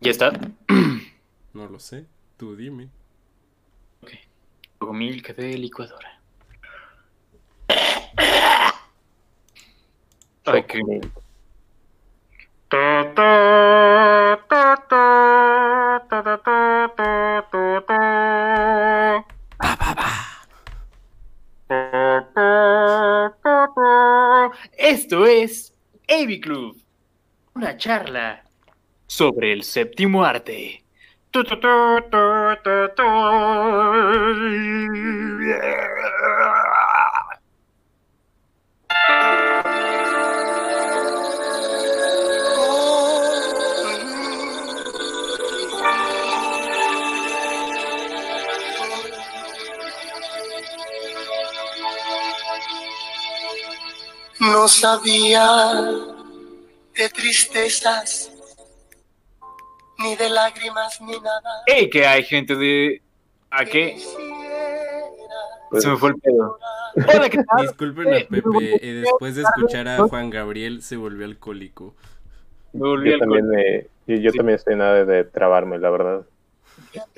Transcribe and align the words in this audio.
¿Ya 0.00 0.10
está? 0.10 0.32
No 1.52 1.66
lo 1.68 1.78
sé, 1.78 2.06
tú 2.36 2.54
dime. 2.54 2.90
Ok. 4.02 4.12
Milk 4.92 5.34
de 5.34 5.56
licuadora. 5.56 6.20
Ok. 10.46 10.74
Esto 24.76 25.26
es 25.26 25.72
Avi 26.08 26.40
Club, 26.40 26.76
una 27.54 27.76
charla 27.76 28.45
sobre 29.06 29.52
el 29.52 29.62
séptimo 29.62 30.24
arte. 30.24 30.82
No 54.38 54.68
sabía 54.68 55.74
de 56.94 57.08
tristezas 57.10 58.35
ni 60.06 60.16
de 60.16 60.28
lágrimas, 60.30 61.00
ni 61.00 61.12
nada. 61.18 61.62
¡Ey! 61.66 61.90
que 61.90 62.06
hay 62.06 62.22
gente 62.24 62.54
de. 62.54 63.02
¿A 63.50 63.64
qué? 63.64 63.96
Se 65.78 65.88
me 65.88 65.96
fue 65.96 66.10
el 66.10 66.16
pedo. 66.16 66.58
Hola, 67.14 67.28
¿qué 67.28 67.38
tal? 67.38 67.66
Disculpen 67.66 68.08
a 68.08 68.18
Pepe, 68.28 68.40
eh, 68.80 68.92
después 69.00 69.34
de 69.36 69.42
escuchar 69.42 69.88
a 69.88 69.98
Juan 69.98 70.30
Gabriel 70.30 70.80
se 70.82 70.96
volvió 70.96 71.26
alcohólico. 71.26 71.94
Me 72.72 72.80
volví 72.88 73.10
Yo 73.10 73.18
también, 73.18 73.48
me, 73.48 73.86
yo, 74.06 74.16
yo 74.16 74.30
Sí. 74.30 74.36
también 74.38 74.56
estoy 74.56 74.76
nada 74.76 75.04
de 75.04 75.24
trabarme, 75.24 75.78
la 75.78 75.90
verdad. 75.90 76.26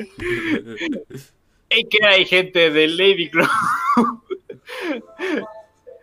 ¡Ey! 1.70 1.84
que 1.84 2.06
hay 2.06 2.24
gente 2.24 2.70
del 2.70 2.96
Navy 2.96 3.30
Club? 3.30 3.48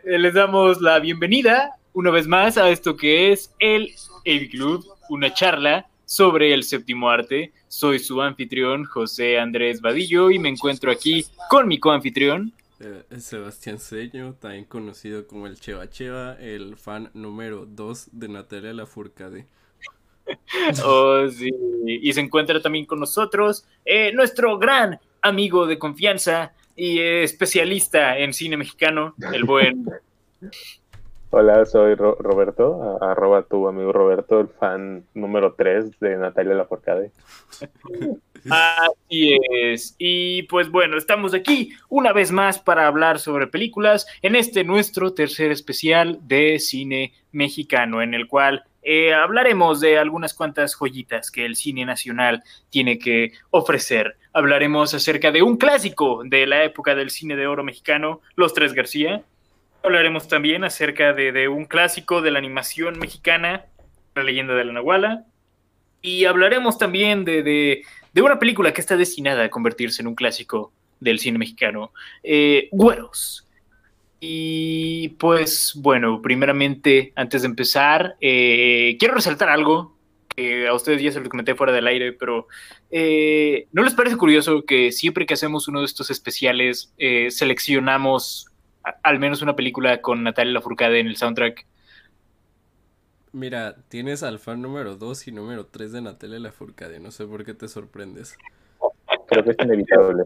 Eh, 0.07 0.19
Les 0.19 0.35
damos 0.35 0.81
la 0.81 0.99
bienvenida 0.99 1.77
una 1.93 2.11
vez 2.11 2.27
más 2.27 2.59
a 2.59 2.69
esto 2.69 2.95
que 2.95 3.31
es 3.31 3.51
el 3.57 3.91
Navy 4.23 4.49
Club, 4.49 4.85
una 5.09 5.33
charla 5.33 5.87
sobre 6.05 6.53
el 6.53 6.63
séptimo 6.63 7.09
arte. 7.09 7.51
Soy 7.67 7.99
su 7.99 8.21
anfitrión, 8.21 8.85
José 8.85 9.39
Andrés 9.39 9.81
Vadillo, 9.81 10.31
y 10.31 10.39
me 10.39 10.49
encuentro 10.49 10.91
aquí 10.91 11.25
con 11.49 11.67
mi 11.67 11.79
coanfitrión. 11.79 12.53
Eh, 12.79 13.03
Sebastián 13.19 13.79
Seño, 13.79 14.33
también 14.33 14.65
conocido 14.65 15.27
como 15.27 15.47
el 15.47 15.59
Cheva 15.59 15.89
Cheva, 15.89 16.35
el 16.39 16.75
fan 16.75 17.09
número 17.13 17.65
2 17.65 18.09
de 18.11 18.27
Natalia 18.27 18.73
Lafourcade. 18.73 19.47
Oh, 20.83 21.27
sí. 21.29 21.51
Y 21.85 22.11
se 22.11 22.19
encuentra 22.19 22.59
también 22.59 22.87
con 22.87 22.99
nosotros 22.99 23.63
eh, 23.85 24.11
nuestro 24.11 24.57
gran 24.57 24.99
amigo 25.21 25.67
de 25.67 25.77
confianza 25.77 26.51
y 26.75 26.97
eh, 26.97 27.23
especialista 27.23 28.17
en 28.17 28.33
cine 28.33 28.57
mexicano, 28.57 29.13
el 29.33 29.43
buen. 29.43 29.85
Hola, 31.37 31.65
soy 31.65 31.95
Ro- 31.95 32.15
Roberto, 32.17 32.97
arroba 33.01 33.43
tu 33.43 33.67
amigo 33.67 33.91
Roberto, 33.91 34.39
el 34.39 34.47
fan 34.47 35.03
número 35.13 35.53
3 35.53 35.99
de 35.99 36.15
Natalia 36.15 36.53
Lafourcade. 36.53 37.11
Así 38.49 39.37
es. 39.51 39.95
Y 39.97 40.43
pues 40.43 40.69
bueno, 40.69 40.97
estamos 40.97 41.33
aquí 41.33 41.73
una 41.89 42.13
vez 42.13 42.31
más 42.31 42.59
para 42.59 42.87
hablar 42.87 43.19
sobre 43.19 43.47
películas 43.47 44.07
en 44.21 44.35
este 44.37 44.63
nuestro 44.63 45.13
tercer 45.13 45.51
especial 45.51 46.19
de 46.21 46.57
cine 46.59 47.11
mexicano, 47.33 48.01
en 48.01 48.13
el 48.13 48.27
cual 48.27 48.63
eh, 48.81 49.13
hablaremos 49.13 49.81
de 49.81 49.97
algunas 49.97 50.33
cuantas 50.33 50.73
joyitas 50.73 51.31
que 51.31 51.45
el 51.45 51.57
cine 51.57 51.85
nacional 51.85 52.43
tiene 52.69 52.97
que 52.97 53.33
ofrecer. 53.49 54.15
Hablaremos 54.31 54.93
acerca 54.93 55.31
de 55.33 55.41
un 55.41 55.57
clásico 55.57 56.21
de 56.23 56.47
la 56.47 56.63
época 56.63 56.95
del 56.95 57.09
cine 57.09 57.35
de 57.35 57.45
oro 57.47 57.63
mexicano, 57.63 58.21
Los 58.35 58.53
Tres 58.53 58.71
García. 58.73 59.23
Hablaremos 59.85 60.27
también 60.27 60.63
acerca 60.63 61.13
de, 61.13 61.47
un 61.47 61.65
clásico 61.65 62.23
de 62.23 62.31
la 62.31 62.39
animación 62.39 62.97
mexicana, 62.97 63.67
La 64.15 64.23
leyenda 64.23 64.55
de 64.55 64.65
la 64.65 64.73
Nahuala. 64.73 65.25
Y 66.01 66.25
hablaremos 66.25 66.79
también 66.79 67.23
de, 67.23 67.83
una 68.15 68.39
película 68.39 68.73
que 68.73 68.81
está 68.81 68.97
destinada 68.97 69.43
a 69.43 69.49
convertirse 69.49 70.01
en 70.01 70.07
un 70.07 70.15
clásico 70.15 70.73
del 70.99 71.19
cine 71.19 71.37
mexicano, 71.37 71.93
eh, 72.23 72.67
Güeros. 72.71 73.47
Y 74.19 75.09
pues 75.19 75.73
bueno, 75.75 76.19
primeramente, 76.19 77.13
antes 77.15 77.43
de 77.43 77.49
empezar, 77.49 78.15
eh, 78.21 78.97
quiero 78.97 79.13
resaltar 79.13 79.49
algo 79.49 79.95
que 80.35 80.67
a 80.67 80.73
ustedes 80.73 80.99
ya 80.99 81.11
se 81.11 81.19
lo 81.19 81.29
comenté 81.29 81.53
fuera 81.53 81.71
del 81.73 81.85
aire, 81.85 82.11
pero 82.11 82.47
eh, 82.89 83.67
¿no 83.71 83.83
les 83.83 83.93
parece 83.93 84.17
curioso 84.17 84.65
que 84.65 84.91
siempre 84.91 85.27
que 85.27 85.35
hacemos 85.35 85.67
uno 85.67 85.81
de 85.81 85.85
estos 85.85 86.09
especiales 86.09 86.91
eh, 86.97 87.29
seleccionamos 87.29 88.47
al 89.03 89.19
menos 89.19 89.41
una 89.41 89.55
película 89.55 90.01
con 90.01 90.23
Natalia 90.23 90.53
Lafourcade 90.53 90.99
en 90.99 91.07
el 91.07 91.15
soundtrack? 91.15 91.65
Mira, 93.31 93.75
tienes 93.89 94.23
al 94.23 94.39
fan 94.39 94.61
número 94.61 94.95
2 94.95 95.27
y 95.27 95.31
número 95.31 95.65
3 95.65 95.91
de 95.91 96.01
Natalia 96.01 96.39
Lafourcade, 96.39 96.99
no 96.99 97.11
sé 97.11 97.25
por 97.25 97.43
qué 97.43 97.53
te 97.53 97.67
sorprendes. 97.67 98.37
Creo 99.27 99.43
que 99.43 99.51
es 99.51 99.57
inevitable. 99.59 100.23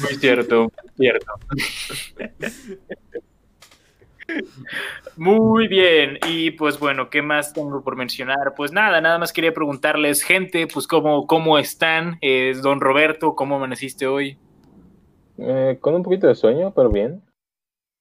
Muy 0.00 0.14
cierto, 0.16 0.72
cierto. 0.96 1.32
Muy 5.16 5.68
bien, 5.68 6.18
y 6.26 6.52
pues 6.52 6.78
bueno, 6.78 7.10
¿qué 7.10 7.22
más 7.22 7.52
tengo 7.52 7.82
por 7.82 7.96
mencionar? 7.96 8.54
Pues 8.56 8.72
nada, 8.72 9.00
nada 9.00 9.18
más 9.18 9.32
quería 9.32 9.52
preguntarles, 9.52 10.22
gente, 10.22 10.66
pues 10.66 10.86
cómo, 10.86 11.26
cómo 11.26 11.58
están, 11.58 12.18
Eh, 12.22 12.54
don 12.62 12.80
Roberto, 12.80 13.34
¿cómo 13.34 13.56
amaneciste 13.56 14.06
hoy? 14.06 14.38
Eh, 15.38 15.78
con 15.80 15.94
un 15.94 16.02
poquito 16.02 16.26
de 16.26 16.34
sueño, 16.34 16.72
pero 16.74 16.88
bien. 16.88 17.22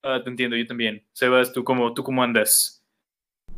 Ah, 0.04 0.22
te 0.24 0.30
entiendo, 0.30 0.56
yo 0.58 0.66
también. 0.68 1.04
Sebas, 1.14 1.54
¿tú 1.54 1.64
cómo, 1.64 1.94
tú 1.94 2.04
cómo 2.04 2.24
andas? 2.24 2.84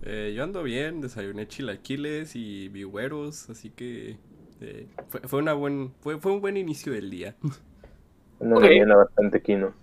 Eh, 0.02 0.34
yo 0.36 0.44
ando 0.44 0.64
bien, 0.64 1.00
desayuné 1.02 1.48
chilaquiles 1.48 2.36
y 2.36 2.68
vigüeros, 2.70 3.50
así 3.50 3.70
que 3.70 4.18
eh, 4.62 4.88
fue, 5.08 5.22
fue, 5.22 5.40
una 5.40 5.54
buen, 5.54 5.94
fue, 6.02 6.20
fue 6.20 6.34
un 6.34 6.42
buen 6.42 6.58
inicio 6.58 6.92
del 6.94 7.10
día. 7.10 7.36
Una 8.40 8.58
Ok. 8.58 8.64
mañana 8.66 8.96
bastante 8.98 9.42
quino. 9.42 9.74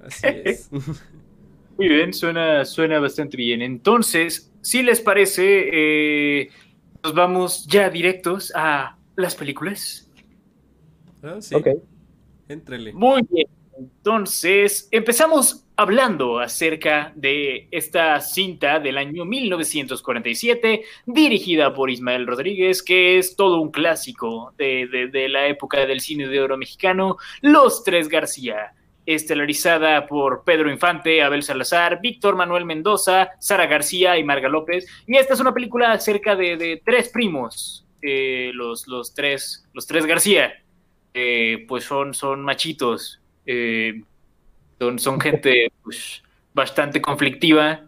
Así 0.00 0.28
es. 0.28 0.70
Muy 1.76 1.88
bien, 1.88 2.12
suena, 2.12 2.64
suena 2.64 2.98
bastante 2.98 3.36
bien. 3.36 3.62
Entonces, 3.62 4.52
si 4.62 4.82
les 4.82 5.00
parece, 5.00 5.68
eh, 6.42 6.50
nos 7.04 7.14
vamos 7.14 7.66
ya 7.66 7.88
directos 7.90 8.52
a 8.54 8.98
las 9.16 9.34
películas. 9.36 10.10
Ah, 11.22 11.40
sí, 11.40 11.56
Ok. 11.56 11.68
éntrele. 12.48 12.92
Muy 12.92 13.22
bien. 13.30 13.46
Entonces, 13.76 14.88
empezamos 14.90 15.67
hablando 15.78 16.40
acerca 16.40 17.12
de 17.14 17.68
esta 17.70 18.20
cinta 18.20 18.80
del 18.80 18.98
año 18.98 19.24
1947, 19.24 20.82
dirigida 21.06 21.72
por 21.72 21.88
Ismael 21.88 22.26
Rodríguez, 22.26 22.82
que 22.82 23.16
es 23.16 23.36
todo 23.36 23.60
un 23.60 23.70
clásico 23.70 24.52
de, 24.58 25.08
de- 25.12 25.28
la 25.28 25.46
época 25.46 25.86
del 25.86 26.00
cine 26.00 26.26
de 26.26 26.40
oro 26.40 26.56
mexicano, 26.56 27.16
Los 27.42 27.84
Tres 27.84 28.08
García, 28.08 28.72
estelarizada 29.06 30.04
por 30.06 30.42
Pedro 30.42 30.68
Infante, 30.68 31.22
Abel 31.22 31.44
Salazar, 31.44 32.00
Víctor 32.00 32.34
Manuel 32.34 32.64
Mendoza, 32.64 33.30
Sara 33.38 33.66
García 33.66 34.18
y 34.18 34.24
Marga 34.24 34.48
López. 34.48 34.84
Y 35.06 35.16
esta 35.16 35.34
es 35.34 35.40
una 35.40 35.54
película 35.54 35.92
acerca 35.92 36.34
de, 36.34 36.56
de 36.56 36.82
tres 36.84 37.08
primos, 37.10 37.86
eh, 38.02 38.50
los, 38.52 38.88
los, 38.88 39.14
tres, 39.14 39.64
los 39.72 39.86
tres 39.86 40.06
García 40.06 40.52
eh, 41.14 41.64
pues 41.68 41.84
son, 41.84 42.14
son 42.14 42.42
machitos, 42.42 43.20
eh, 43.46 44.02
son, 44.78 44.98
son 44.98 45.20
gente 45.20 45.72
pues, 45.82 46.22
bastante 46.54 47.00
conflictiva 47.00 47.82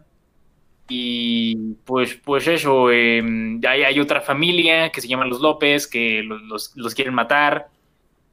y 0.89 1.75
pues, 1.85 2.15
pues 2.23 2.47
eso, 2.47 2.91
eh, 2.91 3.21
hay, 3.67 3.83
hay 3.83 3.99
otra 3.99 4.21
familia 4.21 4.91
que 4.91 5.01
se 5.01 5.07
llama 5.07 5.25
los 5.25 5.41
López 5.41 5.87
que 5.87 6.23
los, 6.23 6.73
los- 6.75 6.95
quieren 6.95 7.13
matar 7.13 7.67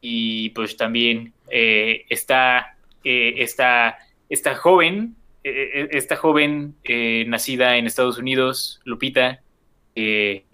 y 0.00 0.50
pues 0.50 0.76
también 0.76 1.34
eh, 1.50 2.04
está 2.10 2.76
eh, 3.04 3.34
esta, 3.38 3.98
esta 4.28 4.54
joven, 4.56 5.16
eh, 5.44 5.70
eh, 5.74 5.88
esta 5.92 6.16
joven 6.16 6.76
eh, 6.84 7.24
nacida 7.28 7.76
en 7.76 7.86
Estados 7.86 8.18
Unidos, 8.18 8.80
Lupita, 8.84 9.40
que 9.94 10.44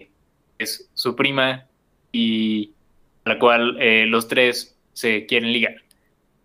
es 0.57 0.89
su 0.93 1.15
prima 1.15 1.67
y 2.11 2.73
a 3.25 3.31
la 3.31 3.39
cual 3.39 3.77
los 4.11 4.27
tres 4.27 4.77
se 4.93 5.25
quieren 5.25 5.53
ligar. 5.53 5.84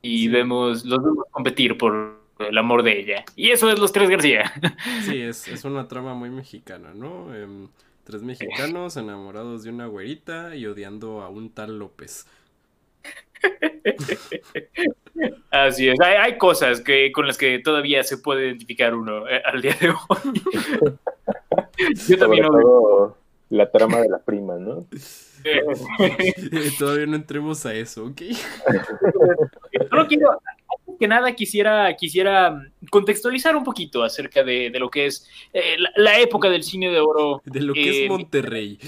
Y 0.03 0.25
Sí. 0.25 0.29
vemos, 0.29 0.85
los 0.85 1.03
vemos 1.03 1.25
competir 1.31 1.79
por 1.79 2.21
el 2.39 2.59
amor 2.59 2.83
de 2.83 3.01
ella. 3.01 3.25
Y 3.37 3.51
eso 3.51 3.71
es 3.71 3.79
los 3.79 3.93
tres 3.93 4.09
García. 4.09 4.53
Sí, 5.05 5.21
es, 5.21 5.49
es 5.49 5.65
una 5.65 5.89
trama 5.89 6.15
muy 6.15 6.31
mexicana, 6.31 6.93
¿no? 6.95 7.35
Em, 7.35 7.69
Tres 8.11 8.23
mexicanos 8.23 8.97
enamorados 8.97 9.63
de 9.63 9.71
una 9.71 9.87
güerita 9.87 10.57
y 10.57 10.67
odiando 10.67 11.21
a 11.21 11.29
un 11.29 11.51
tal 11.51 11.79
López. 11.79 12.27
Así 15.51 15.89
es, 15.89 16.01
hay, 16.01 16.37
cosas 16.37 16.81
que, 16.81 17.13
con 17.13 17.29
las 17.29 17.39
que 17.39 17.61
todavía 17.61 18.03
se 18.03 18.19
puede 18.19 18.47
identificar 18.47 18.95
uno 18.95 19.29
eh, 19.29 19.41
al 19.45 19.63
día 19.63 19.77
de 19.81 19.91
hoy. 19.91 19.97
Yo 22.09 22.19
también 22.19 22.47
la 23.51 23.71
trama 23.71 24.01
de 24.01 24.09
la 24.09 24.19
prima, 24.19 24.57
¿no? 24.57 24.87
Todavía 26.79 27.07
no 27.07 27.17
entremos 27.17 27.65
a 27.65 27.75
eso, 27.75 28.07
¿ok? 28.07 28.23
Solo 30.01 30.09
quiero, 30.09 30.41
que 30.99 31.09
nada 31.09 31.35
quisiera, 31.35 31.95
quisiera 31.97 32.63
contextualizar 32.91 33.57
un 33.57 33.65
poquito 33.65 34.03
acerca 34.03 34.43
de, 34.43 34.71
lo 34.79 34.91
que 34.91 35.07
es 35.07 35.29
eh, 35.53 35.77
la, 35.97 36.19
época 36.19 36.49
del 36.49 36.63
cine 36.63 36.91
de 36.91 37.01
oro. 37.01 37.43
De 37.45 37.61
lo 37.61 37.75
que 37.75 37.91
es 37.91 37.97
eh, 37.97 38.09
Monterrey. 38.09 38.79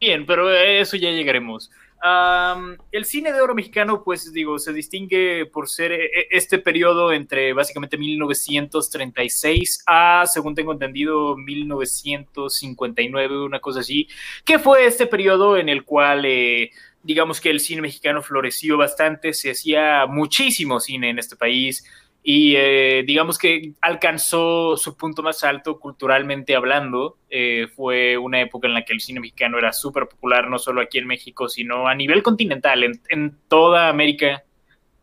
Bien, 0.00 0.24
pero 0.24 0.50
eso 0.50 0.96
ya 0.96 1.10
llegaremos 1.10 1.70
el 2.02 3.04
cine 3.04 3.32
de 3.32 3.40
oro 3.40 3.54
mexicano, 3.54 4.02
pues 4.02 4.32
digo, 4.32 4.58
se 4.58 4.72
distingue 4.72 5.46
por 5.46 5.68
ser 5.68 5.92
eh, 5.92 6.10
este 6.30 6.58
periodo 6.58 7.12
entre 7.12 7.52
básicamente 7.52 7.96
1936 7.98 9.84
a, 9.86 10.24
según 10.26 10.54
tengo 10.54 10.72
entendido, 10.72 11.36
1959, 11.36 13.44
una 13.44 13.60
cosa 13.60 13.80
así, 13.80 14.08
que 14.44 14.58
fue 14.58 14.86
este 14.86 15.06
periodo 15.06 15.58
en 15.58 15.68
el 15.68 15.84
cual, 15.84 16.24
eh, 16.24 16.70
digamos 17.02 17.40
que 17.40 17.50
el 17.50 17.60
cine 17.60 17.82
mexicano 17.82 18.22
floreció 18.22 18.76
bastante, 18.76 19.32
se 19.32 19.52
hacía 19.52 20.06
muchísimo 20.06 20.80
cine 20.80 21.10
en 21.10 21.18
este 21.18 21.36
país, 21.36 21.84
y 22.22 22.54
eh, 22.54 23.02
digamos 23.06 23.38
que 23.38 23.72
alcanzó 23.80 24.76
su 24.76 24.96
punto 24.96 25.22
más 25.22 25.42
alto 25.42 25.80
culturalmente 25.80 26.54
hablando. 26.54 27.16
Eh, 27.30 27.68
fue 27.74 28.18
una 28.18 28.40
época 28.40 28.68
en 28.68 28.74
la 28.74 28.84
que 28.84 28.92
el 28.92 29.00
cine 29.00 29.20
mexicano 29.20 29.56
era 29.58 29.72
súper 29.72 30.06
popular, 30.06 30.48
no 30.48 30.58
solo 30.58 30.82
aquí 30.82 30.98
en 30.98 31.06
México, 31.06 31.48
sino 31.48 31.88
a 31.88 31.94
nivel 31.94 32.22
continental, 32.22 32.84
en, 32.84 33.38
toda 33.48 33.88
América. 33.88 34.44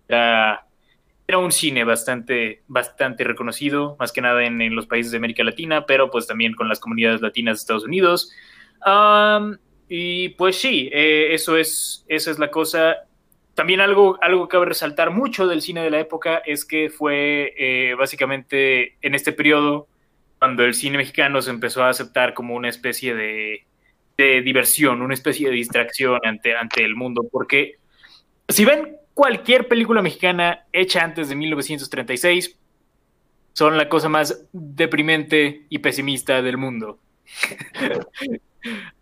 Era, 0.08 0.64
un 1.38 1.52
cine 1.52 1.84
bastante, 1.84 2.64
bastante 2.68 3.24
reconocido, 3.24 3.98
más 4.00 4.12
que 4.12 4.22
nada 4.22 4.46
en, 4.46 4.74
los 4.76 4.86
países 4.86 5.12
de 5.12 5.18
América 5.18 5.44
Latina, 5.44 5.86
pero 5.86 6.10
pues 6.10 6.28
también 6.28 6.54
con 6.54 6.70
las 6.70 6.80
comunidades 6.80 7.22
latinas 7.22 7.58
de 7.58 7.62
Estados 7.62 7.84
Unidos. 7.84 8.32
Y 9.90 10.30
pues 10.30 10.60
sí, 10.60 10.90
eh, 10.92 11.34
eso 11.34 11.58
es, 11.58 12.06
esa 12.08 12.32
es 12.32 12.40
la 12.40 12.52
cosa 12.52 13.08
también 13.58 13.82
algo, 13.82 14.20
algo 14.22 14.48
que 14.48 14.52
cabe 14.52 14.68
resaltar 14.68 15.10
mucho 15.10 15.48
del 15.48 15.64
cine 15.64 15.82
de 15.82 15.90
la 15.90 16.00
época 16.00 16.44
es 16.46 16.64
que 16.64 16.92
fue 16.92 17.56
eh, 17.58 17.96
básicamente 17.96 18.98
en 19.02 19.16
este 19.16 19.32
periodo 19.32 19.88
cuando 20.38 20.64
el 20.64 20.76
cine 20.76 20.98
mexicano 20.98 21.42
se 21.42 21.50
empezó 21.50 21.82
a 21.82 21.90
aceptar 21.90 22.36
como 22.36 22.54
una 22.54 22.70
especie 22.70 23.16
de, 23.16 23.66
diversión, 24.44 25.02
una 25.02 25.16
especie 25.16 25.50
de 25.50 25.56
distracción 25.56 26.20
ante, 26.24 26.56
ante 26.56 26.86
el 26.86 26.96
mundo. 26.96 27.28
Porque 27.32 27.80
si 28.48 28.64
ven 28.64 28.98
cualquier 29.16 29.68
película 29.68 30.04
mexicana 30.04 30.68
hecha 30.72 31.04
antes 31.04 31.28
de 31.28 31.36
1936, 31.36 32.60
son 33.54 33.76
la 33.76 33.90
cosa 33.90 34.08
más 34.08 34.46
deprimente 34.54 35.66
y 35.70 35.80
pesimista 35.80 36.44
del 36.44 36.58
mundo. 36.58 37.00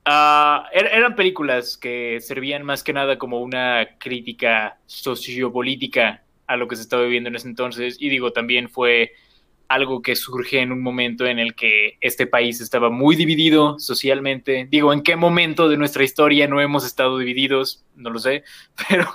Ah, 0.05 0.69
er, 0.71 0.85
eran 0.85 1.15
películas 1.15 1.77
que 1.77 2.19
servían 2.21 2.63
más 2.63 2.83
que 2.83 2.93
nada 2.93 3.17
como 3.17 3.41
una 3.41 3.97
crítica 3.97 4.77
sociopolítica 4.85 6.23
a 6.47 6.57
lo 6.57 6.67
que 6.67 6.75
se 6.75 6.83
estaba 6.83 7.03
viviendo 7.03 7.29
en 7.29 7.35
ese 7.35 7.47
entonces. 7.47 7.97
Y 7.99 8.09
digo, 8.09 8.31
también 8.31 8.69
fue 8.69 9.13
algo 9.67 10.01
que 10.01 10.15
surge 10.15 10.59
en 10.59 10.71
un 10.71 10.81
momento 10.81 11.25
en 11.25 11.39
el 11.39 11.55
que 11.55 11.97
este 12.01 12.27
país 12.27 12.61
estaba 12.61 12.89
muy 12.89 13.15
dividido 13.15 13.79
socialmente. 13.79 14.67
Digo, 14.69 14.93
¿en 14.93 15.01
qué 15.01 15.15
momento 15.15 15.69
de 15.69 15.77
nuestra 15.77 16.03
historia 16.03 16.47
no 16.47 16.61
hemos 16.61 16.85
estado 16.85 17.17
divididos? 17.17 17.83
No 17.95 18.09
lo 18.09 18.19
sé, 18.19 18.43
pero... 18.89 19.07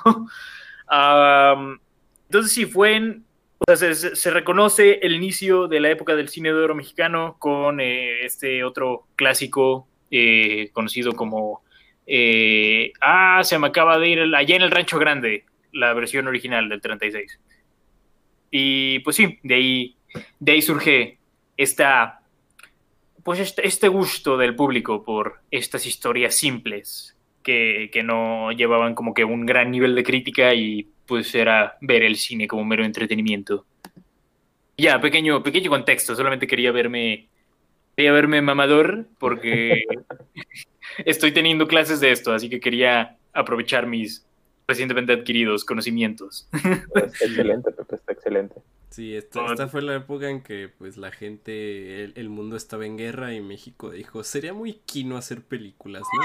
entonces 2.29 2.53
sí, 2.53 2.67
fue 2.67 2.97
en... 2.97 3.25
O 3.69 3.77
sea, 3.77 3.95
se, 3.95 4.31
reconoce 4.31 5.01
el 5.03 5.15
inicio 5.15 5.69
de 5.69 5.81
la 5.81 5.91
época 5.91 6.17
del 6.17 6.31
cine 6.31 6.49
de 6.49 6.55
oro 6.55 6.75
mexicano 6.75 7.37
con 7.39 7.79
eh, 7.79 8.25
este 8.25 8.65
otro 8.65 9.07
clásico 9.17 9.87
eh, 10.11 10.71
conocido 10.73 11.13
como... 11.13 11.63
Eh, 12.07 12.93
ah, 13.01 13.43
se 13.45 13.59
me 13.59 13.69
acaba 13.69 13.99
de 13.99 14.09
ir 14.09 14.21
allá 14.35 14.57
en 14.57 14.63
el 14.63 14.71
Rancho 14.71 14.99
Grande, 14.99 15.45
la 15.73 15.93
versión 15.95 16.27
original 16.27 16.69
del 16.69 16.81
36. 16.81 17.39
Y 18.51 18.99
pues 19.01 19.17
sí, 19.17 19.39
de 19.43 19.55
ahí, 19.55 19.97
de 20.41 20.53
ahí 20.53 20.63
surge 20.63 21.19
esta, 21.57 22.23
pues 23.23 23.39
este, 23.39 23.67
este 23.67 23.89
gusto 23.89 24.37
del 24.37 24.57
público 24.57 25.05
por 25.05 25.41
estas 25.51 25.87
historias 25.87 26.35
simples 26.35 27.17
que, 27.43 27.91
que, 27.93 28.03
no 28.03 28.51
llevaban 28.51 28.95
como 28.95 29.15
que 29.15 29.25
un 29.25 29.47
gran 29.47 29.71
nivel 29.71 29.95
de 29.95 30.03
crítica 30.03 30.53
y 30.53 30.89
pues 31.07 31.35
era 31.35 31.77
ver 31.81 32.03
el 32.03 32.17
cine 32.17 32.49
como 32.49 32.65
mero 32.65 32.85
entretenimiento. 32.85 33.67
Ya, 34.77 35.01
pequeño, 35.01 35.43
pequeño 35.43 35.71
contexto, 35.71 36.17
solamente 36.17 36.47
quería 36.47 36.73
verme 36.73 37.29
quería 38.01 38.13
verme 38.13 38.41
mamador 38.41 39.05
porque 39.19 39.85
estoy 41.05 41.33
teniendo 41.33 41.69
clases 41.69 42.01
de 42.01 42.13
esto, 42.13 42.33
así 42.33 42.49
que 42.49 42.59
quería 42.59 43.19
aprovechar 43.35 43.87
mis 43.87 44.25
recientemente 44.67 45.13
adquiridos 45.13 45.67
conocimientos. 45.67 46.49
Está 46.95 47.01
excelente, 47.01 47.73
Pepe, 47.73 47.97
está 47.97 48.13
excelente. 48.13 48.55
Sí, 48.89 49.15
esta, 49.15 49.69
fue 49.69 49.83
la 49.83 49.97
época 49.97 50.31
en 50.31 50.43
que 50.43 50.71
pues 50.79 50.97
la 50.97 51.13
gente, 51.13 52.05
el, 52.05 52.15
el, 52.17 52.31
mundo 52.31 52.57
estaba 52.57 52.87
en 52.87 52.97
guerra 52.97 53.35
y 53.35 53.41
México 53.43 53.91
dijo, 53.91 54.25
sería 54.25 54.55
muy 54.55 54.73
quino 54.73 55.19
hacer 55.19 55.43
películas, 55.43 56.03
¿no? 56.03 56.23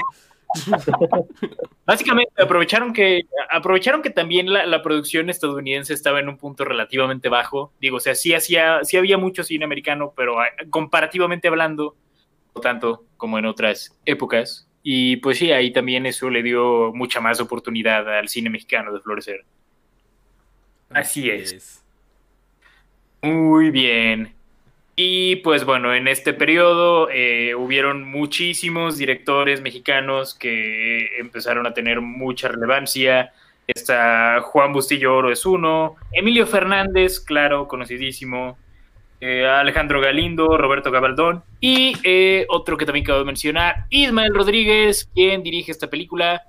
Básicamente 1.86 2.42
aprovecharon 2.42 2.92
que 2.92 3.22
aprovecharon 3.50 4.02
que 4.02 4.10
también 4.10 4.52
la, 4.52 4.82
producción 4.82 5.30
estadounidense 5.30 5.94
estaba 5.94 6.20
en 6.20 6.28
un 6.28 6.36
punto 6.36 6.64
relativamente 6.64 7.28
bajo. 7.28 7.72
Digo, 7.80 7.96
o 7.96 8.00
sea, 8.00 8.14
sí 8.14 8.34
hacía, 8.34 8.80
sí 8.84 8.96
había 8.96 9.18
mucho 9.18 9.44
cine 9.44 9.64
americano, 9.64 10.12
pero 10.16 10.40
ah, 10.40 10.46
comparativamente 10.70 11.48
hablando, 11.48 11.96
no 12.54 12.60
tanto 12.60 13.04
como 13.16 13.38
en 13.38 13.46
otras 13.46 13.96
épocas. 14.04 14.68
Y 14.82 15.16
pues 15.16 15.38
sí, 15.38 15.50
ahí 15.50 15.72
también 15.72 16.06
eso 16.06 16.30
le 16.30 16.42
dio 16.42 16.92
mucha 16.94 17.20
más 17.20 17.40
oportunidad 17.40 18.08
al 18.18 18.28
cine 18.28 18.50
mexicano 18.50 18.92
de 18.92 19.00
florecer. 19.00 19.44
Así, 20.90 21.28
es. 21.28 21.82
Muy 23.22 23.70
bien. 23.70 24.35
Y 24.98 25.36
pues 25.36 25.66
bueno, 25.66 25.94
en 25.94 26.08
este 26.08 26.32
periodo 26.32 27.10
eh, 27.10 27.54
hubieron 27.54 28.02
muchísimos 28.10 28.96
directores 28.96 29.60
mexicanos 29.60 30.34
que 30.34 31.18
empezaron 31.18 31.66
a 31.66 31.74
tener 31.74 32.00
mucha 32.00 32.48
relevancia. 32.48 33.34
Está 33.66 34.40
Juan 34.40 34.72
Bustillo 34.72 35.14
Oro 35.14 35.30
es 35.30 35.44
uno, 35.44 35.96
Emilio 36.12 36.46
Fernández, 36.46 37.20
claro, 37.20 37.68
conocidísimo, 37.68 38.56
eh, 39.20 39.46
Alejandro 39.46 40.00
Galindo, 40.00 40.56
Roberto 40.56 40.90
Gabaldón 40.90 41.42
y 41.60 41.96
eh, 42.02 42.46
otro 42.48 42.78
que 42.78 42.86
también 42.86 43.04
acabo 43.04 43.18
de 43.18 43.24
mencionar, 43.26 43.84
Ismael 43.90 44.34
Rodríguez, 44.34 45.10
quien 45.14 45.42
dirige 45.42 45.72
esta 45.72 45.90
película 45.90 46.42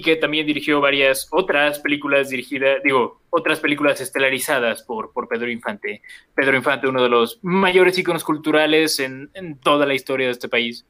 y 0.00 0.02
que 0.02 0.16
también 0.16 0.46
dirigió 0.46 0.80
varias 0.80 1.28
otras 1.30 1.78
películas 1.78 2.30
dirigidas, 2.30 2.82
digo, 2.82 3.20
otras 3.28 3.60
películas 3.60 4.00
estelarizadas 4.00 4.82
por, 4.82 5.12
por 5.12 5.28
Pedro 5.28 5.50
Infante. 5.50 6.00
Pedro 6.34 6.56
Infante, 6.56 6.88
uno 6.88 7.02
de 7.02 7.10
los 7.10 7.38
mayores 7.42 7.98
íconos 7.98 8.24
culturales 8.24 8.98
en, 8.98 9.30
toda 9.62 9.84
la 9.84 9.92
historia 9.92 10.28
de 10.28 10.32
este 10.32 10.48
país. 10.48 10.86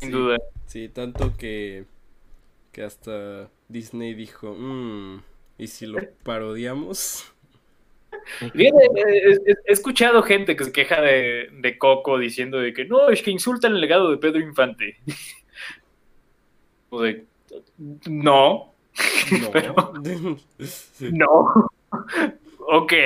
Sin 0.00 0.10
duda. 0.10 0.38
Sí, 0.66 0.88
tanto 0.88 1.36
que, 1.36 1.84
que 2.72 2.82
hasta 2.82 3.48
Disney 3.68 4.14
dijo, 4.14 4.56
mmm, 4.58 5.22
¿y 5.56 5.68
si 5.68 5.86
lo 5.86 6.00
parodiamos? 6.24 7.32
Bien, 8.54 8.74
he, 8.74 9.54
escuchado 9.66 10.24
gente 10.24 10.56
que 10.56 10.64
se 10.64 10.72
queja 10.72 11.00
de, 11.00 11.48
de 11.52 11.78
Coco 11.78 12.18
diciendo 12.18 12.58
de 12.58 12.72
que 12.72 12.86
no, 12.86 13.08
es 13.08 13.22
que 13.22 13.30
insultan 13.30 13.76
el 13.76 13.80
legado 13.80 14.10
de 14.10 14.16
Pedro 14.16 14.40
Infante. 14.40 14.96
no. 16.90 17.24
No. 18.08 18.74
no. 21.00 21.70
ok. 22.68 22.92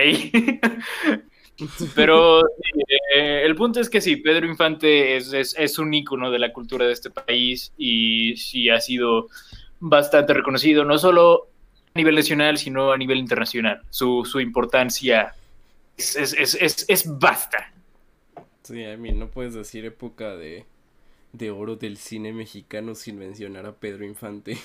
Pero 1.94 2.40
eh, 3.14 3.42
el 3.44 3.54
punto 3.54 3.80
es 3.80 3.88
que 3.88 4.00
sí, 4.00 4.16
Pedro 4.16 4.46
Infante 4.46 5.16
es, 5.16 5.78
un 5.78 5.94
ícono 5.94 6.30
de 6.30 6.38
la 6.38 6.52
cultura 6.52 6.86
de 6.86 6.92
este 6.92 7.10
país 7.10 7.72
y 7.76 8.36
sí 8.36 8.68
ha 8.68 8.80
sido 8.80 9.28
bastante 9.78 10.34
reconocido, 10.34 10.84
no 10.84 10.98
solo 10.98 11.48
a 11.94 11.98
nivel 11.98 12.16
nacional, 12.16 12.58
sino 12.58 12.92
a 12.92 12.96
nivel 12.96 13.18
internacional. 13.18 13.82
Su, 13.90 14.24
importancia 14.40 15.34
es, 15.96 16.16
es, 16.16 16.84
es, 16.88 17.18
basta. 17.18 17.72
Sí, 18.62 18.84
a 18.84 18.96
mí 18.96 19.12
no 19.12 19.28
puedes 19.28 19.54
decir 19.54 19.84
época 19.84 20.36
de, 20.36 20.64
de 21.32 21.50
oro 21.50 21.76
del 21.76 21.96
cine 21.96 22.32
mexicano 22.32 22.94
sin 22.94 23.18
mencionar 23.18 23.66
a 23.66 23.72
Pedro 23.72 24.04
Infante. 24.04 24.58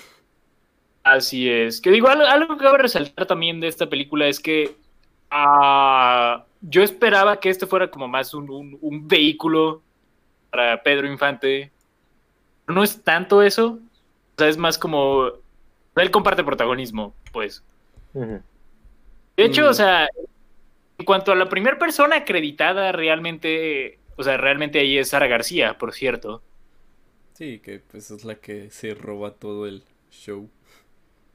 Así 1.04 1.50
es. 1.50 1.80
Que 1.80 1.90
digo, 1.90 2.10
algo, 2.10 2.58
que 2.58 2.64
cabe 2.64 2.80
resaltar 2.80 3.26
también 3.26 3.62
de 3.62 3.68
esta 3.68 3.88
película 3.88 4.28
es 4.28 4.40
que 4.42 4.76
ah, 5.32 6.46
yo 6.62 6.84
esperaba 6.84 7.40
que 7.40 7.50
este 7.50 7.66
fuera 7.66 7.90
como 7.90 8.08
más 8.08 8.34
un, 8.34 9.08
vehículo 9.08 9.82
para 10.52 10.84
Pedro 10.84 11.08
Infante. 11.08 11.72
No 12.68 12.84
es 12.84 13.02
tanto 13.04 13.42
eso. 13.42 13.80
O 14.36 14.38
sea, 14.38 14.50
es 14.50 14.58
más 14.58 14.78
como. 14.78 15.32
Él 15.96 16.12
comparte 16.12 16.44
protagonismo, 16.44 17.14
pues. 17.32 17.64
De 18.14 18.42
hecho, 19.38 19.66
Mm. 19.66 19.70
o 19.70 19.74
sea, 19.74 20.10
en 20.98 21.06
cuanto 21.06 21.32
a 21.32 21.36
la 21.36 21.48
primera 21.48 21.80
persona 21.80 22.18
acreditada, 22.18 22.92
realmente. 22.92 24.00
O 24.18 24.24
sea, 24.24 24.36
realmente 24.36 24.80
ahí 24.80 24.98
es 24.98 25.10
Sara 25.10 25.28
García, 25.28 25.78
por 25.78 25.94
cierto. 25.94 26.42
Sí, 27.38 27.60
que 27.60 27.80
pues 27.80 28.10
es 28.10 28.26
la 28.26 28.34
que 28.40 28.72
se 28.72 28.96
roba 28.96 29.36
todo 29.36 29.68
el 29.68 29.84
show. 30.10 30.50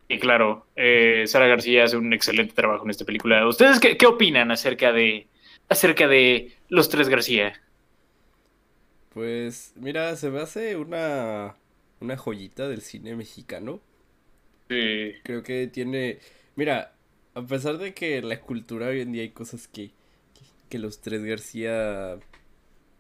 Y 0.08 0.18
claro, 0.18 0.66
eh, 0.74 1.24
Sara 1.28 1.46
García 1.46 1.84
hace 1.84 1.96
un 1.96 2.12
excelente 2.12 2.54
trabajo 2.54 2.84
en 2.84 2.90
esta 2.90 3.04
película. 3.04 3.46
¿Ustedes 3.46 3.78
qué, 3.78 3.96
qué 3.96 4.06
opinan 4.06 4.50
acerca 4.50 4.90
de. 4.92 5.28
acerca 5.68 6.08
de 6.08 6.52
los 6.68 6.88
tres 6.88 7.08
García? 7.08 7.52
Pues, 9.10 9.72
mira, 9.76 10.16
se 10.16 10.30
me 10.30 10.40
hace 10.40 10.76
una, 10.76 11.56
una 12.00 12.16
joyita 12.16 12.68
del 12.68 12.80
cine 12.82 13.14
mexicano. 13.14 13.80
Sí. 14.68 15.12
Creo 15.22 15.42
que 15.42 15.66
tiene, 15.68 16.18
mira, 16.56 16.94
a 17.34 17.42
pesar 17.46 17.78
de 17.78 17.94
que 17.94 18.22
la 18.22 18.40
cultura 18.40 18.88
hoy 18.88 19.00
en 19.00 19.12
día 19.12 19.22
hay 19.22 19.30
cosas 19.30 19.68
que, 19.68 19.88
que, 19.88 20.42
que 20.70 20.78
los 20.78 21.00
tres 21.00 21.24
García, 21.24 22.18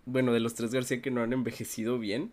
bueno, 0.06 0.32
de 0.32 0.40
los 0.40 0.54
tres 0.54 0.72
García 0.72 1.02
que 1.02 1.10
no 1.10 1.22
han 1.22 1.32
envejecido 1.32 1.98
bien. 1.98 2.32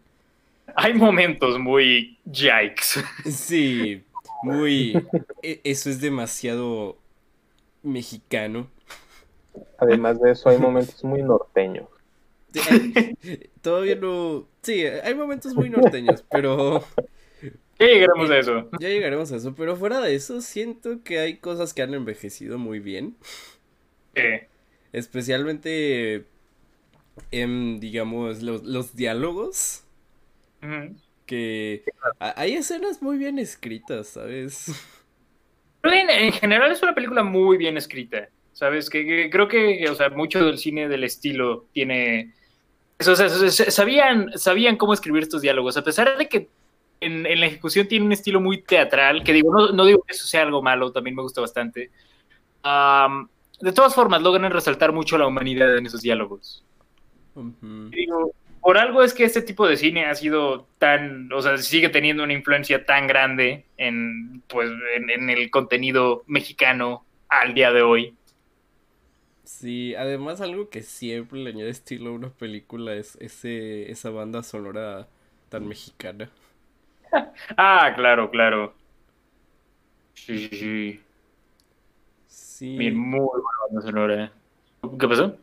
Hay 0.76 0.94
momentos 0.94 1.60
muy 1.60 2.18
yikes. 2.26 3.02
Sí, 3.32 4.04
muy, 4.44 4.94
e- 5.42 5.62
eso 5.64 5.90
es 5.90 6.02
demasiado 6.02 6.98
mexicano. 7.84 8.68
Además 9.78 10.20
de 10.22 10.32
eso, 10.32 10.50
hay 10.50 10.58
momentos 10.58 11.04
muy 11.04 11.22
norteños. 11.22 11.88
Sí, 12.54 12.60
hay- 12.70 13.50
Todavía 13.62 13.96
no, 13.96 14.48
sí, 14.62 14.84
hay 14.86 15.14
momentos 15.16 15.54
muy 15.54 15.70
norteños, 15.70 16.24
pero 16.30 16.84
Ya 17.80 17.86
llegaremos 17.88 18.30
a 18.30 18.38
eso. 18.38 18.70
ya 18.80 18.90
llegaremos 18.90 19.32
a 19.32 19.36
eso. 19.38 19.54
Pero 19.56 19.76
fuera 19.76 20.02
de 20.02 20.16
eso, 20.16 20.42
siento 20.42 21.04
que 21.04 21.20
hay 21.20 21.38
cosas 21.38 21.74
que 21.74 21.82
han 21.82 21.94
envejecido 21.94 22.58
muy 22.58 22.80
bien. 22.80 23.16
Eh, 24.16 24.48
Especialmente, 24.92 26.26
en, 27.32 27.80
digamos, 27.80 28.42
los, 28.42 28.64
los 28.64 28.96
diálogos. 28.96 29.84
Que 31.26 31.84
hay 32.20 32.54
escenas 32.54 33.02
muy 33.02 33.18
bien 33.18 33.40
escritas, 33.40 34.10
¿sabes? 34.10 34.72
En, 35.82 36.10
en 36.10 36.34
general 36.34 36.74
es 36.74 36.84
una 36.84 36.94
película 36.94 37.24
muy 37.24 37.56
bien 37.56 37.78
escrita. 37.78 38.28
¿Sabes? 38.52 38.90
Que, 38.90 39.06
que 39.06 39.30
creo 39.30 39.48
que, 39.48 39.88
o 39.90 39.96
sea, 39.96 40.10
mucho 40.10 40.44
del 40.44 40.58
cine 40.58 40.90
del 40.90 41.06
estilo 41.06 41.68
tiene. 41.72 42.34
eso, 42.98 43.14
o 43.14 43.16
sea, 43.16 43.30
sabían, 43.30 44.38
sabían 44.38 44.76
cómo 44.76 44.94
escribir 44.94 45.24
estos 45.24 45.42
diálogos, 45.42 45.78
a 45.78 45.84
pesar 45.86 46.18
de 46.18 46.28
que 46.28 46.50
en, 47.00 47.26
en 47.26 47.40
la 47.40 47.46
ejecución 47.46 47.88
tiene 47.88 48.06
un 48.06 48.12
estilo 48.12 48.42
muy 48.42 48.62
teatral, 48.62 49.24
que 49.24 49.32
digo, 49.32 49.54
no, 49.54 49.72
no 49.72 49.86
digo 49.86 50.04
que 50.06 50.12
eso 50.14 50.28
sea 50.28 50.42
algo 50.42 50.62
malo, 50.62 50.92
también 50.92 51.16
me 51.16 51.22
gusta 51.22 51.40
bastante. 51.40 51.92
De 53.62 53.72
todas 53.74 53.96
formas, 53.96 54.22
logran 54.22 54.52
resaltar 54.52 54.92
mucho 54.92 55.18
la 55.18 55.28
humanidad 55.28 55.78
en 55.78 55.86
esos 55.86 56.02
diálogos. 56.02 56.66
Digo, 57.36 58.34
por 58.62 58.78
algo 58.78 59.04
es 59.04 59.14
que 59.14 59.24
este 59.24 59.42
tipo 59.42 59.68
de 59.68 59.78
cine 59.78 60.06
ha 60.06 60.16
sido 60.16 60.68
tan, 60.80 61.32
o 61.34 61.42
sea, 61.42 61.58
sigue 61.58 61.90
teniendo 61.90 62.24
una 62.24 62.34
influencia 62.34 62.86
tan 62.86 63.08
grande 63.08 63.66
en, 63.78 64.42
pues, 64.48 64.70
en, 64.96 65.10
en 65.10 65.30
el 65.30 65.50
contenido 65.52 66.24
mexicano 66.28 67.06
al 67.30 67.54
día 67.54 67.72
de 67.72 67.82
hoy. 67.82 68.16
Sí, 69.44 69.96
además 69.96 70.42
algo 70.42 70.70
que 70.70 70.84
siempre 70.84 71.40
le 71.40 71.50
añade 71.50 71.70
estilo 71.72 72.12
a 72.12 72.14
una 72.14 72.30
película 72.30 72.94
es 72.94 73.16
ese, 73.20 73.92
esa 73.92 74.10
banda 74.12 74.44
sonora 74.44 75.08
tan 75.50 75.68
mexicana. 75.68 76.30
Ah, 77.58 77.94
claro, 77.96 78.30
claro. 78.30 78.74
Sí, 80.14 80.38
sí, 80.50 80.58
sí. 80.58 81.00
Sí, 82.28 82.92
muy 82.92 83.20
buena 83.20 83.48
banda 83.68 83.82
sonora. 83.82 84.32
¿Qué 85.00 85.08
pasó? 85.08 85.38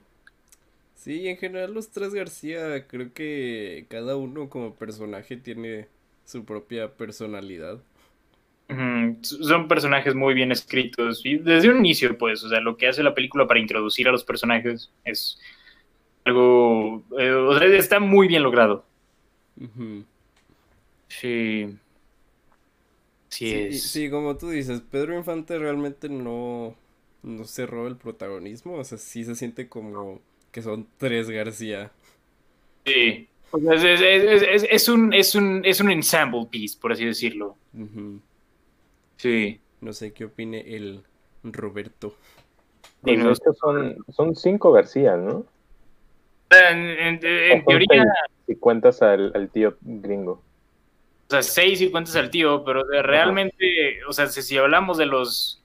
Sí, 1.06 1.28
en 1.28 1.36
general 1.38 1.74
los 1.74 1.90
tres 1.90 2.14
García 2.14 2.86
creo 2.88 3.12
que 3.14 3.86
cada 3.90 4.16
uno 4.16 4.48
como 4.50 4.74
personaje 4.74 5.36
tiene 5.36 5.88
su 6.24 6.44
propia 6.44 6.96
personalidad. 6.96 7.82
Son 9.22 9.68
personajes 9.68 10.14
muy 10.14 10.34
bien 10.34 10.52
escritos 10.52 11.24
y 11.24 11.36
desde 11.38 11.68
un 11.70 11.78
inicio, 11.78 12.16
pues, 12.18 12.42
o 12.44 12.48
sea, 12.48 12.60
lo 12.60 12.76
que 12.76 12.88
hace 12.88 13.02
la 13.02 13.14
película 13.14 13.46
para 13.46 13.60
introducir 13.60 14.08
a 14.08 14.12
los 14.12 14.24
personajes 14.24 14.92
es 15.04 15.38
algo, 16.24 17.04
eh, 17.18 17.32
o 17.32 17.58
sea, 17.58 17.68
está 17.68 18.00
muy 18.00 18.28
bien 18.28 18.42
logrado. 18.42 18.86
Sí. 21.08 21.78
Sí, 23.28 23.44
Sí, 23.44 23.52
es. 23.52 23.82
sí, 23.82 24.10
como 24.10 24.36
tú 24.36 24.50
dices, 24.50 24.80
Pedro 24.90 25.16
Infante 25.16 25.58
realmente 25.58 26.08
no, 26.08 26.74
no 27.22 27.44
se 27.44 27.66
roba 27.66 27.88
el 27.88 27.96
protagonismo, 27.96 28.74
o 28.74 28.84
sea, 28.84 28.98
sí 28.98 29.24
se 29.24 29.36
siente 29.36 29.68
como 29.68 30.20
que 30.56 30.62
son 30.62 30.86
tres 30.96 31.28
García. 31.28 31.90
Sí. 32.86 33.28
O 33.50 33.58
sea, 33.60 33.74
es, 33.74 33.84
es- 34.00 34.00
es- 34.00 34.42
es- 34.42 34.68
es 34.70 34.88
un, 34.88 35.12
es, 35.12 35.34
un, 35.34 35.60
es 35.66 35.80
un 35.82 35.90
ensemble 35.90 36.46
piece, 36.50 36.78
por 36.80 36.92
así 36.92 37.04
decirlo. 37.04 37.56
Sí. 39.18 39.60
No 39.82 39.92
sé 39.92 40.14
qué 40.14 40.24
opine 40.24 40.64
el 40.74 41.02
Roberto. 41.42 42.14
Pues 43.02 43.18
Dinos. 43.18 43.38
hecho 43.38 43.52
son, 43.52 43.98
son 44.08 44.34
cinco 44.34 44.72
García, 44.72 45.14
¿no? 45.18 45.44
En, 46.48 46.78
en- 46.78 47.20
en 47.26 47.64
teoría, 47.66 47.86
seis, 47.90 48.06
Si 48.46 48.56
cuentas 48.56 49.02
al, 49.02 49.32
al 49.34 49.50
tío 49.50 49.76
gringo. 49.82 50.42
o 51.28 51.30
sea, 51.30 51.42
seis 51.42 51.82
y 51.82 51.90
cuentas 51.90 52.16
al 52.16 52.30
tío, 52.30 52.64
pero 52.64 52.82
de- 52.86 53.02
realmente, 53.02 53.98
o 54.08 54.12
sea, 54.14 54.26
si, 54.28 54.40
si 54.40 54.56
hablamos 54.56 54.96
de 54.96 55.04
los, 55.04 55.62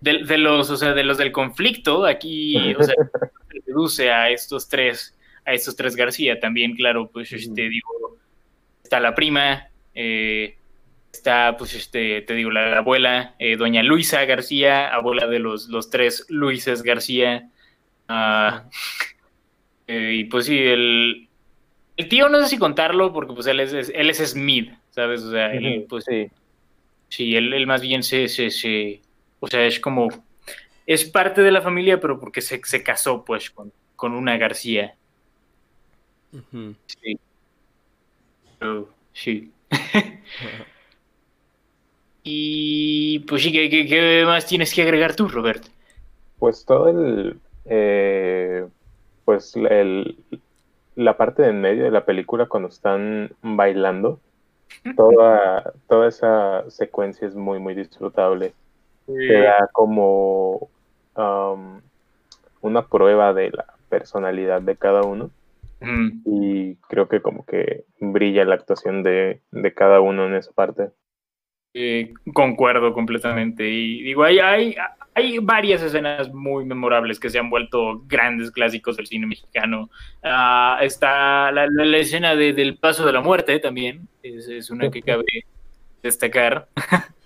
de, 0.00 0.24
de 0.24 0.38
los, 0.38 0.68
o 0.68 0.76
sea, 0.76 0.94
de 0.94 1.04
los 1.04 1.16
del 1.18 1.30
conflicto, 1.30 2.04
aquí, 2.06 2.74
o 2.74 2.82
sea, 2.82 2.94
se 2.96 3.30
reduce 3.72 4.10
a 4.10 4.30
estos 4.30 4.68
tres, 4.68 5.16
a 5.44 5.52
estos 5.54 5.74
tres 5.76 5.96
García 5.96 6.38
también, 6.38 6.74
claro, 6.74 7.08
pues, 7.12 7.32
este, 7.32 7.68
digo, 7.68 8.18
está 8.84 9.00
la 9.00 9.14
prima, 9.14 9.68
eh, 9.94 10.56
está, 11.12 11.56
pues, 11.56 11.74
este, 11.74 12.22
te 12.22 12.34
digo, 12.34 12.50
la, 12.50 12.70
la 12.70 12.78
abuela, 12.78 13.34
eh, 13.38 13.56
doña 13.56 13.82
Luisa 13.82 14.24
García, 14.24 14.92
abuela 14.94 15.26
de 15.26 15.38
los, 15.38 15.68
los 15.68 15.90
tres 15.90 16.26
Luises 16.28 16.82
García, 16.82 17.48
ah, 18.08 18.64
eh, 19.86 20.12
y 20.14 20.24
pues 20.24 20.46
sí, 20.46 20.58
el, 20.58 21.28
el 21.96 22.08
tío 22.08 22.28
no 22.28 22.40
sé 22.42 22.48
si 22.48 22.58
contarlo, 22.58 23.12
porque 23.12 23.34
pues 23.34 23.46
él 23.46 23.60
es, 23.60 23.72
es- 23.72 23.92
él 23.94 24.10
es 24.10 24.18
Smith, 24.18 24.72
¿sabes? 24.90 25.22
O 25.22 25.30
sea, 25.30 25.52
él, 25.52 25.86
pues, 25.88 26.04
sí. 26.04 26.28
Sí, 27.08 27.36
él, 27.36 27.52
él 27.52 27.66
más 27.66 27.82
bien 27.82 28.02
se, 28.02 28.26
se, 28.28 28.50
se- 28.50 29.02
o 29.40 29.46
sea, 29.46 29.66
es 29.66 29.78
como, 29.80 30.08
es 30.86 31.04
parte 31.04 31.42
de 31.42 31.50
la 31.52 31.62
familia, 31.62 32.00
pero 32.00 32.18
porque 32.18 32.40
se, 32.40 32.60
se 32.64 32.82
casó, 32.82 33.24
pues, 33.24 33.50
con, 33.50 33.72
con 33.96 34.12
una 34.12 34.36
García. 34.36 34.96
Sí. 36.86 37.18
Pero, 38.58 38.88
sí. 39.12 39.52
Y, 42.24 43.20
pues 43.20 43.42
sí, 43.42 43.52
¿qué, 43.52 43.68
qué, 43.68 43.86
qué 43.86 44.22
más 44.24 44.46
tienes 44.46 44.72
que 44.72 44.82
agregar 44.82 45.16
tú, 45.16 45.28
Robert? 45.28 45.64
Pues 46.38 46.64
todo 46.64 46.88
el. 46.88 47.40
eh, 47.64 48.66
pues 49.24 49.56
el, 49.56 50.16
la 50.94 51.16
parte 51.16 51.42
de 51.42 51.48
en 51.48 51.60
medio 51.60 51.84
de 51.84 51.90
la 51.90 52.04
película 52.04 52.46
cuando 52.46 52.68
están 52.68 53.32
bailando. 53.42 54.20
Toda, 54.96 55.72
toda 55.88 56.08
esa 56.08 56.70
secuencia 56.70 57.28
es 57.28 57.34
muy, 57.34 57.58
muy 57.58 57.74
disfrutable. 57.74 58.54
Te 59.06 59.12
da 59.42 59.68
como 59.72 60.70
um, 61.16 61.80
una 62.60 62.86
prueba 62.86 63.32
de 63.34 63.50
la 63.50 63.66
personalidad 63.88 64.62
de 64.62 64.76
cada 64.76 65.02
uno. 65.02 65.30
Mm, 65.80 66.22
Y 66.24 66.76
creo 66.88 67.08
que 67.08 67.20
como 67.20 67.44
que 67.44 67.84
brilla 67.98 68.44
la 68.44 68.54
actuación 68.54 69.02
de, 69.02 69.42
de 69.50 69.74
cada 69.74 70.00
uno 70.00 70.26
en 70.26 70.34
esa 70.34 70.52
parte. 70.52 70.90
eh, 71.74 72.12
concuerdo 72.34 72.92
completamente. 72.92 73.68
Y 73.68 74.02
digo, 74.02 74.22
hay, 74.24 74.38
hay, 74.38 74.74
hay 75.14 75.38
varias 75.38 75.82
escenas 75.82 76.32
muy 76.32 76.64
memorables 76.64 77.18
que 77.18 77.30
se 77.30 77.38
han 77.38 77.50
vuelto 77.50 78.02
grandes 78.06 78.50
clásicos 78.50 78.96
del 78.96 79.06
cine 79.06 79.26
mexicano. 79.26 79.90
Ah, 80.22 80.78
está 80.82 81.50
la, 81.50 81.66
la- 81.66 81.84
la 81.84 81.98
escena 81.98 82.36
de- 82.36 82.52
del 82.52 82.78
paso 82.78 83.04
de 83.06 83.12
la 83.12 83.20
muerte 83.22 83.58
también, 83.58 84.06
es, 84.22 84.48
es 84.48 84.70
una 84.70 84.90
que 84.90 85.02
cabe 85.02 85.24
destacar. 86.02 86.68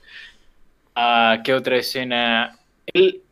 Ah, 0.97 1.43
¿Qué 1.45 1.53
otra 1.55 1.77
escena? 1.77 2.59
El- 2.87 3.23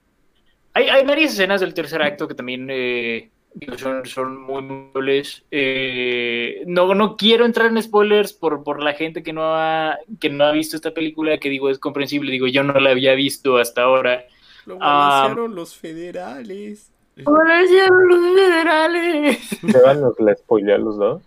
hay, 0.75 0.89
hay 0.89 1.05
varias 1.05 1.33
escenas 1.33 1.61
del 1.61 1.73
tercer 1.75 2.03
acto 2.03 2.29
que 2.29 2.35
también 2.35 2.69
eh, 2.71 3.31
son, 3.79 4.05
son 4.07 4.41
muy 4.43 4.63
memorables. 4.63 5.45
Eh, 5.51 6.63
no, 6.67 6.95
no 6.95 7.17
quiero 7.17 7.45
entrar 7.45 7.71
en 7.71 7.83
spoilers 7.83 8.33
por, 8.33 8.63
por 8.65 8.83
la 8.83 8.93
gente 8.95 9.23
que 9.23 9.33
no, 9.33 9.55
ha, 9.55 9.99
que 10.21 10.31
no 10.31 10.45
ha 10.45 10.53
visto 10.53 10.77
esta 10.77 10.93
película, 10.93 11.39
que 11.39 11.49
digo, 11.49 11.71
es 11.71 11.79
comprensible. 11.79 12.33
Digo, 12.33 12.49
yo 12.49 12.63
no 12.65 12.75
la 12.75 12.91
había 12.91 13.15
visto 13.15 13.57
hasta 13.57 13.83
ahora. 13.83 14.25
Lo 14.67 14.79
balancearon 14.79 15.55
los 15.55 15.77
federales. 15.77 16.91
¡Hola, 17.25 17.63
los 17.63 18.35
federales! 18.35 19.53
Esteban 19.53 20.01
nos 20.01 20.19
la 20.19 20.35
spoileó 20.35 20.75
a 20.75 20.79
los 20.79 20.97
dos. 20.99 21.23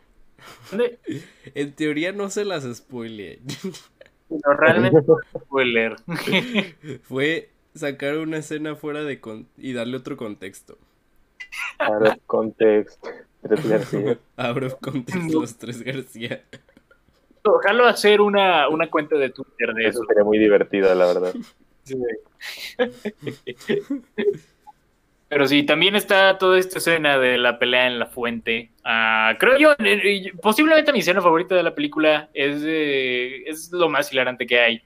¿Dónde? 0.69 0.99
En 1.55 1.73
teoría 1.73 2.11
no 2.11 2.29
se 2.29 2.45
las 2.45 2.63
spoile. 2.75 3.39
No, 4.29 4.53
realmente 4.53 4.99
es 4.99 5.41
spoiler. 5.41 5.95
Fue 7.03 7.49
sacar 7.73 8.17
una 8.17 8.37
escena 8.37 8.75
fuera 8.75 9.03
de 9.03 9.19
con 9.19 9.47
y 9.57 9.73
darle 9.73 9.97
otro 9.97 10.17
contexto. 10.17 10.77
Out 11.79 12.07
of 12.07 12.15
context. 12.25 13.05
Tres 13.41 13.69
García. 13.69 14.19
Out 14.37 14.63
of 14.63 14.75
context 14.81 15.31
los 15.31 15.57
tres 15.57 15.83
García. 15.83 16.43
Ojalá 17.43 17.89
hacer 17.89 18.19
una, 18.19 18.67
una 18.67 18.89
cuenta 18.89 19.15
de 19.15 19.29
Twitter 19.29 19.73
de 19.73 19.87
Eso 19.87 19.99
eso. 19.99 20.05
sería 20.07 20.23
muy 20.23 20.37
divertido, 20.37 20.93
la 20.93 21.05
verdad. 21.05 21.33
Pero 25.29 25.45
sí, 25.47 25.63
también 25.63 25.95
está 25.95 26.37
toda 26.37 26.57
esta 26.57 26.77
escena 26.77 27.17
de 27.19 27.37
la 27.37 27.59
pelea 27.59 27.87
en 27.87 27.99
la 27.99 28.05
fuente. 28.05 28.71
Ah, 28.85 29.35
creo 29.37 29.57
yo, 29.57 29.71
eh, 29.73 29.75
eh, 30.03 30.31
posiblemente 30.41 30.93
mi 30.93 30.99
escena 30.99 31.21
favorita 31.21 31.53
de 31.55 31.63
la 31.63 31.75
película 31.75 32.29
es, 32.33 32.61
eh, 32.65 33.43
es 33.45 33.71
lo 33.73 33.89
más 33.89 34.11
hilarante 34.13 34.47
que 34.47 34.59
hay. 34.59 34.81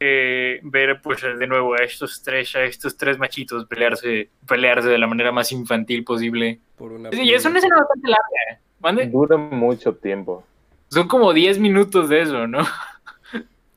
Eh, 0.00 0.58
ver 0.62 1.00
pues 1.00 1.22
de 1.22 1.46
nuevo 1.46 1.74
a 1.74 1.78
estos 1.78 2.22
tres, 2.22 2.54
a 2.56 2.64
estos 2.64 2.96
tres 2.98 3.16
machitos 3.18 3.64
pelearse, 3.66 4.28
pelearse 4.46 4.88
de 4.88 4.98
la 4.98 5.06
manera 5.06 5.30
más 5.32 5.52
infantil 5.52 6.04
posible. 6.04 6.58
Por 6.76 6.92
una 6.92 7.10
Sí, 7.12 7.32
es 7.32 7.44
una 7.46 7.58
escena 7.58 7.76
bastante 7.76 8.08
larga. 8.08 8.60
¿Mande? 8.80 9.06
Dura 9.06 9.36
mucho 9.36 9.94
tiempo. 9.94 10.44
Son 10.88 11.08
como 11.08 11.32
10 11.32 11.58
minutos 11.58 12.08
de 12.08 12.22
eso, 12.22 12.46
¿no? 12.46 12.64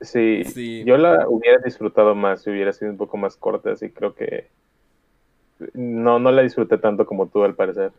Sí, 0.00 0.44
Sí. 0.44 0.82
yo 0.84 0.96
la 0.96 1.28
hubiera 1.28 1.58
disfrutado 1.58 2.14
más 2.14 2.42
si 2.42 2.50
hubiera 2.50 2.72
sido 2.72 2.90
un 2.90 2.96
poco 2.96 3.16
más 3.16 3.36
corta, 3.36 3.72
así 3.72 3.90
creo 3.90 4.14
que 4.14 4.48
no, 5.74 6.18
no 6.18 6.30
la 6.32 6.42
disfruté 6.42 6.78
tanto 6.78 7.06
como 7.06 7.28
tú 7.28 7.44
al 7.44 7.54
parecer. 7.54 7.92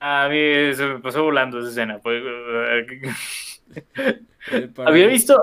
A 0.00 0.28
mí 0.28 0.74
se 0.74 0.86
me 0.86 0.98
pasó 1.00 1.22
volando 1.22 1.58
esa 1.60 1.68
escena. 1.68 1.98
pues, 1.98 2.22
Eh, 2.24 2.86
había 4.78 5.06
mí- 5.06 5.12
visto. 5.12 5.38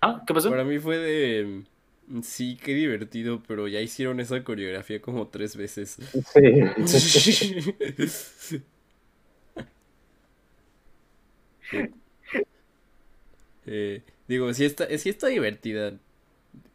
¿Ah? 0.00 0.22
¿Qué 0.26 0.34
pasó? 0.34 0.50
Para 0.50 0.64
mí 0.64 0.78
fue 0.78 0.98
de 0.98 1.62
mm, 2.08 2.20
sí, 2.20 2.58
qué 2.62 2.74
divertido, 2.74 3.42
pero 3.48 3.66
ya 3.68 3.80
hicieron 3.80 4.20
esa 4.20 4.44
coreografía 4.44 5.00
como 5.00 5.28
tres 5.28 5.56
veces. 5.56 5.96
Sí. 6.32 8.60
Eh, 13.66 14.02
digo, 14.28 14.52
sí 14.54 14.64
está, 14.64 14.86
sí 14.98 15.08
está 15.08 15.28
divertida. 15.28 15.94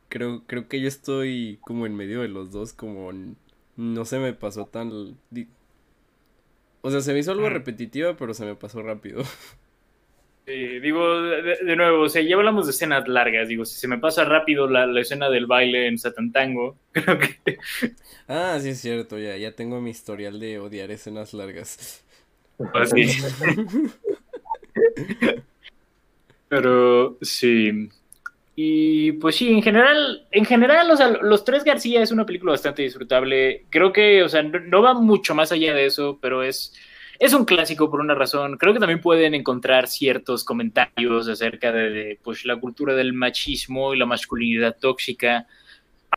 Creo, 0.09 0.43
creo 0.47 0.67
que 0.67 0.81
yo 0.81 0.87
estoy 0.87 1.59
como 1.61 1.85
en 1.85 1.95
medio 1.95 2.21
de 2.21 2.27
los 2.29 2.51
dos, 2.51 2.73
como 2.73 3.11
no 3.79 4.05
se 4.05 4.19
me 4.19 4.33
pasó 4.33 4.65
tan... 4.67 4.91
O 6.81 6.91
sea, 6.91 7.01
se 7.01 7.13
me 7.13 7.19
hizo 7.19 7.31
algo 7.31 7.49
repetitiva, 7.49 8.15
pero 8.17 8.33
se 8.33 8.45
me 8.45 8.55
pasó 8.55 8.81
rápido. 8.81 9.23
Sí, 10.45 10.79
digo, 10.79 11.21
de, 11.21 11.57
de 11.63 11.75
nuevo, 11.75 12.03
o 12.05 12.09
sea, 12.09 12.23
ya 12.23 12.35
hablamos 12.35 12.65
de 12.65 12.71
escenas 12.71 13.07
largas. 13.07 13.47
Digo, 13.47 13.65
si 13.65 13.79
se 13.79 13.87
me 13.87 13.99
pasa 13.99 14.25
rápido 14.25 14.67
la, 14.67 14.87
la 14.87 15.01
escena 15.01 15.29
del 15.29 15.45
baile 15.45 15.87
en 15.87 15.99
Satantango, 15.99 16.79
creo 16.91 17.19
que. 17.19 17.57
Ah, 18.27 18.57
sí 18.61 18.69
es 18.69 18.79
cierto, 18.81 19.17
ya, 19.17 19.35
ya 19.37 19.55
tengo 19.55 19.81
mi 19.81 19.89
historial 19.91 20.39
de 20.39 20.59
odiar 20.59 20.91
escenas 20.91 21.33
largas. 21.33 22.03
pues, 22.71 22.89
sí. 22.91 23.07
Pero 26.47 27.17
sí. 27.21 27.89
Y 28.61 29.13
pues 29.13 29.37
sí, 29.37 29.53
en 29.53 29.61
general, 29.61 30.27
en 30.31 30.43
general, 30.43 30.91
o 30.91 30.97
sea, 30.97 31.07
Los 31.07 31.45
Tres 31.45 31.63
García 31.63 32.03
es 32.03 32.11
una 32.11 32.25
película 32.25 32.51
bastante 32.51 32.81
disfrutable. 32.81 33.63
Creo 33.69 33.93
que, 33.93 34.21
o 34.21 34.27
sea, 34.27 34.43
no, 34.43 34.59
no 34.59 34.81
va 34.81 34.93
mucho 34.95 35.33
más 35.33 35.53
allá 35.53 35.73
de 35.73 35.85
eso, 35.85 36.19
pero 36.21 36.43
es, 36.43 36.73
es 37.19 37.33
un 37.33 37.45
clásico 37.45 37.89
por 37.89 38.01
una 38.01 38.15
razón. 38.15 38.57
Creo 38.57 38.73
que 38.73 38.81
también 38.81 38.99
pueden 38.99 39.33
encontrar 39.33 39.87
ciertos 39.87 40.43
comentarios 40.43 41.29
acerca 41.29 41.71
de, 41.71 41.89
de, 41.89 42.19
pues, 42.21 42.43
la 42.43 42.57
cultura 42.57 42.95
del 42.95 43.13
machismo 43.13 43.93
y 43.93 43.97
la 43.97 44.05
masculinidad 44.05 44.75
tóxica. 44.77 45.47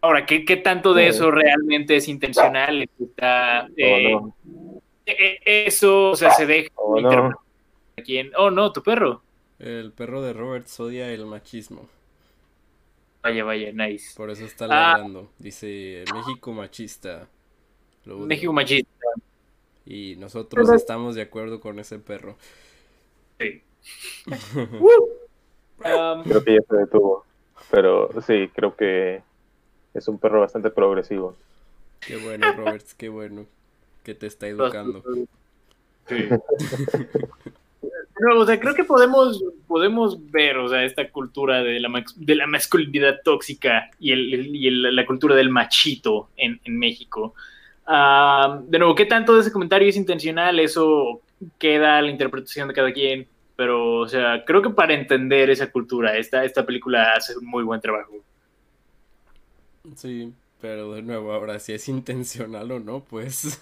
Ahora, 0.00 0.26
¿qué, 0.26 0.44
qué 0.44 0.56
tanto 0.56 0.94
de 0.94 1.06
eso 1.06 1.30
realmente 1.30 1.94
es 1.94 2.08
intencional? 2.08 2.90
Está, 2.98 3.68
eh, 3.76 4.16
O 4.16 4.34
no, 4.44 4.82
eh, 5.06 5.38
eso, 5.44 6.10
o 6.10 6.16
sea, 6.16 6.32
se 6.32 6.44
deja 6.46 6.70
o 6.74 6.98
interpretar 6.98 7.30
no. 7.30 7.40
a 7.98 8.02
quién. 8.02 8.32
Oh, 8.36 8.50
no, 8.50 8.72
tu 8.72 8.82
perro. 8.82 9.22
El 9.60 9.92
perro 9.92 10.22
de 10.22 10.32
Robert 10.32 10.66
odia 10.80 11.08
el 11.12 11.24
machismo. 11.24 11.88
Vaya, 13.22 13.44
vaya, 13.44 13.72
nice. 13.72 14.14
Por 14.16 14.30
eso 14.30 14.44
está 14.44 14.64
Ah. 14.66 14.92
ladrando. 14.94 15.30
Dice 15.38 16.04
México 16.12 16.52
machista. 16.52 17.28
Lo 18.04 18.18
odio". 18.18 18.26
México 18.26 18.52
machista. 18.52 18.90
Y 19.86 20.16
nosotros 20.16 20.70
estamos 20.72 21.14
de 21.14 21.22
acuerdo 21.22 21.60
con 21.60 21.78
ese 21.78 21.98
perro. 21.98 22.36
Sí. 23.38 23.62
Um, 25.84 26.22
Creo 26.22 26.44
que 26.44 26.54
ya 26.54 26.60
se 26.68 26.76
detuvo. 26.76 27.24
Pero 27.72 28.08
sí, 28.24 28.48
creo 28.54 28.76
que 28.76 29.20
es 29.94 30.06
un 30.06 30.16
perro 30.16 30.38
bastante 30.40 30.70
progresivo. 30.70 31.34
Qué 32.06 32.18
bueno, 32.18 32.52
Roberts, 32.52 32.94
qué 32.94 33.08
bueno 33.08 33.46
que 34.04 34.14
te 34.14 34.28
está 34.28 34.46
educando. 34.46 35.02
Sí. 36.06 36.28
No, 38.22 38.40
o 38.40 38.46
sea, 38.46 38.60
creo 38.60 38.74
que 38.74 38.84
podemos, 38.84 39.42
podemos 39.66 40.30
ver, 40.30 40.58
o 40.58 40.68
sea, 40.68 40.84
esta 40.84 41.10
cultura 41.10 41.62
de 41.64 41.80
la, 41.80 41.88
de 42.16 42.34
la 42.36 42.46
masculinidad 42.46 43.16
tóxica 43.24 43.90
y, 43.98 44.12
el, 44.12 44.54
y 44.56 44.68
el- 44.68 44.94
la 44.94 45.06
cultura 45.06 45.34
del 45.34 45.50
machito 45.50 46.30
en, 46.36 46.60
en 46.64 46.78
México. 46.78 47.34
Ah, 47.86 48.60
de 48.64 48.78
nuevo, 48.78 48.94
¿qué 48.94 49.06
tanto 49.06 49.34
de 49.34 49.40
ese 49.40 49.50
comentario 49.52 49.88
es 49.88 49.96
intencional? 49.96 50.60
Eso 50.60 51.22
queda 51.58 51.98
a 51.98 52.02
la 52.02 52.10
interpretación 52.10 52.68
de 52.68 52.74
cada 52.74 52.92
quien. 52.92 53.26
Pero, 53.56 53.96
o 54.00 54.08
sea, 54.08 54.44
creo 54.46 54.62
que 54.62 54.70
para 54.70 54.94
entender 54.94 55.50
esa 55.50 55.70
cultura, 55.70 56.16
esta, 56.16 56.44
esta 56.44 56.64
película 56.64 57.14
hace 57.14 57.36
un 57.36 57.46
muy 57.46 57.64
buen 57.64 57.80
trabajo. 57.80 58.14
Sí, 59.96 60.34
pero 60.60 60.92
de 60.94 61.02
nuevo, 61.02 61.32
ahora 61.32 61.58
si 61.58 61.72
es 61.72 61.88
intencional 61.88 62.70
o 62.72 62.80
no, 62.80 63.04
pues 63.04 63.60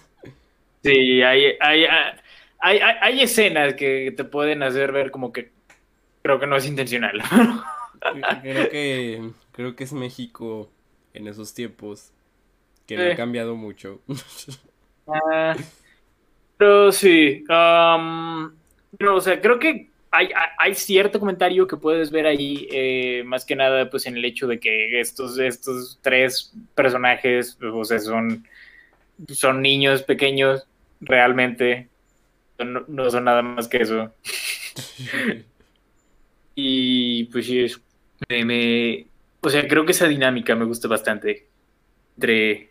Sí, 0.83 1.21
hay, 1.21 1.45
hay, 1.59 1.83
hay, 1.85 2.13
hay, 2.61 2.79
hay 2.79 3.21
escenas 3.21 3.73
que 3.75 4.13
te 4.15 4.23
pueden 4.23 4.63
hacer 4.63 4.91
ver 4.91 5.11
como 5.11 5.31
que 5.31 5.51
creo 6.23 6.39
que 6.39 6.47
no 6.47 6.57
es 6.57 6.67
intencional. 6.67 7.21
creo 8.41 8.67
que 8.67 9.31
creo 9.51 9.75
que 9.75 9.83
es 9.83 9.93
México 9.93 10.69
en 11.13 11.27
esos 11.27 11.53
tiempos 11.53 12.11
que 12.87 12.97
no 12.97 13.07
ha 13.07 13.13
cambiado 13.13 13.55
mucho. 13.55 14.01
Ah, 15.07 15.55
pero 16.57 16.91
sí, 16.91 17.43
um, 17.49 18.45
no, 18.99 19.15
o 19.15 19.21
sea, 19.21 19.41
creo 19.41 19.59
que 19.59 19.89
hay, 20.11 20.29
hay- 20.59 20.75
cierto 20.75 21.19
comentario 21.19 21.67
que 21.67 21.77
puedes 21.77 22.11
ver 22.11 22.27
ahí, 22.27 22.67
eh, 22.71 23.23
más 23.25 23.45
que 23.45 23.55
nada, 23.55 23.89
pues 23.89 24.05
en 24.05 24.17
el 24.17 24.25
hecho 24.25 24.47
de 24.47 24.59
que 24.59 24.99
estos, 25.01 25.39
estos 25.39 25.99
tres 26.01 26.53
personajes, 26.75 27.57
o 27.61 27.83
sea, 27.85 27.99
son, 27.99 28.45
son 29.29 29.61
niños 29.63 30.03
pequeños, 30.03 30.67
realmente, 31.01 31.90
no, 32.63 32.83
no 32.87 33.09
son 33.09 33.23
nada 33.25 33.41
más 33.41 33.67
que 33.67 33.77
eso. 33.77 34.13
Y 36.55 37.25
pues 37.25 37.45
sí, 37.45 37.59
es- 37.61 37.81
me, 38.29 38.45
me- 38.45 39.07
o 39.41 39.49
sea, 39.49 39.67
creo 39.67 39.85
que 39.85 39.93
esa 39.93 40.07
dinámica 40.07 40.55
me 40.55 40.65
gusta 40.65 40.87
bastante. 40.87 41.47
Entre 42.15 42.69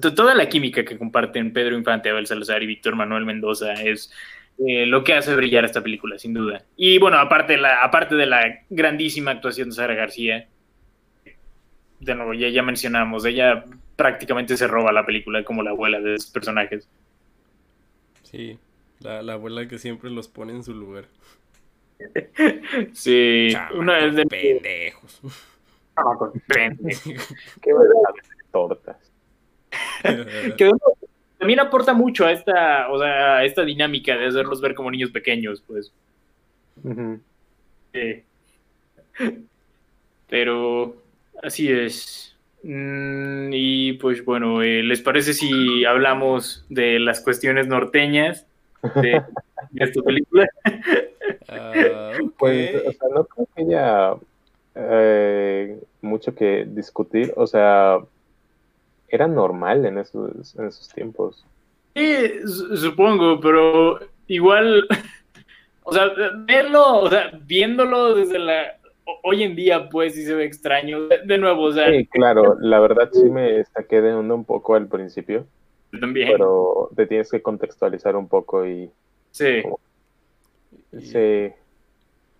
to- 0.00 0.14
toda 0.14 0.34
la 0.34 0.48
química 0.48 0.84
que 0.84 0.96
comparten 0.98 1.52
Pedro 1.52 1.76
Infante, 1.76 2.08
Abel 2.10 2.26
Salazar 2.26 2.62
y 2.62 2.66
Víctor 2.66 2.96
Manuel 2.96 3.24
Mendoza 3.26 3.72
es 3.74 4.10
eh, 4.66 4.86
lo 4.86 5.04
que 5.04 5.14
hace 5.14 5.34
brillar 5.34 5.64
esta 5.64 5.82
película, 5.82 6.18
sin 6.18 6.34
duda. 6.34 6.64
Y 6.76 6.98
bueno, 6.98 7.18
aparte, 7.18 7.54
de 7.54 7.58
la, 7.58 7.82
aparte 7.82 8.14
de 8.14 8.26
la 8.26 8.60
grandísima 8.70 9.32
actuación 9.32 9.68
de 9.70 9.74
Sara 9.74 9.94
García, 9.94 10.46
de 12.00 12.14
nuevo, 12.14 12.32
ya, 12.34 12.48
ya 12.48 12.62
mencionamos, 12.62 13.24
ella 13.24 13.64
prácticamente 13.96 14.56
se 14.56 14.66
roba 14.66 14.92
la 14.92 15.04
película 15.04 15.42
como 15.44 15.62
la 15.62 15.70
abuela 15.70 16.00
de 16.00 16.14
esos 16.14 16.30
personajes. 16.30 16.88
Sí, 18.22 18.58
la, 19.00 19.22
la 19.22 19.34
abuela 19.34 19.68
que 19.68 19.78
siempre 19.78 20.10
los 20.10 20.28
pone 20.28 20.52
en 20.52 20.64
su 20.64 20.74
lugar. 20.74 21.06
Sí, 22.92 23.52
una 23.74 23.98
Chamacos 24.00 24.16
de 24.16 24.26
pendejos. 24.26 25.20
Qué 27.62 27.72
verdad, 27.72 28.14
tortas. 28.52 28.96
que 30.56 30.70
también 31.38 31.60
aporta 31.60 31.92
mucho 31.94 32.26
a 32.26 32.32
esta, 32.32 32.88
o 32.90 32.98
sea, 32.98 33.36
a 33.36 33.44
esta 33.44 33.64
dinámica 33.64 34.16
de 34.16 34.26
hacerlos 34.26 34.60
ver 34.60 34.74
como 34.74 34.90
niños 34.90 35.10
pequeños, 35.10 35.62
pues. 35.66 35.92
Sí. 37.92 38.22
Pero 40.28 40.96
así 41.42 41.70
es. 41.70 42.36
Mm, 42.62 43.50
y 43.52 43.92
pues 43.94 44.24
bueno, 44.24 44.62
eh, 44.62 44.82
¿les 44.82 45.00
parece 45.00 45.34
si 45.34 45.84
hablamos 45.84 46.64
de 46.68 46.98
las 46.98 47.20
cuestiones 47.20 47.68
norteñas 47.68 48.46
de, 48.94 50.02
película? 50.02 50.48
Ah. 51.48 52.12
Pues, 52.38 52.74
o 52.86 52.92
sea, 52.92 53.08
no 53.14 53.24
creo 53.24 53.48
que 53.54 53.62
haya 53.62 54.14
eh, 54.74 55.80
mucho 56.02 56.34
que 56.34 56.66
discutir. 56.68 57.32
O 57.36 57.46
sea, 57.46 57.98
era 59.08 59.26
normal 59.26 59.86
en 59.86 59.98
esos, 59.98 60.54
en 60.56 60.66
esos 60.66 60.88
tiempos. 60.88 61.44
Sí, 61.94 62.14
su- 62.46 62.76
supongo, 62.76 63.40
pero 63.40 64.00
igual, 64.26 64.86
O 65.88 65.92
sea, 65.92 66.10
verlo, 66.38 67.02
o 67.02 67.08
sea, 67.08 67.30
viéndolo 67.46 68.16
desde 68.16 68.40
la. 68.40 68.76
Hoy 69.22 69.44
en 69.44 69.54
día, 69.54 69.88
pues 69.88 70.14
sí 70.14 70.24
se 70.24 70.34
ve 70.34 70.44
extraño. 70.44 71.06
De, 71.06 71.38
nuevo, 71.38 71.62
o 71.62 71.72
sea. 71.72 71.88
Sí, 71.88 72.06
claro, 72.06 72.56
la 72.60 72.80
verdad 72.80 73.08
sí 73.12 73.30
me 73.30 73.64
saqué 73.66 74.00
de 74.00 74.12
onda 74.12 74.34
un 74.34 74.44
poco 74.44 74.74
al 74.74 74.88
principio. 74.88 75.46
También. 76.00 76.28
Pero 76.32 76.90
te 76.94 77.06
tienes 77.06 77.30
que 77.30 77.42
contextualizar 77.42 78.16
un 78.16 78.28
poco 78.28 78.66
y. 78.66 78.90
Sí. 79.30 79.62
Sí. 81.00 81.52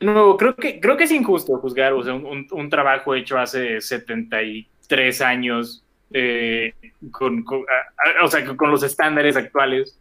Nuevo, 0.00 0.36
creo 0.36 0.54
que, 0.56 0.80
creo 0.80 0.96
que 0.96 1.04
es 1.04 1.10
injusto 1.10 1.56
juzgar 1.58 1.94
o 1.94 2.02
sea, 2.02 2.14
un, 2.14 2.46
un 2.50 2.70
trabajo 2.70 3.14
hecho 3.14 3.38
hace 3.38 3.80
73 3.80 5.20
años 5.22 5.82
eh, 6.12 6.72
con, 7.10 7.42
con, 7.42 7.60
a, 7.62 8.24
o 8.24 8.28
sea, 8.28 8.44
con 8.56 8.70
los 8.70 8.82
estándares 8.82 9.36
actuales, 9.36 9.98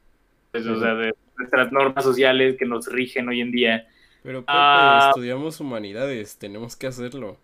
pues, 0.51 0.65
o 0.67 0.79
sea, 0.79 0.93
de 0.95 1.13
nuestras 1.37 1.71
normas 1.71 2.03
sociales 2.03 2.57
que 2.57 2.65
nos 2.65 2.87
rigen 2.87 3.27
hoy 3.27 3.41
en 3.41 3.51
día. 3.51 3.87
Pero 4.21 4.41
Pepe, 4.41 4.51
ah, 4.53 5.07
estudiamos 5.09 5.59
humanidades, 5.59 6.37
tenemos 6.37 6.75
que 6.75 6.87
hacerlo. 6.87 7.37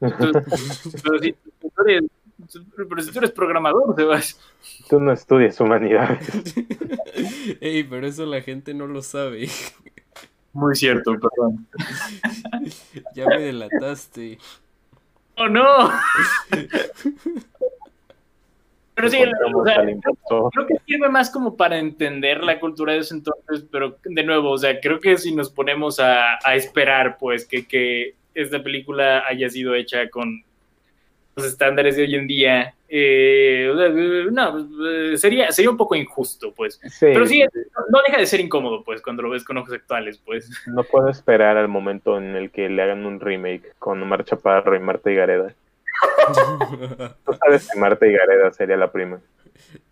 Entonces, 0.00 0.94
eres, 1.86 2.04
pero 2.76 3.02
si 3.02 3.12
tú 3.12 3.18
eres 3.18 3.30
programador, 3.30 3.94
Sebas. 3.96 4.40
Tú 4.88 5.00
no 5.00 5.12
estudias 5.12 5.58
humanidades. 5.60 6.54
Ey, 7.60 7.84
pero 7.84 8.06
eso 8.06 8.26
la 8.26 8.42
gente 8.42 8.74
no 8.74 8.86
lo 8.86 9.02
sabe. 9.02 9.48
Muy 10.52 10.74
cierto, 10.74 11.14
perdón. 11.14 11.66
ya 13.14 13.26
me 13.26 13.40
delataste. 13.40 14.38
¡Oh, 15.36 15.48
no! 15.48 15.90
Pero 18.96 19.10
sí, 19.10 19.18
o 19.18 19.64
sea, 19.66 19.74
creo, 19.84 20.50
creo, 20.50 20.66
que 20.66 20.76
sirve 20.86 21.10
más 21.10 21.28
como 21.28 21.54
para 21.54 21.78
entender 21.78 22.42
la 22.42 22.58
cultura 22.58 22.94
de 22.94 23.00
ese 23.00 23.12
entonces, 23.12 23.66
pero 23.70 23.98
de 24.02 24.24
nuevo, 24.24 24.52
o 24.52 24.56
sea, 24.56 24.80
creo 24.80 25.00
que 25.00 25.18
si 25.18 25.34
nos 25.34 25.50
ponemos 25.50 26.00
a, 26.00 26.38
a 26.42 26.54
esperar, 26.54 27.18
pues, 27.18 27.46
que, 27.46 27.66
que, 27.66 28.14
esta 28.32 28.62
película 28.62 29.24
haya 29.26 29.48
sido 29.48 29.74
hecha 29.74 30.08
con 30.10 30.44
los 31.36 31.46
estándares 31.46 31.96
de 31.96 32.02
hoy 32.02 32.14
en 32.14 32.26
día, 32.26 32.74
eh, 32.88 33.70
no, 34.32 34.68
sería, 35.16 35.52
sería 35.52 35.70
un 35.70 35.76
poco 35.76 35.94
injusto, 35.94 36.52
pues. 36.54 36.80
Sí, 36.84 37.06
pero 37.12 37.26
sí, 37.26 37.44
no 37.90 37.98
deja 38.06 38.18
de 38.18 38.26
ser 38.26 38.40
incómodo, 38.40 38.82
pues, 38.82 39.02
cuando 39.02 39.22
lo 39.22 39.30
ves 39.30 39.44
con 39.44 39.58
ojos 39.58 39.72
actuales, 39.72 40.18
pues. 40.24 40.50
No 40.66 40.82
puedo 40.82 41.10
esperar 41.10 41.56
al 41.58 41.68
momento 41.68 42.16
en 42.16 42.36
el 42.36 42.50
que 42.50 42.68
le 42.68 42.82
hagan 42.82 43.04
un 43.04 43.20
remake 43.20 43.74
con 43.78 44.02
Omar 44.02 44.24
Chaparro 44.24 44.74
y 44.74 44.80
Marta 44.80 45.10
Higareda. 45.10 45.54
Tú 47.24 47.32
sabes 47.34 47.68
que 47.70 47.78
Marta 47.78 48.06
y 48.06 48.12
Gareda 48.12 48.52
sería 48.52 48.76
la 48.76 48.90
prima. 48.90 49.20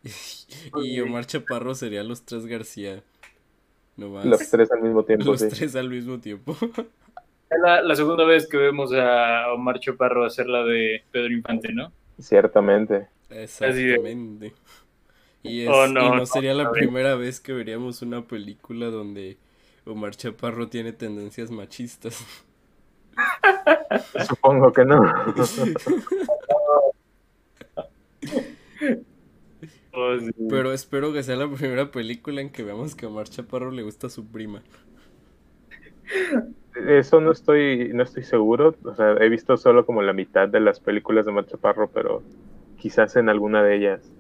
y 0.82 1.00
Omar 1.00 1.26
Chaparro 1.26 1.74
sería 1.74 2.02
los 2.02 2.24
tres 2.24 2.46
García. 2.46 3.02
Los 3.96 4.50
tres 4.50 4.70
al 4.72 4.82
mismo 4.82 5.04
tiempo. 5.04 5.24
Los 5.24 5.46
tres 5.48 5.76
al 5.76 5.88
mismo 5.88 6.18
tiempo. 6.18 6.56
Es 7.54 7.60
la, 7.62 7.82
la, 7.82 7.94
segunda 7.94 8.24
vez 8.24 8.48
que 8.48 8.56
vemos 8.56 8.92
a 8.92 9.52
Omar 9.52 9.78
Chaparro 9.78 10.24
hacer 10.24 10.46
la 10.46 10.64
de 10.64 11.02
Pedro 11.10 11.32
Infante, 11.32 11.72
¿no? 11.72 11.92
Ciertamente. 12.18 13.08
Exactamente. 13.30 14.52
Y, 15.42 15.62
es, 15.62 15.68
oh, 15.68 15.86
no, 15.86 16.06
y 16.06 16.18
no, 16.18 16.26
sería 16.26 16.54
la 16.54 16.70
primera 16.70 17.16
vez 17.16 17.40
que 17.40 17.52
veríamos 17.52 18.00
una 18.02 18.26
película 18.26 18.86
donde 18.86 19.36
Omar 19.84 20.16
Chaparro 20.16 20.68
tiene 20.68 20.92
tendencias 20.92 21.50
machistas. 21.50 22.24
Supongo 24.26 24.72
que 24.72 24.84
no. 24.84 25.02
Oh, 29.96 30.16
Pero 30.50 30.72
espero 30.72 31.12
que 31.12 31.22
sea 31.22 31.36
la 31.36 31.48
primera 31.48 31.92
película 31.92 32.40
en 32.40 32.50
que 32.50 32.64
veamos 32.64 32.96
que 32.96 33.06
a 33.06 33.08
Omar 33.08 33.28
Chaparro 33.28 33.70
le 33.70 33.84
gusta 33.84 34.08
a 34.08 34.10
su 34.10 34.26
prima. 34.26 34.64
Eso 36.74 37.20
no 37.20 37.30
estoy, 37.30 37.90
no 37.92 38.02
estoy 38.02 38.24
seguro. 38.24 38.74
O 38.84 38.94
sea, 38.94 39.12
he 39.20 39.28
visto 39.28 39.56
solo 39.56 39.86
como 39.86 40.02
la 40.02 40.12
mitad 40.12 40.48
de 40.48 40.60
las 40.60 40.80
películas 40.80 41.24
de 41.24 41.30
Omar 41.30 41.46
Chaparro, 41.46 41.88
pero 41.88 42.22
quizás 42.78 43.16
en 43.16 43.28
alguna 43.28 43.62
de 43.62 43.76
ellas 43.76 44.12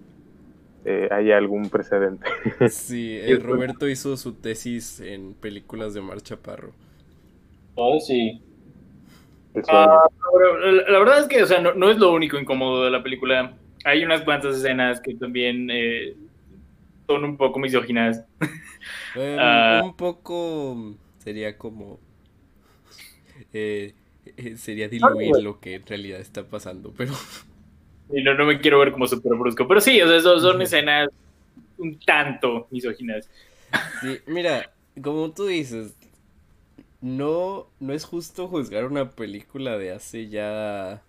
eh, 0.84 1.08
haya 1.10 1.36
algún 1.36 1.70
precedente. 1.70 2.26
Sí, 2.70 3.18
el 3.18 3.42
Roberto 3.42 3.88
hizo 3.88 4.16
su 4.16 4.34
tesis 4.34 5.00
en 5.00 5.34
películas 5.34 5.94
de 5.94 6.00
Omar 6.00 6.20
Chaparro. 6.20 6.72
Oh, 7.74 7.98
sí. 7.98 8.40
Ah, 9.68 10.06
la 10.88 10.98
verdad 10.98 11.20
es 11.20 11.26
que, 11.26 11.42
o 11.42 11.46
sea, 11.46 11.60
no, 11.60 11.74
no, 11.74 11.90
es 11.90 11.98
lo 11.98 12.12
único 12.12 12.38
incómodo 12.38 12.84
de 12.84 12.90
la 12.90 13.02
película. 13.02 13.56
Hay 13.84 14.04
unas 14.04 14.22
cuantas 14.22 14.56
escenas 14.56 15.00
que 15.00 15.14
también 15.14 15.68
eh, 15.70 16.14
son 17.06 17.24
un 17.24 17.36
poco 17.36 17.58
misóginas. 17.58 18.24
uh, 19.16 19.84
un 19.84 19.96
poco 19.96 20.94
sería 21.18 21.56
como... 21.56 21.98
Eh, 23.54 23.94
eh, 24.36 24.56
sería 24.56 24.88
diluir 24.88 25.36
lo 25.42 25.60
que 25.60 25.76
en 25.76 25.86
realidad 25.86 26.20
está 26.20 26.44
pasando, 26.44 26.92
pero... 26.96 27.14
Y 28.12 28.22
no, 28.22 28.34
no 28.34 28.44
me 28.44 28.60
quiero 28.60 28.80
ver 28.80 28.92
como 28.92 29.06
súper 29.06 29.32
brusco, 29.32 29.66
pero 29.66 29.80
sí, 29.80 30.00
o 30.02 30.06
sea, 30.06 30.20
son, 30.20 30.38
son 30.38 30.60
escenas 30.60 31.08
un 31.78 31.98
tanto 32.00 32.66
misóginas. 32.70 33.30
Sí, 34.02 34.18
mira, 34.26 34.70
como 35.02 35.32
tú 35.32 35.46
dices, 35.46 35.94
no, 37.00 37.66
no 37.80 37.94
es 37.94 38.04
justo 38.04 38.46
juzgar 38.46 38.84
una 38.84 39.10
película 39.10 39.78
de 39.78 39.92
hace 39.92 40.28
ya 40.28 41.02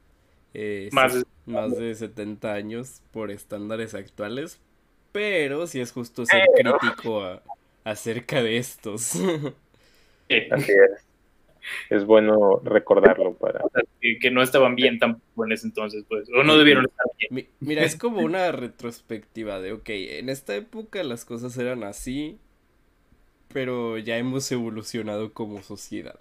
eh, 0.53 0.89
más, 0.93 1.25
más, 1.45 1.77
de 1.77 1.93
70 1.93 2.53
años 2.53 3.01
por 3.12 3.29
estándares 3.29 3.93
actuales, 3.93 4.62
pero 5.12 5.67
sí 5.67 5.81
es 5.81 5.91
justo 5.91 6.25
ser 6.25 6.45
crítico 6.55 7.23
a, 7.23 7.43
acerca 7.84 8.41
de 8.41 8.58
estos. 8.58 9.15
Así 10.51 10.71
es. 10.71 11.05
Es 11.89 12.06
bueno 12.06 12.62
recordarlo 12.63 13.34
para... 13.34 13.63
Que, 14.01 14.19
que 14.19 14.32
no 14.32 14.41
estaban 14.41 14.75
bien 14.75 14.99
tampoco 14.99 15.45
en 15.45 15.51
ese 15.51 15.67
entonces, 15.67 16.04
pues, 16.08 16.30
o 16.30 16.43
no 16.43 16.58
debieron 16.58 16.86
estar 16.86 17.06
bien. 17.17 17.47
Mira, 17.60 17.84
es 17.84 17.95
como 17.95 18.19
una 18.19 18.51
retrospectiva 18.51 19.60
de, 19.60 19.73
ok, 19.73 19.89
en 19.89 20.30
esta 20.30 20.56
época 20.56 21.04
las 21.04 21.25
cosas 21.25 21.58
eran 21.58 21.84
así, 21.84 22.39
pero 23.54 23.97
ya 23.97 24.17
hemos 24.17 24.51
evolucionado 24.51 25.34
como 25.34 25.62
sociedad. 25.63 26.19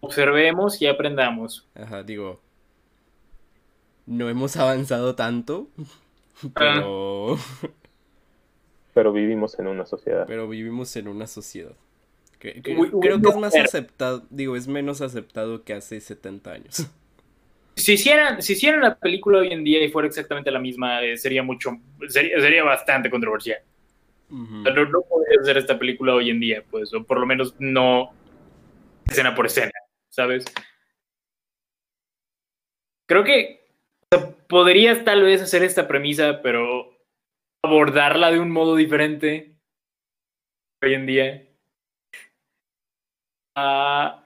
Observemos 0.00 0.80
y 0.80 0.86
aprendamos. 0.86 1.68
Ajá, 1.74 2.02
digo, 2.02 2.40
no 4.06 4.28
hemos 4.28 4.56
avanzado 4.56 5.14
tanto, 5.14 5.68
pero... 6.54 7.36
Pero 8.92 9.12
vivimos 9.12 9.58
en 9.58 9.68
una 9.68 9.86
sociedad. 9.86 10.24
Pero 10.26 10.48
vivimos 10.48 10.96
en 10.96 11.08
una 11.08 11.26
sociedad. 11.26 11.76
Creo 12.40 13.20
que 13.20 13.28
es 13.28 13.36
más 13.36 13.54
aceptado, 13.54 14.26
digo, 14.30 14.56
es 14.56 14.66
menos 14.66 15.00
aceptado 15.00 15.62
que 15.64 15.74
hace 15.74 16.00
70 16.00 16.52
años. 16.52 16.86
Si 17.76 17.92
hicieran, 17.92 18.42
si 18.42 18.54
hicieran 18.54 18.80
la 18.80 18.98
película 18.98 19.38
hoy 19.38 19.48
en 19.52 19.64
día 19.64 19.82
y 19.82 19.90
fuera 19.90 20.08
exactamente 20.08 20.50
la 20.50 20.58
misma, 20.58 21.02
eh, 21.02 21.16
sería 21.16 21.42
mucho, 21.42 21.78
sería, 22.08 22.40
sería 22.40 22.64
bastante 22.64 23.10
controversial. 23.10 23.58
No, 24.28 24.62
no 24.62 25.02
podría 25.02 25.40
hacer 25.40 25.58
esta 25.58 25.78
película 25.78 26.14
hoy 26.14 26.30
en 26.30 26.40
día, 26.40 26.62
pues, 26.70 26.92
o 26.94 27.04
por 27.04 27.18
lo 27.18 27.26
menos 27.26 27.54
no 27.58 28.12
escena 29.06 29.34
por 29.34 29.46
escena, 29.46 29.72
¿sabes? 30.08 30.44
Creo 33.08 33.24
que 33.24 33.60
podrías 34.48 35.04
tal 35.04 35.22
vez 35.22 35.42
hacer 35.42 35.62
esta 35.62 35.88
premisa, 35.88 36.42
pero 36.42 36.96
abordarla 37.64 38.30
de 38.30 38.40
un 38.40 38.50
modo 38.50 38.76
diferente 38.76 39.56
hoy 40.82 40.94
en 40.94 41.06
día. 41.06 41.49
Uh, 43.56 44.20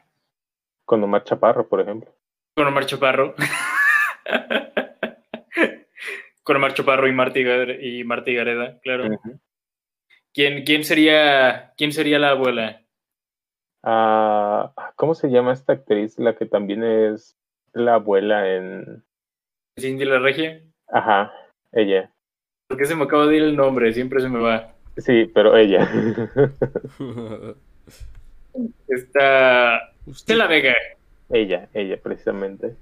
con 0.84 1.02
Omar 1.02 1.24
Chaparro, 1.24 1.68
por 1.68 1.80
ejemplo. 1.80 2.14
Con 2.56 2.66
Omar 2.66 2.86
Chaparro. 2.86 3.34
con 6.42 6.56
Omar 6.56 6.74
Chaparro 6.74 7.08
y 7.08 7.12
Martí, 7.12 7.42
y 7.80 8.04
Martí 8.04 8.34
Gareda, 8.34 8.78
claro. 8.80 9.06
Uh 9.06 9.08
-huh. 9.08 9.40
¿Quién, 10.34 10.64
quién, 10.64 10.84
sería, 10.84 11.72
¿Quién 11.76 11.92
sería 11.92 12.18
la 12.18 12.30
abuela? 12.30 12.82
Uh, 13.82 14.70
¿Cómo 14.96 15.14
se 15.14 15.28
llama 15.28 15.52
esta 15.52 15.74
actriz? 15.74 16.18
La 16.18 16.36
que 16.36 16.46
también 16.46 16.82
es 16.82 17.36
la 17.72 17.94
abuela 17.94 18.54
en. 18.54 19.04
¿Cindy 19.78 20.04
la 20.04 20.18
Regia? 20.18 20.60
Ajá, 20.88 21.32
ella. 21.72 22.10
¿Por 22.68 22.78
qué 22.78 22.86
se 22.86 22.96
me 22.96 23.04
acaba 23.04 23.26
de 23.26 23.36
ir 23.36 23.42
el 23.42 23.56
nombre? 23.56 23.92
Siempre 23.92 24.20
se 24.20 24.28
me 24.28 24.40
va. 24.40 24.74
Sí, 24.96 25.30
pero 25.34 25.56
ella. 25.56 25.88
Está. 28.88 29.92
Usted 30.06 30.36
la 30.36 30.46
Vega. 30.46 30.74
Ella, 31.30 31.68
ella, 31.74 31.96
precisamente. 31.96 32.74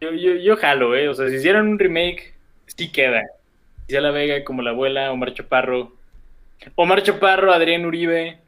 Yo, 0.00 0.10
yo, 0.10 0.34
yo 0.34 0.56
jalo, 0.56 0.96
¿eh? 0.96 1.08
O 1.08 1.14
sea, 1.14 1.28
si 1.28 1.36
hicieran 1.36 1.68
un 1.68 1.78
remake, 1.78 2.34
sí 2.66 2.90
queda. 2.90 3.22
La 3.88 4.10
Vega 4.10 4.42
como 4.42 4.62
la 4.62 4.70
abuela, 4.70 5.12
Omar 5.12 5.34
Chaparro. 5.34 5.92
Omar 6.76 7.02
Chaparro, 7.02 7.52
Adrián 7.52 7.84
Uribe 7.84 8.38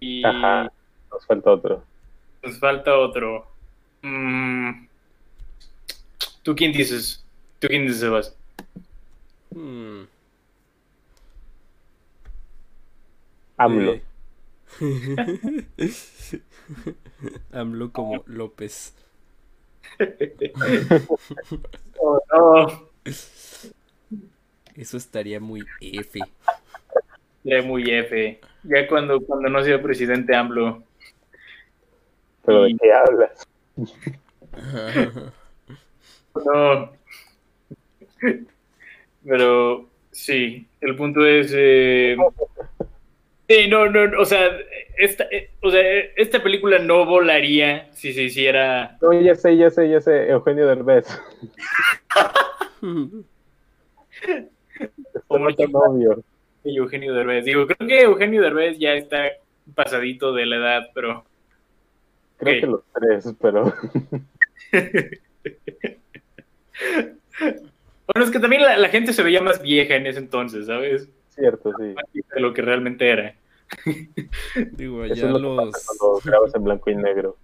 y... 0.00 0.24
Ajá, 0.24 0.72
nos 1.10 1.26
falta 1.26 1.50
otro. 1.50 1.84
Nos 2.42 2.58
falta 2.58 2.96
otro. 2.96 3.46
Mm. 4.02 4.86
¿Tú 6.42 6.54
quién 6.54 6.72
dices? 6.72 7.24
¿Tú 7.58 7.68
quién 7.68 7.86
dices, 7.86 8.00
Sebas? 8.00 8.36
Hmm. 9.50 10.04
AMLO. 13.56 13.94
Eh. 13.94 14.02
AMLO 17.52 17.92
como 17.92 18.24
López. 18.26 18.94
oh, 21.98 22.20
no. 22.32 22.88
Eso 24.74 24.96
estaría 24.96 25.38
muy 25.40 25.64
F. 25.80 26.18
Estaría 27.44 27.62
muy 27.62 27.88
F. 27.90 28.40
Ya 28.64 28.88
cuando, 28.88 29.20
cuando 29.20 29.48
no 29.48 29.62
sea 29.62 29.80
presidente 29.80 30.34
AMLO. 30.34 30.82
¿Pero 32.44 32.64
de 32.64 32.76
qué 32.80 32.92
hablas? 32.92 33.46
no. 36.44 36.92
Pero 39.24 39.88
sí, 40.10 40.66
el 40.80 40.96
punto 40.96 41.24
es... 41.26 41.52
Eh... 41.54 42.16
Sí, 43.48 43.68
no, 43.68 43.90
no, 43.90 44.20
o 44.20 44.24
sea, 44.24 44.56
esta, 44.96 45.24
eh, 45.24 45.50
o 45.60 45.70
sea, 45.70 45.82
esta 46.16 46.42
película 46.42 46.78
no 46.78 47.04
volaría 47.04 47.92
si 47.92 48.14
se 48.14 48.22
hiciera... 48.22 48.96
No, 49.02 49.12
ya 49.12 49.34
sé, 49.34 49.56
ya 49.58 49.68
sé, 49.70 49.90
ya 49.90 50.00
sé, 50.00 50.30
Eugenio 50.30 50.66
Derbez. 50.66 51.06
Como 55.28 55.54
tan 55.54 55.74
obvio. 55.74 56.22
Eugenio 56.64 57.12
Derbez. 57.12 57.44
Digo, 57.44 57.66
creo 57.66 57.86
que 57.86 58.00
Eugenio 58.02 58.40
Derbez 58.40 58.78
ya 58.78 58.94
está 58.94 59.24
pasadito 59.74 60.32
de 60.32 60.46
la 60.46 60.56
edad, 60.56 60.90
pero... 60.94 61.24
Creo 62.38 62.60
que 62.60 62.66
los 62.66 62.80
tres, 62.94 63.34
pero... 63.40 63.64
bueno, 68.06 68.24
es 68.24 68.30
que 68.30 68.40
también 68.40 68.62
la, 68.62 68.78
la, 68.78 68.88
gente 68.88 69.12
se 69.12 69.22
veía 69.22 69.42
más 69.42 69.60
vieja 69.60 69.96
en 69.96 70.06
ese 70.06 70.20
entonces, 70.20 70.66
¿sabes? 70.66 71.10
Cierto, 71.34 71.72
sí. 71.78 71.94
De 72.34 72.40
lo 72.40 72.52
que 72.52 72.62
realmente 72.62 73.08
era. 73.08 73.34
Digo, 74.72 75.04
ya 75.06 75.14
Eso 75.14 75.38
los... 75.38 75.72
Cuando 75.98 76.20
grabas 76.24 76.54
en 76.54 76.64
blanco 76.64 76.90
y 76.90 76.96
negro. 76.96 77.36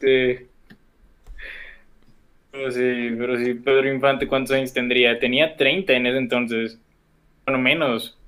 Sí. 0.00 0.46
Pero 2.50 2.70
sí, 2.70 3.14
pero 3.18 3.36
sí, 3.38 3.54
Pedro 3.54 3.92
Infante, 3.92 4.26
¿cuántos 4.26 4.54
años 4.54 4.72
tendría? 4.72 5.18
Tenía 5.18 5.56
30 5.56 5.92
en 5.92 6.06
ese 6.06 6.18
entonces. 6.18 6.78
Bueno, 7.44 7.60
menos. 7.60 8.18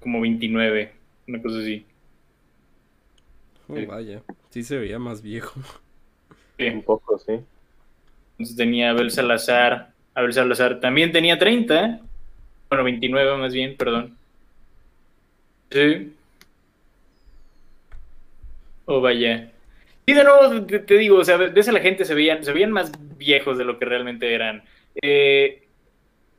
Como 0.00 0.20
29, 0.20 0.92
una 1.28 1.42
cosa 1.42 1.58
así. 1.58 1.86
Oh, 3.68 3.86
vaya, 3.86 4.22
sí 4.50 4.62
se 4.62 4.76
veía 4.76 4.98
más 4.98 5.22
viejo. 5.22 5.58
Sí. 6.58 6.68
Un 6.68 6.82
poco, 6.82 7.18
sí. 7.18 7.40
Entonces 8.32 8.56
tenía 8.56 8.90
Abel 8.90 9.10
Salazar. 9.10 9.92
Abel 10.14 10.32
Salazar 10.32 10.80
también 10.80 11.10
tenía 11.10 11.38
30, 11.38 11.84
¿eh? 11.84 12.00
Bueno, 12.74 12.84
29 12.86 13.36
más 13.36 13.54
bien, 13.54 13.76
perdón. 13.76 14.16
Sí. 15.70 16.12
Oh, 18.86 19.00
vaya. 19.00 19.52
Y 20.06 20.12
de 20.12 20.24
nuevo 20.24 20.66
te, 20.66 20.80
te, 20.80 20.98
digo, 20.98 21.18
o 21.18 21.24
sea, 21.24 21.36
ves 21.36 21.68
a 21.68 21.72
la 21.72 21.78
gente, 21.78 22.04
se 22.04 22.14
veían, 22.14 22.42
se 22.42 22.52
veían 22.52 22.72
más 22.72 22.90
viejos 23.16 23.58
de 23.58 23.64
lo 23.64 23.78
que 23.78 23.84
realmente 23.84 24.34
eran. 24.34 24.64
Eh, 25.00 25.62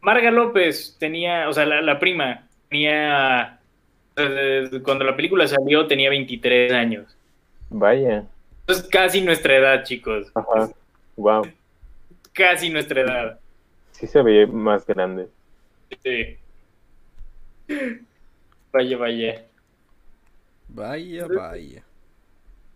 Marga 0.02 0.30
López 0.30 0.98
tenía, 1.00 1.48
o 1.48 1.54
sea, 1.54 1.65
la, 1.65 1.82
la 1.82 2.00
prima, 2.00 2.45
tenía, 2.67 3.62
cuando 4.84 5.06
la 5.06 5.15
película 5.15 5.48
salió 5.48 5.88
tenía 5.88 6.10
23 6.10 6.74
años. 6.74 7.15
Vaya. 7.69 8.26
Es 8.67 8.84
casi 8.84 9.21
nuestra 9.21 9.56
edad, 9.56 9.84
chicos. 9.86 10.30
Ajá. 10.36 10.69
Wow. 11.15 11.48
Casi 12.34 12.69
nuestra 12.69 13.02
edad. 13.02 13.39
Sí 13.91 14.06
se 14.06 14.21
ve 14.21 14.45
más 14.48 14.86
grande. 14.86 15.30
Sí. 16.04 16.38
Vaya, 18.71 18.98
vaya. 18.98 19.45
Vaya, 20.69 21.28
vaya. 21.28 21.84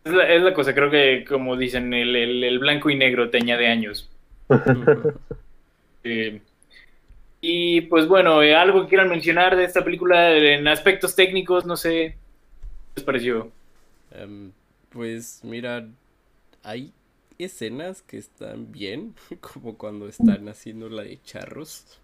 Es 0.04 0.14
la, 0.14 0.34
es 0.34 0.42
la 0.42 0.54
cosa, 0.54 0.74
creo 0.74 0.90
que 0.90 1.26
como 1.28 1.58
dicen, 1.58 1.94
el, 1.94 2.16
el, 2.16 2.44
el 2.44 2.60
blanco 2.60 2.90
y 2.90 2.96
negro 2.96 3.30
te 3.30 3.38
añade 3.38 3.68
años. 3.68 4.10
eh, 6.04 6.42
y 7.42 7.82
pues 7.82 8.08
bueno, 8.08 8.42
eh, 8.42 8.56
algo 8.56 8.84
que 8.84 8.90
quieran 8.90 9.10
mencionar 9.10 9.56
de 9.56 9.64
esta 9.64 9.84
película 9.84 10.36
en 10.36 10.68
aspectos 10.68 11.16
técnicos, 11.16 11.66
no 11.66 11.78
sé, 11.78 12.16
¿qué 12.94 12.98
les 12.98 13.06
pareció? 13.06 13.52
Um, 14.20 14.52
pues 14.90 15.42
mira, 15.44 15.88
hay 16.64 16.92
escenas 17.38 18.02
que 18.02 18.18
están 18.18 18.72
bien, 18.72 19.16
como 19.42 19.78
cuando 19.78 20.08
están 20.08 20.50
haciendo 20.50 20.90
la 20.90 21.04
de 21.04 21.22
charros. 21.24 22.00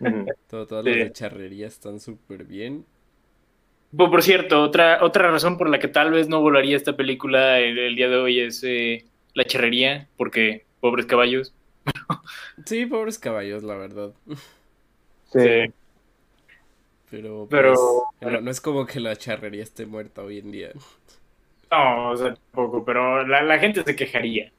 Todo, 0.48 0.66
todas 0.66 0.84
Sí. 0.84 0.90
las 0.90 0.98
de 0.98 1.12
charrería 1.12 1.66
están 1.66 2.00
súper 2.00 2.44
bien. 2.44 2.86
Por, 3.96 4.10
por 4.10 4.22
cierto, 4.22 4.62
otra, 4.62 5.02
otra 5.02 5.30
razón 5.30 5.56
por 5.58 5.68
la 5.68 5.78
que 5.78 5.88
tal 5.88 6.10
vez 6.12 6.28
no 6.28 6.40
volaría 6.40 6.76
esta 6.76 6.96
película 6.96 7.58
el, 7.60 7.78
el 7.78 7.96
día 7.96 8.08
de 8.08 8.16
hoy 8.16 8.40
es 8.40 8.62
eh, 8.64 9.04
la 9.34 9.44
charrería, 9.44 10.08
porque 10.16 10.64
pobres 10.80 11.06
caballos. 11.06 11.54
Sí, 12.66 12.86
pobres 12.86 13.18
caballos, 13.18 13.62
la 13.62 13.76
verdad. 13.76 14.12
Sí. 15.32 15.40
Sí. 15.40 15.72
Pero, 17.10 17.46
Pero- 17.50 17.74
pues, 18.20 18.32
no, 18.32 18.40
no 18.40 18.50
es 18.50 18.60
como 18.60 18.86
que 18.86 19.00
la 19.00 19.16
charrería 19.16 19.62
esté 19.62 19.86
muerta 19.86 20.22
hoy 20.22 20.38
en 20.38 20.50
día. 20.50 20.70
No, 21.70 22.10
o 22.10 22.16
sea, 22.16 22.34
tampoco, 22.34 22.84
pero 22.84 23.26
la, 23.26 23.42
la 23.42 23.58
gente 23.58 23.82
se 23.84 23.96
quejaría. 23.96 24.52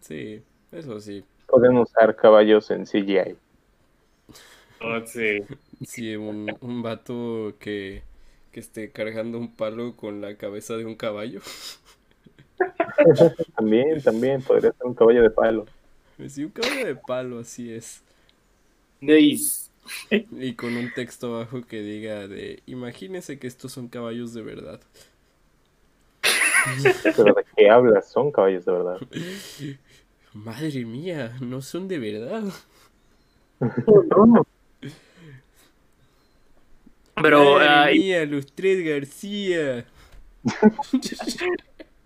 Sí, 0.00 0.42
eso 0.70 1.00
sí. 1.00 1.24
Pueden 1.46 1.76
usar 1.78 2.16
caballos 2.16 2.70
en 2.70 2.86
CGI. 2.86 3.36
Oh, 4.80 5.00
sí. 5.06 5.40
Sí, 5.84 6.16
un, 6.16 6.56
un 6.60 6.82
vato 6.82 7.54
que, 7.58 8.02
que 8.52 8.60
esté 8.60 8.90
cargando 8.90 9.38
un 9.38 9.54
palo 9.54 9.96
con 9.96 10.20
la 10.20 10.36
cabeza 10.36 10.76
de 10.76 10.84
un 10.84 10.94
caballo. 10.94 11.40
También, 13.56 14.02
también 14.02 14.42
podría 14.42 14.72
ser 14.72 14.86
un 14.86 14.94
caballo 14.94 15.22
de 15.22 15.30
palo. 15.30 15.66
Sí, 16.28 16.44
un 16.44 16.50
caballo 16.50 16.86
de 16.86 16.96
palo, 16.96 17.38
así 17.40 17.72
es. 17.72 18.02
Nice. 19.00 19.68
Y 20.10 20.54
con 20.54 20.76
un 20.76 20.92
texto 20.92 21.34
abajo 21.34 21.62
que 21.66 21.80
diga 21.80 22.28
de, 22.28 22.62
imagínese 22.66 23.38
que 23.38 23.46
estos 23.46 23.72
son 23.72 23.88
caballos 23.88 24.32
de 24.32 24.42
verdad. 24.42 24.80
Pero 27.16 27.34
de 27.34 27.44
qué 27.56 27.68
hablas, 27.70 28.10
son 28.10 28.30
caballos 28.30 28.64
de 28.64 28.72
verdad. 28.72 28.98
Madre 30.34 30.84
mía, 30.84 31.36
no 31.40 31.60
son 31.60 31.88
de 31.88 31.98
verdad. 31.98 32.44
Pero, 37.20 37.58
Madre 37.58 37.58
ay, 37.60 37.98
mía, 37.98 38.24
los 38.26 38.46
tres 38.54 38.84
García. 38.84 39.86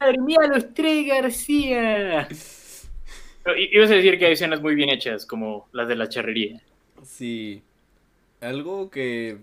madre 0.01 0.19
mía, 0.19 0.39
los 0.49 0.73
tres 0.75 1.07
García. 1.07 2.29
Pero 3.43 3.57
i- 3.59 3.71
ibas 3.73 3.91
a 3.91 3.95
decir 3.95 4.19
que 4.19 4.27
hay 4.27 4.33
escenas 4.35 4.61
muy 4.61 4.75
bien 4.75 4.91
hechas, 4.91 5.25
como 5.25 5.69
las 5.73 5.89
de 5.89 5.97
la 5.97 6.09
charrería. 6.09 6.61
Sí, 7.03 7.63
algo 8.41 8.91
que 8.91 9.41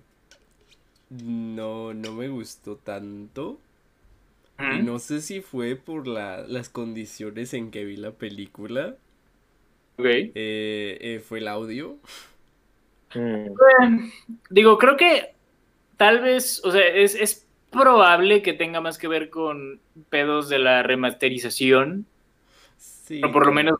no, 1.09 1.93
no 1.93 2.11
me 2.13 2.27
gustó 2.29 2.75
tanto. 2.77 3.57
Y 4.67 4.79
¿Mm? 4.79 4.83
no 4.83 4.99
sé 4.99 5.21
si 5.21 5.39
fue 5.41 5.77
por 5.77 6.05
la, 6.07 6.45
las 6.47 6.67
condiciones 6.67 7.53
en 7.53 7.71
que 7.71 7.85
vi 7.85 7.95
la 7.95 8.11
película. 8.11 8.97
Eh, 9.97 10.31
eh, 10.35 11.19
fue 11.25 11.39
el 11.39 11.47
audio. 11.47 11.97
Mm, 13.15 14.09
Digo, 14.49 14.77
creo 14.77 14.97
que 14.97 15.35
tal 15.97 16.21
vez, 16.21 16.61
o 16.65 16.71
sea, 16.71 16.81
es, 16.87 17.13
es 17.15 17.47
probable 17.71 18.41
que 18.41 18.53
tenga 18.53 18.81
más 18.81 18.97
que 18.97 19.07
ver 19.07 19.29
con 19.29 19.79
pedos 20.09 20.49
de 20.49 20.59
la 20.59 20.83
remasterización, 20.83 22.05
Sí. 22.77 23.19
pero 23.21 23.33
por 23.33 23.45
lo 23.45 23.51
menos 23.51 23.79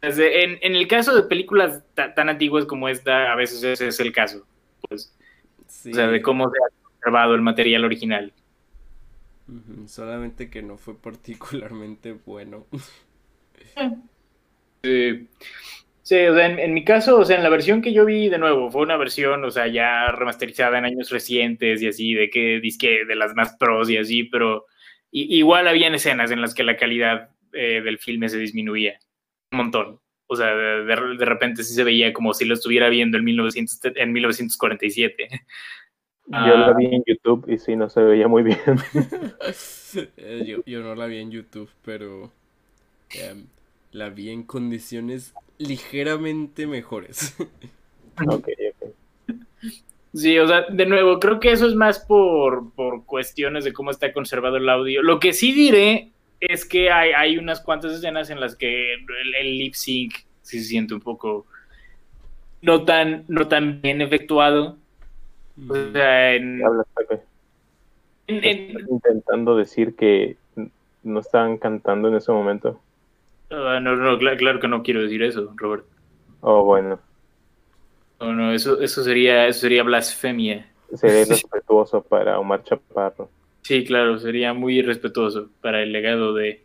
desde- 0.00 0.44
en, 0.44 0.58
en 0.62 0.74
el 0.74 0.86
caso 0.88 1.14
de 1.14 1.22
películas 1.24 1.82
ta- 1.94 2.14
tan 2.14 2.28
antiguas 2.30 2.64
como 2.64 2.88
esta, 2.88 3.32
a 3.32 3.36
veces 3.36 3.62
ese 3.62 3.88
es 3.88 4.00
el 4.00 4.12
caso, 4.12 4.46
pues, 4.88 5.14
Sí. 5.66 5.90
o 5.92 5.94
sea, 5.94 6.06
de 6.08 6.22
cómo 6.22 6.50
se 6.50 6.56
ha 6.58 6.82
conservado 6.82 7.34
el 7.34 7.42
material 7.42 7.84
original. 7.84 8.32
Solamente 9.86 10.48
que 10.48 10.62
no 10.62 10.76
fue 10.78 10.94
particularmente 10.96 12.12
bueno. 12.24 12.66
Sí, 14.82 15.26
Sí, 16.02 16.16
o 16.26 16.34
sea, 16.34 16.46
en, 16.46 16.58
en 16.58 16.74
mi 16.74 16.84
caso, 16.84 17.18
o 17.20 17.24
sea, 17.24 17.36
en 17.36 17.44
la 17.44 17.50
versión 17.50 17.82
que 17.82 17.92
yo 17.92 18.04
vi 18.04 18.28
de 18.28 18.38
nuevo, 18.38 18.68
fue 18.70 18.82
una 18.82 18.96
versión, 18.96 19.44
o 19.44 19.50
sea, 19.52 19.68
ya 19.68 20.10
remasterizada 20.10 20.78
en 20.78 20.84
años 20.86 21.10
recientes 21.10 21.80
y 21.82 21.86
así, 21.86 22.14
de 22.14 22.30
que 22.30 22.58
disque 22.58 23.04
de 23.04 23.14
las 23.14 23.34
más 23.36 23.54
pros 23.56 23.88
y 23.90 23.96
así, 23.96 24.24
pero 24.24 24.66
igual 25.12 25.68
habían 25.68 25.94
escenas 25.94 26.32
en 26.32 26.40
las 26.40 26.52
que 26.54 26.64
la 26.64 26.76
calidad 26.76 27.30
eh, 27.52 27.80
del 27.82 27.98
filme 27.98 28.28
se 28.28 28.38
disminuía 28.38 28.98
un 29.52 29.58
montón. 29.58 30.00
O 30.26 30.34
sea, 30.34 30.46
de, 30.54 30.84
de- 30.84 31.16
de 31.18 31.24
repente 31.24 31.62
sí 31.62 31.74
se 31.74 31.84
veía 31.84 32.12
como 32.12 32.34
si 32.34 32.44
lo 32.44 32.54
estuviera 32.54 32.88
viendo 32.88 33.16
en, 33.18 33.24
1900, 33.24 33.92
en 33.94 34.12
1947. 34.12 35.28
Yo 36.26 36.38
Ah. 36.38 36.66
la 36.68 36.74
vi 36.74 36.86
en 36.86 37.02
YouTube 37.06 37.44
y 37.48 37.58
sí, 37.58 37.76
no 37.76 37.88
se 37.88 38.00
veía 38.02 38.26
muy 38.26 38.42
bien. 38.42 38.58
Yo, 40.46 40.58
yo 40.66 40.80
no 40.80 40.94
la 40.96 41.06
vi 41.06 41.18
en 41.18 41.30
YouTube, 41.30 41.70
pero 41.84 42.32
em, 43.10 43.44
la 43.92 44.10
vi 44.10 44.30
en 44.30 44.42
condiciones 44.42 45.34
ligeramente 45.58 46.66
mejores. 46.66 47.36
Ok, 48.26 48.48
ok. 48.48 48.90
Sí, 50.12 50.38
o 50.38 50.46
sea, 50.46 50.66
de 50.68 50.86
nuevo, 50.86 51.20
creo 51.20 51.38
que 51.38 51.52
eso 51.52 51.66
es 51.66 51.74
más 51.74 52.00
por, 52.00 52.72
por 52.72 53.06
cuestiones 53.06 53.64
de 53.64 53.72
cómo 53.72 53.90
está 53.90 54.12
conservado 54.12 54.56
el 54.56 54.68
audio. 54.68 55.02
Lo 55.02 55.20
que 55.20 55.32
sí 55.32 55.52
diré 55.52 56.10
es 56.40 56.64
que 56.64 56.90
hay, 56.90 57.12
hay 57.12 57.38
unas 57.38 57.60
cuantas 57.60 57.92
escenas 57.92 58.28
en 58.30 58.40
las 58.40 58.56
que 58.56 58.94
el, 58.94 59.58
lip 59.58 59.74
sync 59.74 60.14
sí 60.42 60.58
se 60.58 60.64
siente 60.64 60.94
un 60.94 61.00
poco 61.00 61.46
no 62.62 62.84
tan, 62.84 63.24
no 63.28 63.46
tan 63.46 63.80
bien 63.80 64.00
efectuado. 64.00 64.76
O 65.68 65.74
sea, 65.92 66.34
en, 66.34 66.60
intentando 68.26 69.56
decir 69.56 69.94
que 69.94 70.36
no 71.02 71.20
estaban 71.20 71.58
cantando 71.58 72.08
en 72.08 72.14
ese 72.14 72.32
momento. 72.32 72.80
Ah, 73.50 73.80
no, 73.80 73.96
no, 73.96 74.18
claro, 74.18 74.60
que 74.60 74.68
no 74.68 74.82
quiero 74.82 75.02
decir 75.02 75.22
eso, 75.22 75.52
Robert. 75.56 75.84
Oh, 76.40 76.64
bueno. 76.64 77.00
No, 78.20 78.32
no, 78.32 78.52
eso, 78.52 78.80
eso 78.80 79.02
sería, 79.02 79.48
eso 79.48 79.60
sería 79.60 79.82
blasfemia. 79.82 80.70
Sería 80.94 81.20
irrespetuoso 81.26 82.02
para 82.02 82.38
Omar 82.38 82.62
Chaparro. 82.62 83.28
Sí, 83.62 83.84
claro, 83.84 84.18
sería 84.18 84.54
muy 84.54 84.78
irrespetuoso 84.78 85.48
para 85.60 85.82
el 85.82 85.92
legado 85.92 86.34
de 86.34 86.62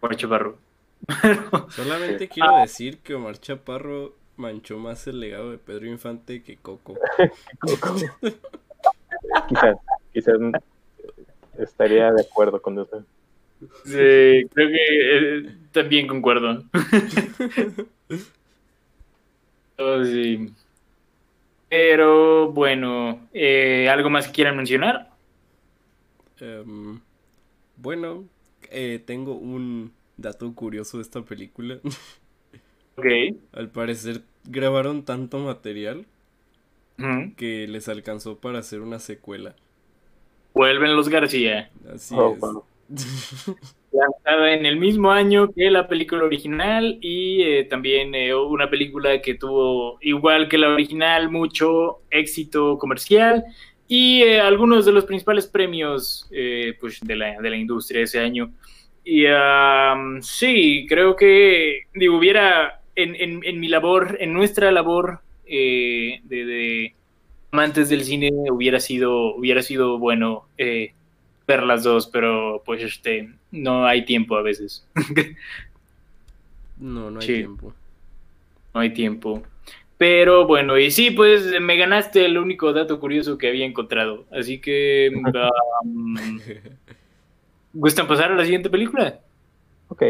Omar 0.00 0.16
Chaparro. 0.16 0.58
Solamente 1.70 2.28
quiero 2.28 2.56
decir 2.58 2.98
que 2.98 3.14
Omar 3.14 3.38
Chaparro 3.38 4.14
manchó 4.36 4.78
más 4.78 5.06
el 5.06 5.20
legado 5.20 5.50
de 5.50 5.58
Pedro 5.58 5.86
Infante 5.86 6.42
que 6.42 6.56
Coco. 6.56 6.94
Coco. 7.60 7.96
quizás, 9.48 9.76
quizás 10.12 10.38
estaría 11.58 12.12
de 12.12 12.22
acuerdo 12.22 12.60
con 12.60 12.78
usted. 12.78 13.00
Sí, 13.84 14.46
creo 14.52 14.68
que 14.68 14.78
eh, 14.78 15.56
también 15.72 16.06
concuerdo. 16.06 16.64
Oh, 19.78 20.02
sí. 20.02 20.54
Pero 21.68 22.50
bueno, 22.50 23.28
eh, 23.34 23.88
¿algo 23.90 24.08
más 24.08 24.26
que 24.26 24.32
quieran 24.32 24.56
mencionar? 24.56 25.10
Em, 26.40 27.00
bueno, 27.76 28.24
eh, 28.70 29.02
tengo 29.04 29.34
un 29.34 29.92
dato 30.16 30.50
curioso 30.54 30.96
de 30.98 31.02
esta 31.02 31.22
película. 31.22 31.78
Ok. 32.98 33.04
Al 33.52 33.68
parecer 33.68 34.22
grabaron 34.44 35.04
tanto 35.04 35.38
material 35.38 36.06
que 37.36 37.66
les 37.68 37.90
alcanzó 37.90 38.38
para 38.38 38.60
hacer 38.60 38.80
una 38.80 39.00
secuela. 39.00 39.54
Vuelven 40.54 40.96
los 40.96 41.10
García. 41.10 41.70
Así 41.92 42.14
oh, 42.16 42.34
es. 42.34 42.75
Lanzada 43.96 44.52
en 44.52 44.66
el 44.66 44.76
mismo 44.76 45.10
año 45.10 45.52
que 45.52 45.70
la 45.70 45.88
película 45.88 46.24
original 46.24 46.98
y 47.00 47.42
eh, 47.42 47.64
también 47.64 48.14
eh, 48.14 48.34
una 48.34 48.68
película 48.68 49.20
que 49.20 49.34
tuvo, 49.34 49.98
igual 50.00 50.48
que 50.48 50.58
la 50.58 50.68
original, 50.68 51.30
mucho 51.30 52.00
éxito 52.10 52.78
comercial 52.78 53.44
y 53.88 54.22
eh, 54.22 54.40
algunos 54.40 54.84
de 54.84 54.92
los 54.92 55.04
principales 55.04 55.46
premios 55.46 56.28
pues, 56.80 57.00
de, 57.00 57.16
la, 57.16 57.40
de 57.40 57.50
la 57.50 57.56
industria 57.56 58.02
ese 58.02 58.20
año. 58.20 58.52
Y 59.04 59.24
sí, 60.20 60.84
creo 60.88 61.14
que 61.14 61.82
digo, 61.94 62.18
hubiera 62.18 62.80
en, 62.96 63.14
en, 63.14 63.40
en, 63.44 63.60
mi 63.60 63.68
labor, 63.68 64.16
en 64.18 64.32
nuestra 64.32 64.72
labor 64.72 65.20
de, 65.46 66.20
de, 66.24 66.94
amantes 67.52 67.88
del 67.88 68.02
cine, 68.02 68.32
hubiera 68.50 68.80
sido, 68.80 69.36
hubiera 69.36 69.62
sido 69.62 70.00
bueno 70.00 70.48
ver 71.46 71.62
las 71.62 71.84
dos, 71.84 72.06
pero 72.06 72.62
pues 72.64 72.82
este, 72.82 73.30
no 73.50 73.86
hay 73.86 74.04
tiempo 74.04 74.36
a 74.36 74.42
veces. 74.42 74.86
no, 76.78 77.10
no 77.10 77.20
hay 77.20 77.26
tiempo. 77.26 77.74
No 78.74 78.80
hay 78.80 78.92
tiempo. 78.92 79.42
Pero 79.98 80.46
bueno, 80.46 80.78
y 80.78 80.90
sí, 80.90 81.10
pues 81.10 81.58
me 81.60 81.76
ganaste 81.76 82.26
el 82.26 82.36
único 82.36 82.72
dato 82.72 83.00
curioso 83.00 83.38
que 83.38 83.48
había 83.48 83.64
encontrado. 83.64 84.24
Así 84.30 84.60
que... 84.60 85.10
Um, 85.82 86.16
¿Gustan 87.74 88.08
pasar 88.08 88.32
a 88.32 88.34
la 88.34 88.44
siguiente 88.44 88.70
película? 88.70 89.20
Ok. 89.88 90.02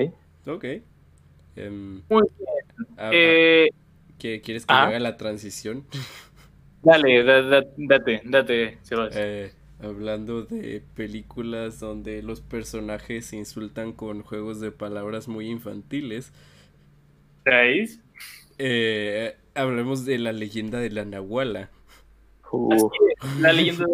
Ok. 0.46 0.64
Em, 1.57 2.03
Muy 2.09 2.22
bien. 2.38 2.88
Ah, 2.96 3.11
eh, 3.12 3.68
¿Quieres 4.18 4.64
que 4.64 4.72
haga 4.72 5.01
la 5.01 5.16
transición? 5.16 5.85
Dale, 6.83 7.25
date, 7.25 8.22
date, 8.25 8.79
Sebastián. 8.83 9.25
Eh, 9.27 9.53
hablando 9.87 10.42
de 10.42 10.83
películas 10.94 11.81
donde 11.81 12.22
los 12.22 12.40
personajes 12.40 13.27
se 13.27 13.37
insultan 13.37 13.92
con 13.92 14.22
juegos 14.22 14.61
de 14.61 14.70
palabras 14.70 15.29
muy 15.29 15.49
infantiles. 15.49 16.33
¿Traes? 17.44 18.01
Eh, 18.59 19.37
hablemos 19.55 20.05
de 20.05 20.18
la 20.18 20.33
leyenda 20.33 20.81
de 20.81 20.90
la 20.90 21.05
Nahuala. 21.05 21.70
La 23.40 23.53
leyenda 23.53 23.85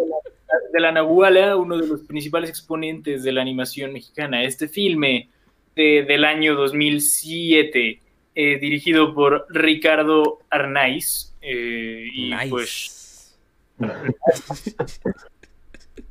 de 0.71 0.79
la, 0.79 0.91
Nahuala, 0.91 1.55
uno 1.55 1.77
de 1.77 1.87
los 1.87 2.01
principales 2.01 2.49
exponentes 2.49 3.23
de 3.23 3.31
la 3.31 3.41
animación 3.41 3.93
mexicana. 3.93 4.43
Este 4.43 4.67
filme 4.67 5.29
del 5.75 6.23
año 6.23 6.55
2007, 6.55 7.99
eh, 8.35 8.59
dirigido 8.59 9.13
por 9.13 9.45
Ricardo 9.49 10.39
Arnaiz. 10.49 11.35
Eh, 11.41 12.07
y 12.11 12.33
pues. 12.49 13.37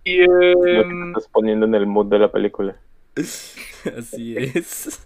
Y, 0.05 0.21
em, 0.21 1.09
estás 1.09 1.29
poniendo 1.29 1.67
en 1.67 1.75
el 1.75 1.87
mood 1.87 2.07
de 2.07 2.19
la 2.19 2.31
película. 2.31 2.77
Así 3.17 4.37
es. 4.37 5.05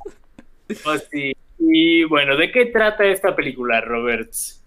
Así. 0.84 1.36
Y 1.58 2.04
bueno, 2.04 2.36
¿de 2.36 2.50
qué 2.50 2.66
trata 2.66 3.04
esta 3.04 3.34
película, 3.34 3.80
Roberts? 3.80 4.62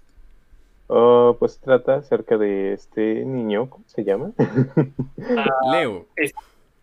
Oh, 0.88 1.36
pues 1.38 1.60
trata 1.60 1.98
acerca 1.98 2.38
de 2.38 2.74
este 2.74 3.24
niño, 3.24 3.70
¿cómo 3.70 3.84
se 3.88 4.04
llama? 4.04 4.32
Ah, 5.38 5.72
Leo. 5.72 6.08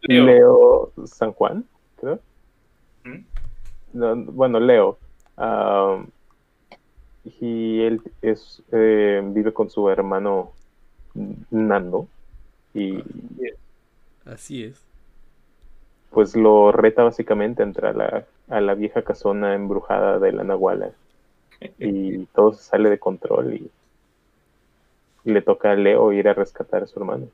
Leo. 0.03 0.93
San 1.07 1.33
Juan, 1.33 1.65
creo. 1.97 2.21
bueno, 3.93 4.61
Leo. 4.61 4.99
y 7.25 7.81
él 7.83 8.01
es, 8.23 8.63
eh, 8.71 9.21
vive 9.25 9.53
con 9.53 9.71
su 9.71 9.89
hermano 9.91 10.53
Nando. 11.51 12.07
Y 12.77 13.03
así 14.27 14.65
es. 14.65 14.85
Pues 16.11 16.37
lo 16.37 16.73
reta 16.73 17.03
básicamente 17.03 17.63
entre 17.63 17.93
la, 17.95 18.27
a 18.49 18.61
la 18.61 18.75
vieja 18.75 19.03
casona 19.03 19.55
embrujada 19.55 20.19
de 20.19 20.33
la 20.33 20.45
Nahuala. 20.45 20.91
Y 21.79 22.19
todo 22.35 22.53
se 22.53 22.63
sale 22.63 22.91
de 22.91 22.99
control 22.99 23.55
y, 23.55 23.71
le 25.25 25.43
toca 25.43 25.73
a 25.73 25.75
Leo 25.75 26.13
ir 26.13 26.29
a 26.29 26.35
rescatar 26.35 26.85
a 26.85 26.87
su 26.87 27.01
hermano. 27.01 27.27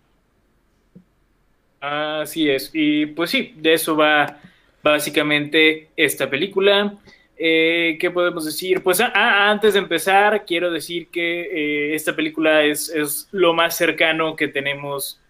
Así 1.78 2.48
es. 2.48 2.70
Y 2.72 3.04
pues 3.04 3.28
sí, 3.28 3.54
de 3.58 3.74
eso 3.74 3.94
va 3.94 4.38
básicamente 4.82 5.88
esta 5.94 6.30
película. 6.30 6.94
Eh, 7.36 7.98
¿Qué 8.00 8.10
podemos 8.10 8.46
decir? 8.46 8.82
Pues 8.82 9.00
ah, 9.00 9.12
ah, 9.14 9.50
antes 9.50 9.74
de 9.74 9.80
empezar, 9.80 10.46
quiero 10.46 10.70
decir 10.70 11.08
que 11.08 11.42
eh, 11.42 11.94
esta 11.94 12.16
película 12.16 12.62
es, 12.62 12.88
es, 12.88 13.28
lo 13.30 13.52
más 13.52 13.76
cercano 13.76 14.36
que 14.36 14.48
tenemos 14.48 15.20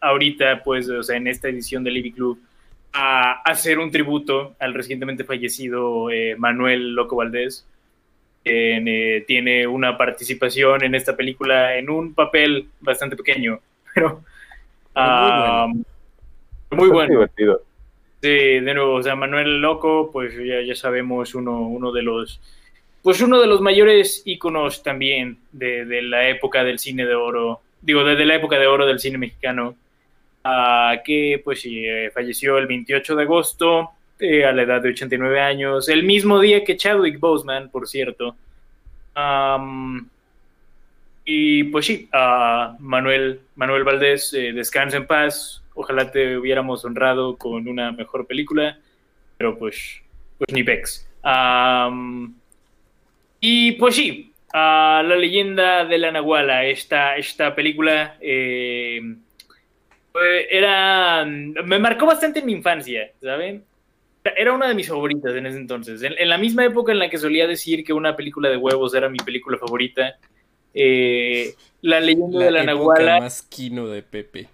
ahorita, 0.00 0.62
pues, 0.62 0.88
o 0.88 1.02
sea, 1.02 1.16
en 1.16 1.26
esta 1.26 1.48
edición 1.48 1.84
del 1.84 1.94
Libby 1.94 2.12
Club, 2.12 2.40
a 2.92 3.42
hacer 3.42 3.78
un 3.78 3.90
tributo 3.90 4.54
al 4.58 4.74
recientemente 4.74 5.24
fallecido 5.24 6.10
eh, 6.10 6.34
Manuel 6.36 6.94
Loco 6.94 7.16
Valdés. 7.16 7.66
Eh, 8.44 9.24
tiene 9.26 9.66
una 9.66 9.98
participación 9.98 10.82
en 10.82 10.94
esta 10.94 11.14
película 11.14 11.76
en 11.76 11.90
un 11.90 12.14
papel 12.14 12.68
bastante 12.80 13.14
pequeño, 13.14 13.60
pero 13.94 14.22
muy 16.70 16.88
bueno. 16.88 17.08
Muy 17.08 17.16
divertido. 17.16 17.62
Sí, 18.22 18.28
de 18.28 18.74
nuevo, 18.74 18.94
o 18.94 19.02
sea, 19.02 19.16
Manuel 19.16 19.60
Loco, 19.60 20.10
pues 20.12 20.34
ya, 20.36 20.60
ya 20.60 20.74
sabemos, 20.74 21.34
uno, 21.34 21.60
uno 21.60 21.92
de 21.92 22.02
los 22.02 22.40
pues 23.02 23.22
uno 23.22 23.40
de 23.40 23.46
los 23.46 23.62
mayores 23.62 24.22
íconos 24.26 24.82
también 24.82 25.38
de, 25.52 25.86
de, 25.86 26.02
la 26.02 26.28
época 26.28 26.64
del 26.64 26.78
cine 26.78 27.06
de 27.06 27.14
oro, 27.14 27.62
digo, 27.80 28.04
desde 28.04 28.26
la 28.26 28.34
época 28.34 28.58
de 28.58 28.66
oro 28.66 28.84
del 28.84 28.98
cine 28.98 29.16
mexicano, 29.16 29.74
que 31.04 31.40
pues 31.44 31.62
eh, 31.66 32.10
falleció 32.12 32.58
el 32.58 32.66
28 32.66 33.16
de 33.16 33.22
agosto 33.22 33.90
eh, 34.18 34.44
a 34.44 34.52
la 34.52 34.62
edad 34.62 34.82
de 34.82 34.90
89 34.90 35.40
años, 35.40 35.88
el 35.88 36.04
mismo 36.04 36.40
día 36.40 36.64
que 36.64 36.76
Chadwick 36.76 37.18
Boseman, 37.18 37.70
por 37.70 37.86
cierto. 37.88 38.36
y 41.24 41.64
pues 41.64 41.86
sí, 41.86 42.08
Manuel, 42.78 43.40
Manuel 43.54 43.84
Valdés, 43.84 44.32
eh, 44.34 44.52
descansa 44.52 44.96
en 44.96 45.06
paz. 45.06 45.62
Ojalá 45.74 46.10
te 46.10 46.36
hubiéramos 46.36 46.84
honrado 46.84 47.36
con 47.36 47.68
una 47.68 47.92
mejor 47.92 48.26
película, 48.26 48.78
pero 49.38 49.56
pues, 49.56 50.02
pues 50.36 50.52
ni 50.52 50.62
pex. 50.62 51.08
y 53.40 53.72
pues 53.72 53.94
sí, 53.94 54.32
la 54.52 55.02
leyenda 55.02 55.84
de 55.84 55.98
la 55.98 56.10
Nahuala, 56.10 56.64
esta, 56.66 57.16
esta 57.16 57.54
película 57.54 58.16
era. 60.50 61.24
Me 61.24 61.78
marcó 61.78 62.06
bastante 62.06 62.40
en 62.40 62.46
mi 62.46 62.52
infancia, 62.52 63.10
¿saben? 63.22 63.64
Era 64.36 64.52
una 64.52 64.68
de 64.68 64.74
mis 64.74 64.88
favoritas 64.88 65.34
en 65.34 65.46
ese 65.46 65.56
entonces. 65.56 66.02
En, 66.02 66.28
la 66.28 66.36
misma 66.36 66.64
época 66.64 66.92
en 66.92 66.98
la 66.98 67.08
que 67.08 67.18
solía 67.18 67.46
decir 67.46 67.84
que 67.84 67.92
una 67.92 68.16
película 68.16 68.50
de 68.50 68.56
huevos 68.56 68.94
era 68.94 69.08
mi 69.08 69.18
película 69.18 69.58
favorita, 69.58 70.16
Eh, 70.72 71.54
la 71.82 71.98
leyenda 71.98 72.44
de 72.44 72.50
la 72.50 72.62
Nahuala. 72.62 73.20
más 73.20 73.42
quino 73.42 73.88
de 73.88 74.02
Pepe. 74.02 74.46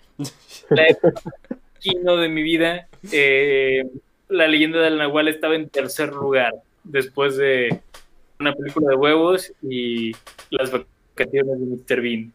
La 0.71 0.87
quino 1.81 2.17
de 2.17 2.29
mi 2.29 2.43
vida. 2.43 2.89
Eh, 3.13 3.85
la 4.29 4.47
leyenda 4.47 4.81
de 4.81 4.91
la 4.91 4.97
Nahuala 4.97 5.31
estaba 5.31 5.57
en 5.57 5.69
tercer 5.69 6.13
lugar 6.13 6.53
después 6.85 7.37
de 7.37 7.81
una 8.39 8.55
película 8.55 8.91
de 8.91 8.97
huevos 8.97 9.53
y 9.63 10.13
las 10.51 10.71
vacaciones 10.71 11.61
de 11.61 11.67
Mr. 11.67 12.01
Bean. 12.01 12.33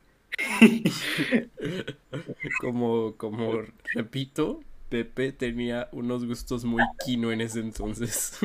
como, 2.61 3.15
como 3.17 3.61
repito, 3.93 4.61
Pepe 4.89 5.31
tenía 5.31 5.87
unos 5.91 6.25
gustos 6.25 6.65
muy 6.65 6.83
quino 7.05 7.31
en 7.31 7.41
ese 7.41 7.59
entonces. 7.59 8.39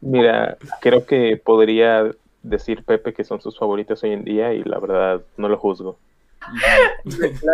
Mira, 0.00 0.58
creo 0.80 1.06
que 1.06 1.36
podría 1.36 2.10
decir 2.42 2.84
Pepe 2.84 3.12
que 3.12 3.24
son 3.24 3.40
sus 3.40 3.58
favoritos 3.58 4.02
hoy 4.04 4.12
en 4.12 4.24
día 4.24 4.52
y 4.52 4.62
la 4.62 4.78
verdad 4.78 5.22
no 5.36 5.48
lo 5.48 5.58
juzgo. 5.58 5.98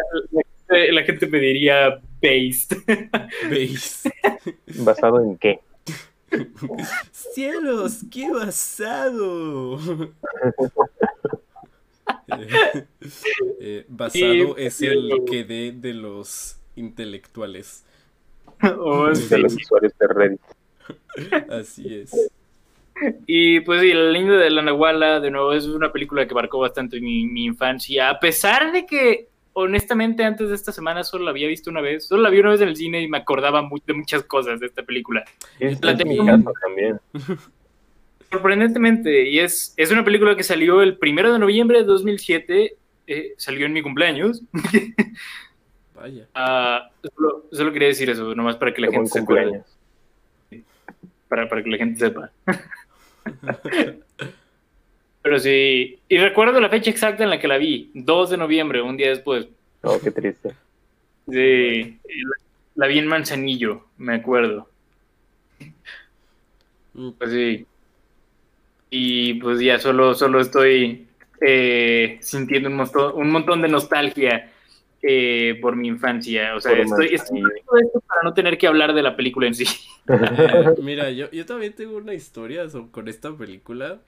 La, 0.68 1.02
gente 1.02 1.26
me 1.26 1.38
diría 1.38 2.00
based. 2.20 2.76
Based. 3.48 4.10
¿Basado 4.78 5.20
en 5.22 5.36
qué? 5.36 5.60
¡Cielos! 7.12 8.00
¡Qué 8.10 8.30
basado! 8.30 9.78
Eh, 13.60 13.86
basado 13.88 14.56
es 14.56 14.82
el 14.82 15.10
que 15.30 15.44
de 15.44 15.72
de 15.72 15.94
los 15.94 16.58
intelectuales. 16.76 17.84
Oh, 18.78 19.08
de 19.08 19.38
los 19.38 19.54
usuarios 19.54 19.92
de 19.98 20.06
Reddit. 20.06 20.40
Así 21.50 21.94
es. 21.94 22.30
Y 23.26 23.60
pues 23.60 23.80
sí, 23.80 23.92
La 23.92 24.10
leyenda 24.10 24.36
de 24.36 24.50
la 24.50 24.62
Nahuala, 24.62 25.20
de 25.20 25.30
nuevo, 25.30 25.52
es 25.52 25.66
una 25.66 25.92
película 25.92 26.26
que 26.26 26.34
marcó 26.34 26.60
bastante 26.60 27.00
mi, 27.00 27.26
mi, 27.26 27.44
infancia, 27.44 28.08
a 28.08 28.20
pesar 28.20 28.72
de 28.72 28.86
que, 28.86 29.28
honestamente, 29.52 30.24
antes 30.24 30.48
de 30.48 30.54
esta 30.54 30.72
semana 30.72 31.02
solo 31.02 31.24
la 31.24 31.30
había 31.30 31.48
visto 31.48 31.68
una 31.68 31.80
vez, 31.80 32.06
solo 32.06 32.22
la 32.22 32.30
vi 32.30 32.38
una 32.38 32.50
vez 32.50 32.60
en 32.60 32.68
el 32.68 32.76
cine 32.76 33.02
y 33.02 33.08
me 33.08 33.18
acordaba 33.18 33.68
de 33.86 33.94
muchas 33.94 34.22
cosas 34.22 34.60
de 34.60 34.66
esta 34.66 34.82
película. 34.82 35.24
Es 35.58 35.82
la 35.82 35.96
también. 35.96 37.00
Sorprendentemente, 38.34 39.30
y 39.30 39.38
es, 39.38 39.72
es 39.76 39.92
una 39.92 40.04
película 40.04 40.34
que 40.34 40.42
salió 40.42 40.82
el 40.82 40.98
primero 40.98 41.32
de 41.32 41.38
noviembre 41.38 41.78
de 41.78 41.84
2007, 41.84 42.74
eh, 43.06 43.34
salió 43.36 43.64
en 43.64 43.72
mi 43.72 43.80
cumpleaños. 43.80 44.42
Vaya. 45.94 46.26
Ah, 46.34 46.90
solo, 47.52 47.72
quería 47.72 47.86
decir 47.86 48.10
eso, 48.10 48.34
nomás 48.34 48.56
para 48.56 48.74
que 48.74 48.80
la 48.80 48.90
gente 48.90 49.08
se 49.08 49.20
acuerde. 49.20 49.62
Para, 51.28 51.48
para 51.48 51.62
que 51.62 51.70
la 51.70 51.76
gente 51.76 52.00
sepa. 52.00 52.32
Pero 55.22 55.38
sí, 55.38 56.00
y 56.08 56.18
recuerdo 56.18 56.60
la 56.60 56.70
fecha 56.70 56.90
exacta 56.90 57.22
en 57.22 57.30
la 57.30 57.38
que 57.38 57.46
la 57.46 57.56
vi, 57.56 57.92
2 57.94 58.30
de 58.30 58.36
noviembre, 58.36 58.82
un 58.82 58.96
día 58.96 59.10
después. 59.10 59.46
Oh, 59.82 60.00
qué 60.02 60.10
triste. 60.10 60.56
Sí, 61.30 62.00
la, 62.74 62.88
vi 62.88 62.98
en 62.98 63.06
Manzanillo, 63.06 63.84
me 63.96 64.16
acuerdo. 64.16 64.68
Mm. 66.94 67.10
Pues 67.12 67.30
sí. 67.30 67.64
Y 68.96 69.34
pues 69.34 69.58
ya 69.58 69.80
solo, 69.80 70.14
solo 70.14 70.40
estoy 70.40 71.08
eh, 71.40 72.16
sintiendo 72.20 72.68
un 72.68 72.76
montón, 72.76 73.12
un 73.16 73.28
montón 73.28 73.60
de 73.60 73.66
nostalgia 73.66 74.52
eh, 75.02 75.58
por 75.60 75.74
mi 75.74 75.88
infancia. 75.88 76.54
O 76.54 76.60
sea, 76.60 76.74
estoy, 76.74 77.06
estoy 77.12 77.40
esto 77.40 78.00
para 78.06 78.22
no 78.22 78.34
tener 78.34 78.56
que 78.56 78.68
hablar 78.68 78.94
de 78.94 79.02
la 79.02 79.16
película 79.16 79.48
en 79.48 79.56
sí. 79.56 79.64
Mira, 80.80 81.10
yo, 81.10 81.28
yo 81.32 81.44
también 81.44 81.72
tengo 81.72 81.96
una 81.96 82.14
historia 82.14 82.68
con 82.92 83.08
esta 83.08 83.36
película. 83.36 84.00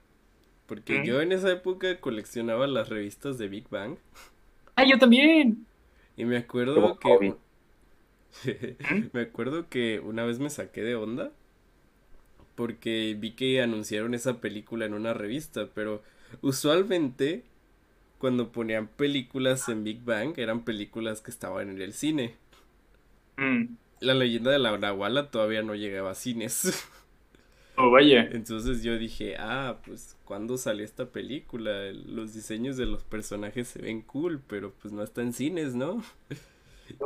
Porque 0.67 1.05
yo 1.05 1.19
en 1.19 1.33
esa 1.33 1.51
época 1.51 1.99
coleccionaba 1.99 2.65
las 2.65 2.87
revistas 2.87 3.37
de 3.37 3.49
Big 3.49 3.67
Bang. 3.69 3.97
Ah, 4.75 4.85
yo 4.85 4.97
también. 4.97 5.65
Y 6.15 6.23
me 6.23 6.37
acuerdo 6.37 6.97
que. 6.97 7.35
me 9.11 9.21
acuerdo 9.21 9.67
que 9.67 9.99
una 9.99 10.23
vez 10.23 10.39
me 10.39 10.49
saqué 10.49 10.81
de 10.81 10.95
onda. 10.95 11.33
Porque 12.57 13.15
vi 13.17 13.31
que 13.31 13.61
anunciaron 13.61 14.13
esa 14.13 14.41
película 14.41 14.85
en 14.85 14.93
una 14.93 15.13
revista. 15.13 15.69
Pero 15.73 16.03
usualmente 16.41 17.45
cuando 18.17 18.51
ponían 18.51 18.87
películas 18.87 19.69
en 19.69 19.83
Big 19.83 20.03
Bang, 20.03 20.33
eran 20.37 20.65
películas 20.65 21.21
que 21.21 21.31
estaban 21.31 21.69
en 21.69 21.81
el 21.81 21.93
cine. 21.93 22.35
Mm. 23.37 23.75
La 23.99 24.13
leyenda 24.13 24.51
de 24.51 24.59
la 24.59 24.77
Nahuala 24.77 25.31
todavía 25.31 25.63
no 25.63 25.75
llegaba 25.75 26.11
a 26.11 26.15
cines. 26.15 26.87
Oh, 27.79 27.91
vaya. 27.91 28.27
Entonces 28.31 28.81
yo 28.81 28.97
dije, 28.97 29.35
ah, 29.37 29.77
pues, 29.85 30.17
¿cuándo 30.25 30.57
salió 30.57 30.83
esta 30.83 31.11
película? 31.11 31.91
Los 31.91 32.33
diseños 32.33 32.75
de 32.75 32.87
los 32.87 33.03
personajes 33.03 33.67
se 33.67 33.79
ven 33.79 34.01
cool, 34.01 34.41
pero 34.47 34.73
pues 34.81 34.91
no 34.91 35.03
está 35.03 35.21
en 35.21 35.31
cines, 35.31 35.75
¿no? 35.75 35.97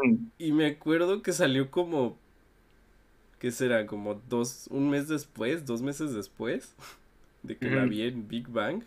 Mm. 0.02 0.28
Y 0.38 0.54
me 0.54 0.68
acuerdo 0.68 1.22
que 1.22 1.34
salió 1.34 1.72
como, 1.72 2.18
¿qué 3.42 3.50
será? 3.50 3.88
Como 3.88 4.22
dos, 4.30 4.68
un 4.70 4.92
mes 4.92 5.08
después, 5.08 5.66
dos 5.66 5.82
meses 5.82 6.14
después 6.14 6.76
de 7.42 7.58
que 7.58 7.72
la 7.72 7.86
vi 7.86 8.04
en 8.04 8.28
Big 8.28 8.48
Bang. 8.48 8.84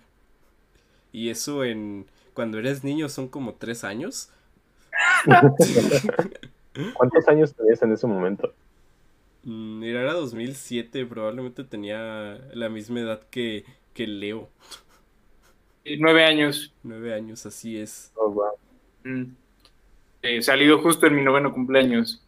Y 1.10 1.28
eso 1.28 1.64
en, 1.64 2.06
cuando 2.34 2.60
eres 2.60 2.84
niño 2.84 3.08
son 3.08 3.26
como 3.26 3.54
tres 3.54 3.82
años. 3.82 4.30
¿Cuántos 6.94 7.26
años 7.26 7.52
tenías 7.52 7.82
en 7.82 7.92
ese 7.94 8.06
momento? 8.06 8.54
Mm, 9.42 9.82
era 9.82 10.12
2007, 10.12 11.04
probablemente 11.06 11.64
tenía 11.64 12.38
la 12.52 12.68
misma 12.68 13.00
edad 13.00 13.22
que, 13.30 13.64
que 13.92 14.06
Leo. 14.06 14.48
Nueve 15.98 16.24
años. 16.24 16.72
Nueve 16.84 17.12
años, 17.12 17.44
así 17.44 17.76
es. 17.76 18.12
Oh, 18.14 18.30
wow. 18.30 18.52
Mm. 19.02 19.34
Eh, 20.22 20.42
salido 20.42 20.80
justo 20.80 21.08
en 21.08 21.16
mi 21.16 21.22
noveno 21.22 21.52
cumpleaños. 21.52 22.23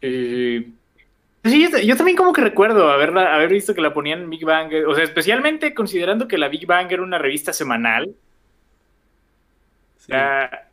Eh, 0.00 0.66
Sí, 1.46 1.68
yo 1.84 1.96
también 1.96 2.16
como 2.16 2.32
que 2.32 2.40
recuerdo 2.40 2.90
haberla, 2.90 3.34
haber 3.34 3.50
visto 3.50 3.74
que 3.74 3.80
la 3.80 3.94
ponían 3.94 4.22
en 4.22 4.30
Big 4.30 4.44
Bang, 4.44 4.72
o 4.86 4.94
sea, 4.94 5.04
especialmente 5.04 5.74
considerando 5.74 6.26
que 6.26 6.38
la 6.38 6.48
Big 6.48 6.66
Bang 6.66 6.90
era 6.90 7.02
una 7.02 7.18
revista 7.18 7.52
semanal. 7.52 8.14
era, 10.08 10.68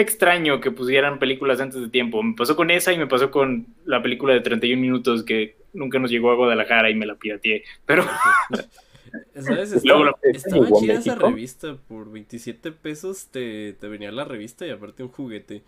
extraño 0.00 0.60
que 0.60 0.72
pusieran 0.72 1.20
películas 1.20 1.60
antes 1.60 1.80
de 1.80 1.88
tiempo. 1.88 2.22
Me 2.22 2.34
pasó 2.34 2.56
con 2.56 2.70
esa 2.70 2.92
y 2.92 2.98
me 2.98 3.06
pasó 3.06 3.30
con 3.30 3.66
la 3.84 4.02
película 4.02 4.34
de 4.34 4.40
31 4.40 4.80
minutos 4.80 5.22
que 5.22 5.56
nunca 5.72 6.00
nos 6.00 6.10
llegó 6.10 6.32
a 6.32 6.36
Guadalajara 6.36 6.90
y 6.90 6.94
me 6.94 7.06
la 7.06 7.14
pirateé. 7.14 7.62
Pero... 7.86 8.04
¿Sabes? 9.38 9.72
Estaba, 9.72 10.12
estaba 10.24 10.72
chida 10.72 10.94
esa 10.94 11.14
revista. 11.14 11.76
Por 11.86 12.10
27 12.10 12.72
pesos 12.72 13.28
te, 13.30 13.74
te 13.74 13.86
venía 13.86 14.10
la 14.10 14.24
revista 14.24 14.66
y 14.66 14.70
aparte 14.70 15.04
un 15.04 15.10
juguete. 15.10 15.62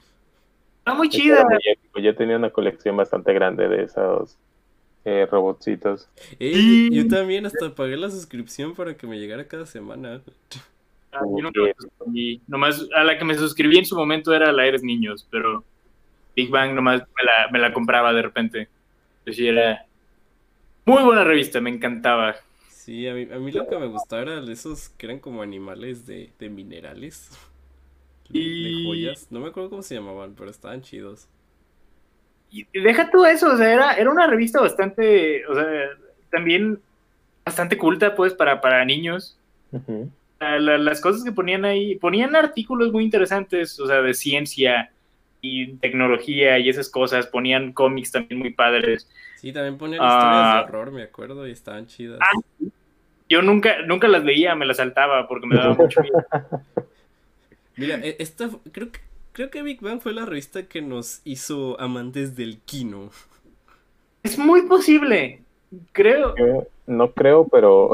Está 0.87 0.95
muy 0.95 1.09
chida. 1.09 1.45
Yo 2.01 2.15
tenía 2.15 2.37
una 2.37 2.51
colección 2.51 2.97
bastante 2.97 3.33
grande 3.33 3.67
de 3.67 3.83
esos 3.83 4.39
eh, 5.05 5.27
robotcitos. 5.29 6.09
yo 6.39 7.09
también 7.09 7.45
hasta 7.45 7.75
pagué 7.75 7.97
la 7.97 8.09
suscripción 8.09 8.73
para 8.73 8.97
que 8.97 9.09
me 9.09 9.19
llegara 9.19 9.49
cada 9.49 9.67
semana. 9.67 10.21
Ah, 11.11 11.23
nomás 12.47 12.87
a 12.95 13.03
la 13.03 13.19
que 13.19 13.25
me 13.25 13.35
suscribí 13.35 13.79
en 13.79 13.85
su 13.85 13.97
momento 13.97 14.33
era 14.33 14.53
la 14.53 14.65
Eres 14.65 14.85
Niños, 14.85 15.27
pero 15.29 15.65
Big 16.37 16.51
Bang 16.51 16.73
nomás 16.73 17.03
me 17.51 17.59
la, 17.59 17.73
compraba 17.73 18.13
de 18.13 18.23
repente. 18.23 18.69
Pues 19.25 19.41
era 19.41 19.87
muy 20.85 21.03
buena 21.03 21.25
revista, 21.25 21.61
me 21.61 21.71
encantaba. 21.71 22.37
Sí, 22.69 23.09
a 23.09 23.15
mí, 23.15 23.27
a 23.33 23.41
mí 23.41 23.51
lo 23.51 23.67
que 23.67 23.77
me 23.77 23.89
gustaba 23.89 24.23
era 24.23 24.53
esos 24.53 24.91
que 24.91 25.07
eran 25.07 25.19
como 25.19 25.43
animales 25.43 26.07
de, 26.07 26.31
de 26.39 26.49
minerales. 26.49 27.33
Y... 28.31 28.65
De 28.65 28.85
joyas. 28.85 29.27
No 29.31 29.41
me 29.41 29.49
acuerdo 29.49 29.71
cómo 29.71 29.83
se 29.83 29.95
llamaban, 29.95 30.35
pero 30.37 30.51
estaban 30.51 30.83
chidos. 30.83 31.29
Y 32.51 32.67
deja 32.73 33.11
tú 33.11 33.25
eso, 33.25 33.53
o 33.53 33.57
sea, 33.57 33.73
era, 33.73 33.95
era 33.95 34.11
una 34.11 34.27
revista 34.27 34.61
bastante, 34.61 35.45
o 35.47 35.55
sea, 35.55 35.67
también 36.31 36.81
bastante 37.45 37.77
culta, 37.77 38.15
pues, 38.15 38.35
para, 38.35 38.61
para 38.61 38.85
niños. 38.85 39.39
las 40.41 41.01
cosas 41.01 41.25
que 41.25 41.33
ponían 41.33 41.65
ahí, 41.65 41.97
ponían 41.97 42.37
artículos 42.37 42.93
muy 42.93 43.05
interesantes, 43.05 43.79
o 43.81 43.87
sea, 43.87 44.01
de 44.01 44.15
ciencia 44.15 44.91
y 45.41 45.75
tecnología 45.75 46.59
y 46.59 46.69
esas 46.69 46.89
cosas, 46.89 47.27
ponían 47.27 47.73
cómics 47.73 48.13
también 48.13 48.39
muy 48.39 48.53
padres. 48.53 49.09
Sí, 49.37 49.53
también 49.53 49.77
ponían 49.77 50.03
historias 50.03 50.31
de 50.31 50.59
ah. 50.59 50.65
horror, 50.69 50.93
me 50.93 51.03
acuerdo, 51.03 51.47
y 51.47 51.53
estaban 51.53 51.87
chidas. 51.87 52.19
Ah, 52.23 52.71
yo 53.29 53.43
nunca, 53.43 53.83
nunca 53.83 54.09
las 54.09 54.25
leía, 54.25 54.55
me 54.55 54.67
las 54.67 54.77
saltaba 54.77 55.27
porque 55.29 55.47
me 55.47 55.57
daba 55.57 55.75
mucho 55.79 56.01
miedo. 56.01 56.25
Mira, 57.77 57.97
e, 58.03 58.17
esta 58.19 58.51
creo 58.73 58.91
que 58.91 59.01
creo 59.37 59.51
que 59.51 59.63
Big 59.63 59.83
Bang 59.83 60.01
fue 60.01 60.15
la 60.15 60.25
revista 60.25 60.67
que 60.67 60.81
nos 60.81 61.21
hizo 61.25 61.79
amantes 61.79 62.37
del 62.37 62.59
kino. 62.61 63.11
Es 64.23 64.39
muy 64.39 64.63
posible. 64.63 65.43
Creo. 65.93 66.35
no 66.87 67.13
creo, 67.13 67.47
pero. 67.47 67.91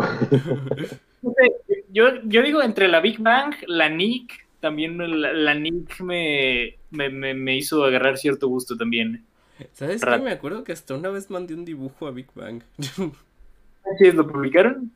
yo, 1.93 2.23
yo 2.25 2.43
digo 2.43 2.63
entre 2.63 2.87
la 2.87 3.01
Big 3.01 3.19
Bang, 3.19 3.55
la 3.67 3.89
Nick, 3.89 4.47
también 4.61 4.99
la, 4.99 5.55
Nick 5.55 6.01
me, 6.01 6.77
me, 6.91 7.57
hizo 7.57 7.85
agarrar 7.85 8.19
cierto 8.19 8.47
gusto 8.47 8.77
también. 8.77 9.25
¿Sabes 9.73 10.01
qué? 10.01 10.19
Me 10.19 10.31
acuerdo 10.31 10.63
que 10.63 10.71
hasta 10.71 10.95
una 10.95 11.09
vez 11.09 11.29
mandé 11.29 11.55
un 11.55 11.65
dibujo 11.65 12.07
a 12.07 12.13
Big 12.13 12.29
Bang. 12.37 12.63
¿Sí, 13.99 14.13
¿Lo 14.13 14.29
publicaron? 14.29 14.93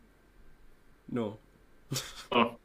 No. 1.09 1.39
Oh. 2.31 2.57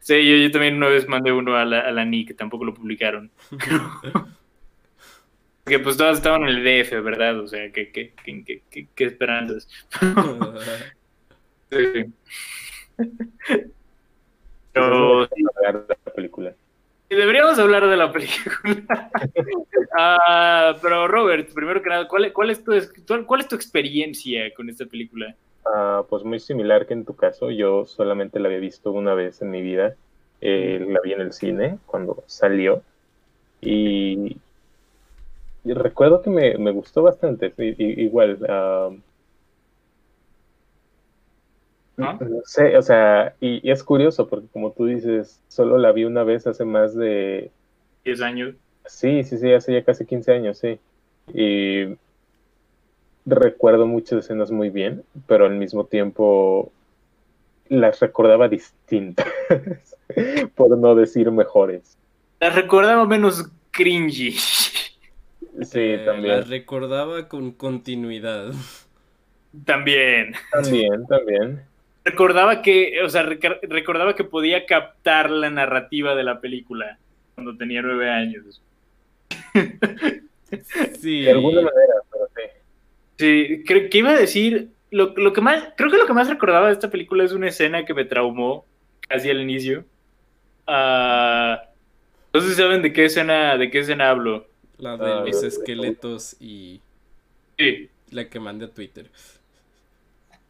Sí, 0.00 0.28
yo, 0.28 0.36
yo, 0.36 0.50
también 0.50 0.76
una 0.76 0.88
vez 0.88 1.08
mandé 1.08 1.32
uno 1.32 1.56
a 1.56 1.64
la, 1.64 1.80
a 1.80 1.92
la 1.92 2.04
NIC, 2.04 2.36
tampoco 2.36 2.64
lo 2.64 2.74
publicaron. 2.74 3.30
Que 5.64 5.78
pues 5.78 5.96
todas 5.96 6.18
estaban 6.18 6.42
en 6.42 6.48
el 6.50 6.62
DF, 6.62 7.02
¿verdad? 7.02 7.40
O 7.40 7.48
sea, 7.48 7.72
¿qué, 7.72 7.90
qué, 7.90 8.12
qué, 8.22 8.62
qué, 8.70 8.86
qué 8.94 9.04
esperanzas? 9.04 9.66
sí. 11.70 12.04
Pero... 14.72 15.26
Película. 16.14 16.54
Deberíamos 17.08 17.58
hablar 17.58 17.88
de 17.88 17.96
la 17.96 18.12
película. 18.12 19.10
uh, 19.98 20.78
pero 20.82 21.08
Robert, 21.08 21.52
primero 21.54 21.82
que 21.82 21.88
nada, 21.88 22.08
¿cuál, 22.08 22.30
cuál, 22.32 22.50
es 22.50 22.62
tu, 22.62 22.72
¿cuál 23.24 23.40
es 23.40 23.48
tu 23.48 23.56
experiencia 23.56 24.52
con 24.54 24.68
esta 24.68 24.84
película? 24.84 25.34
Uh, 25.64 26.04
pues 26.08 26.24
muy 26.24 26.40
similar 26.40 26.86
que 26.86 26.94
en 26.94 27.04
tu 27.04 27.16
caso. 27.16 27.50
Yo 27.50 27.86
solamente 27.86 28.38
la 28.38 28.48
había 28.48 28.58
visto 28.58 28.92
una 28.92 29.14
vez 29.14 29.40
en 29.42 29.50
mi 29.50 29.62
vida. 29.62 29.94
Eh, 30.40 30.84
la 30.88 31.00
vi 31.00 31.12
en 31.12 31.20
el 31.20 31.32
cine 31.32 31.78
cuando 31.86 32.22
salió. 32.26 32.82
Y 33.60 34.36
y 35.64 35.72
recuerdo 35.72 36.20
que 36.20 36.28
me, 36.28 36.58
me, 36.58 36.70
gustó 36.72 37.02
bastante, 37.02 37.54
igual. 37.56 38.38
Uh, 38.42 39.00
¿Ah? 41.96 42.18
No 42.20 42.42
sé, 42.44 42.76
o 42.76 42.82
sea, 42.82 43.34
y, 43.40 43.66
y, 43.66 43.70
es 43.70 43.82
curioso 43.82 44.28
porque 44.28 44.48
como 44.48 44.72
tú 44.72 44.84
dices, 44.86 45.40
solo 45.48 45.78
la 45.78 45.92
vi 45.92 46.04
una 46.04 46.22
vez 46.22 46.46
hace 46.46 46.66
más 46.66 46.94
de... 46.94 47.50
10 48.04 48.20
años. 48.20 48.54
Sí, 48.84 49.24
sí, 49.24 49.38
sí, 49.38 49.52
hace 49.52 49.72
ya 49.72 49.84
casi 49.84 50.04
15 50.04 50.32
años, 50.32 50.58
sí. 50.58 50.78
Y 51.32 51.96
recuerdo 53.26 53.86
muchas 53.86 54.24
escenas 54.24 54.50
muy 54.50 54.70
bien, 54.70 55.04
pero 55.26 55.46
al 55.46 55.56
mismo 55.56 55.84
tiempo 55.84 56.72
las 57.68 58.00
recordaba 58.00 58.48
distintas, 58.48 59.26
por 60.54 60.76
no 60.76 60.94
decir 60.94 61.30
mejores. 61.30 61.96
Las 62.40 62.54
recordaba 62.54 63.06
menos 63.06 63.50
cringy. 63.70 64.32
Sí, 64.32 65.80
eh, 65.80 66.02
también. 66.04 66.40
La 66.40 66.40
recordaba 66.42 67.28
con 67.28 67.52
continuidad. 67.52 68.52
También. 69.64 70.34
También, 70.50 71.06
también. 71.06 71.62
Recordaba 72.04 72.60
que, 72.60 73.00
o 73.02 73.08
sea, 73.08 73.22
recordaba 73.22 74.14
que 74.14 74.24
podía 74.24 74.66
captar 74.66 75.30
la 75.30 75.48
narrativa 75.48 76.14
de 76.14 76.24
la 76.24 76.40
película 76.40 76.98
cuando 77.34 77.56
tenía 77.56 77.80
nueve 77.80 78.10
años. 78.10 78.60
sí. 81.00 81.22
De 81.22 81.30
alguna 81.30 81.62
manera, 81.62 81.94
sí. 83.18 83.62
Creo 83.66 83.88
que 83.90 83.98
iba 83.98 84.10
a 84.10 84.18
decir, 84.18 84.70
lo, 84.90 85.14
lo, 85.16 85.32
que 85.32 85.40
más, 85.40 85.68
creo 85.76 85.90
que 85.90 85.96
lo 85.96 86.06
que 86.06 86.12
más 86.12 86.28
recordaba 86.28 86.68
de 86.68 86.72
esta 86.72 86.90
película 86.90 87.24
es 87.24 87.32
una 87.32 87.48
escena 87.48 87.84
que 87.84 87.94
me 87.94 88.04
traumó 88.04 88.64
casi 89.00 89.30
al 89.30 89.40
inicio. 89.40 89.84
Uh, 90.66 91.56
no 92.32 92.40
sé 92.40 92.48
si 92.48 92.54
saben 92.54 92.82
de 92.82 92.92
qué 92.92 93.06
escena, 93.06 93.56
de 93.56 93.70
qué 93.70 93.80
escena 93.80 94.10
hablo. 94.10 94.46
La 94.78 94.96
de 94.96 95.12
ah, 95.12 95.24
los 95.26 95.42
esqueletos 95.42 96.36
y. 96.40 96.80
Sí. 97.58 97.88
La 98.10 98.28
que 98.28 98.40
mandé 98.40 98.66
a 98.66 98.70
Twitter. 98.70 99.10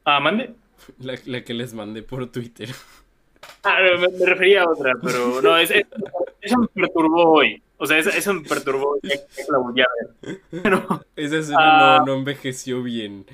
Ah, 0.04 0.20
mande. 0.20 0.54
La, 0.98 1.14
la 1.26 1.44
que 1.44 1.54
les 1.54 1.74
mandé 1.74 2.02
por 2.02 2.26
Twitter. 2.30 2.68
Ah, 3.62 3.78
me, 3.80 4.08
me 4.08 4.26
refería 4.26 4.62
a 4.62 4.70
otra, 4.70 4.92
pero 5.02 5.40
no, 5.42 5.56
es, 5.56 5.70
es, 5.70 5.84
eso 6.40 6.58
me 6.58 6.68
perturbó 6.82 7.32
hoy. 7.32 7.62
O 7.76 7.86
sea, 7.86 7.98
eso, 7.98 8.10
eso 8.10 8.34
me 8.34 8.42
perturbó. 8.42 8.98
Ya, 9.02 9.16
la 9.50 9.58
volví 9.58 9.82
a 9.82 9.86
ver. 10.00 10.40
Pero, 10.62 11.04
Esa 11.16 11.38
escena 11.38 11.96
uh, 11.96 11.98
no, 11.98 12.06
no, 12.06 12.14
envejeció 12.14 12.82
bien. 12.82 13.26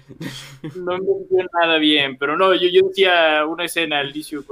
No 0.74 0.94
envejeció 0.94 1.46
nada 1.60 1.78
bien, 1.78 2.16
pero 2.18 2.36
no, 2.36 2.54
yo, 2.54 2.68
yo 2.68 2.88
decía 2.88 3.44
una 3.46 3.64
escena 3.64 4.00
al 4.00 4.10
inicio 4.10 4.44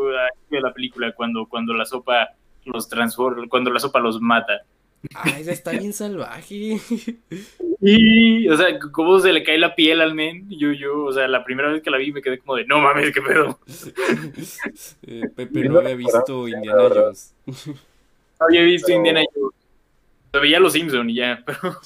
de 0.51 0.61
la 0.61 0.73
película 0.73 1.13
cuando, 1.13 1.47
cuando 1.47 1.75
la 1.75 1.85
sopa 1.85 2.29
los 2.65 2.89
transforma, 2.89 3.49
cuando 3.49 3.71
la 3.71 3.81
sopa 3.81 3.99
los 3.99 4.21
mata. 4.21 4.63
Ay, 5.15 5.45
está 5.49 5.71
bien 5.73 5.93
salvaje. 5.93 6.81
Y, 7.81 8.49
o 8.49 8.57
sea, 8.57 8.79
cómo 8.93 9.21
se 9.21 9.33
le 9.33 9.45
cae 9.45 9.59
la 9.59 9.75
piel 9.75 10.01
al 10.01 10.15
men. 10.15 10.49
Yo, 10.51 10.73
yo, 10.73 11.05
o 11.05 11.13
sea, 11.13 11.29
la 11.29 11.45
primera 11.45 11.71
vez 11.71 11.83
que 11.83 11.91
la 11.91 11.99
vi 11.99 12.13
me 12.13 12.21
quedé 12.21 12.39
como 12.39 12.57
de, 12.57 12.65
no 12.65 12.81
mames, 12.81 13.13
qué 13.13 13.23
pedo. 13.23 13.59
Eh, 15.03 15.23
Pepe 15.35 15.69
no 15.69 15.79
había 15.79 15.95
visto 15.95 16.49
Indiana 16.49 16.89
Jones. 16.93 17.35
No 17.47 18.47
había 18.47 18.63
visto 18.63 18.93
Indiana 18.93 19.23
Jones. 19.33 19.55
Se 20.33 20.39
veía 20.39 20.61
Los 20.61 20.73
Simpson 20.75 21.11
y 21.11 21.15
ya, 21.17 21.43
pero... 21.47 21.77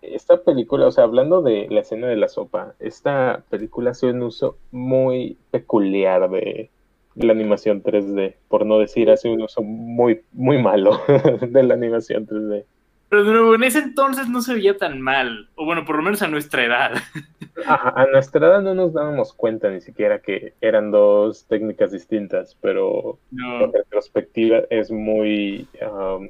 Esta 0.00 0.42
película, 0.42 0.86
o 0.86 0.90
sea, 0.90 1.04
hablando 1.04 1.42
de 1.42 1.66
la 1.70 1.80
escena 1.80 2.06
de 2.06 2.16
la 2.16 2.28
sopa, 2.28 2.74
esta 2.78 3.42
película 3.50 3.90
hace 3.90 4.06
un 4.06 4.22
uso 4.22 4.56
muy 4.70 5.36
peculiar 5.50 6.30
de, 6.30 6.70
la 7.16 7.32
animación 7.32 7.82
3D, 7.82 8.36
por 8.48 8.64
no 8.64 8.78
decir 8.78 9.10
hace 9.10 9.28
un 9.28 9.42
uso 9.42 9.62
muy, 9.62 10.22
muy 10.32 10.62
malo 10.62 11.00
de 11.40 11.62
la 11.62 11.74
animación 11.74 12.26
3D. 12.26 12.64
Pero 13.08 13.24
de 13.24 13.32
nuevo, 13.32 13.54
en 13.54 13.64
ese 13.64 13.80
entonces 13.80 14.28
no 14.28 14.40
se 14.40 14.54
veía 14.54 14.76
tan 14.76 15.00
mal, 15.00 15.48
o 15.56 15.64
bueno, 15.64 15.84
por 15.84 15.96
lo 15.96 16.02
menos 16.02 16.22
a 16.22 16.28
nuestra 16.28 16.64
edad. 16.64 16.92
a 17.66 18.06
nuestra 18.12 18.46
edad 18.46 18.62
no 18.62 18.74
nos 18.74 18.92
dábamos 18.92 19.32
cuenta 19.32 19.68
ni 19.70 19.80
siquiera 19.80 20.20
que 20.20 20.54
eran 20.60 20.90
dos 20.90 21.44
técnicas 21.46 21.90
distintas, 21.90 22.56
pero 22.60 23.18
no. 23.32 23.64
en 23.64 23.72
retrospectiva 23.72 24.62
es 24.70 24.90
muy... 24.90 25.66
Um... 25.82 26.28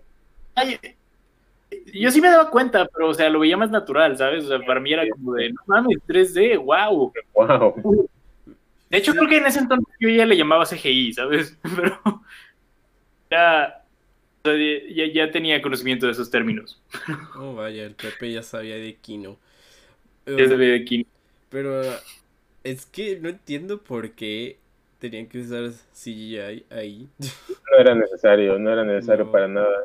Ay, 0.54 0.78
yo 1.92 2.10
sí 2.10 2.20
me 2.20 2.28
daba 2.28 2.50
cuenta, 2.50 2.86
pero 2.86 3.08
o 3.08 3.14
sea, 3.14 3.28
lo 3.28 3.40
veía 3.40 3.56
más 3.56 3.70
natural, 3.70 4.16
¿sabes? 4.16 4.44
O 4.44 4.48
sea, 4.48 4.58
para 4.60 4.80
mí 4.80 4.92
era 4.92 5.08
como 5.08 5.34
de, 5.34 5.52
no 5.52 5.60
mames, 5.66 5.98
3D, 6.06 6.62
wow. 6.62 7.12
Wow. 7.34 8.08
De 8.90 8.98
hecho, 8.98 9.12
creo 9.12 9.28
que 9.28 9.36
en 9.36 9.46
ese 9.46 9.58
entonces 9.60 9.94
yo 10.00 10.08
ya 10.08 10.24
le 10.24 10.36
llamaba 10.36 10.64
CGI, 10.64 11.12
¿sabes? 11.12 11.58
Pero 11.76 12.22
ya, 13.30 13.84
ya, 14.44 15.06
ya 15.12 15.30
tenía 15.30 15.60
conocimiento 15.60 16.06
de 16.06 16.12
esos 16.12 16.30
términos. 16.30 16.80
Oh, 17.36 17.54
vaya, 17.54 17.84
el 17.84 17.94
Pepe 17.94 18.32
ya 18.32 18.42
sabía 18.42 18.76
de 18.76 18.94
Kino. 18.94 19.36
Ya 20.26 20.48
sabía 20.48 20.72
de 20.72 20.84
Kino. 20.84 21.04
Pero 21.50 21.82
es 22.64 22.86
que 22.86 23.18
no 23.20 23.28
entiendo 23.28 23.78
por 23.78 24.12
qué 24.12 24.58
tenían 24.98 25.26
que 25.26 25.40
usar 25.40 25.70
CGI 25.92 26.64
ahí. 26.70 27.08
No 27.18 27.78
era 27.78 27.94
necesario, 27.94 28.58
no 28.58 28.70
era 28.70 28.84
necesario 28.84 29.26
no. 29.26 29.32
para 29.32 29.48
nada. 29.48 29.84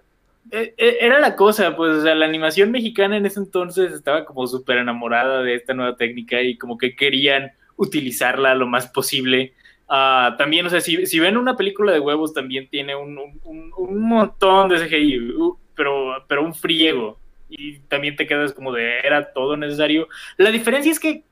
E, 0.52 0.74
e, 0.78 0.98
era 1.02 1.20
la 1.20 1.36
cosa, 1.36 1.76
pues, 1.76 1.98
o 1.98 2.02
sea, 2.02 2.16
la 2.16 2.26
animación 2.26 2.72
mexicana 2.72 3.18
en 3.18 3.26
ese 3.26 3.40
entonces 3.40 3.92
estaba 3.94 4.26
como 4.26 4.46
súper 4.48 4.78
enamorada 4.78 5.42
de 5.42 5.56
esta 5.56 5.74
nueva 5.74 5.96
técnica 5.96 6.42
y 6.42 6.58
como 6.58 6.78
que 6.78 6.96
querían 6.96 7.52
utilizarla 7.78 8.56
lo 8.56 8.68
más 8.68 8.88
posible. 8.88 9.54
Uh, 9.88 10.36
también, 10.38 10.66
o 10.66 10.70
sea, 10.70 10.82
si, 10.82 11.06
si, 11.06 11.20
ven 11.20 11.38
una 11.38 11.56
película 11.56 11.92
de 11.92 12.00
huevos, 12.00 12.34
también 12.34 12.68
tiene 12.70 12.96
un, 12.96 13.20
un, 13.44 14.00
montón 14.02 14.70
de 14.70 14.78
CGI, 14.78 15.32
uh, 15.32 15.58
pero, 15.76 16.26
pero 16.28 16.44
un 16.44 16.54
friego. 16.54 17.20
Y 17.50 17.80
también 17.82 18.16
te 18.16 18.26
quedas 18.26 18.54
como 18.54 18.72
de, 18.72 19.00
era 19.00 19.34
todo 19.34 19.58
necesario. 19.58 20.08
La 20.38 20.52
diferencia 20.52 20.92
es 20.92 21.00
que 21.00 21.24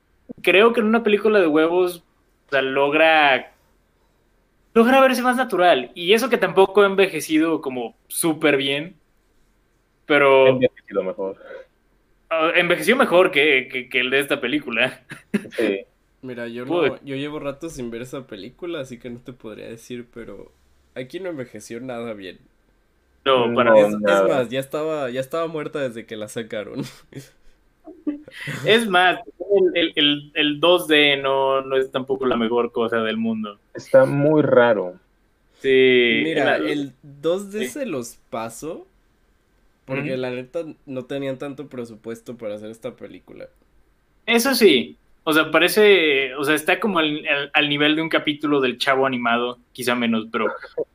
creo 0.42 0.72
que 0.72 0.80
en 0.80 0.86
una 0.86 1.02
película 1.02 1.40
de 1.40 1.46
huevos, 1.46 2.04
o 2.48 2.50
sea, 2.50 2.62
logra, 2.62 3.52
logra 4.74 5.00
verse 5.00 5.22
más 5.22 5.36
natural. 5.36 5.90
Y 5.94 6.12
eso 6.12 6.28
que 6.28 6.38
tampoco 6.38 6.82
ha 6.82 6.86
envejecido 6.86 7.60
como 7.60 7.96
súper 8.08 8.56
bien, 8.56 8.96
pero... 10.06 10.48
Envejecido 10.48 11.02
mejor. 11.02 11.36
Uh, 12.30 12.56
envejeció 12.56 12.96
mejor 12.96 13.30
que, 13.30 13.68
que, 13.70 13.88
que 13.88 14.00
el 14.00 14.10
de 14.10 14.20
esta 14.20 14.40
película. 14.40 15.02
Sí. 15.50 15.80
Mira, 16.22 16.46
yo 16.46 16.64
no, 16.64 17.02
yo 17.02 17.16
llevo 17.16 17.40
rato 17.40 17.68
sin 17.68 17.90
ver 17.90 18.02
esa 18.02 18.28
película, 18.28 18.80
así 18.80 18.98
que 18.98 19.10
no 19.10 19.18
te 19.18 19.32
podría 19.32 19.66
decir, 19.66 20.06
pero 20.14 20.52
aquí 20.94 21.18
no 21.18 21.28
envejeció 21.28 21.80
nada 21.80 22.14
bien. 22.14 22.38
No, 23.24 23.52
para 23.54 23.70
no, 23.70 23.76
es, 23.76 23.94
es, 23.94 24.00
más, 24.00 24.48
ya 24.48 24.60
estaba, 24.60 25.10
ya 25.10 25.20
estaba 25.20 25.48
muerta 25.48 25.80
desde 25.80 26.06
que 26.06 26.16
la 26.16 26.28
sacaron. 26.28 26.82
Es 28.64 28.88
más, 28.88 29.18
el, 29.74 29.92
el, 29.96 30.32
el 30.34 30.60
2D 30.60 31.20
no, 31.20 31.60
no 31.62 31.76
es 31.76 31.90
tampoco 31.90 32.26
la 32.26 32.36
mejor 32.36 32.72
cosa 32.72 32.98
del 32.98 33.16
mundo. 33.16 33.58
Está 33.74 34.04
muy 34.04 34.42
raro. 34.42 34.94
Sí. 35.60 36.22
Mira, 36.24 36.56
el 36.56 36.92
2D 37.02 37.58
sí. 37.58 37.66
se 37.66 37.86
los 37.86 38.18
paso. 38.30 38.86
Porque 39.84 40.12
mm 40.12 40.14
-hmm. 40.14 40.16
la 40.16 40.30
neta 40.30 40.64
no 40.86 41.04
tenían 41.04 41.38
tanto 41.38 41.68
presupuesto 41.68 42.36
para 42.36 42.54
hacer 42.54 42.70
esta 42.70 42.94
película. 42.94 43.48
Eso 44.26 44.54
sí, 44.54 44.96
o 45.24 45.32
sea, 45.32 45.50
parece, 45.50 46.34
o 46.34 46.42
sea, 46.42 46.54
está 46.54 46.80
como 46.80 46.98
al, 46.98 47.24
al, 47.28 47.50
al, 47.52 47.68
nivel 47.68 47.94
de 47.94 48.02
un 48.02 48.08
capítulo 48.08 48.60
del 48.60 48.78
chavo 48.78 49.06
animado, 49.06 49.58
quizá 49.72 49.94
menos, 49.94 50.26
pero, 50.32 50.46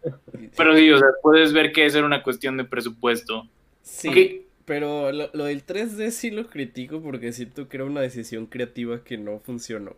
pero 0.57 0.75
sí, 0.75 0.91
o 0.91 0.99
sea, 0.99 1.07
puedes 1.21 1.53
ver 1.53 1.71
que 1.71 1.85
eso 1.85 1.99
era 1.99 2.07
una 2.07 2.23
cuestión 2.23 2.57
de 2.57 2.65
presupuesto. 2.65 3.47
Sí, 3.83 4.09
okay. 4.09 4.45
pero 4.65 5.13
lo, 5.13 5.29
lo, 5.33 5.45
del 5.45 5.65
3D 5.65 6.09
sí 6.11 6.31
lo 6.31 6.47
critico 6.47 7.01
porque 7.01 7.31
siento 7.31 7.69
que 7.69 7.77
era 7.77 7.85
una 7.85 8.01
decisión 8.01 8.47
creativa 8.47 9.01
que 9.01 9.17
no 9.17 9.39
funcionó. 9.39 9.95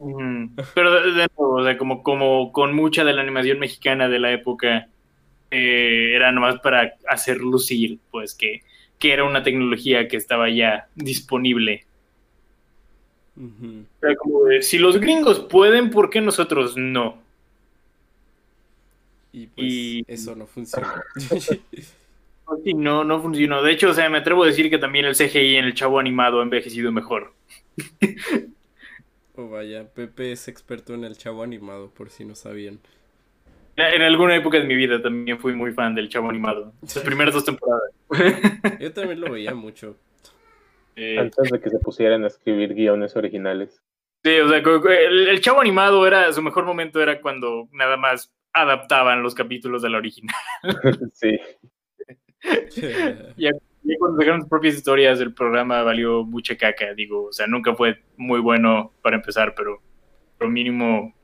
Mm, 0.00 0.56
pero 0.74 0.92
de, 0.92 1.12
de 1.12 1.28
nuevo, 1.36 1.54
o 1.56 1.64
sea, 1.64 1.78
como, 1.78 2.02
como 2.02 2.50
con 2.50 2.74
mucha 2.74 3.04
de 3.04 3.12
la 3.12 3.22
animación 3.22 3.60
mexicana 3.60 4.08
de 4.08 4.18
la 4.18 4.32
época, 4.32 4.88
eh, 5.50 6.12
era 6.14 6.32
nomás 6.32 6.60
para 6.60 6.94
hacer 7.08 7.38
lucir, 7.38 7.98
pues, 8.10 8.34
que, 8.34 8.62
que 8.98 9.12
era 9.12 9.24
una 9.24 9.42
tecnología 9.42 10.08
que 10.08 10.16
estaba 10.16 10.48
ya 10.50 10.88
disponible 10.94 11.86
si 14.60 14.78
los 14.78 15.00
gringos 15.00 15.40
pueden, 15.40 15.90
¿por 15.90 16.10
qué 16.10 16.20
nosotros 16.20 16.76
no? 16.76 17.18
Y 19.32 19.46
pues 19.46 20.04
eso 20.08 20.34
no 20.34 20.46
funciona. 20.46 21.02
no, 22.74 23.04
no 23.04 23.22
funcionó. 23.22 23.62
De 23.62 23.72
hecho, 23.72 23.90
o 23.90 23.94
sea, 23.94 24.10
me 24.10 24.18
atrevo 24.18 24.42
a 24.42 24.48
decir 24.48 24.68
que 24.68 24.78
también 24.78 25.04
el 25.04 25.14
CGI 25.14 25.56
en 25.56 25.64
el 25.64 25.74
chavo 25.74 25.98
animado 25.98 26.40
ha 26.40 26.42
envejecido 26.42 26.90
mejor. 26.92 27.32
oh, 29.36 29.48
vaya, 29.48 29.88
Pepe 29.88 30.32
es 30.32 30.48
experto 30.48 30.94
en 30.94 31.04
el 31.04 31.16
chavo 31.16 31.42
animado, 31.42 31.90
por 31.90 32.10
si 32.10 32.24
no 32.24 32.34
sabían. 32.34 32.80
En 33.88 34.02
alguna 34.02 34.36
época 34.36 34.58
de 34.58 34.64
mi 34.64 34.74
vida 34.74 35.00
también 35.00 35.38
fui 35.38 35.54
muy 35.54 35.72
fan 35.72 35.94
del 35.94 36.08
chavo 36.08 36.28
animado. 36.28 36.72
Las 36.82 36.98
primeras 36.98 37.34
dos 37.34 37.44
temporadas. 37.44 37.90
Yo 38.80 38.92
también 38.92 39.20
lo 39.20 39.32
veía 39.32 39.54
mucho. 39.54 39.96
Eh, 40.96 41.18
Antes 41.18 41.50
de 41.50 41.60
que 41.60 41.70
se 41.70 41.78
pusieran 41.78 42.24
a 42.24 42.26
escribir 42.26 42.74
guiones 42.74 43.16
originales. 43.16 43.82
Sí, 44.22 44.38
o 44.38 44.48
sea, 44.48 44.58
el, 44.58 45.40
chavo 45.40 45.60
animado 45.60 46.06
era, 46.06 46.30
su 46.32 46.42
mejor 46.42 46.66
momento 46.66 47.02
era 47.02 47.20
cuando 47.22 47.68
nada 47.72 47.96
más 47.96 48.30
adaptaban 48.52 49.22
los 49.22 49.34
capítulos 49.34 49.80
de 49.80 49.90
la 49.90 49.98
original. 49.98 50.36
sí. 51.14 51.38
y, 53.36 53.96
cuando 53.98 54.18
dejaron 54.18 54.42
sus 54.42 54.50
propias 54.50 54.74
historias, 54.74 55.20
el 55.20 55.32
programa 55.32 55.82
valió 55.82 56.24
mucha 56.24 56.56
caca, 56.56 56.92
digo, 56.92 57.24
o 57.28 57.32
sea, 57.32 57.46
nunca 57.46 57.74
fue 57.74 58.02
muy 58.16 58.40
bueno 58.40 58.92
para 59.02 59.16
empezar, 59.16 59.54
pero 59.56 59.80
lo 60.38 60.48
mínimo 60.48 61.14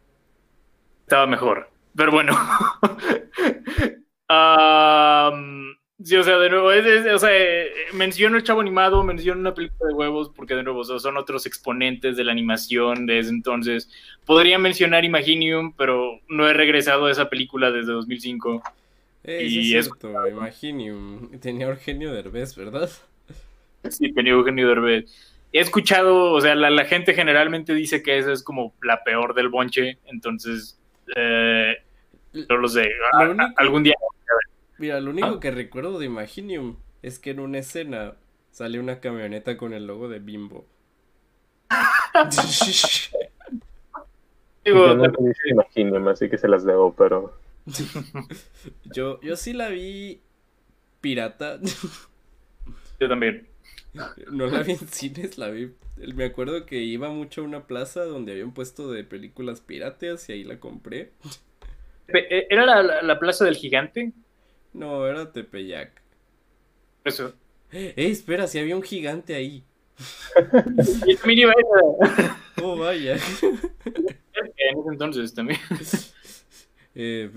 estaba 1.02 1.26
mejor. 1.26 1.68
Pero 1.96 2.12
bueno. 2.12 2.36
Sí, 6.06 6.14
o 6.14 6.22
sea, 6.22 6.36
de 6.38 6.50
nuevo, 6.50 6.68
o 6.68 7.18
sea, 7.18 7.30
menciono 7.94 8.36
el 8.36 8.44
chavo 8.44 8.60
animado, 8.60 9.02
menciono 9.02 9.40
una 9.40 9.54
película 9.54 9.88
de 9.88 9.94
huevos, 9.94 10.30
porque 10.36 10.54
de 10.54 10.62
nuevo 10.62 10.84
son 10.84 11.16
otros 11.16 11.46
exponentes 11.46 12.16
de 12.16 12.24
la 12.24 12.32
animación 12.32 13.06
desde 13.06 13.30
entonces. 13.30 13.90
Podría 14.26 14.58
mencionar 14.58 15.06
Imaginium, 15.06 15.72
pero 15.72 16.20
no 16.28 16.46
he 16.48 16.52
regresado 16.52 17.06
a 17.06 17.10
esa 17.10 17.30
película 17.30 17.70
desde 17.70 17.92
2005. 17.92 18.62
Eh, 19.24 19.46
y 19.48 19.74
es 19.74 19.86
cierto, 19.86 20.28
Imaginium. 20.28 21.30
Tenía 21.40 21.66
Eugenio 21.66 22.12
Derbez, 22.12 22.54
¿verdad? 22.54 22.90
Sí, 23.88 24.12
tenía 24.12 24.34
Eugenio 24.34 24.68
Derbez. 24.68 25.06
He 25.52 25.60
escuchado, 25.60 26.32
o 26.32 26.40
sea, 26.42 26.54
la, 26.54 26.84
gente 26.84 27.14
generalmente 27.14 27.74
dice 27.74 28.02
que 28.02 28.18
esa 28.18 28.32
es 28.32 28.42
como 28.42 28.74
la 28.82 29.02
peor 29.02 29.34
del 29.34 29.48
bonche, 29.48 29.98
entonces, 30.04 30.78
eh, 31.16 31.78
no 32.48 32.56
lo 32.56 32.68
sé. 32.68 32.88
algún 33.56 33.82
día 33.82 33.94
Mira, 34.78 35.00
lo 35.00 35.10
único 35.10 35.26
ah. 35.28 35.40
que 35.40 35.50
recuerdo 35.50 35.98
de 35.98 36.06
Imaginium 36.06 36.76
es 37.02 37.18
que 37.18 37.30
en 37.30 37.40
una 37.40 37.58
escena 37.58 38.14
sale 38.50 38.78
una 38.78 39.00
camioneta 39.00 39.56
con 39.56 39.72
el 39.72 39.86
logo 39.86 40.08
de 40.08 40.18
Bimbo. 40.18 40.66
yo 44.64 44.94
no 44.94 45.04
Imaginium, 45.50 46.08
así 46.08 46.28
que 46.28 46.38
se 46.38 46.48
las 46.48 46.64
debo, 46.64 46.94
pero... 46.94 47.34
yo, 48.94 49.20
yo 49.22 49.36
sí 49.36 49.52
la 49.52 49.68
vi 49.68 50.20
pirata. 51.00 51.58
yo 53.00 53.08
también. 53.08 53.48
No 54.30 54.46
la 54.46 54.62
vi 54.62 54.72
en 54.72 54.88
cines, 54.88 55.38
la 55.38 55.48
vi. 55.48 55.72
Me 55.96 56.24
acuerdo 56.26 56.66
que 56.66 56.82
iba 56.82 57.08
mucho 57.10 57.40
a 57.40 57.44
una 57.44 57.66
plaza 57.66 58.04
donde 58.04 58.32
había 58.32 58.44
un 58.44 58.52
puesto 58.52 58.92
de 58.92 59.04
películas 59.04 59.60
piratas 59.60 60.28
y 60.28 60.32
ahí 60.32 60.44
la 60.44 60.60
compré. 60.60 61.12
¿E-, 62.08 62.46
¿Era 62.50 62.66
la, 62.66 63.02
la 63.02 63.18
plaza 63.18 63.44
del 63.44 63.56
gigante? 63.56 64.12
No, 64.72 65.06
era 65.06 65.32
Tepeyac. 65.32 66.02
Eso. 67.04 67.34
Eh, 67.72 67.94
espera, 67.96 68.46
si 68.46 68.60
había 68.60 68.76
un 68.76 68.82
gigante 68.82 69.34
ahí. 69.34 69.64
oh, 72.62 72.76
vaya. 72.76 73.14
En 73.14 74.78
ese 74.78 74.88
entonces 74.90 75.34
también. 75.34 75.58
Eh, 76.98 77.30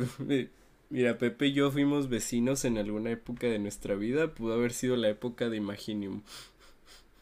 mira, 0.90 1.18
Pepe 1.18 1.48
y 1.48 1.54
yo 1.54 1.70
fuimos 1.70 2.08
vecinos 2.08 2.64
en 2.64 2.78
alguna 2.78 3.12
época 3.12 3.48
de 3.48 3.60
nuestra 3.60 3.96
vida. 3.96 4.34
Pudo 4.34 4.54
haber 4.54 4.72
sido 4.72 4.96
la 4.96 5.10
época 5.10 5.50
de 5.50 5.58
Imaginium. 5.58 6.22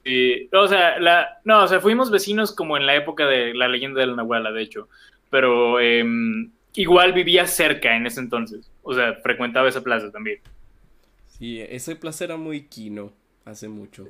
Sí, 0.05 0.47
o 0.53 0.67
sea, 0.67 0.99
la, 0.99 1.39
no, 1.45 1.63
o 1.63 1.67
sea, 1.67 1.79
fuimos 1.79 2.11
vecinos 2.11 2.53
como 2.53 2.77
en 2.77 2.85
la 2.85 2.95
época 2.95 3.25
de 3.25 3.55
la 3.55 3.67
leyenda 3.67 4.01
de 4.01 4.05
la 4.05 4.17
Nahuala, 4.17 4.51
de 4.51 4.61
hecho. 4.61 4.87
Pero 5.31 5.79
em, 5.79 6.51
igual 6.77 7.11
vivía 7.11 7.45
cerca 7.47 7.95
en 7.95 8.05
ese 8.05 8.19
entonces. 8.19 8.71
O 8.83 8.93
sea, 8.93 9.15
frecuentaba 9.15 9.67
esa 9.67 9.81
plaza 9.81 10.11
también. 10.11 10.39
Sí, 11.27 11.59
esa 11.59 11.93
plaza 11.95 12.23
era 12.23 12.37
muy 12.37 12.67
quino 12.67 13.11
hace 13.45 13.67
mucho. 13.67 14.07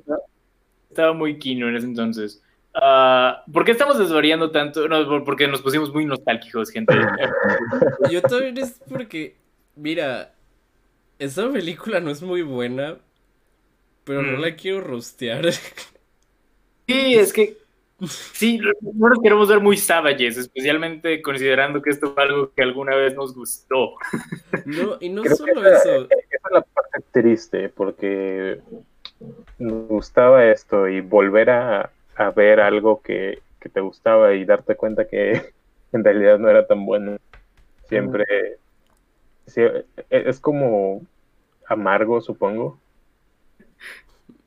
Estaba 0.88 1.12
muy 1.14 1.38
quino 1.38 1.68
en 1.68 1.76
ese 1.76 1.86
entonces. 1.86 2.42
Uh, 2.74 3.50
¿Por 3.50 3.64
qué 3.64 3.72
estamos 3.72 3.98
desvariando 3.98 4.50
tanto? 4.50 4.86
No, 4.86 5.24
porque 5.24 5.48
nos 5.48 5.62
pusimos 5.62 5.92
muy 5.92 6.04
nostálgicos, 6.04 6.70
gente. 6.70 6.94
Yo 8.10 8.20
también 8.22 8.58
es 8.58 8.80
porque, 8.88 9.36
mira, 9.74 10.34
esa 11.18 11.50
película 11.50 12.00
no 12.00 12.10
es 12.10 12.22
muy 12.22 12.42
buena, 12.42 12.98
pero 14.04 14.22
no 14.22 14.38
mm. 14.38 14.40
la 14.40 14.54
quiero 14.54 14.82
rostear. 14.82 15.52
Sí, 16.86 17.14
es 17.14 17.32
que 17.32 17.56
Sí, 18.06 18.60
no 18.80 19.08
nos 19.08 19.20
queremos 19.20 19.48
ver 19.48 19.60
muy 19.60 19.76
savages, 19.76 20.36
especialmente 20.36 21.20
considerando 21.20 21.82
que 21.82 21.90
esto 21.90 22.14
fue 22.14 22.22
algo 22.22 22.52
que 22.54 22.62
alguna 22.62 22.94
vez 22.94 23.14
nos 23.14 23.34
gustó. 23.34 23.94
No, 24.64 24.98
y 25.00 25.08
no 25.08 25.24
solo 25.24 25.66
eso. 25.66 26.04
Esa 26.04 26.14
es 26.14 26.52
la 26.52 26.60
parte 26.60 27.04
triste, 27.10 27.68
porque 27.70 28.60
nos 29.58 29.88
gustaba 29.88 30.44
esto 30.46 30.86
y 30.86 31.00
volver 31.00 31.50
a, 31.50 31.90
ver 32.36 32.60
algo 32.60 33.02
que, 33.02 33.40
te 33.72 33.80
gustaba 33.80 34.32
y 34.32 34.46
darte 34.46 34.76
cuenta 34.76 35.06
que 35.06 35.52
en 35.92 36.04
realidad 36.04 36.38
no 36.38 36.48
era 36.48 36.66
tan 36.66 36.86
bueno. 36.86 37.18
Siempre 37.88 38.58
e, 39.56 39.84
es 40.08 40.38
como 40.40 41.02
amargo, 41.66 42.20
supongo. 42.20 42.78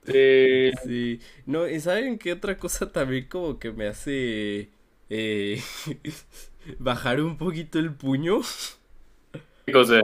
Sí. 0.86 1.20
No, 1.46 1.68
¿y 1.68 1.80
saben 1.80 2.18
qué 2.18 2.34
otra 2.34 2.58
cosa 2.58 2.92
también 2.92 3.28
como 3.28 3.60
que 3.60 3.72
me 3.72 3.88
hace 3.88 4.70
eh, 5.10 5.62
bajar 6.80 7.22
un 7.22 7.38
poquito 7.38 7.80
el 7.80 7.94
puño? 7.94 8.42
¿Qué 9.66 9.74
cosa? 9.74 10.02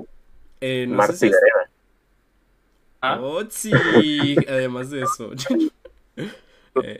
Eh, 0.61 0.85
no 0.87 0.97
¿Ah? 3.01 3.19
Oh, 3.21 3.43
sí, 3.49 3.71
además 4.47 4.89
de 4.89 5.03
eso. 5.03 5.31
Eh, 6.81 6.99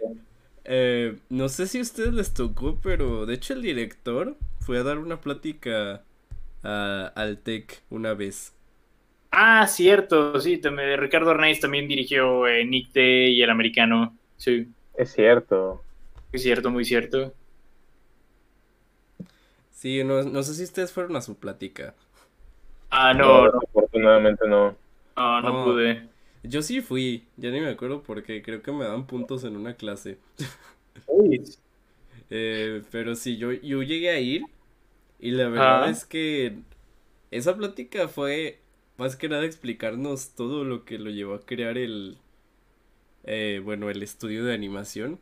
eh, 0.66 1.18
no 1.30 1.50
sé 1.50 1.68
si 1.68 1.80
a 1.80 1.82
ustedes 1.82 2.14
les 2.14 2.34
tocó, 2.34 2.80
pero 2.82 3.26
de 3.26 3.36
hecho 3.36 3.54
el 3.54 3.62
director 3.62 4.38
fue 4.60 4.80
a 4.80 4.84
dar 4.84 5.00
una 5.00 5.22
plática 5.22 6.04
a, 6.64 7.14
al 7.16 7.40
TEC 7.40 7.84
una 7.90 8.14
vez. 8.14 8.54
Ah, 9.32 9.68
cierto, 9.68 10.40
sí, 10.40 10.58
también, 10.58 11.00
Ricardo 11.00 11.32
Arnaiz 11.32 11.60
también 11.60 11.88
dirigió 11.88 12.48
eh, 12.48 12.66
Nick 12.66 12.92
Day 12.94 13.34
y 13.34 13.42
El 13.42 13.50
Americano, 13.50 14.16
sí. 14.38 14.68
Es 14.96 15.12
cierto. 15.12 15.84
Es 16.32 16.42
cierto, 16.42 16.72
muy 16.72 16.86
cierto. 16.86 17.34
Sí, 19.72 20.04
no, 20.04 20.24
no 20.24 20.44
sé 20.44 20.56
si 20.56 20.64
ustedes 20.64 20.92
fueron 20.92 21.16
a 21.16 21.22
su 21.22 21.38
plática. 21.38 21.94
Ah, 22.90 23.14
no. 23.14 23.46
afortunadamente 23.46 24.48
no. 24.48 24.76
No, 25.16 25.42
no, 25.42 25.66
pude. 25.66 26.08
Yo 26.44 26.62
sí 26.62 26.82
fui, 26.82 27.26
ya 27.36 27.52
ni 27.52 27.60
me 27.60 27.70
acuerdo 27.70 28.02
porque 28.02 28.42
creo 28.42 28.62
que 28.62 28.72
me 28.72 28.86
dan 28.86 29.06
puntos 29.06 29.44
en 29.44 29.56
una 29.56 29.76
clase. 29.76 30.18
eh, 32.30 32.82
pero 32.92 33.16
sí, 33.16 33.38
yo, 33.38 33.52
yo 33.52 33.84
llegué 33.84 34.10
a 34.10 34.20
ir 34.20 34.44
y 35.20 35.32
la 35.32 35.50
verdad 35.50 35.84
ah. 35.84 35.90
es 35.90 36.06
que 36.06 36.58
esa 37.32 37.56
plática 37.56 38.08
fue 38.08 38.60
más 38.98 39.16
que 39.16 39.30
nada 39.30 39.46
explicarnos 39.46 40.36
todo 40.36 40.64
lo 40.64 40.86
que 40.86 40.98
lo 41.00 41.10
llevó 41.10 41.36
a 41.36 41.46
crear 41.46 41.78
el, 41.78 42.18
eh, 43.24 43.62
bueno, 43.64 43.90
el 43.90 44.02
estudio 44.04 44.46
de 44.46 44.54
animación. 44.54 45.20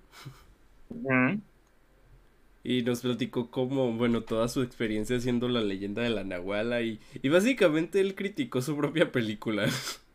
Y 2.63 2.81
nos 2.81 3.01
platicó 3.01 3.51
cómo, 3.51 3.93
bueno, 3.93 4.23
toda 4.23 4.47
su 4.49 4.61
experiencia 4.63 5.17
haciendo 5.17 5.47
la 5.47 5.61
leyenda 5.61 6.01
de 6.01 6.09
la 6.09 6.23
Nahuala 6.23 6.81
y, 6.81 6.99
y 7.21 7.29
básicamente 7.29 8.01
él 8.01 8.15
criticó 8.15 8.61
su 8.61 8.75
propia 8.75 9.11
película. 9.11 9.67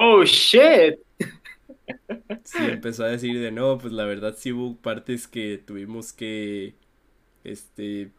Oh, 0.00 0.24
shit. 0.24 0.98
Sí, 2.44 2.68
empezó 2.70 3.04
a 3.04 3.08
decir 3.08 3.38
de 3.40 3.52
no, 3.52 3.78
pues 3.78 3.92
la 3.92 4.04
verdad 4.04 4.34
sí 4.36 4.52
hubo 4.52 4.76
partes 4.80 5.28
que 5.28 5.58
tuvimos 5.58 6.12
que, 6.12 6.74
este, 7.44 8.12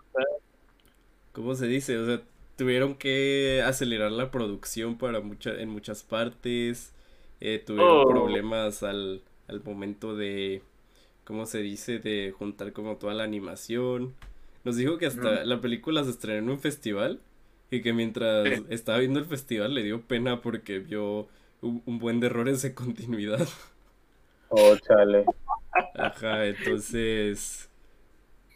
¿cómo 1.32 1.56
se 1.56 1.68
dice? 1.68 1.98
O 1.98 2.06
sea, 2.06 2.22
tuvieron 2.60 2.96
que 2.96 3.64
acelerar 3.66 4.12
la 4.12 4.32
producción 4.32 4.98
para 4.98 5.22
mucha, 5.22 5.52
en 5.62 5.70
muchas 5.70 6.04
partes. 6.04 6.94
Eh, 7.40 7.64
tuvieron 7.66 8.02
oh. 8.02 8.10
problemas 8.10 8.84
al, 8.84 9.22
al 9.48 9.64
momento 9.64 10.18
de, 10.18 10.62
¿cómo 11.24 11.46
se 11.46 11.60
dice? 11.60 12.00
De 12.00 12.34
juntar 12.38 12.74
como 12.74 12.98
toda 12.98 13.14
la 13.14 13.24
animación. 13.24 14.14
Nos 14.66 14.76
dijo 14.76 14.98
que 14.98 15.06
hasta 15.06 15.46
la 15.46 15.62
película 15.62 16.04
se 16.04 16.10
estrenó 16.10 16.40
en 16.40 16.50
un 16.50 16.60
festival 16.60 17.22
y 17.72 17.82
que 17.82 17.94
mientras 17.94 18.46
estaba 18.70 18.98
viendo 18.98 19.20
el 19.20 19.26
festival 19.26 19.74
le 19.74 19.84
dio 19.84 20.02
pena 20.02 20.42
porque 20.42 20.80
vio 20.80 21.30
un, 21.62 21.82
buen 21.98 22.20
de 22.20 22.28
errores 22.28 22.62
de 22.62 22.74
continuidad. 22.76 23.48
Oh, 24.50 24.76
chale. 24.76 25.24
Ajá, 25.96 26.46
entonces 26.46 27.69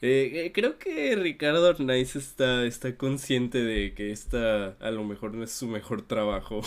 Eh, 0.06 0.51
creo 0.54 0.78
que 0.78 1.16
Ricardo 1.16 1.66
Arnaiz 1.66 2.18
está, 2.18 2.66
está 2.66 2.97
consciente 2.97 3.64
de 3.64 3.93
que 3.93 4.12
esta 4.12 4.76
a 4.82 4.91
lo 4.91 5.06
mejor 5.06 5.34
no 5.34 5.45
es 5.45 5.54
su 5.54 5.66
mejor 5.66 6.06
trabajo. 6.06 6.62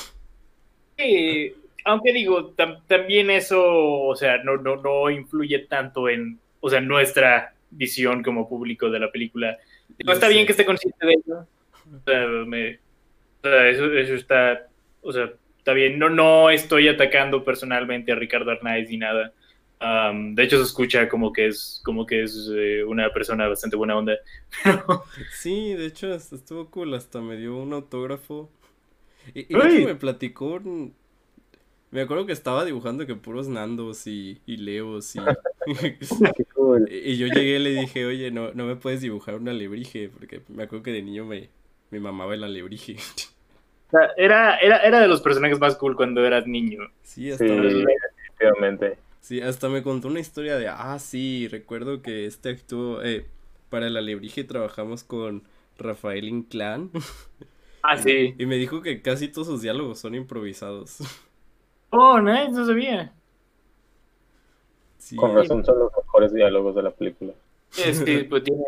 Sí, 0.96 1.52
aunque 1.84 2.14
digo, 2.14 2.54
también 2.86 3.28
eso, 3.30 3.62
o 3.62 4.16
sea, 4.16 4.42
no, 4.42 4.56
no, 4.56 4.76
no 4.76 5.10
influye 5.10 5.58
tanto 5.66 6.08
en, 6.08 6.40
o 6.60 6.70
sea, 6.70 6.80
nuestra 6.80 7.52
visión 7.68 8.22
como 8.22 8.48
público 8.48 8.88
de 8.88 9.00
la 9.00 9.12
película. 9.12 9.58
No 10.02 10.14
está 10.14 10.28
bien 10.28 10.46
que 10.46 10.52
esté 10.52 10.64
consciente 10.64 11.06
de 11.06 11.12
eso. 11.12 11.46
O 11.94 12.04
sea, 12.06 12.26
me, 12.46 12.78
eso, 13.42 13.92
eso 13.92 14.14
está, 14.14 14.66
o 15.02 15.12
sea, 15.12 15.30
está 15.58 15.74
bien. 15.74 15.98
No, 15.98 16.08
no 16.08 16.48
estoy 16.48 16.88
atacando 16.88 17.44
personalmente 17.44 18.12
a 18.12 18.14
Ricardo 18.14 18.50
Arnaiz 18.50 18.88
ni 18.88 18.96
nada. 18.96 19.34
De 19.80 20.42
hecho, 20.42 20.56
se 20.56 20.64
escucha 20.64 21.08
como 21.08 21.32
que 21.32 21.46
es, 21.46 21.80
como 21.84 22.06
que 22.06 22.22
es 22.22 22.50
eh, 22.54 22.84
una 22.84 23.12
persona 23.12 23.48
bastante 23.48 23.76
buena 23.76 23.96
onda. 23.96 24.14
sí, 25.32 25.74
de 25.74 25.86
hecho, 25.86 26.12
estuvo 26.14 26.70
cool. 26.70 26.94
Hasta 26.94 27.20
me 27.20 27.36
dio 27.36 27.56
un 27.56 27.72
autógrafo. 27.72 28.50
Y, 29.34 29.52
y 29.52 29.84
me 29.84 29.96
platicó 29.96 30.60
me 31.90 32.02
acuerdo 32.02 32.26
que 32.26 32.32
estaba 32.32 32.64
dibujando 32.64 33.06
que 33.06 33.14
puros 33.14 33.48
Nandos 33.48 34.06
y, 34.06 34.40
y 34.44 34.58
Leos 34.58 35.14
y... 36.88 36.94
y 36.94 37.16
yo 37.16 37.26
llegué 37.28 37.56
y 37.56 37.58
le 37.58 37.70
dije, 37.70 38.04
oye, 38.04 38.30
no, 38.30 38.52
no 38.52 38.66
me 38.66 38.76
puedes 38.76 39.00
dibujar 39.00 39.36
una 39.36 39.52
alebrije, 39.52 40.10
porque 40.10 40.42
me 40.48 40.64
acuerdo 40.64 40.82
que 40.82 40.92
de 40.92 41.02
niño 41.02 41.24
me, 41.24 41.48
me 41.90 42.00
mamaba 42.00 42.34
el 42.34 42.44
alebrije. 42.44 42.96
Era, 44.16 44.58
era, 44.58 44.78
era 44.80 45.00
de 45.00 45.08
los 45.08 45.22
personajes 45.22 45.60
más 45.60 45.76
cool 45.76 45.96
cuando 45.96 46.26
eras 46.26 46.46
niño. 46.46 46.80
Sí, 47.02 47.30
hasta, 47.30 47.46
sí, 47.46 47.84
hasta 49.42 49.68
me 49.68 49.82
contó 49.82 50.08
una 50.08 50.20
historia 50.20 50.56
de, 50.56 50.68
ah, 50.68 50.98
sí, 50.98 51.48
recuerdo 51.48 52.02
que 52.02 52.26
este 52.26 52.50
actuó, 52.50 53.02
eh, 53.02 53.26
para 53.70 53.88
el 53.88 53.96
alebrije 53.96 54.44
trabajamos 54.44 55.04
con 55.04 55.42
Rafael 55.78 56.28
Inclán. 56.28 56.90
Ah, 57.88 57.96
sí. 57.96 58.34
Y 58.36 58.46
me 58.46 58.56
dijo 58.56 58.82
que 58.82 59.00
casi 59.00 59.28
todos 59.28 59.46
sus 59.46 59.62
diálogos 59.62 60.00
son 60.00 60.14
improvisados. 60.16 60.98
Oh, 61.90 62.20
nice, 62.20 62.50
no 62.50 62.66
sabía. 62.66 63.12
Con 65.14 65.36
razón 65.36 65.64
son 65.64 65.78
los 65.78 65.92
mejores 65.96 66.34
diálogos 66.34 66.74
de 66.74 66.82
la 66.82 66.90
película. 66.90 67.32
Sí, 67.70 67.82
pues 68.28 68.42
tiene 68.42 68.64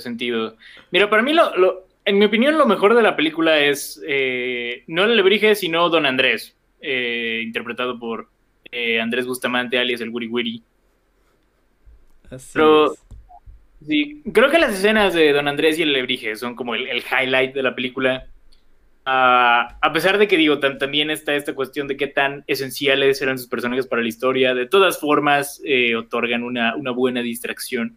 sentido. 0.00 0.56
Mira, 0.90 1.08
para 1.08 1.22
mí, 1.22 1.32
lo, 1.32 1.56
lo, 1.56 1.86
en 2.04 2.18
mi 2.18 2.24
opinión, 2.24 2.58
lo 2.58 2.66
mejor 2.66 2.94
de 2.94 3.02
la 3.02 3.14
película 3.14 3.60
es 3.60 4.02
eh, 4.04 4.82
no 4.88 5.04
el 5.04 5.16
Lebrige, 5.16 5.54
sino 5.54 5.88
Don 5.88 6.06
Andrés, 6.06 6.56
eh, 6.80 7.40
interpretado 7.44 7.98
por 8.00 8.28
eh, 8.72 9.00
Andrés 9.00 9.26
Bustamante, 9.26 9.78
alias 9.78 10.00
el 10.00 10.10
Wiri 10.10 10.26
Wiri. 10.28 10.62
Pero, 12.52 12.94
sí, 13.86 14.22
creo 14.32 14.50
que 14.50 14.58
las 14.58 14.74
escenas 14.74 15.14
de 15.14 15.32
Don 15.32 15.48
Andrés 15.48 15.78
y 15.78 15.82
el 15.82 15.92
Lebrige 15.92 16.36
son 16.36 16.54
como 16.54 16.74
el, 16.74 16.86
el 16.88 17.02
highlight 17.02 17.54
de 17.54 17.62
la 17.62 17.74
película 17.74 18.26
a 19.12 19.90
pesar 19.92 20.18
de 20.18 20.28
que 20.28 20.36
digo, 20.36 20.58
también 20.58 21.10
está 21.10 21.34
esta 21.34 21.54
cuestión 21.54 21.88
de 21.88 21.96
qué 21.96 22.06
tan 22.06 22.44
esenciales 22.46 23.20
eran 23.22 23.38
sus 23.38 23.48
personajes 23.48 23.86
para 23.86 24.02
la 24.02 24.08
historia, 24.08 24.54
de 24.54 24.66
todas 24.66 25.00
formas 25.00 25.60
eh, 25.64 25.96
otorgan 25.96 26.42
una, 26.42 26.74
buena 26.92 27.20
distracción. 27.22 27.96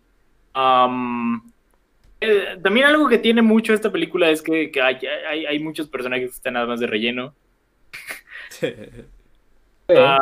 Eh, 2.21 2.57
también 2.63 2.85
algo 2.85 3.09
que 3.09 3.17
tiene 3.17 3.41
mucho 3.41 3.73
esta 3.73 3.91
película 3.91 4.29
es 4.29 4.41
que, 4.41 4.71
hay, 4.81 5.59
muchos 5.59 5.87
personajes 5.87 6.29
que 6.29 6.35
están 6.35 6.53
nada 6.53 6.67
más 6.67 6.79
de 6.79 6.87
relleno. 6.87 7.33
Ah, 9.89 10.17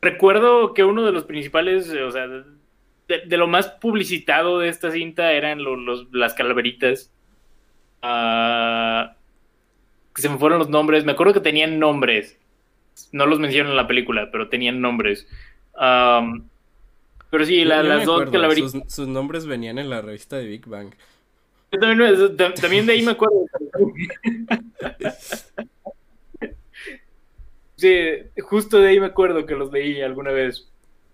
recuerdo 0.00 0.74
que 0.74 0.84
uno 0.84 1.04
de 1.04 1.12
los 1.12 1.24
principales, 1.24 1.90
o 1.90 2.10
sea, 2.10 2.26
de, 2.26 3.36
lo 3.36 3.48
más 3.48 3.68
publicitado 3.68 4.58
de 4.58 4.68
esta 4.68 4.90
cinta 4.90 5.32
eran 5.32 5.62
los, 5.62 6.06
las 6.12 6.34
calaveritas. 6.34 7.10
Uh, 8.02 9.10
se 10.14 10.28
me 10.28 10.38
fueron 10.38 10.58
los 10.58 10.68
nombres. 10.68 11.04
Me 11.04 11.12
acuerdo 11.12 11.34
que 11.34 11.40
tenían 11.40 11.78
nombres. 11.78 12.38
No 13.12 13.26
los 13.26 13.38
menciono 13.38 13.70
en 13.70 13.76
la 13.76 13.86
película, 13.86 14.30
pero 14.30 14.48
tenían 14.48 14.80
nombres. 14.80 15.26
pero 15.74 17.44
sí, 17.44 17.64
las 17.64 18.04
dos 18.04 18.30
calaveritas. 18.30 18.72
Sus, 18.72 18.82
sus, 18.86 19.08
nombres 19.08 19.46
venían 19.46 19.78
en 19.78 19.90
la 19.90 20.02
revista 20.02 20.36
de 20.36 20.46
Big 20.46 20.66
Bang. 20.66 20.94
también, 21.70 22.36
también 22.60 22.86
de 22.86 22.92
ahí 22.92 23.02
me 23.02 23.12
acuerdo. 23.12 23.46
sí, 27.80 28.40
justo 28.42 28.78
de 28.78 28.88
ahí 28.88 29.00
me 29.00 29.06
acuerdo 29.06 29.46
que 29.46 29.56
los 29.56 29.72
leí 29.72 30.00
alguna 30.00 30.30
vez. 30.30 30.68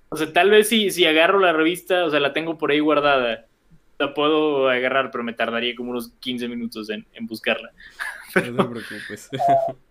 O 0.09 0.17
sea, 0.17 0.33
tal 0.33 0.51
vez 0.51 0.69
si, 0.69 0.91
si 0.91 1.05
agarro 1.05 1.41
la 1.41 1.53
revista, 1.53 2.05
o 2.05 2.11
sea, 2.11 2.21
la 2.21 2.33
tengo 2.33 2.59
por 2.59 2.71
ahí 2.71 2.81
guardada 2.81 3.47
la 3.99 4.15
puedo 4.15 4.69
agarrar, 4.69 5.11
pero 5.11 5.25
me 5.25 5.33
tardaría 5.33 5.75
como 5.75 5.91
unos 5.91 6.13
15 6.21 6.49
minutos 6.49 6.91
en, 6.91 7.07
buscarla. 7.23 7.71
No 8.37 8.43
te 8.43 8.71
preocupes. 8.71 9.31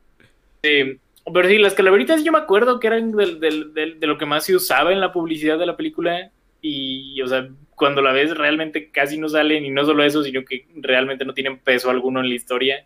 sí, 0.63 0.99
pero 1.33 1.49
sí, 1.49 1.57
las 1.57 1.73
calaveritas 1.73 2.23
yo 2.23 2.31
me 2.31 2.37
acuerdo 2.37 2.79
que 2.79 2.85
eran 2.85 3.11
de 3.11 3.97
lo 4.01 4.19
que 4.19 4.27
más 4.27 4.43
se 4.45 4.55
usaba 4.55 4.91
en 4.91 4.99
la 4.99 5.11
publicidad 5.11 5.57
de 5.57 5.65
la 5.65 5.75
película. 5.75 6.29
Y, 6.61 7.19
o 7.23 7.27
sea, 7.27 7.49
cuando 7.73 8.03
la 8.03 8.11
ves 8.11 8.37
realmente 8.37 8.91
casi 8.91 9.17
no 9.17 9.29
salen, 9.29 9.65
y 9.65 9.71
no 9.71 9.83
solo 9.83 10.03
eso, 10.03 10.23
sino 10.23 10.45
que 10.45 10.67
realmente 10.75 11.25
no 11.25 11.33
tienen 11.33 11.57
peso 11.57 11.89
alguno 11.89 12.19
en 12.19 12.29
la 12.29 12.35
historia. 12.35 12.85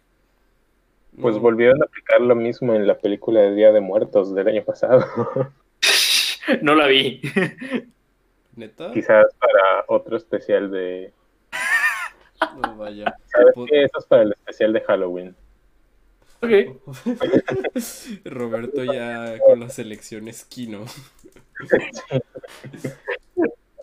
Pues 1.22 1.38
volvieron 1.38 1.82
a 1.82 1.86
aplicar 1.86 2.22
lo 2.22 2.36
mismo 2.36 2.74
en 2.74 2.88
la 2.88 2.98
película 2.98 3.42
de 3.42 3.56
Día 3.56 3.72
de 3.72 3.82
Muertos 3.82 4.34
del 4.34 4.48
año 4.48 4.64
pasado. 4.64 5.06
no 6.62 6.76
la 6.76 6.88
vi. 6.88 7.22
Quizás 8.94 9.26
para 9.40 9.86
otro 9.88 10.18
especial 10.18 10.72
de. 10.72 11.14
No 12.62 12.78
vaya. 12.78 13.14
¿Sabes 13.26 13.54
qué? 13.70 13.84
Eso 13.84 14.00
es 14.00 14.06
para 14.06 14.24
el 14.24 14.32
especial 14.32 14.74
de 14.74 14.82
Halloween. 14.82 15.36
Ok. 16.42 16.52
Roberto 18.26 18.84
ya 18.84 19.38
con 19.46 19.60
las 19.60 19.78
elecciones 19.80 20.46
Kino. 20.46 20.86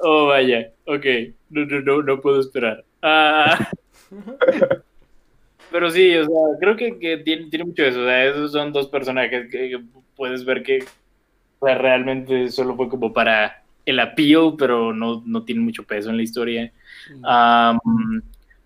Oh, 0.01 0.27
vaya. 0.27 0.73
Ok. 0.87 1.05
No, 1.51 1.65
no, 1.65 2.03
no, 2.03 2.21
puedo 2.21 2.41
esperar. 2.41 2.85
Ah. 3.03 3.71
Pero 5.71 5.91
sí, 5.91 6.17
o 6.17 6.25
sea, 6.25 6.59
creo 6.61 6.77
que, 6.77 6.99
que 6.99 7.19
tiene, 7.19 7.49
tiene, 7.51 7.65
mucho 7.65 7.85
eso. 7.85 8.01
O 8.01 8.05
sea, 8.05 8.25
esos 8.27 8.53
son 8.53 8.73
dos 8.73 8.89
personajes 8.89 9.51
que, 9.51 9.81
puedes 10.15 10.45
ver 10.45 10.63
que 10.63 10.85
realmente 11.61 12.49
solo 12.51 12.77
fue 12.77 12.89
como 12.89 13.13
para 13.13 13.63
el 13.85 14.01
appeal, 14.01 14.55
pero 14.59 14.93
no, 14.93 15.23
no 15.25 15.45
tiene 15.45 15.61
mucho 15.61 15.85
peso 15.85 16.11
en 16.11 16.17
la 16.17 16.23
historia. 16.23 16.73
Mm. 17.11 18.19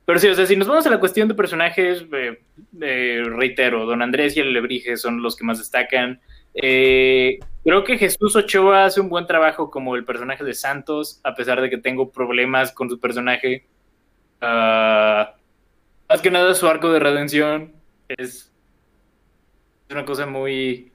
pero 0.05 0.18
sí, 0.18 0.28
o 0.28 0.34
sea, 0.34 0.46
si 0.46 0.57
nos 0.57 0.68
vamos 0.68 0.86
a 0.86 0.90
la 0.90 1.01
cuestión 1.01 1.28
de 1.28 1.34
personajes, 1.34 2.05
eh, 2.12 2.40
eh, 2.80 3.22
reitero, 3.26 3.86
Don 3.86 4.03
Andrés 4.03 4.36
y 4.36 4.40
el 4.40 4.53
Lebrige 4.53 4.96
son 4.96 5.22
los 5.22 5.36
que 5.36 5.44
más 5.44 5.59
destacan. 5.59 6.20
Eh, 6.55 7.38
creo 7.64 7.84
que 7.84 7.98
Jesús 7.98 8.34
Ochoa 8.34 8.86
hace 8.86 9.01
un 9.01 9.09
buen 9.09 9.26
trabajo 9.26 9.70
como 9.70 9.94
el 9.96 10.05
personaje 10.05 10.44
de 10.44 10.55
Santos, 10.55 11.20
a 11.22 11.34
pesar 11.34 11.61
de 11.61 11.70
que 11.70 11.78
tengo 11.78 12.11
problemas 12.11 12.72
con 12.72 12.90
su 12.90 12.98
personaje. 12.98 13.66
Ah, 14.40 15.34
más 16.11 16.21
que 16.21 16.31
nada 16.31 16.53
su 16.55 16.67
arco 16.67 16.91
de 16.91 16.99
redención 16.99 17.73
es, 18.09 18.53
una 19.89 20.05
cosa 20.05 20.27
muy 20.27 20.93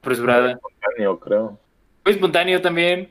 apresurada. 0.00 0.52
Espontáneo, 0.52 1.18
creo. 1.18 1.60
Muy 2.04 2.14
espontáneo 2.14 2.62
también. 2.62 3.10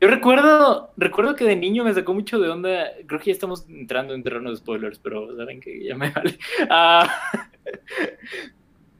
Yo 0.00 0.08
recuerdo, 0.08 0.92
recuerdo 0.96 1.36
que 1.36 1.44
de 1.44 1.56
niño 1.56 1.84
me 1.84 1.92
sacó 1.92 2.14
mucho 2.14 2.40
de 2.40 2.48
onda. 2.48 2.86
Creo 3.06 3.20
que 3.20 3.26
ya 3.26 3.32
estamos 3.32 3.68
entrando 3.68 4.14
en 4.14 4.22
terreno 4.22 4.50
de 4.50 4.56
spoilers, 4.56 4.98
pero 4.98 5.36
saben 5.36 5.60
que 5.60 5.84
ya 5.84 5.94
me 5.94 6.10
vale. 6.14 6.38
Ah, 6.70 7.30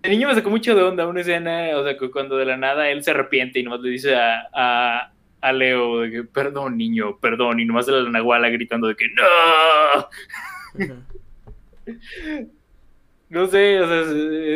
de 0.03 0.09
niño 0.11 0.28
me 0.28 0.34
sacó 0.34 0.51
mucho 0.51 0.74
de 0.74 0.82
onda 0.82 1.07
una 1.07 1.22
escena, 1.22 1.70
o 1.74 1.84
sea, 1.84 1.97
cuando 2.12 2.36
de 2.36 2.45
la 2.45 2.59
nada 2.59 2.90
él 2.90 3.03
se 3.03 3.12
arrepiente 3.12 3.59
y 3.59 3.62
nomás 3.62 3.80
le 3.80 3.90
dice 3.90 4.14
a, 4.14 5.11
a, 5.40 5.53
Leo 5.53 6.01
de 6.01 6.11
que 6.11 6.24
perdón, 6.24 6.76
niño, 6.76 7.18
perdón, 7.18 7.61
y 7.61 7.64
nomás 7.64 7.86
de 7.86 7.93
la 7.93 8.11
nahuala 8.11 8.49
gritando 8.51 8.88
de 8.88 8.97
que 8.97 9.07
no. 9.09 9.22
No 13.28 13.46
sé, 13.46 13.80
o 13.80 13.86
sea, 13.86 14.00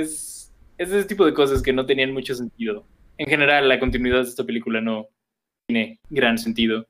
es, 0.00 0.52
es 0.78 0.90
ese 0.90 1.04
tipo 1.04 1.24
de 1.24 1.34
cosas 1.34 1.62
que 1.62 1.72
no 1.72 1.86
tenían 1.86 2.12
mucho 2.12 2.34
sentido. 2.34 2.84
En 3.18 3.26
general, 3.26 3.68
la 3.68 3.80
continuidad 3.80 4.22
de 4.22 4.28
esta 4.28 4.44
película 4.44 4.80
no, 4.80 5.08
tiene 5.66 5.98
gran 6.10 6.38
sentido. 6.38 6.86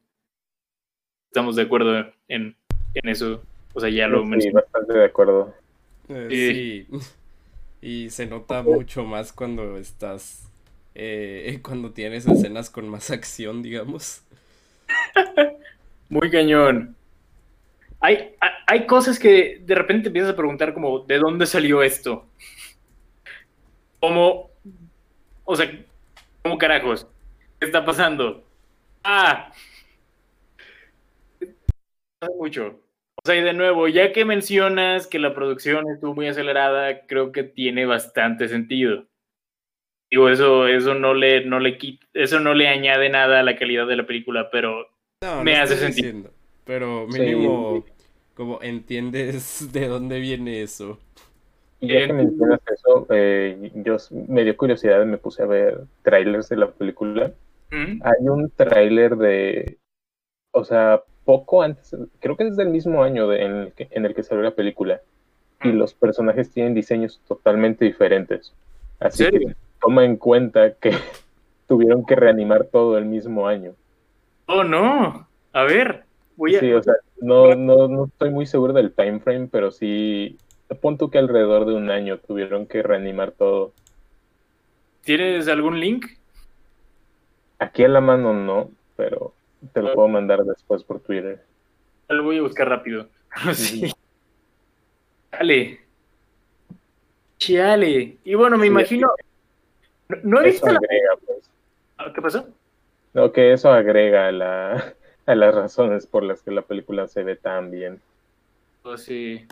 Estamos 1.30 1.56
de 1.56 1.62
acuerdo 1.62 2.12
en, 2.28 2.56
eso. 2.94 3.42
O 3.74 3.80
sea, 3.80 3.90
ya 3.90 4.08
lo 4.08 4.24
sí, 4.40 4.50
bastante 4.50 4.98
de 4.98 5.04
acuerdo. 5.04 5.54
Eh, 6.08 6.86
sí. 6.88 6.98
Y 7.82 8.10
se 8.10 8.26
nota 8.26 8.62
mucho 8.62 9.04
más 9.04 9.32
cuando 9.32 9.76
estás. 9.76 10.48
Eh, 10.94 11.60
cuando 11.62 11.92
tienes 11.92 12.26
escenas 12.26 12.68
con 12.68 12.88
más 12.88 13.10
acción, 13.10 13.62
digamos. 13.62 14.22
Muy 16.08 16.30
cañón. 16.30 16.95
Hay, 18.06 18.36
hay 18.68 18.86
cosas 18.86 19.18
que 19.18 19.60
de 19.62 19.74
repente 19.74 20.06
empiezas 20.06 20.30
a 20.30 20.36
preguntar 20.36 20.72
como, 20.72 21.00
¿de 21.00 21.18
dónde 21.18 21.44
salió 21.44 21.82
esto? 21.82 22.24
Como, 23.98 24.48
o 25.44 25.56
sea, 25.56 25.68
¿cómo 26.40 26.56
carajos? 26.56 27.08
¿Qué 27.58 27.66
está 27.66 27.84
pasando? 27.84 28.44
Ah. 29.02 29.50
mucho. 32.38 32.78
O 33.16 33.26
sea, 33.26 33.34
y 33.34 33.42
de 33.42 33.52
nuevo, 33.54 33.88
ya 33.88 34.12
que 34.12 34.24
mencionas 34.24 35.08
que 35.08 35.18
la 35.18 35.34
producción 35.34 35.90
estuvo 35.90 36.14
muy 36.14 36.28
acelerada, 36.28 37.06
creo 37.08 37.32
que 37.32 37.42
tiene 37.42 37.86
bastante 37.86 38.46
sentido. 38.46 39.04
Digo, 40.12 40.28
eso, 40.28 40.68
eso 40.68 40.94
no 40.94 41.12
le, 41.12 41.44
no 41.44 41.58
le 41.58 41.76
quita, 41.76 42.06
eso 42.14 42.38
no 42.38 42.54
le 42.54 42.68
añade 42.68 43.08
nada 43.08 43.40
a 43.40 43.42
la 43.42 43.56
calidad 43.56 43.88
de 43.88 43.96
la 43.96 44.06
película, 44.06 44.48
pero 44.52 44.86
me 45.42 45.56
hace 45.56 45.74
sentido. 45.74 46.30
pero 46.64 47.08
mínimo, 47.08 47.84
como 48.36 48.62
entiendes 48.62 49.68
de 49.72 49.88
dónde 49.88 50.20
viene 50.20 50.62
eso. 50.62 50.98
Y 51.80 51.88
ya 51.92 52.06
que 52.06 52.12
mencionas 52.12 52.60
eso, 52.72 53.06
eh, 53.10 53.70
yo 53.74 53.96
me 54.28 54.44
dio 54.44 54.56
curiosidad 54.56 55.02
y 55.02 55.06
me 55.06 55.18
puse 55.18 55.42
a 55.42 55.46
ver 55.46 55.80
trailers 56.02 56.48
de 56.48 56.56
la 56.56 56.70
película. 56.70 57.32
¿Mm? 57.70 58.00
Hay 58.02 58.28
un 58.28 58.50
tráiler 58.50 59.16
de, 59.16 59.78
o 60.52 60.64
sea, 60.64 61.02
poco 61.24 61.62
antes, 61.62 61.94
creo 62.20 62.36
que 62.36 62.46
es 62.46 62.56
del 62.56 62.70
mismo 62.70 63.02
año 63.02 63.30
en, 63.32 63.56
el 63.56 63.72
que, 63.72 63.88
en 63.90 64.06
el 64.06 64.14
que 64.14 64.22
salió 64.22 64.42
la 64.42 64.54
película. 64.54 65.02
Y 65.62 65.68
¿Mm? 65.68 65.78
los 65.78 65.92
personajes 65.92 66.50
tienen 66.50 66.74
diseños 66.74 67.20
totalmente 67.28 67.84
diferentes. 67.84 68.54
Así 68.98 69.28
que 69.28 69.54
toma 69.80 70.04
en 70.04 70.16
cuenta 70.16 70.72
que 70.74 70.92
tuvieron 71.68 72.06
que 72.06 72.16
reanimar 72.16 72.64
todo 72.64 72.96
el 72.96 73.04
mismo 73.04 73.48
año. 73.48 73.74
Oh, 74.46 74.64
no. 74.64 75.28
A 75.52 75.62
ver, 75.64 76.04
voy 76.36 76.56
a... 76.56 76.60
Sí, 76.60 76.72
o 76.72 76.82
sea, 76.82 76.94
no, 77.20 77.54
no, 77.54 77.88
no 77.88 78.04
estoy 78.06 78.30
muy 78.30 78.46
seguro 78.46 78.72
del 78.72 78.92
time 78.92 79.20
frame, 79.20 79.48
pero 79.50 79.70
sí 79.70 80.38
punto 80.74 81.10
que 81.10 81.18
alrededor 81.18 81.66
de 81.66 81.74
un 81.74 81.90
año 81.90 82.18
tuvieron 82.18 82.66
que 82.66 82.82
reanimar 82.82 83.32
todo. 83.32 83.72
¿Tienes 85.02 85.48
algún 85.48 85.78
link? 85.78 86.06
Aquí 87.58 87.84
a 87.84 87.88
la 87.88 88.00
mano 88.00 88.34
no, 88.34 88.70
pero 88.96 89.32
te 89.72 89.80
lo 89.80 89.94
puedo 89.94 90.08
mandar 90.08 90.42
después 90.44 90.82
por 90.82 91.00
Twitter. 91.00 91.42
Lo 92.08 92.24
voy 92.24 92.38
a 92.38 92.42
buscar 92.42 92.68
rápido. 92.68 93.08
sí. 93.54 93.92
Chale. 95.32 95.80
Chale. 97.38 98.18
Y 98.24 98.34
bueno, 98.34 98.58
me 98.58 98.66
imagino. 98.66 99.08
No, 100.22 100.40
he 100.40 100.44
visto. 100.46 100.66
Pues. 101.26 101.50
Ah, 101.98 102.12
¿Qué 102.14 102.20
pasó? 102.20 102.46
No, 103.14 103.32
que 103.32 103.52
eso 103.52 103.70
agrega 103.70 104.30
la, 104.30 104.94
a 105.26 105.34
las 105.34 105.54
razones 105.54 106.06
por 106.06 106.22
las 106.22 106.42
que 106.42 106.50
la 106.50 106.62
película 106.62 107.06
se 107.08 107.22
ve 107.22 107.36
tan 107.36 107.70
bien. 107.70 108.00
Oh, 108.82 108.96
sí. 108.96 109.46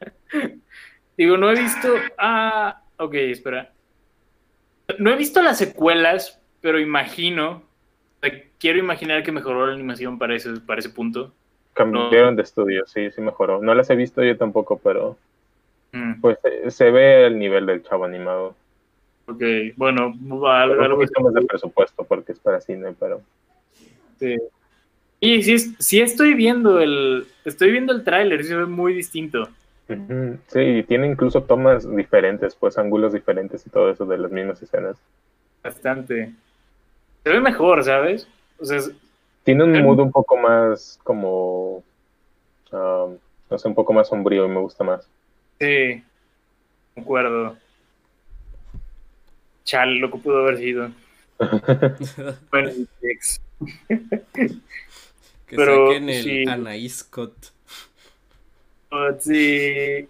Digo, 1.16 1.36
no 1.36 1.50
he 1.50 1.54
visto. 1.54 1.88
Ah, 2.18 2.82
ok, 2.98 3.14
espera. 3.14 3.72
No 4.98 5.10
he 5.10 5.16
visto 5.16 5.40
las 5.42 5.58
secuelas, 5.58 6.40
pero 6.60 6.78
imagino. 6.78 7.62
Quiero 8.58 8.78
imaginar 8.78 9.22
que 9.22 9.32
mejoró 9.32 9.66
la 9.66 9.74
animación 9.74 10.18
para 10.18 10.34
ese, 10.34 10.60
para 10.60 10.80
ese 10.80 10.90
punto. 10.90 11.32
Cambiaron 11.74 12.36
de 12.36 12.42
estudio, 12.42 12.86
sí, 12.86 13.10
sí 13.10 13.20
mejoró. 13.20 13.60
No 13.60 13.74
las 13.74 13.90
he 13.90 13.96
visto 13.96 14.24
yo 14.24 14.36
tampoco, 14.36 14.78
pero. 14.78 15.16
Mm. 15.92 16.20
Pues 16.20 16.38
se, 16.68 16.90
ve 16.90 17.26
el 17.26 17.38
nivel 17.38 17.66
del 17.66 17.82
chavo 17.82 18.04
animado. 18.04 18.54
Ok, 19.28 19.42
bueno, 19.76 20.14
algo, 20.46 20.98
más 21.20 21.34
de 21.34 21.42
presupuesto 21.42 22.04
porque 22.04 22.32
es 22.32 22.38
para 22.38 22.60
cine, 22.60 22.94
pero. 22.98 23.20
Sí. 24.18 24.36
Y 25.20 25.42
sí, 25.42 25.58
sí 25.78 26.00
estoy 26.00 26.34
viendo 26.34 26.80
el. 26.80 27.26
Estoy 27.44 27.70
viendo 27.70 27.92
el 27.92 28.04
tráiler, 28.04 28.44
se 28.44 28.56
ve 28.56 28.66
muy 28.66 28.94
distinto. 28.94 29.48
Sí, 29.88 30.84
tiene 30.88 31.06
incluso 31.06 31.44
tomas 31.44 31.88
diferentes, 31.88 32.56
pues 32.56 32.76
ángulos 32.76 33.12
diferentes 33.12 33.64
y 33.66 33.70
todo 33.70 33.90
eso 33.90 34.04
de 34.04 34.18
las 34.18 34.32
mismas 34.32 34.60
escenas. 34.60 34.96
Bastante. 35.62 36.32
Se 37.22 37.30
ve 37.30 37.40
mejor, 37.40 37.84
¿sabes? 37.84 38.28
tiene 39.44 39.62
un 39.62 39.80
mood 39.82 40.00
un 40.00 40.10
poco 40.10 40.36
más 40.36 40.98
como, 41.04 41.84
um, 42.72 43.16
no 43.50 43.58
sé, 43.58 43.68
un 43.68 43.74
poco 43.76 43.92
más 43.92 44.08
sombrío 44.08 44.44
y 44.44 44.48
me 44.48 44.60
gusta 44.60 44.82
más. 44.82 45.08
Sí, 45.60 46.02
concuerdo. 46.94 47.56
Chal, 49.64 49.98
lo 49.98 50.10
que 50.10 50.18
pudo 50.18 50.38
haber 50.38 50.58
sido. 50.58 50.90
bueno, 52.50 52.70
que 55.46 55.56
Pero, 55.56 55.86
saquen 55.86 56.08
el 56.08 56.22
sí. 56.22 56.44
Anaís 56.48 56.98
Scott. 56.98 57.34
Sí. 59.20 60.08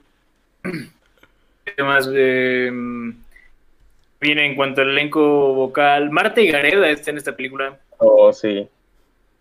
¿Qué 0.62 1.82
más? 1.82 2.08
Eh, 2.12 2.70
viene 4.20 4.46
en 4.46 4.54
cuanto 4.54 4.82
al 4.82 4.90
elenco 4.90 5.54
vocal. 5.54 6.10
Marta 6.10 6.40
y 6.40 6.48
Gareda 6.48 6.88
está 6.90 7.10
en 7.10 7.18
esta 7.18 7.36
película. 7.36 7.78
Oh, 7.98 8.32
sí. 8.32 8.68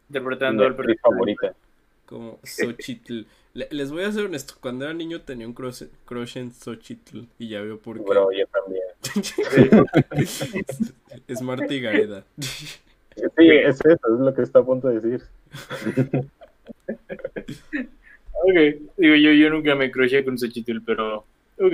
Interpretando 0.10 0.66
al 0.66 0.76
personaje. 0.76 1.00
favorita. 1.02 1.54
Como 2.06 2.39
Xochitl. 2.43 3.22
Les 3.54 3.89
voy 3.89 4.04
a 4.04 4.12
ser 4.12 4.26
honesto, 4.26 4.56
cuando 4.60 4.84
era 4.84 4.93
niño 4.93 5.22
tenía 5.22 5.48
un 5.48 5.54
crush, 5.54 5.86
en 6.36 6.54
Xochitl 6.54 7.22
y 7.39 7.48
ya 7.48 7.62
veo 7.62 7.80
por 7.80 7.98
qué. 7.98 8.04
Bro, 8.04 8.30
yo 8.34 8.46
también. 8.48 8.84
es 11.28 11.41
Marta 11.41 11.74
y 11.74 11.80
Gareda. 11.80 12.26
Sí, 12.38 12.78
es 13.38 13.80
eso, 13.80 13.93
es 13.93 14.20
lo 14.20 14.34
que 14.34 14.41
está 14.41 14.60
a 14.60 14.66
punto 14.66 14.89
de 14.89 15.00
decir. 15.00 15.26
Ok. 18.43 18.58
Digo, 18.97 19.16
yo, 19.16 19.32
yo 19.32 19.49
nunca 19.49 19.76
me 19.76 19.91
croché 19.91 20.24
con 20.24 20.38
Xochitl, 20.38 20.80
pero. 20.86 21.26
Ok. 21.58 21.74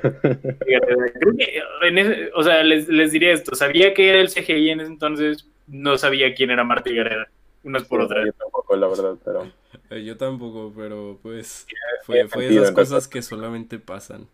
Creo 0.00 1.36
que 1.36 1.62
en 1.82 1.98
ese, 1.98 2.30
o 2.34 2.42
sea, 2.42 2.62
les, 2.62 2.88
les 2.88 3.12
diré 3.12 3.32
esto, 3.32 3.54
sabía 3.54 3.92
que 3.94 4.08
era 4.08 4.20
el 4.20 4.30
CGI 4.30 4.70
en 4.70 4.80
ese 4.80 4.90
entonces, 4.90 5.46
no 5.66 5.98
sabía 5.98 6.34
quién 6.34 6.50
era 6.50 6.64
Marta 6.64 6.90
Gareda, 6.90 7.28
unas 7.62 7.84
por 7.84 8.00
otras. 8.00 8.26
Yo 8.26 8.32
tampoco, 8.32 8.76
la 8.76 8.88
verdad, 8.88 9.14
pero... 9.24 9.50
Eh, 9.90 10.04
yo 10.04 10.16
tampoco, 10.16 10.72
pero 10.76 11.18
pues 11.22 11.66
fue, 12.04 12.26
fue 12.28 12.48
esas 12.48 12.72
cosas 12.72 13.08
que 13.08 13.22
solamente 13.22 13.78
pasan. 13.78 14.26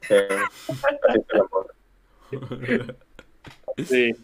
Sí, 0.00 0.14
sí. 3.84 4.14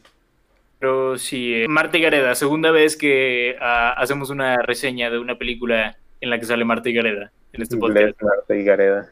Pero 0.82 1.16
sí, 1.16 1.54
eh, 1.54 1.68
Marta 1.68 1.96
Gareda, 1.96 2.34
segunda 2.34 2.72
vez 2.72 2.96
que 2.96 3.56
ah, 3.60 3.94
hacemos 3.96 4.30
una 4.30 4.56
reseña 4.62 5.10
de 5.10 5.20
una 5.20 5.38
película 5.38 5.96
en 6.20 6.28
la 6.28 6.40
que 6.40 6.44
sale 6.44 6.64
Marta 6.64 6.88
y 6.88 6.92
Gareda 6.92 7.30
en 7.52 7.62
este 7.62 7.76
podcast. 7.76 8.04
Les 8.04 8.16
Marta 8.20 8.56
y 8.56 8.64
Gareda. 8.64 9.10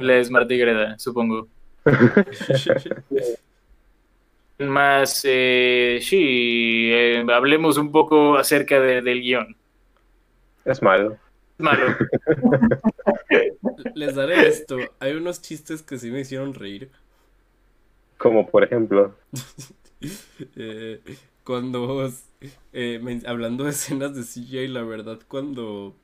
Les 0.00 0.30
Marta 0.30 0.54
y 0.54 0.58
Gareda, 0.58 0.98
supongo. 0.98 1.46
Más, 4.60 5.26
eh, 5.28 5.98
sí, 6.00 6.88
eh, 6.90 7.22
hablemos 7.34 7.76
un 7.76 7.92
poco 7.92 8.38
acerca 8.38 8.80
del 8.80 9.20
guion. 9.20 9.54
Es 10.64 10.80
malo. 10.80 11.18
Es 11.58 11.60
malo. 11.60 11.84
Les 13.94 14.14
daré 14.14 14.48
esto. 14.48 14.78
Hay 15.00 15.12
unos 15.12 15.42
chistes 15.42 15.82
que 15.82 15.98
sí 15.98 16.10
me 16.10 16.20
hicieron 16.20 16.54
reír. 16.54 16.90
Como 18.16 18.48
por 18.48 18.64
ejemplo. 18.64 19.14
Eh, 20.56 21.00
cuando, 21.44 22.10
eh, 22.72 23.20
hablando 23.26 23.64
de 23.64 23.70
escenas 23.70 24.14
de 24.14 24.22
CGI, 24.22 24.68
la 24.68 24.82
verdad, 24.82 25.18
cuando 25.26 25.94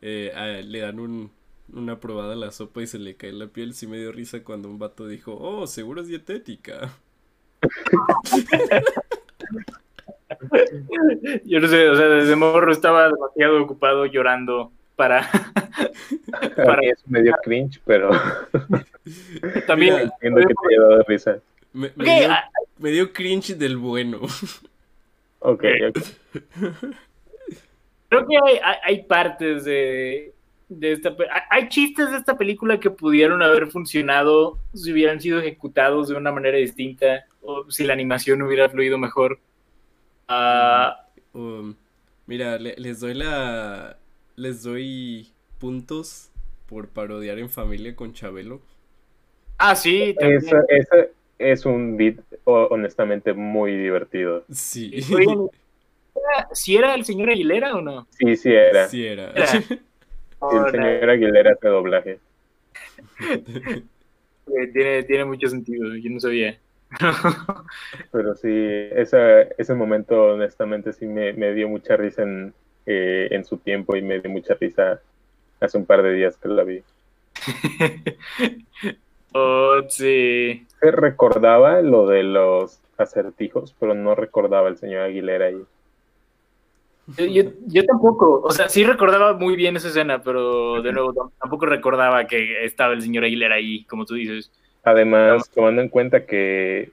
eh, 0.00 0.62
le 0.64 0.80
dan 0.80 1.00
un, 1.00 1.30
una 1.72 2.00
probada 2.00 2.34
a 2.34 2.36
la 2.36 2.50
sopa 2.50 2.82
y 2.82 2.86
se 2.86 2.98
le 2.98 3.16
cae 3.16 3.32
la 3.32 3.48
piel, 3.48 3.74
sí 3.74 3.86
me 3.86 3.98
dio 3.98 4.12
risa 4.12 4.44
cuando 4.44 4.68
un 4.68 4.78
vato 4.78 5.06
dijo, 5.06 5.36
oh, 5.38 5.66
seguro 5.66 6.02
es 6.02 6.08
dietética. 6.08 6.92
Yo 11.44 11.60
no 11.60 11.68
sé, 11.68 11.88
o 11.88 11.96
sea, 11.96 12.08
desde 12.08 12.36
morro 12.36 12.72
estaba 12.72 13.08
demasiado 13.08 13.62
ocupado 13.62 14.06
llorando 14.06 14.72
para... 14.96 15.28
para... 16.56 16.80
Es 16.88 17.06
medio 17.06 17.34
cringe, 17.42 17.80
pero... 17.84 18.10
También... 19.66 19.94
Entiendo 20.00 20.40
que 20.40 20.54
te 20.54 20.68
haya 20.68 20.80
dado 20.80 21.02
risa. 21.06 21.38
Me, 21.72 21.88
dio, 21.88 22.28
me, 22.78 22.90
dio, 22.90 23.12
cringe 23.12 23.54
del 23.56 23.76
bueno. 23.76 24.20
Ok. 25.44 25.64
Creo 28.08 28.26
que 28.28 28.36
hay, 28.44 28.58
hay, 28.84 29.02
partes 29.02 29.64
de, 29.64 30.32
de 30.68 30.92
esta... 30.92 31.16
Hay 31.50 31.68
chistes 31.68 32.12
de 32.12 32.18
esta 32.18 32.38
película 32.38 32.78
que 32.78 32.90
pudieron 32.90 33.42
haber 33.42 33.66
funcionado 33.68 34.58
si 34.72 34.92
hubieran 34.92 35.20
sido 35.20 35.40
ejecutados 35.40 36.08
de 36.08 36.14
una 36.14 36.30
manera 36.30 36.58
distinta 36.58 37.26
o 37.40 37.68
si 37.70 37.82
la 37.84 37.92
animación 37.92 38.40
hubiera 38.42 38.68
fluido 38.68 38.98
mejor. 38.98 39.40
Ah, 40.28 41.08
um, 41.32 41.74
mira, 42.26 42.56
les 42.58 43.00
doy 43.00 43.14
la... 43.14 43.98
Les 44.36 44.62
doy 44.62 45.32
puntos 45.58 46.30
por 46.66 46.88
parodiar 46.88 47.38
en 47.38 47.50
familia 47.50 47.94
con 47.94 48.12
Chabelo. 48.12 48.62
Ah, 49.58 49.76
sí. 49.76 50.14
Esa, 50.18 50.56
es 51.42 51.66
un 51.66 51.96
beat 51.96 52.16
honestamente 52.44 53.32
muy 53.32 53.76
divertido. 53.76 54.44
Sí. 54.50 55.02
¿Si 56.52 56.76
era 56.76 56.94
el 56.94 57.04
señor 57.04 57.30
Aguilera 57.30 57.74
o 57.74 57.80
no? 57.80 58.06
Sí, 58.10 58.36
sí 58.36 58.52
era. 58.52 58.88
Sí 58.88 59.06
era. 59.06 59.32
el 59.32 60.70
señor 60.70 61.10
Aguilera 61.10 61.52
hace 61.52 61.68
doblaje. 61.68 62.18
tiene, 64.72 65.02
tiene 65.04 65.24
mucho 65.24 65.48
sentido, 65.48 65.94
yo 65.96 66.10
no 66.10 66.20
sabía. 66.20 66.58
Pero 68.12 68.34
sí, 68.34 68.50
esa, 68.92 69.42
ese 69.42 69.74
momento 69.74 70.34
honestamente 70.34 70.92
sí 70.92 71.06
me, 71.06 71.32
dio 71.54 71.68
mucha 71.68 71.96
risa 71.96 72.22
en, 72.22 72.52
eh, 72.86 73.28
en 73.30 73.44
su 73.44 73.58
tiempo 73.58 73.96
y 73.96 74.02
me 74.02 74.20
dio 74.20 74.30
mucha 74.30 74.54
risa 74.54 75.00
hace 75.60 75.78
un 75.78 75.86
par 75.86 76.02
de 76.02 76.12
días 76.12 76.36
que 76.36 76.48
la 76.48 76.64
vi. 76.64 76.82
oh, 79.32 79.82
sí. 79.88 80.66
Se 80.80 80.90
recordaba 80.90 81.80
lo 81.80 82.06
de 82.06 82.22
los 82.22 82.80
acertijos, 82.96 83.74
pero 83.78 83.94
no 83.94 84.14
recordaba 84.14 84.68
el 84.68 84.78
señor 84.78 85.02
Aguilera 85.02 85.46
ahí. 85.46 85.62
Yo, 87.16 87.84
tampoco, 87.84 88.40
o 88.42 88.50
sea, 88.52 88.68
sí 88.68 88.84
recordaba 88.84 89.34
muy 89.34 89.56
bien 89.56 89.76
esa 89.76 89.88
escena, 89.88 90.22
pero 90.22 90.80
de 90.82 90.92
nuevo 90.92 91.32
tampoco 91.40 91.66
recordaba 91.66 92.26
que 92.26 92.64
estaba 92.64 92.94
el 92.94 93.02
señor 93.02 93.24
Aguilera 93.24 93.56
ahí, 93.56 93.84
como 93.84 94.06
tú 94.06 94.14
dices. 94.14 94.50
Además, 94.84 95.50
tomando 95.50 95.82
en 95.82 95.88
cuenta 95.88 96.26
que 96.26 96.90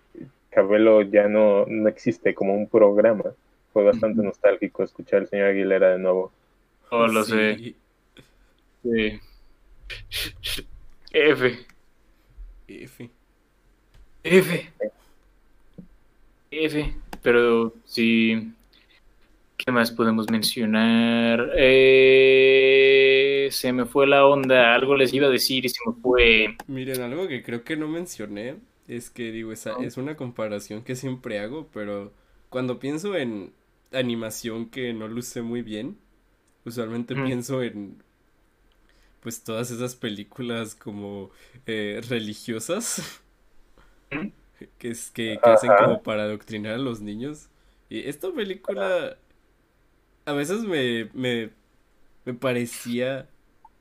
Cabello 0.50 1.04
ya 1.04 1.28
no, 1.28 1.66
no 1.68 1.88
existe 1.88 2.34
como 2.34 2.56
un 2.56 2.68
programa, 2.68 3.26
fue 3.72 3.84
bastante 3.84 4.24
nostálgico 4.24 4.84
escuchar 4.84 5.20
al 5.20 5.28
señor 5.28 5.48
Aguilera 5.48 5.92
de 5.92 6.00
nuevo. 6.00 6.32
Oh, 6.90 7.06
lo 7.08 7.24
sé. 7.24 7.76
Sí. 8.84 9.20
F. 11.12 11.66
F. 12.70 13.10
F. 14.24 14.70
F. 16.52 16.96
Pero 17.22 17.74
sí. 17.86 18.54
¿Qué 19.58 19.72
más 19.72 19.92
podemos 19.92 20.30
mencionar? 20.30 21.52
Eh, 21.58 23.50
se 23.52 23.74
me 23.74 23.86
fue 23.86 24.08
la 24.08 24.26
onda. 24.26 24.74
Algo 24.74 24.96
les 24.96 25.14
iba 25.14 25.28
a 25.28 25.32
decir 25.32 25.66
y 25.66 25.70
se 25.70 25.80
me 25.86 25.94
fue. 26.02 26.56
Miren, 26.68 27.02
algo 27.02 27.28
que 27.28 27.44
creo 27.44 27.64
que 27.64 27.76
no 27.76 27.88
mencioné 27.88 28.56
es 28.88 29.10
que, 29.10 29.32
digo, 29.32 29.52
esa 29.52 29.74
es 29.82 29.98
una 29.98 30.16
comparación 30.16 30.84
que 30.84 30.96
siempre 30.96 31.40
hago, 31.40 31.68
pero 31.74 32.14
cuando 32.50 32.80
pienso 32.80 33.16
en 33.16 33.52
animación 33.92 34.70
que 34.70 34.94
no 34.94 35.08
luce 35.08 35.42
muy 35.42 35.62
bien, 35.62 35.98
usualmente 36.66 37.16
pienso 37.16 37.62
en 37.62 38.02
pues 39.22 39.44
todas 39.44 39.72
esas 39.72 39.96
películas 39.96 40.76
como 40.76 41.32
eh, 41.66 42.02
religiosas. 42.10 43.22
Que 44.78 44.90
es 44.90 45.12
que, 45.12 45.40
hacen 45.42 45.72
como 45.78 46.02
para 46.04 46.24
adoctrinar 46.24 46.74
a 46.74 46.78
los 46.78 47.02
niños. 47.02 47.50
Y 47.90 48.08
esta 48.08 48.32
película 48.32 49.18
a 50.26 50.34
veces 50.34 50.62
me, 50.62 51.10
me, 51.14 51.50
me 52.26 52.34
parecía 52.34 53.28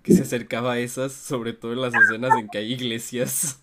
que 0.03 0.13
se 0.13 0.23
acercaba 0.23 0.75
a 0.75 0.79
esas 0.79 1.13
sobre 1.13 1.53
todo 1.53 1.73
en 1.73 1.83
las 1.83 1.95
escenas 1.95 2.39
en 2.39 2.49
que 2.49 2.59
hay 2.59 2.73
iglesias. 2.73 3.63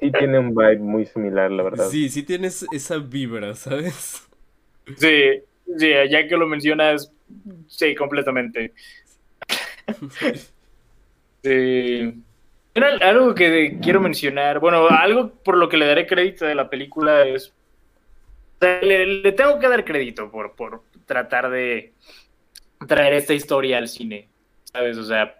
Sí 0.00 0.12
tiene 0.12 0.38
un 0.38 0.50
vibe 0.54 0.78
muy 0.78 1.06
similar 1.06 1.50
la 1.50 1.62
verdad. 1.62 1.88
Sí 1.88 2.08
sí 2.08 2.22
tienes 2.22 2.66
esa 2.72 2.98
vibra 2.98 3.54
sabes 3.54 4.28
sí 4.96 5.42
sí 5.76 5.90
ya 6.10 6.26
que 6.26 6.36
lo 6.36 6.46
mencionas 6.46 7.12
sí 7.66 7.94
completamente 7.94 8.72
este, 11.42 12.14
algo 13.00 13.34
que 13.34 13.78
quiero 13.82 14.00
mencionar, 14.00 14.60
bueno, 14.60 14.88
algo 14.88 15.30
por 15.30 15.56
lo 15.56 15.68
que 15.68 15.76
le 15.76 15.86
daré 15.86 16.06
crédito 16.06 16.44
de 16.44 16.54
la 16.54 16.68
película 16.68 17.26
es, 17.26 17.52
le, 18.60 19.32
tengo 19.32 19.58
que 19.58 19.68
dar 19.68 19.84
crédito 19.84 20.30
por, 20.30 20.54
por 20.54 20.82
tratar 21.06 21.50
de 21.50 21.92
traer 22.86 23.14
esta 23.14 23.34
historia 23.34 23.78
al 23.78 23.88
cine, 23.88 24.28
¿sabes? 24.64 24.96
O 24.98 25.04
sea, 25.04 25.36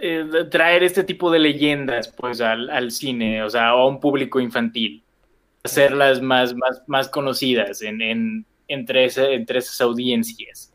eh, 0.00 0.24
traer 0.50 0.82
este 0.82 1.04
tipo 1.04 1.30
de 1.30 1.38
leyendas 1.38 2.08
pues 2.08 2.40
al, 2.40 2.90
cine, 2.90 3.42
o 3.42 3.50
sea, 3.50 3.68
a 3.68 3.86
un 3.86 4.00
público 4.00 4.40
infantil, 4.40 5.02
hacerlas 5.62 6.22
más, 6.22 6.54
más, 6.54 6.82
más 6.86 7.08
conocidas 7.08 7.82
en, 7.82 8.44
entre, 8.66 9.08
entre 9.34 9.58
esas 9.58 9.80
audiencias, 9.80 10.72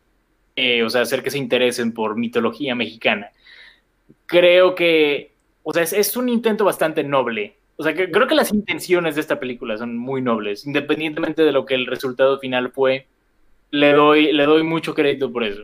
eh, 0.55 0.84
o 0.84 0.89
sea, 0.89 1.01
hacer 1.01 1.24
que 1.24 1.32
se 1.32 1.39
interesen 1.39 1.93
por 1.93 2.16
mitología 2.16 2.76
mexicana 2.76 3.32
creo 4.34 4.74
que, 4.74 5.32
o 5.62 5.72
sea, 5.74 5.84
es, 5.84 6.18
un 6.18 6.28
intento 6.28 6.66
bastante 6.66 7.04
noble. 7.04 7.56
O 7.78 7.84
sea, 7.84 7.94
que, 7.94 8.10
creo 8.10 8.28
que 8.28 8.36
las 8.36 8.52
intenciones 8.52 9.16
de 9.16 9.22
esta 9.22 9.40
película 9.40 9.78
son 9.78 9.96
muy 9.96 10.22
nobles, 10.22 10.66
independientemente 10.66 11.44
de 11.44 11.52
lo 11.52 11.66
que 11.66 11.76
el 11.76 11.86
resultado 11.86 12.40
final 12.40 12.72
fue. 12.72 13.06
Le 13.70 13.94
doy, 13.94 14.32
le 14.34 14.46
doy 14.46 14.64
mucho 14.64 14.94
crédito 14.94 15.32
por 15.32 15.44
eso. 15.44 15.62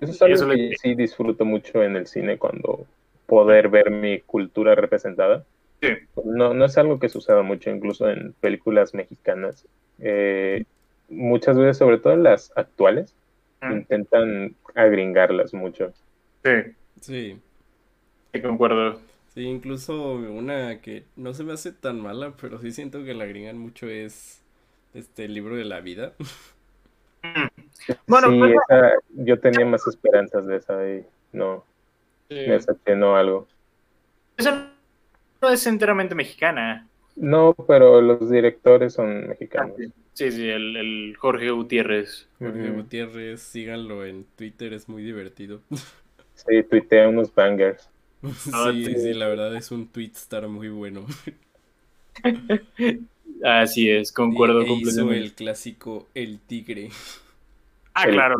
Eso 0.00 0.12
es 0.12 0.22
algo 0.22 0.52
que 0.52 0.74
sí 0.80 0.94
disfruto 0.94 1.44
mucho 1.44 1.82
en 1.82 1.96
el 1.96 2.06
cine 2.06 2.38
cuando 2.38 2.86
poder 3.26 3.68
ver 3.68 3.90
mi 3.90 4.20
cultura 4.20 4.74
representada. 4.74 5.44
Sí. 5.80 5.88
No, 6.24 6.54
no 6.54 6.64
es 6.64 6.78
algo 6.78 6.98
que 6.98 7.08
suceda 7.08 7.42
mucho, 7.42 7.70
incluso 7.70 8.08
en 8.08 8.34
películas 8.40 8.94
mexicanas. 8.94 9.66
Eh, 10.00 10.64
muchas 11.08 11.56
veces, 11.56 11.78
sobre 11.78 11.98
todo 11.98 12.12
en 12.14 12.24
las 12.24 12.52
actuales, 12.56 13.14
intentan 13.62 14.54
agringarlas 14.74 15.54
mucho. 15.54 15.92
Sí. 16.44 16.74
Sí. 17.00 17.38
Sí, 18.32 18.42
concuerdo. 18.42 19.00
Sí, 19.34 19.42
incluso 19.42 20.14
una 20.14 20.80
que 20.80 21.04
no 21.16 21.34
se 21.34 21.44
me 21.44 21.52
hace 21.52 21.72
tan 21.72 22.00
mala, 22.00 22.32
pero 22.40 22.58
sí 22.58 22.72
siento 22.72 23.04
que 23.04 23.14
la 23.14 23.26
gringan 23.26 23.58
mucho 23.58 23.88
es 23.88 24.42
este 24.94 25.24
el 25.24 25.34
libro 25.34 25.56
de 25.56 25.64
la 25.64 25.80
vida. 25.80 26.12
Bueno, 28.06 28.30
sí, 28.30 28.38
pues, 28.38 28.92
yo 29.10 29.38
tenía 29.38 29.64
más 29.64 29.86
esperanzas 29.86 30.46
de 30.46 30.56
esa 30.56 30.88
y 30.88 31.04
no, 31.32 31.64
me 32.30 32.96
no 32.96 33.16
algo. 33.16 33.46
Esa 34.36 34.70
no 35.40 35.48
es 35.48 35.66
enteramente 35.66 36.14
mexicana. 36.14 36.86
No, 37.16 37.54
pero 37.66 38.00
los 38.00 38.30
directores 38.30 38.94
son 38.94 39.28
mexicanos. 39.28 39.74
Ah, 39.78 39.90
sí, 40.14 40.30
sí, 40.30 40.48
el, 40.48 40.76
el 40.76 41.16
Jorge 41.16 41.50
Gutiérrez. 41.50 42.28
Jorge 42.38 42.70
Gutiérrez, 42.70 43.42
síganlo 43.42 44.04
en 44.04 44.24
Twitter, 44.36 44.72
es 44.72 44.88
muy 44.88 45.02
divertido. 45.02 45.60
Sí, 46.46 46.62
tuitea 46.62 47.08
unos 47.08 47.34
bangers. 47.34 47.90
sí, 48.72 48.94
sí, 48.94 49.14
la 49.14 49.28
verdad 49.28 49.54
es 49.56 49.70
un 49.70 49.86
tweet 49.88 50.12
star 50.14 50.48
muy 50.48 50.68
bueno. 50.68 51.06
Así 53.44 53.88
es, 53.88 54.12
concuerdo 54.12 54.66
con 54.66 54.78
Hizo 54.78 55.12
el 55.12 55.32
clásico 55.32 56.08
El 56.14 56.40
Tigre. 56.40 56.90
Ah, 57.94 58.06
claro. 58.06 58.36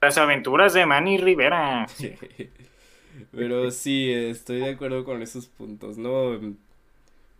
Las 0.00 0.18
aventuras 0.18 0.74
de 0.74 0.86
Manny 0.86 1.18
Rivera. 1.18 1.86
Pero 3.32 3.70
sí, 3.70 4.12
estoy 4.12 4.60
de 4.60 4.70
acuerdo 4.70 5.04
con 5.04 5.22
esos 5.22 5.46
puntos, 5.46 5.98
¿no? 5.98 6.38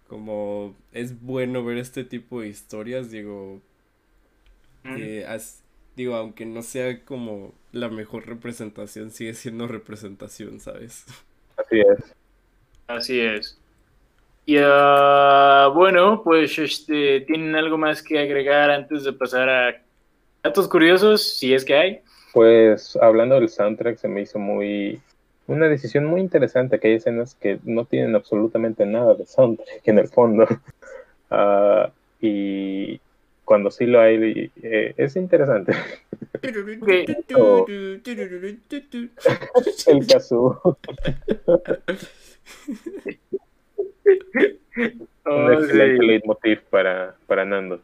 Como 0.08 0.74
es 0.92 1.20
bueno 1.20 1.64
ver 1.64 1.78
este 1.78 2.04
tipo 2.04 2.40
de 2.40 2.48
historias, 2.48 3.10
digo, 3.10 3.60
digo, 5.96 6.14
aunque 6.14 6.44
no 6.46 6.62
sea 6.62 7.02
como 7.04 7.52
la 7.72 7.88
mejor 7.88 8.26
representación, 8.26 9.10
sigue 9.10 9.34
siendo 9.34 9.66
representación, 9.66 10.60
¿sabes? 10.60 11.06
Así 11.56 11.80
es. 11.80 12.14
Así 12.86 13.20
es. 13.20 13.58
Y 14.44 14.58
ah, 14.60 15.70
bueno, 15.74 16.22
pues 16.22 16.56
este, 16.58 17.22
¿tienen 17.22 17.56
algo 17.56 17.78
más 17.78 18.02
que 18.02 18.20
agregar 18.20 18.70
antes 18.70 19.02
de 19.02 19.12
pasar 19.12 19.48
a 19.48 19.82
datos 20.44 20.68
curiosos, 20.68 21.36
si 21.38 21.52
es 21.52 21.64
que 21.64 21.74
hay? 21.74 22.00
Pues 22.32 22.96
hablando 23.00 23.34
del 23.36 23.48
soundtrack, 23.48 23.98
se 23.98 24.08
me 24.08 24.20
hizo 24.20 24.38
muy. 24.38 25.00
Una 25.48 25.68
decisión 25.68 26.04
muy 26.04 26.20
interesante, 26.20 26.78
que 26.78 26.88
hay 26.88 26.94
escenas 26.94 27.34
que 27.34 27.58
no 27.64 27.84
tienen 27.84 28.14
absolutamente 28.14 28.84
nada 28.84 29.14
de 29.14 29.26
soundtrack 29.26 29.80
en 29.84 29.98
el 29.98 30.08
fondo. 30.08 30.46
Uh, 31.30 31.90
y 32.20 33.00
cuando 33.46 33.70
sí 33.70 33.86
lo 33.86 34.00
hay, 34.00 34.50
eh, 34.60 34.92
es 34.96 35.14
interesante. 35.16 35.72
el 39.86 40.06
caso. 40.06 40.78
Un 45.24 45.52
excelente 45.52 46.04
leitmotiv 46.04 46.60
para, 46.70 47.16
para 47.26 47.44
Nando. 47.44 47.80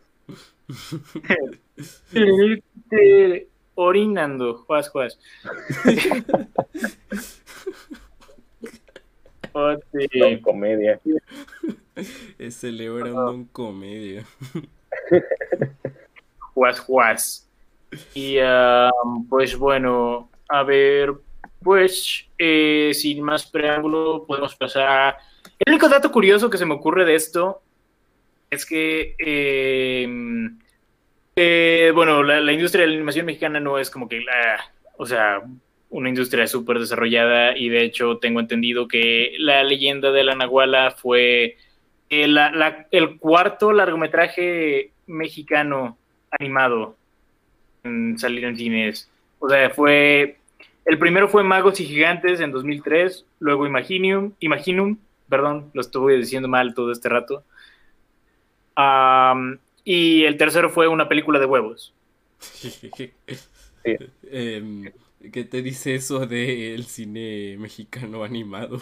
orinando, 3.76 4.64
juas, 4.66 4.88
juas. 4.90 5.18
oh, 9.52 9.76
comedia. 10.42 11.00
Ese 12.38 12.72
Leo 12.72 12.98
era 12.98 13.14
un 13.14 13.44
comedia. 13.44 14.24
Juas, 16.54 16.80
juas. 16.80 17.48
Y 18.14 18.38
um, 18.38 19.26
pues 19.28 19.56
bueno, 19.56 20.30
a 20.48 20.62
ver, 20.62 21.12
pues 21.62 22.26
eh, 22.38 22.90
sin 22.94 23.22
más 23.22 23.46
preámbulo, 23.46 24.24
podemos 24.26 24.54
pasar. 24.56 25.16
El 25.58 25.72
único 25.72 25.88
dato 25.88 26.10
curioso 26.12 26.50
que 26.50 26.58
se 26.58 26.66
me 26.66 26.74
ocurre 26.74 27.04
de 27.04 27.14
esto 27.14 27.62
es 28.50 28.66
que, 28.66 29.14
em, 29.18 30.58
eh, 31.36 31.90
bueno, 31.94 32.22
la, 32.22 32.52
industria 32.52 32.82
de 32.82 32.88
la 32.88 32.96
animación 32.96 33.26
mexicana 33.26 33.60
no 33.60 33.78
es 33.78 33.88
como 33.88 34.08
que 34.08 34.22
o 34.98 35.06
sea, 35.06 35.42
una 35.88 36.08
industria 36.08 36.46
súper 36.46 36.78
desarrollada 36.78 37.56
y 37.56 37.68
de 37.68 37.82
hecho 37.82 38.18
tengo 38.18 38.40
entendido 38.40 38.88
que 38.88 39.34
la 39.38 39.62
leyenda 39.62 40.10
de 40.10 40.24
la 40.24 40.34
Nahuala 40.34 40.90
fue 40.90 41.56
el, 42.12 42.38
el 42.90 43.18
cuarto 43.18 43.72
largometraje 43.72 44.90
mexicano 45.06 45.96
animado 46.30 46.94
en 47.84 48.18
salir 48.18 48.44
en 48.44 48.56
cines. 48.56 49.08
O 49.38 49.48
sea, 49.48 49.70
fue. 49.70 50.36
El 50.84 50.98
primero 50.98 51.28
fue 51.28 51.42
Magos 51.42 51.80
y 51.80 51.86
Gigantes 51.86 52.40
en 52.40 52.50
2003, 52.50 53.24
luego 53.38 53.66
Imaginum, 53.66 54.32
Imaginum, 54.40 54.98
perdón, 55.28 55.70
lo 55.74 55.80
estuve 55.80 56.16
diciendo 56.16 56.48
mal 56.48 56.74
todo 56.74 56.90
este 56.90 57.08
rato. 57.08 57.44
y 59.84 60.24
el 60.24 60.36
tercero 60.36 60.70
fue 60.70 60.88
una 60.88 61.08
película 61.08 61.38
de 61.38 61.46
huevos. 61.46 61.94
Em, 63.84 64.92
¿Qué 65.32 65.44
te 65.44 65.60
dice 65.60 65.96
eso 65.96 66.24
del 66.26 66.84
cine 66.84 67.56
mexicano 67.58 68.22
animado? 68.22 68.80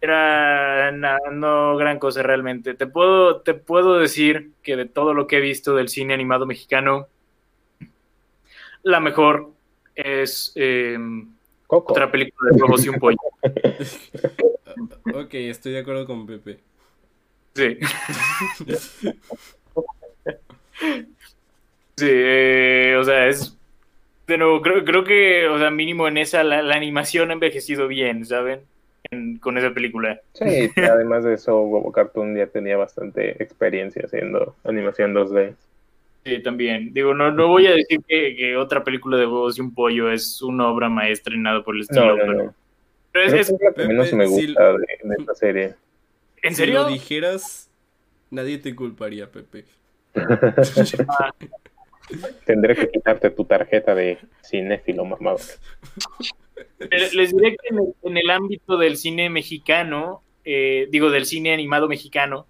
Era 0.00 0.92
no 0.92 1.76
gran 1.76 1.98
cosa 1.98 2.22
realmente. 2.22 2.74
Te 2.74 2.86
puedo, 2.86 3.40
te 3.40 3.54
puedo 3.54 3.98
decir 3.98 4.52
que 4.62 4.76
de 4.76 4.86
todo 4.86 5.12
lo 5.12 5.26
que 5.26 5.38
he 5.38 5.40
visto 5.40 5.74
del 5.74 5.88
cine 5.88 6.14
animado 6.14 6.46
mexicano, 6.46 7.08
la 8.82 9.00
mejor 9.00 9.50
es 9.94 10.52
em, 10.54 11.28
otra 11.66 12.10
película 12.10 12.50
de 12.50 12.62
huevos 12.62 12.84
y 12.84 12.88
un 12.88 12.98
pollo. 12.98 13.18
ok, 15.14 15.34
estoy 15.34 15.72
de 15.72 15.80
acuerdo 15.80 16.06
con 16.06 16.26
Pepe. 16.26 16.60
Sí. 17.54 17.76
sí, 21.96 22.06
eh, 22.06 22.96
o 22.98 23.04
sea, 23.04 23.26
es. 23.26 23.56
Pero 24.26 24.60
creo, 24.62 24.84
creo 24.84 25.04
que, 25.04 25.48
o 25.48 25.58
sea, 25.58 25.70
mínimo 25.70 26.06
en 26.06 26.18
esa 26.18 26.44
la, 26.44 26.74
animación 26.74 27.30
ha 27.30 27.32
envejecido 27.32 27.88
bien, 27.88 28.24
¿saben? 28.26 28.60
Con 29.40 29.58
esa 29.58 29.72
película. 29.72 30.20
Sí, 30.34 30.44
además 30.76 31.24
de 31.24 31.34
eso, 31.34 31.62
Bobo 31.62 31.92
Cartoon 31.92 32.36
ya 32.36 32.46
tenía 32.46 32.76
bastante 32.76 33.42
experiencia 33.42 34.02
haciendo 34.04 34.54
animación 34.64 35.14
2D. 35.14 35.54
Sí, 36.24 36.42
también. 36.42 36.92
Digo, 36.92 37.14
no, 37.14 37.32
no 37.32 37.48
voy 37.48 37.66
a 37.66 37.74
decir 37.74 38.00
que, 38.06 38.56
otra 38.56 38.84
película 38.84 39.16
de 39.16 39.26
huevos 39.26 39.58
y 39.58 39.60
un 39.60 39.74
pollo 39.74 40.10
es 40.10 40.42
una 40.42 40.68
obra 40.68 40.88
maestra 40.88 41.34
y 41.34 41.38
nada 41.38 41.62
por 41.62 41.74
el 41.74 41.82
estilo. 41.82 42.16
No, 42.16 42.34
no, 42.34 42.54
pero, 43.12 43.36
es, 43.36 43.50
la 43.50 43.72
que 43.72 43.86
menos 43.86 44.12
me 44.12 44.26
gusta 44.26 44.72
de, 44.72 44.86
esta 45.18 45.34
serie. 45.34 45.74
¿En 46.42 46.54
serio? 46.54 46.80
Si 46.80 46.84
lo 46.84 46.92
dijeras, 46.92 47.70
nadie 48.30 48.58
te 48.58 48.74
culparía, 48.74 49.30
Pepe. 49.30 49.64
Tendré 52.44 52.74
que 52.74 52.90
quitarte 52.90 53.30
tu 53.30 53.44
tarjeta 53.44 53.94
de 53.94 54.18
cinéfilo, 54.42 55.04
mamado. 55.04 55.38
Les 56.90 57.34
diré 57.34 57.56
que 57.56 57.68
en 58.02 58.16
el, 58.16 58.30
ámbito 58.30 58.76
del 58.76 58.96
cine 58.96 59.30
mexicano, 59.30 60.22
eh, 60.44 60.88
digo, 60.90 61.10
del 61.10 61.26
cine 61.26 61.52
animado 61.52 61.88
mexicano, 61.88 62.46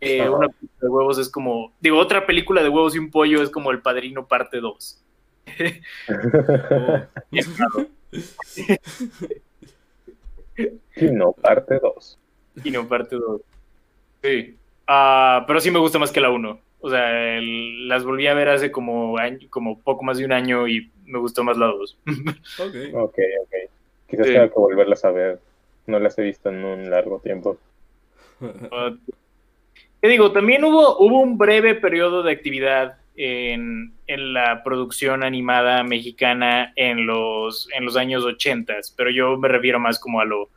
eh, 0.00 0.28
una 0.28 0.48
película 0.48 0.80
de 0.80 0.88
huevos 0.88 1.18
es 1.18 1.28
como, 1.30 1.72
digo, 1.80 1.98
otra 1.98 2.26
película 2.26 2.62
de 2.62 2.68
huevos 2.68 2.94
y 2.94 2.98
un 2.98 3.10
pollo 3.10 3.42
es 3.42 3.50
como 3.50 3.70
El 3.70 3.80
Padrino 3.80 4.26
parte 4.26 4.60
2. 4.60 5.02
y 10.96 11.06
no 11.10 11.32
parte 11.32 11.78
2. 11.80 12.18
Y 12.64 12.70
no 12.70 12.88
parte 12.88 13.16
2. 13.16 13.40
Sí. 14.22 14.56
Ah, 14.86 15.44
pero 15.46 15.60
sí 15.60 15.70
me 15.70 15.78
gusta 15.78 15.98
más 15.98 16.12
que 16.12 16.20
la 16.20 16.30
1. 16.30 16.60
O 16.80 16.90
sea, 16.90 17.40
las 17.40 18.04
volví 18.04 18.26
a 18.26 18.34
ver 18.34 18.48
hace 18.48 18.70
como, 18.70 19.16
como 19.50 19.80
poco 19.80 20.04
más 20.04 20.18
de 20.18 20.24
un 20.24 20.32
año 20.32 20.68
y 20.68 20.90
me 21.06 21.18
gustó 21.18 21.44
más 21.44 21.56
la 21.56 21.66
2. 21.66 21.98
ok, 22.06 22.74
ok. 22.92 23.02
okay. 23.02 23.64
Quizás 24.08 24.26
tenga 24.26 24.48
que 24.48 24.54
volverlas 24.54 25.04
a 25.04 25.10
ver. 25.10 25.40
No 25.86 25.98
las 25.98 26.18
he 26.18 26.22
visto 26.22 26.48
en 26.48 26.64
un 26.64 26.90
largo 26.90 27.20
tiempo. 27.20 27.58
Ah, 28.72 28.92
¿Qué 30.00 30.08
digo? 30.08 30.32
También 30.32 30.64
hubo, 30.64 30.98
hubo 30.98 31.20
un 31.20 31.38
breve 31.38 31.74
periodo 31.74 32.22
de 32.22 32.32
actividad 32.32 32.98
en, 33.16 33.92
la 34.06 34.62
producción 34.62 35.24
animada 35.24 35.82
mexicana 35.82 36.72
en 36.76 37.06
los, 37.06 37.68
en 37.74 37.84
los 37.84 37.96
años 37.96 38.24
80, 38.24 38.74
pero 38.96 39.10
yo 39.10 39.36
me 39.36 39.48
refiero 39.48 39.80
más 39.80 39.98
como 39.98 40.20
a 40.20 40.24
lo, 40.24 40.48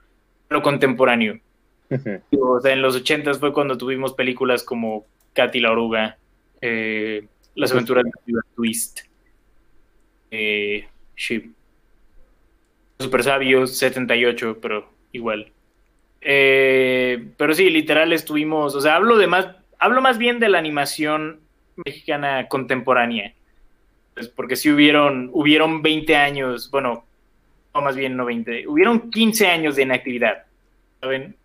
lo 0.49 0.61
contemporáneo. 0.61 1.39
o 2.39 2.59
sea, 2.61 2.73
en 2.73 2.81
los 2.81 2.95
80 2.95 3.35
fue 3.35 3.53
cuando 3.53 3.77
tuvimos 3.77 4.13
películas 4.13 4.63
como 4.63 5.05
Katy 5.33 5.59
la 5.59 5.71
Oruga, 5.71 6.17
eh, 6.61 7.25
Las 7.55 7.71
aventuras 7.71 8.03
de 8.03 8.33
Twist, 8.55 9.01
eh, 10.31 10.87
Super 12.99 13.23
Sabios, 13.23 13.77
78, 13.77 14.59
pero 14.61 14.89
igual. 15.11 15.51
Eh, 16.21 17.29
pero 17.37 17.53
sí, 17.53 17.69
literal 17.69 18.11
estuvimos, 18.13 18.75
o 18.75 18.81
sea, 18.81 18.95
hablo 18.95 19.17
de 19.17 19.27
más, 19.27 19.47
hablo 19.79 20.01
más 20.01 20.17
bien 20.17 20.39
de 20.39 20.49
la 20.49 20.59
animación 20.59 21.39
mexicana 21.85 22.47
contemporánea. 22.47 23.33
Pues 24.13 24.27
porque 24.27 24.55
sí 24.55 24.69
hubieron, 24.69 25.29
hubieron 25.33 25.81
20 25.81 26.15
años, 26.15 26.69
bueno, 26.71 27.05
o 27.71 27.81
más 27.81 27.95
bien 27.95 28.17
no 28.17 28.25
20, 28.25 28.67
hubieron 28.67 29.09
15 29.09 29.47
años 29.47 29.75
de 29.75 29.83
inactividad. 29.83 30.43
¿Saben? 30.99 31.35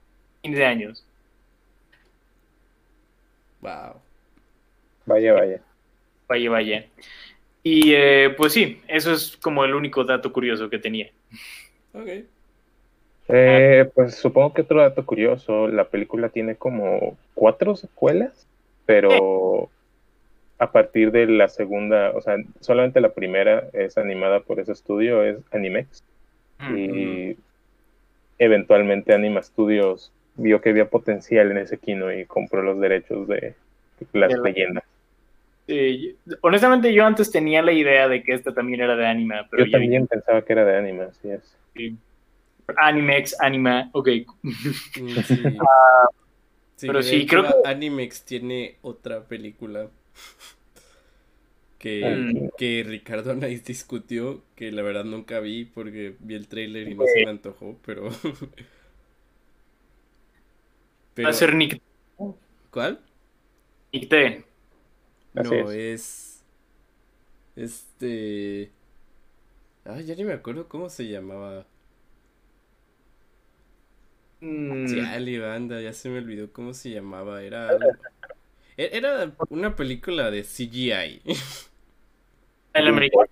15 0.43 0.65
años. 0.65 1.07
Wow. 3.61 4.01
Vaya, 5.07 5.33
vaya. 5.33 5.61
Vaya, 6.29 6.51
vaya. 6.51 6.87
Y 7.67 7.95
eh, 7.95 8.35
pues 8.37 8.53
sí, 8.53 8.81
eso 8.87 9.11
es 9.13 9.39
como 9.39 9.65
el 9.65 9.75
único 9.75 10.05
dato 10.05 10.31
curioso 10.33 10.69
que 10.69 10.79
tenía. 10.79 11.11
Ok. 11.95 12.09
Eh, 13.29 13.91
pues 13.95 14.17
supongo 14.17 14.53
que 14.53 14.63
otro 14.63 14.83
dato 14.83 15.07
curioso, 15.07 15.67
la 15.69 15.85
película 15.85 16.29
tiene 16.29 16.57
como 16.57 17.17
cuatro 17.33 17.75
secuelas, 17.75 18.47
pero 18.85 19.71
a 20.59 20.73
partir 20.73 21.11
de 21.11 21.27
la 21.27 21.49
segunda, 21.49 22.11
o 22.15 22.21
sea, 22.21 22.37
solamente 22.61 23.01
la 23.01 23.15
primera 23.15 23.65
es 23.73 23.97
animada 23.97 24.41
por 24.41 24.61
ese 24.61 24.73
estudio, 24.73 25.25
es 25.25 25.39
Animex. 25.51 26.05
Y 26.77 27.37
eventualmente 28.39 29.15
Anima 29.15 29.43
Studios 29.43 30.13
vio 30.37 30.61
que 30.61 30.71
había 30.71 30.89
potencial 30.89 31.51
en 31.51 31.59
ese 31.59 31.79
kino 31.79 32.13
y 32.13 32.27
compró 32.27 32.63
los 32.63 32.79
derechos 32.79 33.27
de 33.27 33.55
las 34.13 34.33
leyendas. 34.39 34.85
Honestamente 36.43 36.93
yo 36.93 37.07
antes 37.07 37.31
tenía 37.31 37.63
la 37.63 37.73
idea 37.73 38.09
de 38.09 38.23
que 38.23 38.35
esta 38.35 38.53
también 38.53 38.81
era 38.81 38.97
de 38.97 39.07
Anima, 39.07 39.47
pero 39.51 39.65
yo 39.65 39.71
también 39.71 40.07
pensaba 40.07 40.43
que 40.43 40.53
era 40.53 40.65
de 40.65 40.77
Anima, 40.77 41.05
así 41.05 41.31
es. 41.31 41.57
Sí. 41.75 41.97
Animex, 42.77 43.41
Anima, 43.41 43.91
ok. 43.93 44.09
Mm, 44.43 44.53
ah, 45.61 46.09
pero 46.81 47.03
sí, 47.03 47.27
creo 47.27 47.45
que... 47.45 47.69
Animex 47.69 48.25
tiene 48.25 48.77
otra 48.83 49.25
película 49.25 49.89
que, 51.79 52.51
que 52.57 52.85
Ricardo 52.87 53.33
Anais 53.33 53.65
discutió, 53.65 54.43
que 54.57 54.73
la 54.73 54.83
verdad 54.83 55.05
nunca 55.05 55.41
vi 55.41 55.65
porque 55.67 56.15
vi 56.21 56.35
el 56.35 56.49
trailer 56.49 56.89
y 56.89 56.95
no 56.95 57.05
se 57.05 57.25
me 57.25 57.31
antojó, 57.31 57.77
pero... 57.85 58.11
Va 61.23 61.29
a 61.29 61.33
ser 61.33 61.55
Nick. 61.55 61.81
¿Cuál? 62.71 62.99
Nick 63.93 64.09
T. 64.09 64.45
No, 65.35 65.71
es... 65.71 66.43
Este... 67.57 68.71
Ah, 69.85 70.01
ya 70.01 70.15
ni 70.15 70.25
me 70.25 70.33
acuerdo 70.33 70.69
cómo 70.69 70.89
se 70.89 71.09
llamaba. 71.09 71.67
Mm. 74.41 74.89
Sí, 74.89 75.01
Ali 75.01 75.39
Banda, 75.39 75.81
ya 75.81 75.93
se 75.93 76.09
me 76.09 76.19
olvidó 76.19 76.53
cómo 76.53 76.73
se 76.75 76.91
llamaba. 76.91 77.43
Era 77.43 77.71
e-, 78.77 78.91
Era 78.93 79.35
una 79.51 79.77
película 79.77 80.31
de 80.31 80.43
CGI. 80.43 81.23
¿El 82.75 82.89
americano? 82.89 83.29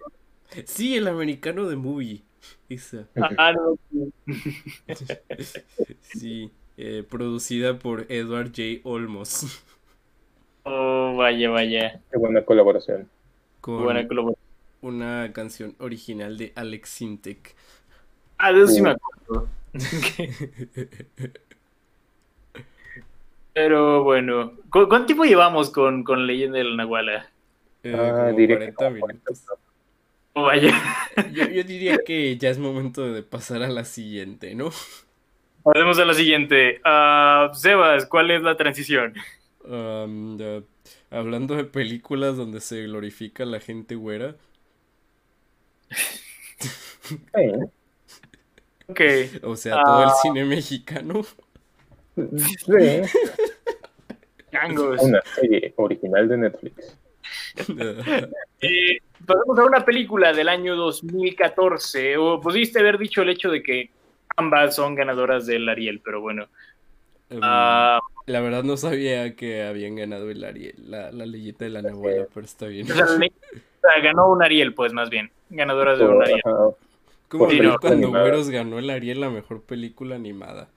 Sí, 0.66 0.96
el 0.96 1.08
americano 1.08 1.68
de 1.68 1.76
movie. 1.76 2.22
Ah, 3.36 3.52
no. 3.52 3.78
sí, 6.00 6.50
eh, 6.76 7.04
producida 7.08 7.78
por 7.78 8.06
Edward 8.10 8.48
J. 8.48 8.80
Olmos. 8.84 9.62
Oh, 10.64 11.14
vaya, 11.16 11.50
vaya. 11.50 12.00
Qué 12.10 12.18
buena 12.18 12.44
colaboración. 12.44 13.08
Con 13.60 13.82
buena 13.84 14.06
colaboración. 14.06 14.42
Una 14.80 15.32
canción 15.32 15.74
original 15.78 16.36
de 16.36 16.52
Alex 16.56 16.88
Sintek. 16.88 17.54
Ah, 18.38 18.52
de 18.52 18.62
eso 18.62 18.72
sí 18.72 18.82
me 18.82 18.90
acuerdo. 18.90 19.48
Pero 23.54 24.02
bueno, 24.02 24.52
¿cuánto 24.70 25.06
tiempo 25.06 25.24
llevamos 25.24 25.70
con, 25.70 26.04
con 26.04 26.26
Leyenda 26.26 26.58
del 26.58 26.76
Nahuala? 26.76 27.30
Eh, 27.82 27.94
ah, 27.96 28.32
40 28.32 28.90
minutos. 28.90 29.44
Oh, 30.32 30.42
vaya. 30.44 30.74
Yo, 31.32 31.62
diría 31.62 31.98
que 31.98 32.36
ya 32.38 32.48
es 32.48 32.58
momento 32.58 33.12
de 33.12 33.22
pasar 33.22 33.62
a 33.62 33.68
la 33.68 33.84
siguiente, 33.84 34.54
¿no? 34.54 34.70
Pasemos 35.62 35.98
a 35.98 36.04
la 36.04 36.14
siguiente. 36.14 36.80
Uh, 36.84 37.54
Sebas, 37.54 38.06
¿cuál 38.06 38.30
es 38.30 38.42
la 38.42 38.56
transición? 38.56 39.14
Hablando 39.64 41.56
de 41.56 41.64
películas 41.64 42.36
donde 42.36 42.60
se 42.60 42.82
glorifica 42.84 43.44
la 43.44 43.60
gente 43.60 43.94
güera. 43.94 44.36
Okay. 48.88 49.40
O 49.42 49.56
sea, 49.56 49.82
todo 49.82 50.02
el 50.02 50.08
ah. 50.08 50.14
cine 50.22 50.44
mexicano. 50.44 51.22
Sí. 52.14 53.02
Changos. 54.50 55.00
Una 55.00 55.22
serie 55.34 55.72
original 55.76 56.28
de 56.28 56.36
Netflix. 56.36 56.98
eh, 58.60 58.98
pasamos 59.24 59.58
a 59.58 59.64
una 59.64 59.84
película 59.84 60.32
del 60.32 60.48
año 60.48 60.76
2014. 60.76 62.16
O 62.18 62.40
pudiste 62.40 62.80
haber 62.80 62.98
dicho 62.98 63.22
el 63.22 63.30
hecho 63.30 63.50
de 63.50 63.62
que 63.62 63.90
ambas 64.36 64.76
son 64.76 64.94
ganadoras 64.94 65.46
del 65.46 65.68
Ariel, 65.68 66.00
pero 66.04 66.20
bueno. 66.20 66.48
Um, 67.30 67.38
uh, 67.38 67.98
la 68.26 68.40
verdad 68.40 68.62
no 68.62 68.76
sabía 68.76 69.34
que 69.34 69.62
habían 69.62 69.96
ganado 69.96 70.30
el 70.30 70.44
Ariel, 70.44 70.76
la, 70.86 71.10
la 71.10 71.26
leyeta 71.26 71.64
de 71.64 71.70
la 71.70 71.82
Nahuala, 71.82 72.26
pero 72.32 72.46
está 72.46 72.66
bien. 72.66 72.90
O 72.90 72.94
sea, 72.94 74.00
ganó 74.00 74.30
un 74.30 74.42
Ariel, 74.42 74.74
pues 74.74 74.92
más 74.92 75.10
bien. 75.10 75.30
Ganadoras 75.50 75.98
de 75.98 76.04
un 76.04 76.22
Ariel. 76.22 76.42
¿Cómo 77.28 77.50
sí, 77.50 77.60
no, 77.60 77.78
cuando 77.80 78.10
Güeros 78.10 78.50
ganó 78.50 78.78
el 78.78 78.90
Ariel 78.90 79.20
la 79.20 79.30
mejor 79.30 79.62
película 79.62 80.16
animada? 80.16 80.68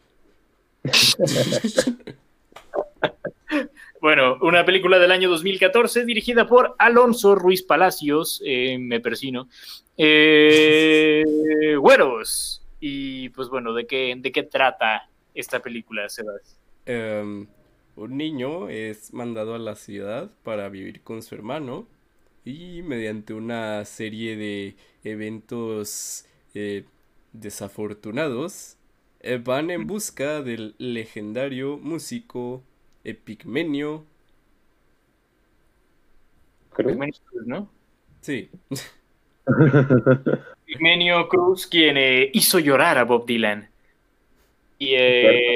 bueno, 4.02 4.38
una 4.42 4.64
película 4.64 4.98
del 4.98 5.12
año 5.12 5.30
2014 5.30 6.06
dirigida 6.06 6.48
por 6.48 6.76
Alonso 6.80 7.36
Ruiz 7.36 7.62
Palacios, 7.62 8.42
eh, 8.46 8.78
me 8.80 9.02
persino. 9.02 9.50
Eh, 9.98 11.24
Güeros. 11.78 12.64
Y 12.80 13.30
pues 13.30 13.50
bueno, 13.50 13.74
¿de 13.74 13.86
qué, 13.86 14.16
de 14.18 14.32
qué 14.32 14.44
trata 14.44 15.10
esta 15.34 15.60
película, 15.60 16.08
Sebas? 16.08 16.56
Um, 16.88 17.48
un 17.96 18.18
niño 18.18 18.70
es 18.70 19.14
mandado 19.14 19.56
a 19.56 19.60
la 19.60 19.76
ciudad 19.76 20.30
para 20.44 20.70
vivir 20.70 21.02
con 21.02 21.24
su 21.24 21.34
hermano 21.36 21.88
y 22.44 22.82
mediante 22.84 23.34
una 23.34 23.84
serie 23.86 24.36
de 24.36 24.76
eventos 25.04 26.26
eh, 26.54 26.86
desafortunados 27.34 28.78
eh, 29.28 29.42
van 29.44 29.72
en 29.72 29.88
busca 29.88 30.44
del 30.44 30.76
legendario 30.78 31.78
músico 31.78 32.62
Epigmenio. 33.04 34.06
Epigmenio 36.78 37.16
Cruz, 37.26 37.48
¿no? 37.48 37.70
Sí. 38.22 38.50
Epigmenio 40.68 41.28
Cruz, 41.28 41.66
quien 41.66 41.98
eh, 41.98 42.30
hizo 42.34 42.60
llorar 42.60 43.00
a 43.00 43.04
Bob 43.04 43.26
Dylan. 43.26 43.68
Y 44.78 44.94
eh, 44.94 45.56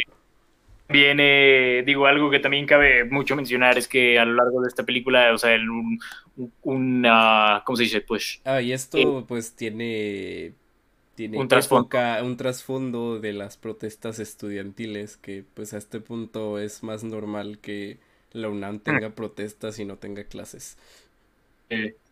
viene, 0.89 1.83
digo, 1.85 2.07
algo 2.07 2.29
que 2.29 2.39
también 2.39 2.65
cabe 2.65 3.05
mucho 3.05 3.35
mencionar 3.35 3.77
es 3.77 3.87
que 3.87 4.19
a 4.19 4.25
lo 4.25 4.33
largo 4.33 4.61
de 4.61 4.67
esta 4.67 4.83
película, 4.83 5.33
o 5.33 5.37
sea, 5.37 5.55
un, 5.55 5.99
un 6.63 7.07
¿cómo 7.65 7.75
se 7.75 7.83
dice? 7.83 8.01
Pues... 8.01 8.41
Ah, 8.43 8.61
y 8.61 8.73
esto 8.73 9.25
pues 9.27 9.55
tiene 9.55 10.53
tiene 11.19 11.37
un 11.37 12.37
trasfondo. 12.37 13.19
de 13.19 13.33
las 13.33 13.57
protestas 13.57 14.19
estudiantiles 14.19 15.17
que 15.17 15.43
pues 15.53 15.73
a 15.73 15.77
este 15.77 15.99
punto 15.99 16.59
es 16.59 16.81
más 16.81 17.03
normal 17.03 17.59
que 17.61 17.97
la 18.31 18.47
UNAM 18.47 18.75
mm. 18.75 18.79
tenga 18.79 19.09
protestas 19.09 19.79
y 19.79 19.85
no 19.85 19.97
tenga 19.97 20.23
clases. 20.23 20.77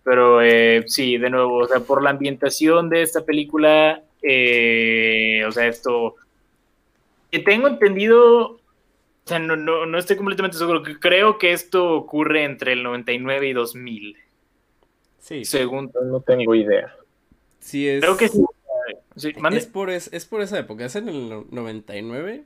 pero 0.03 0.41
eh, 0.41 0.83
sí, 0.87 1.17
de 1.17 1.29
nuevo, 1.29 1.59
o 1.59 1.67
sea, 1.67 1.79
por 1.79 2.03
la 2.03 2.09
ambientación 2.09 2.89
de 2.89 3.01
esta 3.01 3.23
película, 3.23 4.03
eh, 4.21 5.41
o 5.47 5.51
sea, 5.53 5.67
esto, 5.67 6.15
tengo 7.45 7.69
entendido, 7.69 8.59
o 9.27 9.29
sea, 9.29 9.39
no, 9.39 9.57
no, 9.57 9.85
no 9.85 9.97
estoy 9.97 10.15
completamente 10.15 10.57
seguro, 10.57 10.81
creo 11.01 11.37
que 11.37 11.51
esto 11.51 11.91
ocurre 11.95 12.45
entre 12.45 12.71
el 12.71 12.81
99 12.81 13.49
y 13.49 13.51
2000. 13.51 14.17
Sí. 15.19 15.43
Según... 15.43 15.91
No 16.05 16.21
tengo 16.21 16.55
idea. 16.55 16.95
Sí, 17.59 17.89
es... 17.89 17.99
Creo 17.99 18.15
que 18.15 18.29
sí. 18.29 18.41
es, 19.51 19.65
por 19.65 19.89
es, 19.89 20.25
por 20.27 20.41
esa 20.41 20.59
época, 20.59 20.85
¿es 20.85 20.95
en 20.95 21.09
el 21.09 21.43
99? 21.51 22.45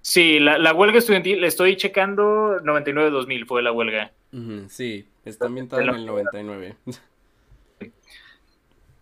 Sí, 0.00 0.40
la, 0.40 0.56
la 0.56 0.72
huelga 0.72 0.96
estudiantil, 0.96 1.42
le 1.42 1.48
estoy 1.48 1.76
checando, 1.76 2.58
99-2000 2.62 3.46
fue 3.46 3.60
la 3.60 3.70
huelga. 3.70 4.10
sí, 4.68 5.06
está 5.26 5.48
ambientada 5.48 5.82
en 5.82 5.90
el 5.90 6.06
99. 6.06 6.76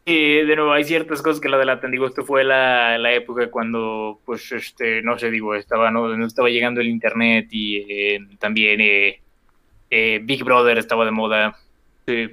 De 0.08 0.56
nuevo, 0.56 0.72
hay 0.72 0.84
ciertas 0.84 1.20
cosas 1.20 1.40
que 1.40 1.48
la 1.48 1.58
delatan. 1.58 1.90
Digo, 1.90 2.06
esto 2.06 2.24
fue 2.24 2.42
la, 2.42 2.96
la 2.96 3.12
época 3.12 3.50
cuando, 3.50 4.20
pues, 4.24 4.50
este, 4.52 5.02
no 5.02 5.18
sé, 5.18 5.30
digo, 5.30 5.54
estaba, 5.54 5.90
no, 5.90 6.08
no 6.16 6.26
estaba 6.26 6.48
llegando 6.48 6.80
el 6.80 6.88
internet 6.88 7.48
y 7.50 7.76
eh, 7.76 8.20
también 8.38 8.80
eh, 8.80 9.20
eh, 9.90 10.20
Big 10.22 10.44
Brother 10.44 10.78
estaba 10.78 11.04
de 11.04 11.10
moda. 11.10 11.58
Sí. 12.06 12.30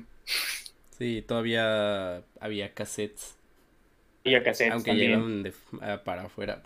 Sí, 0.97 1.23
todavía 1.27 2.21
había 2.39 2.73
cassettes. 2.73 3.37
Había 4.23 4.41
cassettes. 4.41 4.73
Aunque 4.73 4.93
llegaron 4.93 5.43
de, 5.43 5.53
para 6.05 6.23
afuera. 6.23 6.61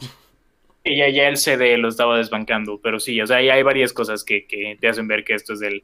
Y 0.83 0.97
ya, 0.97 1.09
ya 1.09 1.27
el 1.27 1.37
CD 1.37 1.77
lo 1.77 1.89
estaba 1.89 2.17
desbancando, 2.17 2.79
pero 2.81 2.99
sí, 2.99 3.19
o 3.19 3.25
sea, 3.27 3.37
hay 3.37 3.63
varias 3.63 3.93
cosas 3.93 4.23
que, 4.23 4.45
que 4.45 4.77
te 4.79 4.87
hacen 4.87 5.07
ver 5.07 5.23
que 5.23 5.33
esto 5.33 5.53
es 5.53 5.59
del, 5.59 5.83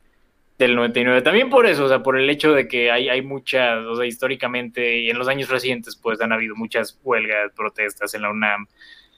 del 0.57 0.75
99. 0.75 1.21
También 1.21 1.49
por 1.49 1.65
eso, 1.65 1.85
o 1.85 1.87
sea, 1.87 2.01
por 2.01 2.17
el 2.17 2.29
hecho 2.29 2.53
de 2.53 2.67
que 2.67 2.91
hay, 2.91 3.09
hay 3.09 3.21
muchas, 3.21 3.85
o 3.85 3.95
sea, 3.95 4.05
históricamente 4.05 4.99
y 4.99 5.09
en 5.09 5.17
los 5.17 5.27
años 5.27 5.49
recientes, 5.49 5.95
pues 5.95 6.21
han 6.21 6.31
habido 6.31 6.55
muchas 6.55 6.99
huelgas, 7.03 7.51
protestas 7.55 8.13
en 8.13 8.21
la 8.21 8.31
UNAM. 8.31 8.67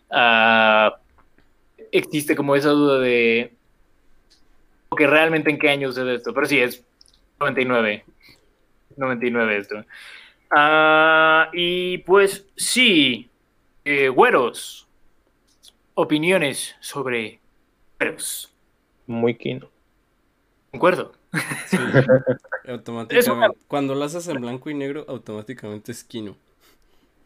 Uh, 0.10 0.96
existe 1.92 2.36
como 2.36 2.56
esa 2.56 2.70
duda 2.70 3.00
de 3.00 3.54
que 4.96 5.08
realmente 5.08 5.50
en 5.52 5.60
qué 5.60 5.70
año 5.70 5.90
sucede 5.90 6.16
esto, 6.16 6.34
pero 6.34 6.48
sí, 6.48 6.60
es 6.60 6.84
99. 7.40 8.04
99 8.96 9.58
esto. 9.58 9.86
Uh, 10.50 11.50
y 11.54 12.00
pues 12.00 12.48
sí, 12.56 13.30
eh, 13.86 14.10
güeros, 14.10 14.88
opiniones 15.94 16.76
sobre 16.80 17.40
güeros. 18.00 18.54
Muy 19.06 19.36
quino. 19.36 19.70
Concuerdo. 20.72 21.17
Sí, 21.68 21.78
automáticamente. 22.68 23.58
Cuando 23.68 23.96
lo 23.96 24.06
haces 24.06 24.28
en 24.28 24.42
blanco 24.42 24.70
y 24.70 24.74
negro, 24.74 25.06
automáticamente 25.08 25.92
es 25.92 26.04
Kino. 26.04 26.36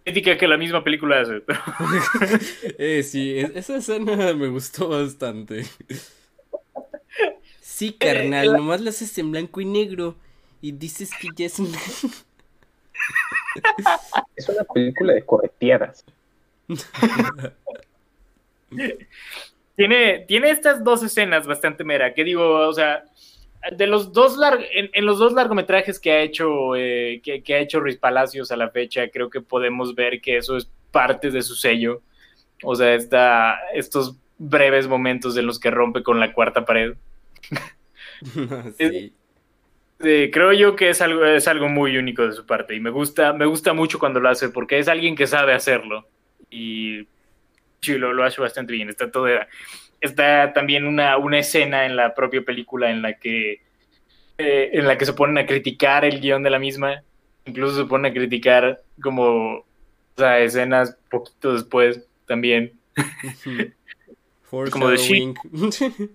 Crítica 0.04 0.38
que 0.38 0.48
la 0.48 0.58
misma 0.58 0.84
película 0.84 1.22
hace. 1.22 1.44
eh, 2.80 3.04
sí, 3.04 3.38
e-, 3.38 3.52
esa 3.56 3.78
escena 3.78 4.34
me 4.34 4.48
gustó 4.48 4.90
bastante. 4.90 5.66
Sí, 7.60 7.94
carnal, 7.94 8.54
nomás 8.54 8.82
lo 8.82 8.90
haces 8.90 9.16
en 9.18 9.32
blanco 9.32 9.62
y 9.62 9.66
negro 9.66 10.16
y 10.62 10.72
dices 10.72 11.12
que 11.20 11.30
ya 11.36 11.46
es 11.46 11.60
un... 11.60 11.72
es 14.36 14.50
una 14.50 14.64
película 14.64 15.14
de 15.14 15.26
correteadas. 15.26 16.06
tiene, 19.76 20.20
tiene 20.28 20.52
estas 20.52 20.84
dos 20.84 21.04
escenas 21.04 21.46
bastante 21.46 21.84
mera, 21.84 22.14
que 22.14 22.24
digo, 22.24 22.68
o 22.68 22.74
sea, 22.74 23.04
de 23.70 23.88
los 23.88 24.12
dos 24.12 24.38
en, 24.74 25.06
los 25.06 25.20
dos 25.20 25.34
largometrajes 25.34 26.00
que 26.00 26.12
ha 26.12 26.22
hecho 26.22 26.76
eh, 26.76 27.22
que, 27.24 27.54
ha 27.54 27.60
hecho 27.60 27.80
Ruiz 27.80 27.98
Palacios 27.98 28.52
a 28.52 28.58
la 28.58 28.70
fecha, 28.70 29.10
creo 29.10 29.30
que 29.30 29.42
podemos 29.42 29.94
ver 29.94 30.20
que 30.22 30.38
eso 30.38 30.58
es 30.58 30.70
parte 30.92 31.30
de 31.30 31.42
su 31.42 31.56
sello. 31.56 32.02
O 32.64 32.76
sea, 32.76 32.94
está 32.96 33.60
estos 33.74 34.18
breves 34.38 34.88
momentos 34.88 35.38
en 35.38 35.46
los 35.46 35.60
que 35.60 35.72
rompe 35.72 36.04
con 36.04 36.20
la 36.20 36.34
cuarta 36.34 36.66
pared. 36.66 36.96
sí. 38.78 39.14
creo 40.00 40.54
yo 40.54 40.76
que 40.76 40.90
es 40.90 41.02
algo, 41.02 41.26
es 41.26 41.48
algo 41.48 41.70
muy 41.70 41.98
único 41.98 42.26
de 42.26 42.34
su 42.34 42.46
parte 42.46 42.76
y 42.76 42.80
me 42.80 42.90
gusta, 42.90 43.34
me 43.34 43.46
gusta 43.46 43.74
mucho 43.74 44.00
cuando 44.00 44.20
lo 44.20 44.30
hace 44.30 44.50
porque 44.50 44.80
es 44.80 44.88
alguien 44.88 45.16
que 45.16 45.28
sabe 45.28 45.54
hacerlo 45.54 46.08
y 46.50 47.08
sí, 47.82 47.98
lo, 47.98 48.14
lo 48.14 48.24
hace 48.24 48.42
bastante 48.42 48.74
bien. 48.74 48.90
Está 48.90 49.12
todo, 49.12 49.28
está 50.02 50.52
también 50.54 50.86
una, 50.86 51.18
una 51.18 51.40
escena 51.40 51.86
en 51.86 51.96
la 51.96 52.14
propia 52.14 52.42
película 52.42 52.92
en 52.92 53.02
la 53.02 53.14
que 53.14 53.62
eh, 54.38 54.72
en 54.74 54.88
la 54.88 54.98
que 54.98 55.06
se 55.06 55.14
ponen 55.14 55.38
a 55.38 55.46
criticar 55.46 56.04
el 56.04 56.20
guion 56.20 56.42
de 56.44 56.50
la 56.50 56.60
misma, 56.60 57.04
incluso 57.46 57.84
se 57.84 57.88
ponen 57.88 58.12
a 58.12 58.14
criticar 58.14 58.82
como 59.02 59.58
o 59.58 59.66
sea, 60.18 60.40
escenas 60.40 60.98
poquito 61.10 61.54
después 61.54 62.06
también. 62.26 62.74
como 64.72 64.90
de 64.90 64.98
sí, 64.98 65.34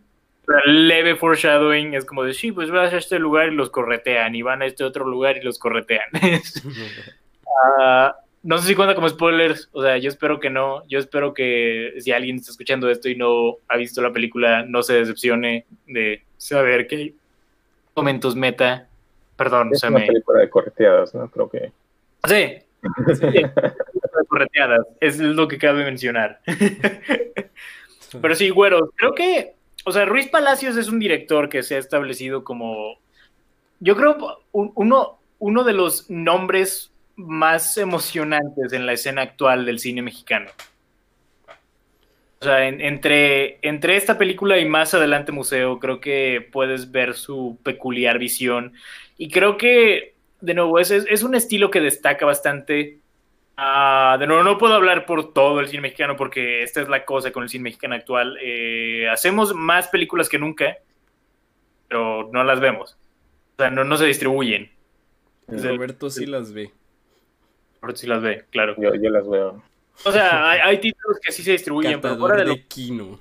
leve 0.67 1.17
foreshadowing 1.17 1.95
es 1.95 2.05
como 2.05 2.25
de 2.25 2.35
sí, 2.35 2.53
pues 2.53 2.71
vas 2.71 2.93
a 2.93 2.99
este 2.99 3.19
lugar 3.19 3.49
y 3.49 3.55
los 3.55 3.71
corretean 3.71 4.35
y 4.35 4.43
van 4.43 4.63
a 4.63 4.67
este 4.67 4.85
otro 4.85 5.07
lugar 5.07 5.37
y 5.37 5.43
los 5.43 5.59
corretean. 5.59 6.09
uh, 7.45 8.11
no 8.47 8.59
sé 8.59 8.69
si 8.69 8.75
cuenta 8.77 8.95
como 8.95 9.09
spoilers, 9.09 9.69
o 9.73 9.83
sea, 9.83 9.99
yo 9.99 10.09
espero 10.09 10.39
que 10.39 10.51
no. 10.51 10.87
Yo 10.87 11.01
espero 11.01 11.35
que 11.35 11.95
si 11.99 12.13
alguien 12.13 12.37
está 12.37 12.53
escuchando 12.53 12.89
esto 12.89 13.09
y 13.09 13.17
no 13.17 13.57
ha 13.67 13.77
visto 13.77 14.01
la 14.01 14.13
película, 14.13 14.65
no 14.65 14.85
se 14.85 14.95
decepcione 14.95 15.67
de 15.89 16.23
saber 16.37 16.87
que 16.87 16.97
hay 16.97 17.15
momentos 17.97 18.37
meta. 18.37 18.87
Perdón, 19.37 19.71
es 19.73 19.83
una 19.83 19.99
película 19.99 20.41
de 20.41 20.49
correteadas, 20.49 21.13
¿no? 21.13 21.29
Creo 21.29 21.51
que. 21.51 21.73
Sí. 22.29 22.59
sí. 23.15 23.43
correteadas, 24.29 24.87
es 25.01 25.19
lo 25.19 25.49
que 25.49 25.59
cabe 25.59 25.85
mencionar. 25.85 26.41
Pero 28.23 28.35
sí, 28.37 28.51
güero, 28.51 28.93
creo 28.95 29.13
que, 29.13 29.55
o 29.85 29.91
sea, 29.91 30.05
Ruiz 30.05 30.29
Palacios 30.29 30.77
es 30.77 30.89
un 30.89 31.01
director 31.01 31.49
que 31.49 31.65
se 31.65 31.75
ha 31.75 31.79
establecido 31.79 32.45
como, 32.45 32.97
yo 33.81 33.97
creo, 33.97 34.39
uno, 34.53 35.19
uno 35.41 35.65
de 35.65 35.73
los 35.73 36.09
nombres 36.09 36.93
más 37.17 37.77
emocionantes 37.79 38.73
en 38.73 38.87
la 38.87 38.93
escena 38.93 39.23
actual 39.23 39.65
del 39.65 39.79
cine 39.79 40.03
mexicano. 40.03 40.51
O 42.39 42.45
sea, 42.45 42.69
entre, 42.69 43.59
entre 43.63 43.97
esta 43.97 44.19
película 44.19 44.59
y 44.59 44.67
más 44.67 44.93
adelante 44.93 45.33
Museo, 45.33 45.79
creo 45.81 46.01
que 46.01 46.47
puedes 46.53 46.91
ver 46.93 47.15
su 47.15 47.59
peculiar 47.63 48.19
visión. 48.19 48.75
Y 49.17 49.31
creo 49.31 49.57
que, 49.57 50.15
de 50.43 50.55
nuevo, 50.55 50.79
es, 50.79 50.91
es 50.91 51.23
un 51.23 51.35
estilo 51.35 51.71
que 51.71 51.81
destaca 51.81 52.27
bastante. 52.27 52.99
Uh, 53.57 54.19
de 54.19 54.27
nuevo, 54.27 54.43
no 54.43 54.59
puedo 54.59 54.75
hablar 54.75 55.07
por 55.07 55.33
todo 55.33 55.61
el 55.61 55.69
cine 55.69 55.81
mexicano 55.81 56.15
porque 56.15 56.63
esta 56.63 56.83
es 56.83 56.91
la 56.91 57.07
cosa 57.07 57.33
con 57.33 57.43
el 57.43 57.49
cine 57.49 57.65
mexicano 57.65 57.95
actual. 57.95 58.37
Eh, 58.43 59.09
hacemos 59.09 59.55
más 59.55 59.89
películas 59.89 60.29
que 60.29 60.39
nunca, 60.39 60.77
pero 61.89 62.29
no 62.31 62.45
las 62.45 62.61
vemos. 62.61 62.99
O 63.55 63.63
sea, 63.63 63.71
no, 63.71 63.83
no 63.83 63.97
se 63.97 64.05
distribuyen. 64.05 64.71
Roberto 65.49 66.11
sí 66.11 66.27
las 66.27 66.53
ve. 66.53 66.71
Roberto 67.81 68.01
sí 68.01 68.07
las 68.07 68.23
ve, 68.23 68.45
claro. 68.51 68.75
Yo, 68.79 68.95
yo 68.95 69.11
las 69.11 69.29
veo. 69.29 69.63
O 70.05 70.13
sea, 70.13 70.51
hay, 70.51 70.79
títulos 70.79 71.19
que 71.23 71.33
sí 71.33 71.43
se 71.43 71.53
distribuyen, 71.53 72.01
pero 72.01 72.17
fuera 72.17 72.37
de, 72.37 72.45
lo... 72.45 72.57
Kino. 72.69 73.19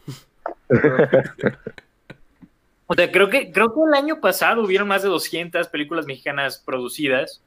o 2.88 2.94
sea, 2.94 3.12
creo 3.12 3.30
que, 3.30 3.52
creo 3.52 3.74
que 3.74 3.80
el 3.88 3.94
año 3.94 4.20
pasado 4.20 4.62
hubieron 4.62 4.88
más 4.88 5.04
de 5.04 5.10
200 5.10 5.68
películas 5.70 6.06
mexicanas 6.06 6.62
producidas. 6.66 7.42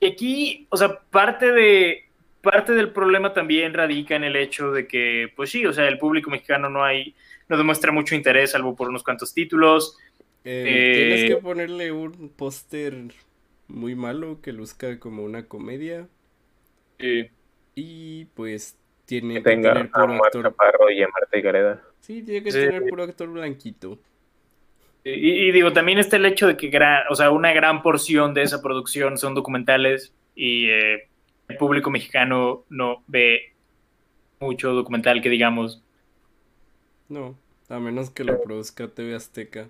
y 0.00 0.06
aquí, 0.06 0.66
o 0.70 0.76
sea, 0.76 0.98
parte 1.10 1.52
de 1.52 2.04
parte 2.42 2.72
del 2.72 2.90
problema 2.90 3.32
también 3.32 3.72
radica 3.72 4.16
en 4.16 4.24
el 4.24 4.36
hecho 4.36 4.72
de 4.72 4.86
que, 4.86 5.32
pues 5.36 5.50
sí, 5.50 5.64
o 5.64 5.72
sea, 5.72 5.86
el 5.86 5.98
público 5.98 6.28
mexicano 6.28 6.68
no 6.68 6.84
hay, 6.84 7.14
no 7.48 7.56
demuestra 7.56 7.92
mucho 7.92 8.16
interés, 8.16 8.50
salvo 8.50 8.74
por 8.74 8.88
unos 8.88 9.04
cuantos 9.04 9.32
títulos. 9.32 9.96
Eh, 10.44 10.92
tienes 10.96 11.30
que 11.30 11.36
ponerle 11.36 11.92
un 11.92 12.28
póster 12.30 12.94
muy 13.72 13.94
malo 13.94 14.40
que 14.40 14.52
luzca 14.52 14.98
como 14.98 15.24
una 15.24 15.46
comedia. 15.46 16.08
Y 17.74 18.26
pues 18.26 18.76
tiene 19.06 19.34
que, 19.34 19.40
tener 19.40 19.90
puro 19.90 20.14
actor. 20.24 20.92
y 20.92 21.02
a 21.02 21.08
Marta 21.08 21.40
Gareda. 21.40 21.82
Sí, 22.00 22.22
tiene 22.22 22.44
que 22.44 22.52
tener 22.52 22.84
puro 22.84 23.02
actor 23.02 23.28
blanquito. 23.28 23.98
Y, 25.04 25.50
digo, 25.50 25.72
también 25.72 25.98
está 25.98 26.16
el 26.16 26.26
hecho 26.26 26.46
de 26.46 26.56
que 26.56 26.70
o 27.10 27.14
sea, 27.16 27.32
una 27.32 27.52
gran 27.52 27.82
porción 27.82 28.34
de 28.34 28.42
esa 28.42 28.62
producción 28.62 29.18
son 29.18 29.34
documentales 29.34 30.14
y 30.36 30.68
eh, 30.68 31.08
el 31.48 31.56
público 31.56 31.90
mexicano 31.90 32.64
no 32.68 33.02
ve 33.08 33.52
mucho 34.38 34.72
documental 34.72 35.20
que 35.20 35.28
digamos. 35.28 35.82
No, 37.08 37.36
a 37.68 37.80
menos 37.80 38.10
que 38.10 38.22
lo 38.22 38.40
produzca 38.40 38.86
TV 38.86 39.16
Azteca 39.16 39.68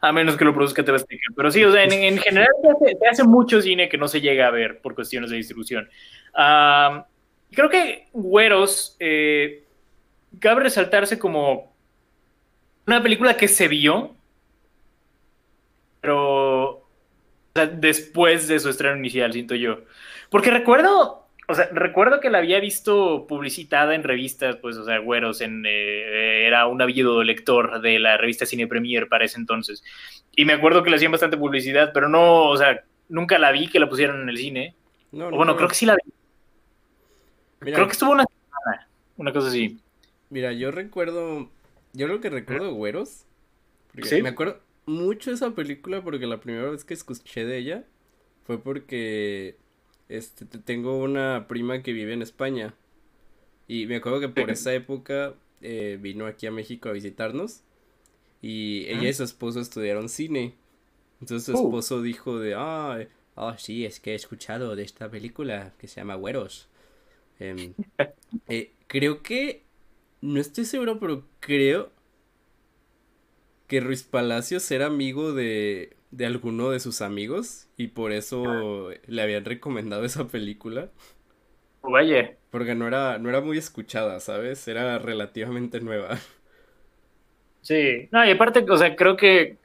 a 0.00 0.12
menos 0.12 0.36
que 0.36 0.44
lo 0.44 0.54
produzca 0.54 0.84
TV. 0.84 0.98
Pero 1.36 1.50
sí, 1.50 1.64
o 1.64 1.72
sea, 1.72 1.84
en, 1.84 2.18
general 2.18 2.48
se 3.00 3.08
hace, 3.08 3.24
mucho 3.24 3.60
cine 3.60 3.88
que 3.88 3.98
no 3.98 4.08
se 4.08 4.20
llega 4.20 4.46
a 4.46 4.50
ver 4.50 4.80
por 4.80 4.94
cuestiones 4.94 5.30
de 5.30 5.36
distribución. 5.36 5.88
creo 6.32 7.70
que 7.70 8.08
Güeros 8.12 8.96
eh, 8.98 9.64
cabe 10.38 10.62
resaltarse 10.62 11.18
como 11.18 11.74
una 12.86 13.02
película 13.02 13.36
que 13.36 13.48
se 13.48 13.68
vio, 13.68 14.14
pero 16.00 16.88
después 17.54 18.48
de 18.48 18.58
su 18.58 18.70
estreno 18.70 18.96
inicial, 18.96 19.32
siento 19.32 19.54
yo. 19.54 19.80
Porque 20.30 20.50
recuerdo 20.50 21.19
o 21.50 21.54
sea, 21.54 21.68
recuerdo 21.72 22.20
que 22.20 22.30
la 22.30 22.38
había 22.38 22.60
visto 22.60 23.26
publicitada 23.26 23.94
en 23.94 24.04
revistas, 24.04 24.56
pues, 24.56 24.76
o 24.76 24.84
sea, 24.84 24.98
Güeros 24.98 25.40
en, 25.40 25.64
eh, 25.66 26.46
era 26.46 26.66
un 26.66 26.80
avido 26.80 27.22
lector 27.24 27.80
de 27.80 27.98
la 27.98 28.16
revista 28.16 28.46
Cine 28.46 28.68
Premier 28.68 29.08
para 29.08 29.24
ese 29.24 29.38
entonces. 29.38 29.82
Y 30.34 30.44
me 30.44 30.52
acuerdo 30.52 30.82
que 30.82 30.90
le 30.90 30.96
hacían 30.96 31.12
bastante 31.12 31.36
publicidad, 31.36 31.90
pero 31.92 32.08
no, 32.08 32.48
o 32.48 32.56
sea, 32.56 32.84
nunca 33.08 33.38
la 33.38 33.50
vi 33.50 33.68
que 33.68 33.80
la 33.80 33.88
pusieron 33.88 34.22
en 34.22 34.28
el 34.28 34.36
cine. 34.36 34.74
No, 35.12 35.30
bueno, 35.30 35.56
creo 35.56 35.68
que 35.68 35.74
sí 35.74 35.86
la 35.86 35.96
vi. 35.96 36.12
creo 37.72 37.86
que 37.86 37.92
estuvo 37.92 38.12
una 38.12 38.24
semana, 38.24 38.88
una 39.16 39.32
cosa 39.32 39.48
así. 39.48 39.80
Mira, 40.28 40.52
yo 40.52 40.70
recuerdo, 40.70 41.50
yo 41.92 42.06
lo 42.06 42.20
que 42.20 42.30
recuerdo 42.30 42.66
de 42.66 42.72
Güeros, 42.72 43.26
¿Sí? 44.04 44.22
me 44.22 44.28
acuerdo 44.28 44.60
mucho 44.86 45.30
de 45.30 45.36
esa 45.36 45.50
película 45.50 46.02
porque 46.02 46.26
la 46.26 46.38
primera 46.40 46.70
vez 46.70 46.84
que 46.84 46.94
escuché 46.94 47.44
de 47.44 47.58
ella 47.58 47.84
fue 48.44 48.62
porque 48.62 49.56
este, 50.10 50.44
tengo 50.44 50.98
una 50.98 51.46
prima 51.46 51.82
que 51.82 51.92
vive 51.92 52.12
en 52.12 52.22
España. 52.22 52.74
Y 53.68 53.86
me 53.86 53.96
acuerdo 53.96 54.18
que 54.18 54.28
por 54.28 54.50
esa 54.50 54.74
época 54.74 55.34
eh, 55.60 55.98
vino 56.00 56.26
aquí 56.26 56.48
a 56.48 56.50
México 56.50 56.88
a 56.88 56.92
visitarnos. 56.92 57.62
Y 58.42 58.86
ella 58.88 59.08
y 59.08 59.14
su 59.14 59.22
esposo 59.22 59.60
estudiaron 59.60 60.08
cine. 60.08 60.54
Entonces 61.20 61.46
su 61.46 61.52
uh. 61.52 61.66
esposo 61.66 62.02
dijo 62.02 62.40
de, 62.40 62.54
ah, 62.56 63.06
oh, 63.36 63.56
sí, 63.56 63.84
es 63.84 64.00
que 64.00 64.12
he 64.12 64.14
escuchado 64.16 64.74
de 64.74 64.82
esta 64.82 65.08
película 65.08 65.74
que 65.78 65.86
se 65.86 66.00
llama 66.00 66.16
Güeros. 66.16 66.68
Em, 67.38 67.74
eh, 68.48 68.72
creo 68.88 69.22
que, 69.22 69.62
no 70.22 70.40
estoy 70.40 70.64
seguro, 70.64 70.98
pero 70.98 71.24
creo 71.38 71.92
que 73.68 73.78
Ruiz 73.78 74.02
Palacios 74.02 74.68
era 74.72 74.86
amigo 74.86 75.32
de, 75.32 75.96
de 76.10 76.26
alguno 76.26 76.70
de 76.70 76.80
sus 76.80 77.02
amigos 77.02 77.68
y 77.76 77.88
por 77.88 78.12
eso 78.12 78.90
le 79.06 79.22
habían 79.22 79.44
recomendado 79.44 80.04
esa 80.04 80.26
película. 80.28 80.90
Oye. 81.82 82.36
Porque 82.50 82.74
no 82.74 82.86
era, 82.86 83.18
no 83.18 83.28
era 83.28 83.40
muy 83.40 83.58
escuchada, 83.58 84.20
¿sabes? 84.20 84.66
Era 84.68 84.98
relativamente 84.98 85.80
nueva. 85.80 86.18
Sí, 87.62 88.08
no, 88.10 88.24
y 88.24 88.30
aparte, 88.30 88.64
o 88.68 88.76
sea, 88.76 88.96
creo 88.96 89.16
que 89.16 89.58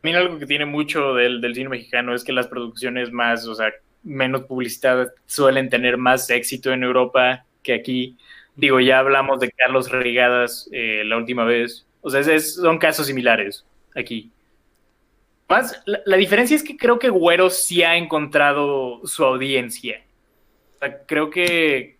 también 0.00 0.16
algo 0.16 0.38
que 0.38 0.46
tiene 0.46 0.64
mucho 0.64 1.14
del, 1.14 1.40
del 1.40 1.54
cine 1.54 1.68
mexicano 1.68 2.14
es 2.14 2.24
que 2.24 2.32
las 2.32 2.46
producciones 2.46 3.12
más, 3.12 3.46
o 3.46 3.54
sea, 3.54 3.72
menos 4.02 4.42
publicitadas 4.42 5.12
suelen 5.26 5.68
tener 5.68 5.96
más 5.96 6.28
éxito 6.30 6.72
en 6.72 6.82
Europa 6.82 7.44
que 7.62 7.74
aquí. 7.74 8.16
Digo, 8.56 8.80
ya 8.80 8.98
hablamos 8.98 9.40
de 9.40 9.50
Carlos 9.50 9.90
Regadas 9.90 10.68
eh, 10.72 11.02
la 11.04 11.16
última 11.16 11.44
vez. 11.44 11.86
O 12.00 12.10
sea, 12.10 12.22
son 12.40 12.78
casos 12.78 13.06
similares 13.06 13.64
aquí. 13.94 14.30
Más, 15.52 15.82
la, 15.84 16.16
diferencia 16.16 16.56
es 16.56 16.62
que 16.62 16.78
creo 16.78 16.98
que 16.98 17.10
Güero 17.10 17.50
sí 17.50 17.82
ha 17.82 17.98
encontrado 17.98 19.06
su 19.06 19.22
audiencia. 19.22 20.02
creo 21.06 21.28
que 21.28 21.98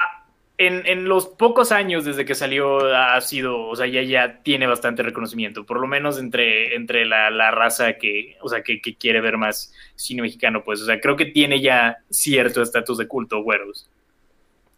ah, 0.00 0.26
en, 0.58 1.04
los 1.04 1.28
pocos 1.28 1.70
años 1.70 2.04
desde 2.04 2.24
que 2.24 2.34
salió 2.34 2.92
ha 2.92 3.20
sido, 3.20 3.68
o 3.68 3.76
sea, 3.76 3.86
ya, 3.86 4.02
ya 4.02 4.42
tiene 4.42 4.66
bastante 4.66 5.04
reconocimiento, 5.04 5.64
por 5.64 5.78
lo 5.80 5.86
menos 5.86 6.18
entre, 6.18 6.74
entre 6.74 7.04
la, 7.06 7.52
raza 7.52 7.92
que, 7.92 8.36
o 8.40 8.48
sea, 8.48 8.64
que, 8.64 8.80
quiere 8.80 9.20
ver 9.20 9.38
más 9.38 9.72
cine 9.94 10.22
mexicano, 10.22 10.64
pues, 10.64 10.80
o 10.80 10.86
sea, 10.86 11.00
creo 11.00 11.14
que 11.14 11.26
tiene 11.26 11.60
ya 11.60 11.98
cierto 12.10 12.60
estatus 12.60 12.98
de 12.98 13.06
culto, 13.06 13.40
güeros. 13.40 13.88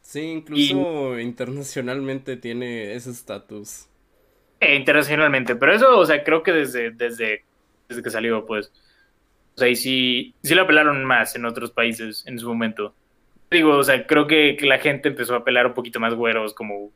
Sí, 0.02 0.20
incluso 0.20 1.18
internacionalmente 1.18 2.36
tiene 2.36 2.92
ese 2.92 3.10
estatus. 3.10 3.88
Eh, 4.60 4.76
internacionalmente, 4.76 5.56
pero 5.56 5.74
eso, 5.74 5.98
o 5.98 6.06
sea, 6.06 6.22
creo 6.24 6.42
que 6.42 6.52
desde, 6.52 6.90
desde, 6.90 7.44
desde 7.88 8.02
que 8.02 8.10
salió, 8.10 8.46
pues. 8.46 8.72
O 9.54 9.58
sea, 9.58 9.68
y 9.68 9.76
sí, 9.76 10.34
sí 10.42 10.54
lo 10.54 10.62
apelaron 10.62 11.04
más 11.04 11.36
en 11.36 11.44
otros 11.44 11.70
países 11.70 12.24
en 12.26 12.38
su 12.38 12.48
momento. 12.48 12.94
Digo, 13.50 13.76
o 13.76 13.84
sea, 13.84 14.06
creo 14.06 14.26
que, 14.26 14.56
la 14.62 14.78
gente 14.78 15.08
empezó 15.08 15.34
a 15.34 15.38
apelar 15.38 15.66
un 15.66 15.74
poquito 15.74 16.00
más 16.00 16.14
güeros, 16.14 16.54
como. 16.54 16.90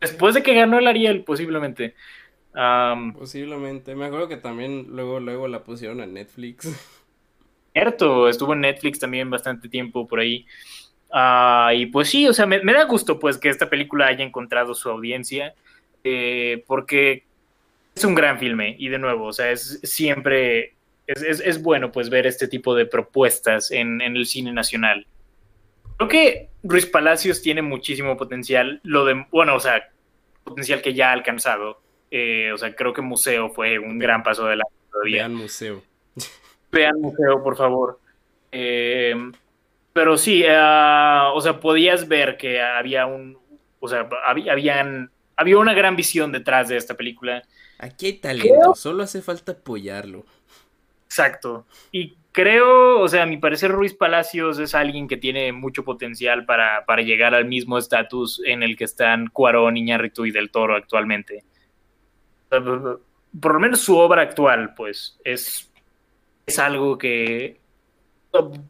Después 0.00 0.34
de 0.34 0.42
que 0.42 0.54
ganó 0.54 0.78
el 0.78 0.86
Ariel, 0.86 1.22
posiblemente. 1.24 1.94
posiblemente. 3.18 3.94
Me 3.94 4.06
acuerdo 4.06 4.28
que 4.28 4.36
también 4.36 4.86
luego, 4.90 5.20
luego 5.20 5.48
la 5.48 5.62
pusieron 5.62 6.00
en 6.00 6.14
Netflix. 6.14 6.68
Cierto, 7.72 8.28
estuvo 8.28 8.52
en 8.52 8.60
Netflix 8.60 8.98
también 8.98 9.30
bastante 9.30 9.68
tiempo 9.68 10.06
por 10.06 10.20
ahí. 10.20 10.46
Ah, 11.10 11.72
y 11.74 11.86
pues 11.86 12.10
sí, 12.10 12.26
o 12.28 12.32
sea, 12.32 12.46
me, 12.46 12.62
me, 12.62 12.72
da 12.72 12.84
gusto 12.84 13.18
pues 13.18 13.38
que 13.38 13.48
esta 13.48 13.70
película 13.70 14.06
haya 14.06 14.24
encontrado 14.24 14.74
su 14.74 14.90
audiencia. 14.90 15.54
Eh, 16.04 16.64
porque 16.66 17.24
es 17.94 18.04
un 18.04 18.14
gran 18.14 18.38
filme 18.38 18.74
y 18.78 18.88
de 18.88 18.98
nuevo, 18.98 19.26
o 19.26 19.32
sea, 19.32 19.50
es 19.50 19.78
siempre, 19.82 20.74
es, 21.06 21.62
bueno 21.62 21.92
pues 21.92 22.10
ver 22.10 22.26
este 22.26 22.48
tipo 22.48 22.74
de 22.74 22.86
propuestas 22.86 23.70
en, 23.70 24.00
el 24.00 24.26
cine 24.26 24.52
nacional. 24.52 25.06
Creo 25.96 26.08
que 26.08 26.48
Ruiz 26.62 26.86
Palacios 26.86 27.42
tiene 27.42 27.62
muchísimo 27.62 28.16
potencial, 28.16 28.80
lo 28.82 29.04
de, 29.04 29.26
bueno, 29.30 29.54
o 29.54 29.60
sea, 29.60 29.90
potencial 30.42 30.82
que 30.82 30.94
ya 30.94 31.10
ha 31.10 31.12
alcanzado. 31.12 31.80
Eh, 32.10 32.50
o 32.52 32.58
sea, 32.58 32.74
creo 32.74 32.92
que 32.92 33.02
Museo 33.02 33.50
fue 33.50 33.78
un 33.78 33.98
gran 33.98 34.22
paso 34.22 34.46
adelante 34.46 34.72
todavía. 34.90 35.28
Vean 35.28 35.34
Museo. 35.34 35.82
Vean 36.72 37.00
Museo, 37.00 37.42
por 37.42 37.56
favor. 37.56 38.00
Eh, 38.50 39.14
pero 39.92 40.16
sí, 40.16 40.42
o 40.42 41.40
sea, 41.40 41.60
podías 41.60 42.08
ver 42.08 42.36
que 42.36 42.60
había 42.60 43.06
un, 43.06 43.38
o 43.78 43.88
sea, 43.88 44.08
habían 44.24 45.10
había 45.36 45.58
una 45.58 45.74
gran 45.74 45.96
visión 45.96 46.32
detrás 46.32 46.68
de 46.68 46.76
esta 46.76 46.96
película. 46.96 47.42
Aquí 47.78 48.06
hay 48.06 48.12
talento, 48.14 48.74
solo 48.74 49.02
hace 49.02 49.22
falta 49.22 49.52
apoyarlo. 49.52 50.24
Exacto. 51.06 51.66
Y 51.90 52.16
creo, 52.32 53.00
o 53.00 53.08
sea, 53.08 53.24
a 53.24 53.26
mi 53.26 53.36
parecer 53.36 53.70
Ruiz 53.70 53.94
Palacios 53.94 54.58
es 54.58 54.74
alguien 54.74 55.08
que 55.08 55.16
tiene 55.16 55.52
mucho 55.52 55.84
potencial 55.84 56.46
para, 56.46 56.84
llegar 57.02 57.34
al 57.34 57.44
mismo 57.44 57.76
estatus 57.78 58.40
en 58.44 58.62
el 58.62 58.76
que 58.76 58.84
están 58.84 59.28
Cuarón, 59.28 59.76
Iñárritu 59.76 60.24
y 60.24 60.30
Del 60.30 60.50
Toro 60.50 60.74
actualmente. 60.74 61.44
Por 62.48 63.54
lo 63.54 63.60
menos 63.60 63.80
su 63.80 63.96
obra 63.98 64.22
actual, 64.22 64.74
pues, 64.74 65.18
es, 65.24 65.70
es 66.46 66.58
algo 66.58 66.98
que, 66.98 67.60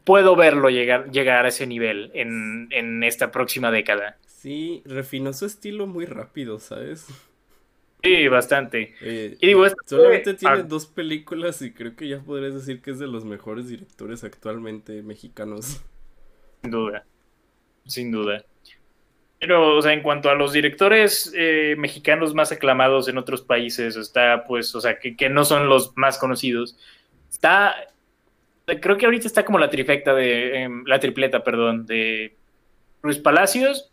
puedo 0.03 0.35
verlo 0.35 0.69
llegar, 0.69 1.09
llegar 1.11 1.45
a 1.45 1.49
ese 1.49 1.65
nivel 1.65 2.11
en, 2.13 2.67
en 2.71 3.03
esta 3.03 3.31
próxima 3.31 3.71
década. 3.71 4.17
Sí, 4.43 4.81
refinó 4.83 5.31
su 5.31 5.45
estilo 5.45 5.87
muy 5.87 6.03
rápido, 6.03 6.59
¿sabes? 6.59 7.07
Sí, 8.03 8.27
bastante. 8.27 8.93
Eh, 8.99 9.37
y 9.39 9.47
digo, 9.47 9.65
solamente 9.85 10.33
tiene 10.33 10.55
ah, 10.55 10.63
dos 10.63 10.85
películas 10.85 11.61
y 11.61 11.71
creo 11.71 11.95
que 11.95 12.09
ya 12.09 12.19
podrías 12.19 12.53
decir 12.53 12.81
que 12.81 12.91
es 12.91 12.99
de 12.99 13.07
los 13.07 13.23
mejores 13.23 13.69
directores 13.69 14.25
actualmente 14.25 15.01
mexicanos. 15.01 15.81
Sin 16.61 16.71
duda, 16.71 17.05
sin 17.85 18.11
duda. 18.11 18.43
Pero, 19.39 19.77
o 19.77 19.81
sea, 19.81 19.93
en 19.93 20.01
cuanto 20.01 20.29
a 20.29 20.35
los 20.35 20.51
directores 20.51 21.31
eh, 21.33 21.75
mexicanos 21.77 22.33
más 22.33 22.51
aclamados 22.51 23.07
en 23.07 23.17
otros 23.17 23.43
países, 23.43 23.95
está, 23.95 24.43
pues, 24.43 24.75
o 24.75 24.81
sea, 24.81 24.99
que, 24.99 25.15
que 25.15 25.29
no 25.29 25.45
son 25.45 25.69
los 25.69 25.95
más 25.95 26.17
conocidos, 26.17 26.77
está, 27.31 27.75
creo 28.65 28.97
que 28.97 29.05
ahorita 29.05 29.25
está 29.25 29.45
como 29.45 29.57
la 29.57 29.69
trifecta 29.69 30.13
de, 30.13 30.63
em, 30.63 30.83
la 30.85 30.99
tripleta, 30.99 31.45
perdón, 31.45 31.85
de 31.85 32.35
Luis 33.01 33.19
Palacios, 33.19 33.92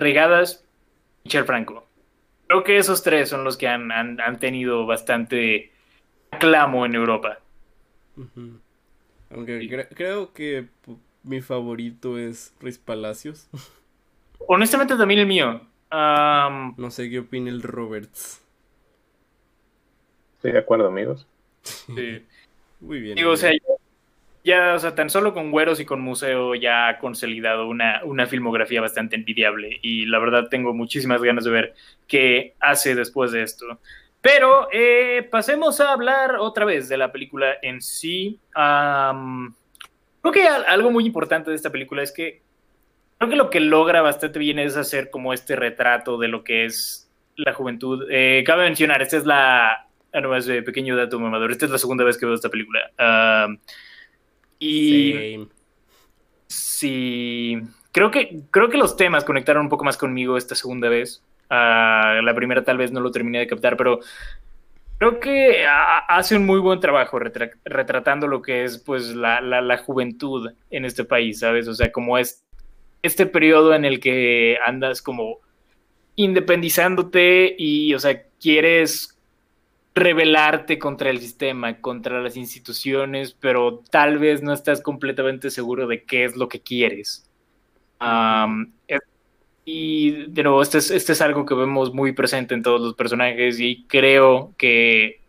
Regadas, 0.00 0.64
Michel 1.24 1.44
Franco. 1.44 1.86
Creo 2.48 2.64
que 2.64 2.78
esos 2.78 3.02
tres 3.02 3.28
son 3.28 3.44
los 3.44 3.56
que 3.56 3.68
han, 3.68 3.92
han, 3.92 4.20
han 4.20 4.40
tenido 4.40 4.86
bastante 4.86 5.70
aclamo 6.32 6.84
en 6.86 6.94
Europa. 6.96 7.38
Aunque 9.30 9.60
Sí. 9.60 9.68
cre- 9.68 9.88
creo 9.94 10.32
que 10.32 10.66
mi 11.22 11.40
favorito 11.40 12.18
es 12.18 12.52
Ruiz 12.60 12.78
Palacios. 12.78 13.48
Honestamente, 14.48 14.96
también 14.96 15.20
el 15.20 15.26
mío. 15.26 15.60
Am, 15.90 16.74
No 16.76 16.90
sé 16.90 17.08
qué 17.10 17.20
opina 17.20 17.50
el 17.50 17.62
Roberts. 17.62 18.42
Estoy 20.36 20.52
de 20.52 20.58
acuerdo, 20.58 20.88
amigos. 20.88 21.26
sí. 21.62 22.22
Muy 22.80 23.00
bien. 23.00 23.16
Digo, 23.16 23.32
o 23.32 23.36
sea, 23.36 23.50
amigo. 23.50 23.79
Ya, 24.50 24.74
o 24.74 24.78
sea, 24.78 24.94
tan 24.94 25.08
solo 25.10 25.32
con 25.32 25.50
Güeros 25.50 25.80
y 25.80 25.84
con 25.84 26.00
Museo 26.00 26.54
ya 26.54 26.88
ha 26.88 26.98
consolidado 26.98 27.68
una, 27.68 28.00
una 28.04 28.26
filmografía 28.26 28.80
bastante 28.80 29.16
envidiable 29.16 29.78
y 29.82 30.06
la 30.06 30.18
verdad 30.18 30.48
tengo 30.50 30.74
muchísimas 30.74 31.22
ganas 31.22 31.44
de 31.44 31.50
ver 31.50 31.74
qué 32.06 32.54
hace 32.60 32.94
después 32.94 33.32
de 33.32 33.42
esto. 33.42 33.66
Pero 34.20 34.68
eh, 34.72 35.26
pasemos 35.30 35.80
a 35.80 35.92
hablar 35.92 36.36
otra 36.38 36.66
vez 36.66 36.88
de 36.90 36.96
la 36.98 37.10
película 37.10 37.54
en 37.62 37.80
sí. 37.80 38.38
Am, 38.54 39.54
creo 40.20 40.32
que 40.32 40.46
al- 40.46 40.66
algo 40.66 40.90
muy 40.90 41.06
importante 41.06 41.48
de 41.50 41.56
esta 41.56 41.70
película 41.70 42.02
es 42.02 42.12
que 42.12 42.42
creo 43.18 43.30
que 43.30 43.36
lo 43.36 43.48
que 43.48 43.60
logra 43.60 44.02
bastante 44.02 44.38
bien 44.38 44.58
es 44.58 44.76
hacer 44.76 45.08
como 45.10 45.32
este 45.32 45.56
retrato 45.56 46.18
de 46.18 46.28
lo 46.28 46.44
que 46.44 46.66
es 46.66 47.08
la 47.36 47.54
juventud. 47.54 48.06
Eh, 48.10 48.42
cabe 48.46 48.64
mencionar, 48.64 49.00
esta 49.00 49.16
es 49.16 49.24
la... 49.24 49.86
Ah, 50.12 50.20
no, 50.20 50.34
es 50.36 50.44
de 50.44 50.62
pequeño 50.62 50.96
dato 50.96 51.18
mamador. 51.20 51.50
Esta 51.52 51.64
es 51.66 51.70
la 51.70 51.78
segunda 51.78 52.04
vez 52.04 52.18
que 52.18 52.26
veo 52.26 52.34
esta 52.34 52.48
película. 52.50 52.80
Am, 52.98 53.58
y 54.60 55.12
Same. 55.12 55.48
sí, 56.46 57.58
creo 57.92 58.10
que, 58.12 58.42
creo 58.52 58.68
que 58.68 58.78
los 58.78 58.96
temas 58.96 59.24
conectaron 59.24 59.64
un 59.64 59.68
poco 59.68 59.84
más 59.84 59.96
conmigo 59.96 60.36
esta 60.36 60.54
segunda 60.54 60.88
vez. 60.88 61.22
Ah, 61.48 62.20
la 62.22 62.34
primera 62.34 62.62
tal 62.62 62.78
vez 62.78 62.92
no 62.92 63.00
lo 63.00 63.10
terminé 63.10 63.40
de 63.40 63.48
captar, 63.48 63.76
pero 63.76 63.98
creo 64.98 65.18
que 65.18 65.64
hace 65.66 66.36
un 66.36 66.46
muy 66.46 66.60
buen 66.60 66.78
trabajo 66.78 67.18
retra- 67.18 67.56
retratando 67.64 68.28
lo 68.28 68.42
que 68.42 68.64
es 68.64 68.78
pues 68.78 69.14
la, 69.16 69.40
la, 69.40 69.60
la 69.60 69.78
juventud 69.78 70.52
en 70.70 70.84
este 70.84 71.04
país, 71.04 71.40
¿sabes? 71.40 71.66
O 71.66 71.74
sea, 71.74 71.90
como 71.90 72.18
es 72.18 72.44
este 73.02 73.26
periodo 73.26 73.74
en 73.74 73.84
el 73.84 73.98
que 73.98 74.58
andas 74.64 75.02
como 75.02 75.38
independizándote 76.16 77.54
y, 77.58 77.94
o 77.94 77.98
sea, 77.98 78.22
quieres 78.40 79.18
rebelarte 79.94 80.78
contra 80.78 81.10
el 81.10 81.18
sistema, 81.20 81.80
contra 81.80 82.20
las 82.22 82.36
instituciones, 82.36 83.36
pero 83.38 83.82
tal 83.90 84.18
vez 84.18 84.42
no 84.42 84.52
estás 84.52 84.80
completamente 84.82 85.50
seguro 85.50 85.86
de 85.86 86.04
qué 86.04 86.24
es 86.24 86.36
lo 86.36 86.48
que 86.48 86.60
quieres. 86.60 87.28
Es- 88.86 89.00
y 89.64 90.26
de 90.28 90.42
nuevo, 90.42 90.62
este 90.62 90.78
es, 90.78 90.90
este 90.90 91.12
es 91.12 91.20
algo 91.20 91.44
que 91.44 91.54
vemos 91.54 91.92
muy 91.92 92.12
presente 92.12 92.54
en 92.54 92.62
todos 92.62 92.80
los 92.80 92.94
personajes 92.94 93.60
y 93.60 93.84
creo 93.88 94.54
que 94.56 95.20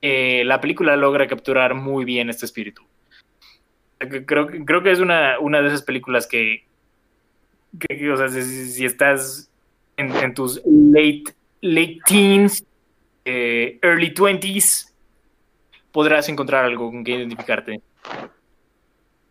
eh, 0.00 0.44
la 0.44 0.60
película 0.60 0.96
logra 0.96 1.26
capturar 1.26 1.74
muy 1.74 2.04
bien 2.04 2.30
este 2.30 2.46
espíritu. 2.46 2.82
Creo, 4.26 4.48
creo 4.64 4.82
que 4.82 4.90
es 4.90 4.98
una, 4.98 5.38
una 5.38 5.62
de 5.62 5.68
esas 5.68 5.82
películas 5.82 6.26
que, 6.26 6.64
o 8.12 8.16
sea, 8.16 8.28
si 8.28 8.84
estás 8.84 9.50
en, 9.96 10.14
en 10.16 10.34
tus 10.34 10.60
late, 10.64 11.24
late 11.60 11.98
teens, 12.06 12.64
eh, 13.24 13.78
early 13.82 14.12
20s, 14.14 14.92
podrás 15.92 16.28
encontrar 16.28 16.64
algo 16.64 16.90
con 16.90 17.04
que 17.04 17.12
identificarte. 17.12 17.80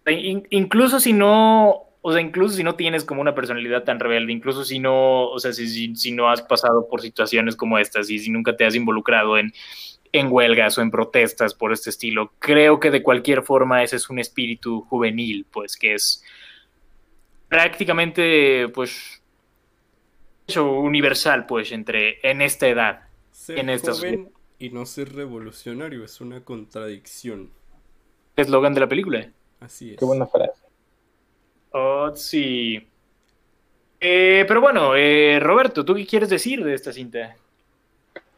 In- 0.08 0.48
incluso 0.50 1.00
si 1.00 1.14
no, 1.14 1.84
o 2.02 2.12
sea, 2.12 2.22
incluso 2.22 2.56
si 2.56 2.64
no 2.64 2.76
tienes 2.76 3.04
como 3.04 3.22
una 3.22 3.36
personalidad 3.36 3.84
tan 3.84 4.00
rebelde, 4.00 4.32
incluso 4.32 4.64
si 4.64 4.80
no, 4.80 5.28
o 5.28 5.40
sea, 5.40 5.54
si, 5.54 5.68
si, 5.68 5.96
si 5.96 6.12
no 6.12 6.30
has 6.30 6.42
pasado 6.42 6.88
por 6.88 7.02
situaciones 7.02 7.56
como 7.56 7.78
estas 7.78 8.10
y 8.10 8.20
si 8.20 8.30
nunca 8.30 8.56
te 8.56 8.66
has 8.66 8.76
involucrado 8.76 9.38
en, 9.38 9.54
en 10.12 10.32
huelgas 10.32 10.78
o 10.78 10.82
en 10.82 10.92
protestas 10.92 11.54
por 11.54 11.72
este 11.72 11.90
estilo, 11.92 12.34
creo 12.40 12.80
que 12.80 12.92
de 12.92 13.04
cualquier 13.04 13.44
forma 13.44 13.84
ese 13.84 13.98
es 13.98 14.10
un 14.10 14.20
espíritu 14.20 14.82
juvenil, 14.82 15.46
pues 15.52 15.78
que 15.78 15.94
es 15.94 16.24
prácticamente, 17.48 18.70
pues, 18.70 19.22
universal, 20.58 21.46
pues, 21.46 21.72
entre, 21.72 22.20
en 22.30 22.42
esta 22.42 22.68
edad. 22.68 23.11
Ser 23.32 23.60
en 23.60 23.70
esta 23.70 23.94
joven 23.94 24.32
y 24.60 24.70
no 24.70 24.86
ser 24.86 25.14
revolucionario 25.14 26.04
es 26.04 26.22
una 26.22 26.44
contradicción. 26.44 27.50
Eslogan 28.36 28.74
de 28.74 28.80
la 28.80 28.88
película. 28.88 29.32
Así 29.60 29.92
es. 29.92 29.98
Qué 29.98 30.06
buena 30.06 30.28
frase. 30.28 30.62
Oh, 31.72 32.16
sí. 32.16 32.88
Eh, 34.00 34.46
pero 34.48 34.62
bueno, 34.62 34.96
eh, 34.96 35.40
Roberto, 35.40 35.86
¿tú 35.86 35.96
qué 35.96 36.06
quieres 36.06 36.30
decir 36.30 36.64
de 36.64 36.74
esta 36.74 36.92
cinta? 36.92 37.36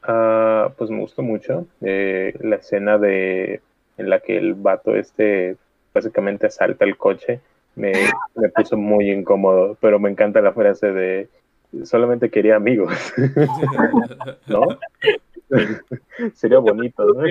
Ah, 0.04 0.72
pues 0.78 0.90
me 0.90 1.00
gustó 1.00 1.22
mucho 1.22 1.66
eh, 1.82 2.34
la 2.42 2.58
escena 2.58 2.98
de 2.98 3.62
en 3.98 4.10
la 4.10 4.20
que 4.20 4.38
el 4.38 4.54
vato 4.54 4.96
este 4.96 5.56
básicamente 5.94 6.48
asalta 6.48 6.86
el 6.86 6.98
coche. 6.98 7.40
Me, 7.76 7.94
me 8.36 8.50
puso 8.50 8.78
muy 8.78 9.10
incómodo, 9.10 9.78
pero 9.80 10.00
me 10.00 10.10
encanta 10.10 10.42
la 10.42 10.54
frase 10.54 10.92
de 10.92 11.30
solamente 11.84 12.30
quería 12.30 12.56
amigos, 12.56 12.94
¿no? 14.48 14.68
Sería 16.34 16.60
bonito, 16.60 17.06
¿no? 17.06 17.24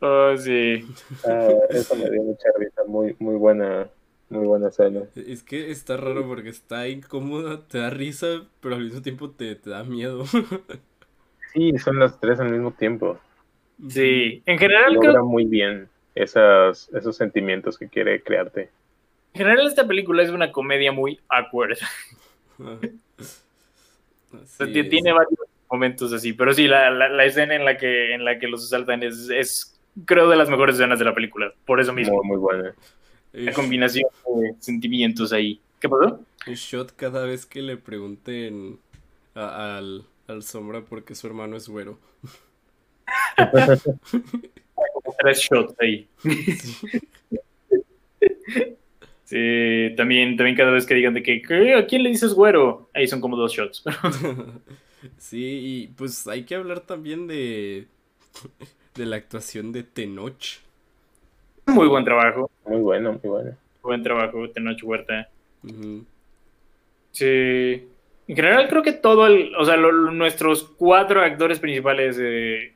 Oh, 0.00 0.36
sí. 0.36 0.84
Ah, 1.26 1.48
eso 1.70 1.96
me 1.96 2.10
dio 2.10 2.22
mucha 2.22 2.48
risa, 2.58 2.82
muy, 2.86 3.16
muy 3.18 3.36
buena, 3.36 3.88
muy 4.28 4.46
buena 4.46 4.68
escena. 4.68 5.02
Es 5.14 5.42
que 5.42 5.70
está 5.70 5.96
raro 5.96 6.26
porque 6.26 6.50
está 6.50 6.86
incómoda, 6.88 7.66
te 7.66 7.78
da 7.78 7.90
risa, 7.90 8.44
pero 8.60 8.76
al 8.76 8.84
mismo 8.84 9.02
tiempo 9.02 9.30
te, 9.30 9.54
te 9.56 9.70
da 9.70 9.84
miedo. 9.84 10.24
Sí, 11.52 11.78
son 11.78 11.98
las 11.98 12.20
tres 12.20 12.38
al 12.38 12.50
mismo 12.50 12.72
tiempo. 12.72 13.18
Sí. 13.88 14.42
En 14.46 14.58
general, 14.58 14.94
Logra 14.94 15.12
creo, 15.12 15.24
muy 15.24 15.46
bien 15.46 15.88
esas, 16.14 16.88
esos 16.92 17.16
sentimientos 17.16 17.78
que 17.78 17.88
quiere 17.88 18.22
crearte. 18.22 18.70
En 19.36 19.46
general 19.46 19.66
esta 19.66 19.86
película 19.86 20.22
es 20.22 20.30
una 20.30 20.50
comedia 20.50 20.92
muy 20.92 21.20
awkward. 21.28 21.76
Así 24.32 24.72
T- 24.72 24.80
es. 24.80 24.88
Tiene 24.88 25.12
varios 25.12 25.38
momentos 25.70 26.10
así, 26.12 26.32
pero 26.32 26.54
sí, 26.54 26.66
la, 26.66 26.90
la, 26.90 27.08
la 27.10 27.24
escena 27.26 27.54
en 27.54 27.64
la 27.66 27.76
que 27.76 28.14
en 28.14 28.24
la 28.24 28.38
que 28.38 28.48
los 28.48 28.64
asaltan 28.64 29.02
es, 29.02 29.28
es, 29.30 29.78
creo, 30.06 30.28
de 30.30 30.36
las 30.36 30.48
mejores 30.48 30.76
escenas 30.76 30.98
de 30.98 31.04
la 31.04 31.14
película. 31.14 31.52
Por 31.66 31.80
eso 31.80 31.92
mismo. 31.92 32.16
Muy, 32.16 32.26
muy 32.28 32.38
buena. 32.38 32.74
La 33.32 33.52
combinación 33.52 34.08
de 34.40 34.54
sentimientos 34.58 35.32
ahí. 35.34 35.60
¿Qué 35.80 35.88
pasó? 35.88 36.24
Un 36.46 36.54
shot 36.54 36.96
cada 36.96 37.26
vez 37.26 37.44
que 37.44 37.60
le 37.60 37.76
pregunten 37.76 38.78
a- 39.34 39.76
al, 39.76 40.06
al 40.28 40.42
Sombra 40.42 40.80
por 40.80 41.04
qué 41.04 41.14
su 41.14 41.26
hermano 41.26 41.56
es 41.56 41.68
güero. 41.68 41.98
Tres 45.18 45.38
shots 45.40 45.74
ahí. 45.78 46.08
Sí, 46.18 46.88
también, 49.96 50.36
también 50.36 50.56
cada 50.56 50.70
vez 50.70 50.86
que 50.86 50.94
digan 50.94 51.14
de 51.14 51.22
que, 51.22 51.42
¿qué? 51.42 51.74
¿a 51.74 51.86
quién 51.86 52.02
le 52.04 52.10
dices 52.10 52.32
güero? 52.34 52.88
Ahí 52.94 53.06
son 53.08 53.20
como 53.20 53.36
dos 53.36 53.52
shots. 53.52 53.82
Sí, 55.18 55.60
y 55.62 55.86
pues 55.88 56.26
hay 56.26 56.42
que 56.44 56.56
hablar 56.56 56.80
también 56.80 57.28
de, 57.28 57.86
de 58.96 59.06
la 59.06 59.14
actuación 59.16 59.70
de 59.70 59.84
Tenoch. 59.84 60.58
Muy 61.66 61.86
buen 61.86 62.04
trabajo. 62.04 62.50
Muy 62.66 62.80
bueno, 62.80 63.12
muy 63.22 63.30
bueno. 63.30 63.56
Buen 63.82 64.02
trabajo, 64.02 64.48
Tenoch 64.50 64.82
Huerta. 64.82 65.28
Sí. 67.12 67.24
En 68.28 68.34
general 68.34 68.68
creo 68.68 68.82
que 68.82 68.92
todo 68.92 69.26
el, 69.28 69.54
o 69.56 69.64
sea, 69.64 69.76
lo- 69.76 69.92
lo- 69.92 70.10
nuestros 70.10 70.64
cuatro 70.76 71.22
actores 71.22 71.60
principales 71.60 72.18
eh, 72.20 72.72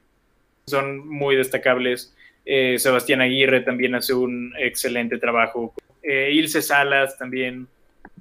son 0.67 1.09
muy 1.09 1.35
destacables. 1.35 2.15
Eh, 2.45 2.79
Sebastián 2.79 3.21
Aguirre 3.23 3.61
también 3.63 3.97
hace 3.97 4.15
un 4.15 4.53
excelente 4.59 5.19
trabajo. 5.19 5.75
Eh, 6.03 6.31
Ilse 6.33 6.63
Salas 6.63 7.19
también 7.19 7.67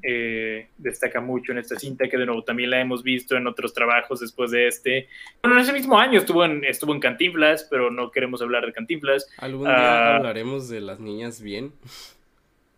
eh, 0.02 0.68
destaca 0.78 1.20
mucho 1.20 1.52
en 1.52 1.58
esta 1.58 1.78
cinta, 1.78 2.08
que 2.08 2.18
de 2.18 2.26
nuevo 2.26 2.44
también 2.44 2.70
la 2.70 2.80
hemos 2.80 3.04
visto 3.04 3.36
en 3.36 3.48
otros 3.48 3.74
trabajos 3.74 4.22
después 4.22 4.52
de 4.52 4.68
este. 4.68 5.08
Bueno, 5.42 5.58
en 5.58 5.64
ese 5.64 5.74
mismo 5.74 6.00
año 6.00 6.20
estuvo 6.20 6.46
en, 6.46 6.64
estuvo 6.64 6.94
en 6.94 7.00
Cantinflas, 7.00 7.68
pero 7.70 7.92
no 7.92 8.12
queremos 8.12 8.42
hablar 8.42 8.66
de 8.66 8.74
Cantinflas. 8.74 9.30
¿Algún 9.38 9.66
día 9.66 9.76
ah, 9.76 10.16
hablaremos 10.16 10.70
de 10.70 10.82
las 10.82 11.00
niñas 11.00 11.42
bien? 11.42 11.74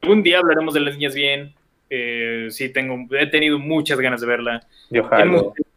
Algún 0.01 0.23
día 0.23 0.39
hablaremos 0.39 0.73
de 0.73 0.79
las 0.79 0.95
niñas 0.95 1.13
bien. 1.13 1.53
Eh, 1.89 2.47
sí, 2.49 2.69
tengo, 2.69 3.05
he 3.15 3.27
tenido 3.27 3.59
muchas 3.59 3.99
ganas 3.99 4.21
de 4.21 4.27
verla. 4.27 4.65
Yo 4.89 5.07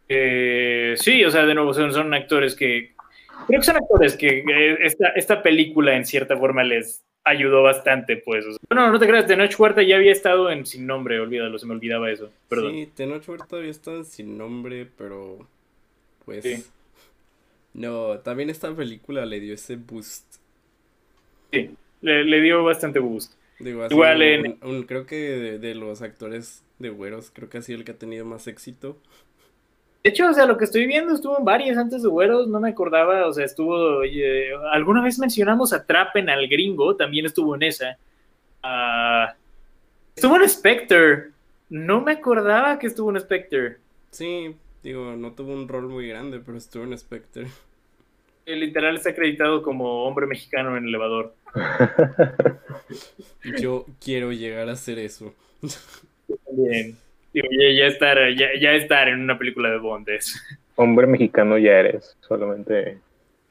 eh, 0.07 0.95
sí, 0.97 1.23
o 1.25 1.31
sea, 1.31 1.45
de 1.45 1.53
nuevo, 1.53 1.73
son, 1.73 1.91
son, 1.91 2.13
actores 2.13 2.55
que. 2.55 2.94
Creo 3.47 3.59
que 3.59 3.65
son 3.65 3.77
actores 3.77 4.15
que 4.15 4.39
eh, 4.39 4.77
esta, 4.81 5.09
esta 5.09 5.43
película 5.43 5.95
en 5.95 6.05
cierta 6.05 6.37
forma 6.37 6.63
les 6.63 7.03
ayudó 7.25 7.63
bastante, 7.63 8.17
pues. 8.17 8.45
no, 8.69 8.91
no 8.91 8.99
te 8.99 9.07
creas, 9.07 9.25
Tenoch 9.25 9.59
Huerta 9.59 9.81
ya 9.81 9.97
había 9.97 10.11
estado 10.11 10.51
en 10.51 10.65
Sin 10.65 10.85
Nombre, 10.85 11.19
olvídalo, 11.19 11.57
se 11.57 11.65
me 11.65 11.73
olvidaba 11.73 12.11
eso. 12.11 12.31
Perdón. 12.47 12.71
Sí, 12.73 12.89
Tenoch 12.95 13.27
Huerta 13.27 13.57
había 13.57 13.71
estado 13.71 13.97
en 13.97 14.05
Sin 14.05 14.37
Nombre, 14.37 14.87
pero. 14.97 15.47
Pues. 16.23 16.71
No, 17.73 18.19
también 18.19 18.49
esta 18.49 18.73
película 18.73 19.25
le 19.25 19.39
dio 19.39 19.53
ese 19.53 19.75
boost. 19.75 20.37
Sí, 21.51 21.71
le, 22.01 22.41
dio 22.41 22.63
bastante 22.63 22.99
boost. 22.99 23.33
Igual 23.59 24.21
en... 24.21 24.83
creo 24.83 25.05
que 25.05 25.15
de, 25.15 25.59
de, 25.59 25.75
los 25.75 26.01
actores 26.01 26.63
de 26.79 26.89
güeros, 26.89 27.31
creo 27.33 27.49
que 27.49 27.57
ha 27.57 27.61
sido 27.61 27.79
el 27.79 27.85
que 27.85 27.91
ha 27.91 27.97
tenido 27.97 28.25
más 28.25 28.47
éxito. 28.47 28.97
De 30.05 30.11
hecho, 30.11 30.29
o 30.29 30.33
sea, 30.35 30.45
lo 30.45 30.55
que 30.55 30.65
estoy 30.65 30.85
viendo 30.85 31.15
estuvo 31.15 31.39
en 31.39 31.43
varias 31.43 31.79
antes 31.79 32.03
de 32.03 32.09
Güeros, 32.09 32.47
no 32.47 32.59
me 32.59 32.69
acordaba, 32.69 33.25
o 33.25 33.33
sea, 33.33 33.43
estuvo, 33.43 34.01
alguna 34.71 35.01
vez 35.01 35.17
mencionamos 35.17 35.73
a 35.73 35.83
Trappen 35.83 36.29
al 36.29 36.47
gringo, 36.47 36.95
también 36.95 37.25
estuvo 37.25 37.55
en 37.55 37.63
esa. 37.63 37.97
Uh, 38.63 39.33
estuvo 40.15 40.35
en 40.35 40.47
Spectre, 40.47 41.31
no 41.71 42.01
me 42.01 42.11
acordaba 42.11 42.77
que 42.77 42.85
estuvo 42.85 43.09
en 43.09 43.19
Spectre. 43.19 43.77
Sí, 44.11 44.55
digo, 44.83 45.15
no 45.15 45.31
tuvo 45.31 45.53
un 45.53 45.67
rol 45.67 45.89
muy 45.89 46.07
grande, 46.07 46.39
pero 46.39 46.59
estuvo 46.59 46.83
en 46.83 46.95
Spectre. 46.95 47.47
El 48.45 48.59
literal 48.59 48.97
está 48.97 49.09
acreditado 49.09 49.63
como 49.63 50.03
hombre 50.03 50.27
mexicano 50.27 50.77
en 50.77 50.85
elevador. 50.85 51.33
Yo 53.59 53.87
quiero 53.99 54.31
llegar 54.31 54.69
a 54.69 54.73
hacer 54.73 54.99
eso. 54.99 55.33
Bien 56.51 56.95
ya, 57.35 57.85
estar, 57.85 58.17
ya, 58.33 58.73
estar 58.73 59.07
en 59.09 59.21
una 59.21 59.37
película 59.37 59.69
de 59.69 59.77
Bond 59.77 60.09
es. 60.09 60.41
Hombre 60.75 61.07
mexicano 61.07 61.57
ya 61.57 61.79
eres, 61.79 62.17
solamente 62.21 62.97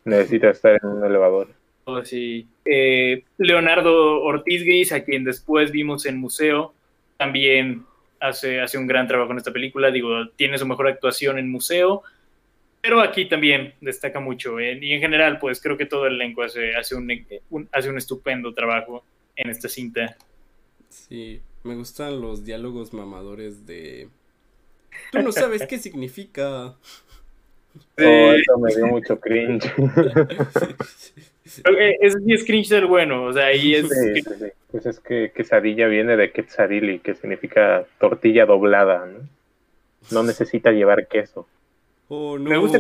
necesitas 0.05 0.57
estar 0.57 0.79
en 0.83 0.89
un 0.89 1.05
elevador. 1.05 1.49
Oh, 1.85 2.03
sí. 2.05 2.47
Eh, 2.65 3.25
Leonardo 3.39 4.23
Ortiz 4.23 4.63
Gris, 4.65 4.93
a 4.93 5.05
quien 5.05 5.25
después 5.25 5.71
vimos 5.71 6.07
en 6.07 6.19
Museo, 6.19 6.73
también 7.17 7.85
hace, 8.21 8.61
hace 8.61 8.79
un 8.79 8.87
gran 8.87 9.07
trabajo 9.07 9.33
en 9.33 9.39
esta 9.39 9.53
película. 9.53 9.91
Digo, 9.91 10.29
tiene 10.37 10.59
su 10.59 10.67
mejor 10.67 10.89
actuación 10.89 11.39
en 11.39 11.51
Museo, 11.51 12.03
pero 12.81 13.01
aquí 13.01 13.27
también 13.27 13.75
destaca 13.81 14.21
mucho. 14.21 14.59
Eh, 14.59 14.79
y 14.81 14.93
en 14.93 15.01
general, 15.01 15.39
pues 15.39 15.61
creo 15.61 15.77
que 15.77 15.87
todo 15.87 16.07
el 16.07 16.15
elenco 16.15 16.43
hace, 16.43 16.75
hace, 16.75 16.95
un, 16.95 17.11
hace 17.73 17.91
un 17.91 17.99
estupendo 17.99 18.53
trabajo 18.55 19.05
en 19.37 19.51
esta 19.51 19.69
cinta. 19.69 20.17
Sí, 20.89 21.41
me 21.65 21.75
gustan 21.75 22.21
los 22.21 22.45
diálogos 22.45 22.93
mamadores 22.93 23.67
de... 23.67 24.09
Tú 25.11 25.23
no 25.23 25.33
sabes 25.33 25.67
qué 25.67 25.79
significa. 25.79 26.75
Oh, 27.99 28.33
eso 28.33 28.57
me 28.61 28.73
dio 28.73 28.87
mucho 28.87 29.19
cringe. 29.19 29.65
es, 32.01 32.17
es 32.25 32.45
cringe 32.45 32.69
del 32.69 32.87
bueno, 32.87 33.25
o 33.25 33.33
sea, 33.33 33.47
ahí 33.47 33.75
es... 33.75 33.89
Sí, 33.89 34.23
sí, 34.23 34.47
Pues 34.71 34.87
es 34.87 35.01
que 35.01 35.33
quesadilla 35.35 35.89
viene 35.89 36.17
de 36.17 36.31
quetzalili, 36.31 37.01
que 37.01 37.17
significa 37.17 37.85
tortilla 37.99 38.47
doblada, 38.47 39.07
¿no? 39.07 39.29
No 40.13 40.23
necesita 40.27 40.71
llevar 40.71 41.09
queso. 41.09 41.49
Oh, 42.09 42.39
no. 42.39 42.51
Me 42.51 42.59
gusta 42.59 42.79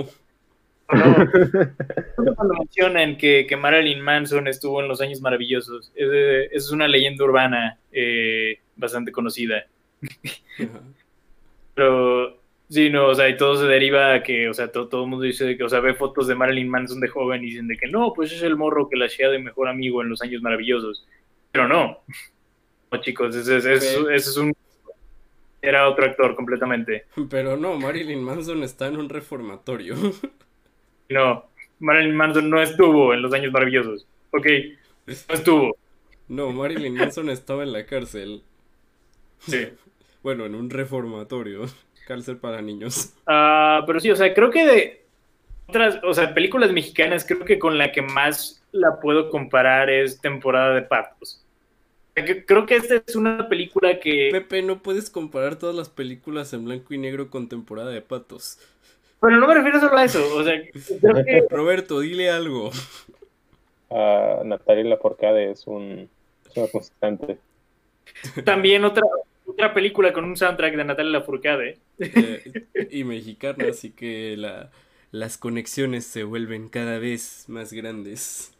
cuando 2.36 2.54
mencionan 2.58 3.16
que, 3.16 3.46
que, 3.48 3.56
Marilyn 3.56 4.00
Manson 4.00 4.48
estuvo 4.48 4.82
en 4.82 4.88
los 4.88 5.00
años 5.00 5.20
maravillosos. 5.20 5.92
Es, 5.94 6.08
es 6.52 6.70
una 6.70 6.88
leyenda 6.88 7.24
urbana 7.24 7.78
eh, 7.92 8.58
bastante 8.76 9.12
conocida. 9.12 9.66
Pero 11.74 12.38
sí, 12.68 12.90
no, 12.90 13.08
o 13.08 13.14
sea, 13.14 13.28
y 13.28 13.36
todo 13.36 13.56
se 13.56 13.66
deriva 13.66 14.14
a 14.14 14.22
que, 14.22 14.48
o 14.48 14.54
sea, 14.54 14.68
todo, 14.68 15.04
el 15.04 15.10
mundo 15.10 15.24
dice 15.24 15.56
que, 15.56 15.64
o 15.64 15.68
sea, 15.68 15.80
ve 15.80 15.94
fotos 15.94 16.26
de 16.26 16.34
Marilyn 16.34 16.68
Manson 16.68 17.00
de 17.00 17.08
joven 17.08 17.42
y 17.42 17.46
dicen 17.46 17.68
de 17.68 17.76
que 17.76 17.88
no, 17.88 18.12
pues 18.14 18.32
es 18.32 18.42
el 18.42 18.56
morro 18.56 18.88
que 18.88 18.96
la 18.96 19.06
hacía 19.06 19.30
de 19.30 19.38
mejor 19.38 19.68
amigo 19.68 20.02
en 20.02 20.10
los 20.10 20.22
años 20.22 20.42
maravillosos. 20.42 21.06
Pero 21.50 21.66
no. 21.66 22.00
No, 22.92 23.00
chicos, 23.00 23.34
ese, 23.34 24.14
es 24.14 24.36
un 24.36 24.52
era 25.64 25.88
otro 25.88 26.04
actor 26.04 26.36
completamente. 26.36 27.06
Pero 27.30 27.56
no, 27.56 27.78
Marilyn 27.78 28.22
Manson 28.22 28.62
está 28.62 28.86
en 28.86 28.98
un 28.98 29.08
reformatorio. 29.08 29.96
No, 31.08 31.46
Marilyn 31.80 32.16
Manson 32.16 32.50
no 32.50 32.60
estuvo 32.60 33.14
en 33.14 33.22
los 33.22 33.32
años 33.32 33.52
maravillosos. 33.52 34.06
Ok, 34.30 34.46
no 35.06 35.34
estuvo. 35.34 35.76
No, 36.28 36.50
Marilyn 36.52 36.94
Manson 36.94 37.28
estaba 37.30 37.62
en 37.62 37.72
la 37.72 37.86
cárcel. 37.86 38.42
Sí. 39.38 39.68
Bueno, 40.24 40.46
en 40.46 40.54
un 40.54 40.70
reformatorio. 40.70 41.66
Cárcel 42.06 42.38
para 42.38 42.62
niños. 42.62 43.12
Ah, 43.26 43.84
pero 43.86 44.00
sí, 44.00 44.10
o 44.10 44.16
sea, 44.16 44.32
creo 44.32 44.50
que 44.50 44.64
de 44.64 45.04
otras, 45.66 46.00
o 46.02 46.14
sea, 46.14 46.32
películas 46.32 46.72
mexicanas, 46.72 47.26
creo 47.26 47.44
que 47.44 47.58
con 47.58 47.76
la 47.76 47.92
que 47.92 48.00
más 48.00 48.64
la 48.72 49.00
puedo 49.00 49.28
comparar 49.28 49.90
es 49.90 50.20
Temporada 50.22 50.74
de 50.74 50.80
Patos. 50.80 51.44
Creo 52.14 52.64
que 52.64 52.76
esta 52.76 53.02
es 53.04 53.16
una 53.16 53.48
película 53.48 53.98
que. 53.98 54.28
Pepe, 54.30 54.62
no 54.62 54.82
puedes 54.82 55.10
comparar 55.10 55.56
todas 55.56 55.74
las 55.74 55.88
películas 55.88 56.52
en 56.52 56.64
blanco 56.64 56.94
y 56.94 56.98
negro 56.98 57.28
con 57.28 57.48
temporada 57.48 57.90
de 57.90 58.00
patos. 58.02 58.58
Pero 59.24 59.38
no 59.38 59.46
me 59.48 59.54
refiero 59.54 59.80
solo 59.80 59.96
a 59.96 60.04
eso. 60.04 60.36
O 60.36 60.44
sea, 60.44 60.60
Roberto, 61.50 62.00
dile 62.00 62.30
algo. 62.30 62.70
Uh, 63.88 64.44
Natalia 64.44 64.84
Laforcade 64.84 65.50
es 65.50 65.66
un 65.66 66.10
es 66.46 66.56
una 66.56 66.68
constante. 66.68 67.38
También 68.44 68.84
otra 68.84 69.02
otra 69.46 69.72
película 69.72 70.12
con 70.12 70.24
un 70.24 70.36
soundtrack 70.36 70.76
de 70.76 70.84
Natalia 70.84 71.12
Lafourcade. 71.12 71.78
Eh, 71.98 72.66
y 72.90 73.04
mexicana, 73.04 73.66
así 73.70 73.92
que 73.92 74.36
la, 74.36 74.70
las 75.10 75.38
conexiones 75.38 76.06
se 76.06 76.24
vuelven 76.24 76.68
cada 76.68 76.98
vez 76.98 77.44
más 77.48 77.72
grandes. 77.72 78.52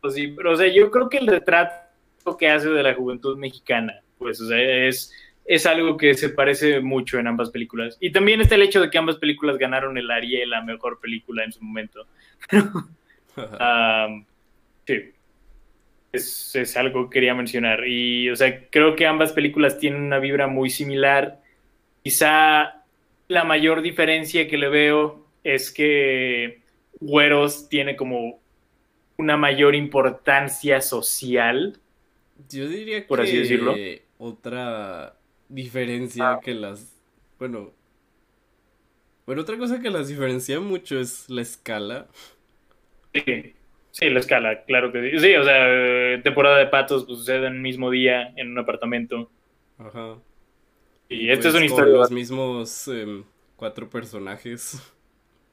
Pues 0.00 0.14
sí, 0.14 0.28
pero 0.28 0.52
o 0.52 0.56
sea, 0.56 0.68
yo 0.68 0.90
creo 0.90 1.10
que 1.10 1.18
el 1.18 1.26
retrato 1.26 2.36
que 2.38 2.48
hace 2.48 2.70
de 2.70 2.82
la 2.82 2.94
juventud 2.94 3.36
mexicana, 3.36 4.00
pues, 4.18 4.40
o 4.40 4.48
sea, 4.48 4.58
es 4.58 5.12
es 5.44 5.66
algo 5.66 5.96
que 5.96 6.14
se 6.14 6.28
parece 6.28 6.80
mucho 6.80 7.18
en 7.18 7.26
ambas 7.26 7.50
películas. 7.50 7.96
Y 8.00 8.12
también 8.12 8.40
está 8.40 8.54
el 8.54 8.62
hecho 8.62 8.80
de 8.80 8.90
que 8.90 8.98
ambas 8.98 9.16
películas 9.16 9.58
ganaron 9.58 9.98
el 9.98 10.10
Ariel, 10.10 10.50
la 10.50 10.62
mejor 10.62 11.00
película 11.00 11.44
en 11.44 11.52
su 11.52 11.62
momento. 11.62 12.06
sí. 14.86 15.12
Es, 16.12 16.76
algo 16.76 17.08
que 17.08 17.14
quería 17.14 17.34
mencionar. 17.34 17.86
Y, 17.86 18.30
o 18.30 18.36
sea, 18.36 18.68
creo 18.68 18.94
que 18.94 19.06
ambas 19.06 19.32
películas 19.32 19.78
tienen 19.78 20.02
una 20.02 20.18
vibra 20.18 20.46
muy 20.46 20.70
similar. 20.70 21.40
Quizá 22.02 22.84
la 23.28 23.44
mayor 23.44 23.82
diferencia 23.82 24.46
que 24.46 24.58
le 24.58 24.68
veo 24.68 25.26
es 25.42 25.72
que 25.72 26.60
Güeros 27.00 27.68
tiene 27.68 27.96
como 27.96 28.40
una 29.16 29.36
mayor 29.36 29.74
importancia 29.74 30.80
social. 30.82 31.78
Yo 32.48 32.68
diría 32.68 33.06
por 33.06 33.20
así 33.20 33.38
decirlo. 33.38 33.74
Otra 34.18 35.16
diferencia 35.52 36.32
ah. 36.32 36.40
que 36.42 36.54
las. 36.54 37.00
Bueno. 37.38 37.72
Bueno, 39.26 39.42
otra 39.42 39.56
cosa 39.56 39.80
que 39.80 39.90
las 39.90 40.08
diferencia 40.08 40.58
mucho 40.60 40.98
es 40.98 41.30
la 41.30 41.42
escala. 41.42 42.08
Sí, 43.14 43.54
sí, 43.92 44.10
la 44.10 44.20
escala, 44.20 44.64
claro 44.64 44.90
que 44.90 45.10
sí. 45.10 45.18
Sí, 45.20 45.34
o 45.36 45.44
sea, 45.44 46.22
temporada 46.22 46.58
de 46.58 46.66
patos 46.66 47.04
pues, 47.04 47.18
sucede 47.18 47.46
en 47.46 47.54
el 47.54 47.60
mismo 47.60 47.90
día 47.90 48.32
en 48.36 48.50
un 48.50 48.58
apartamento. 48.58 49.30
Ajá. 49.78 50.16
Y, 51.08 51.30
esta 51.30 51.48
es 51.48 51.54
pues, 51.54 51.62
una 51.62 51.66
historia. 51.66 51.94
Los 51.94 52.10
mismos 52.10 52.88
em, 52.88 53.22
cuatro 53.56 53.88
personajes. 53.88 54.82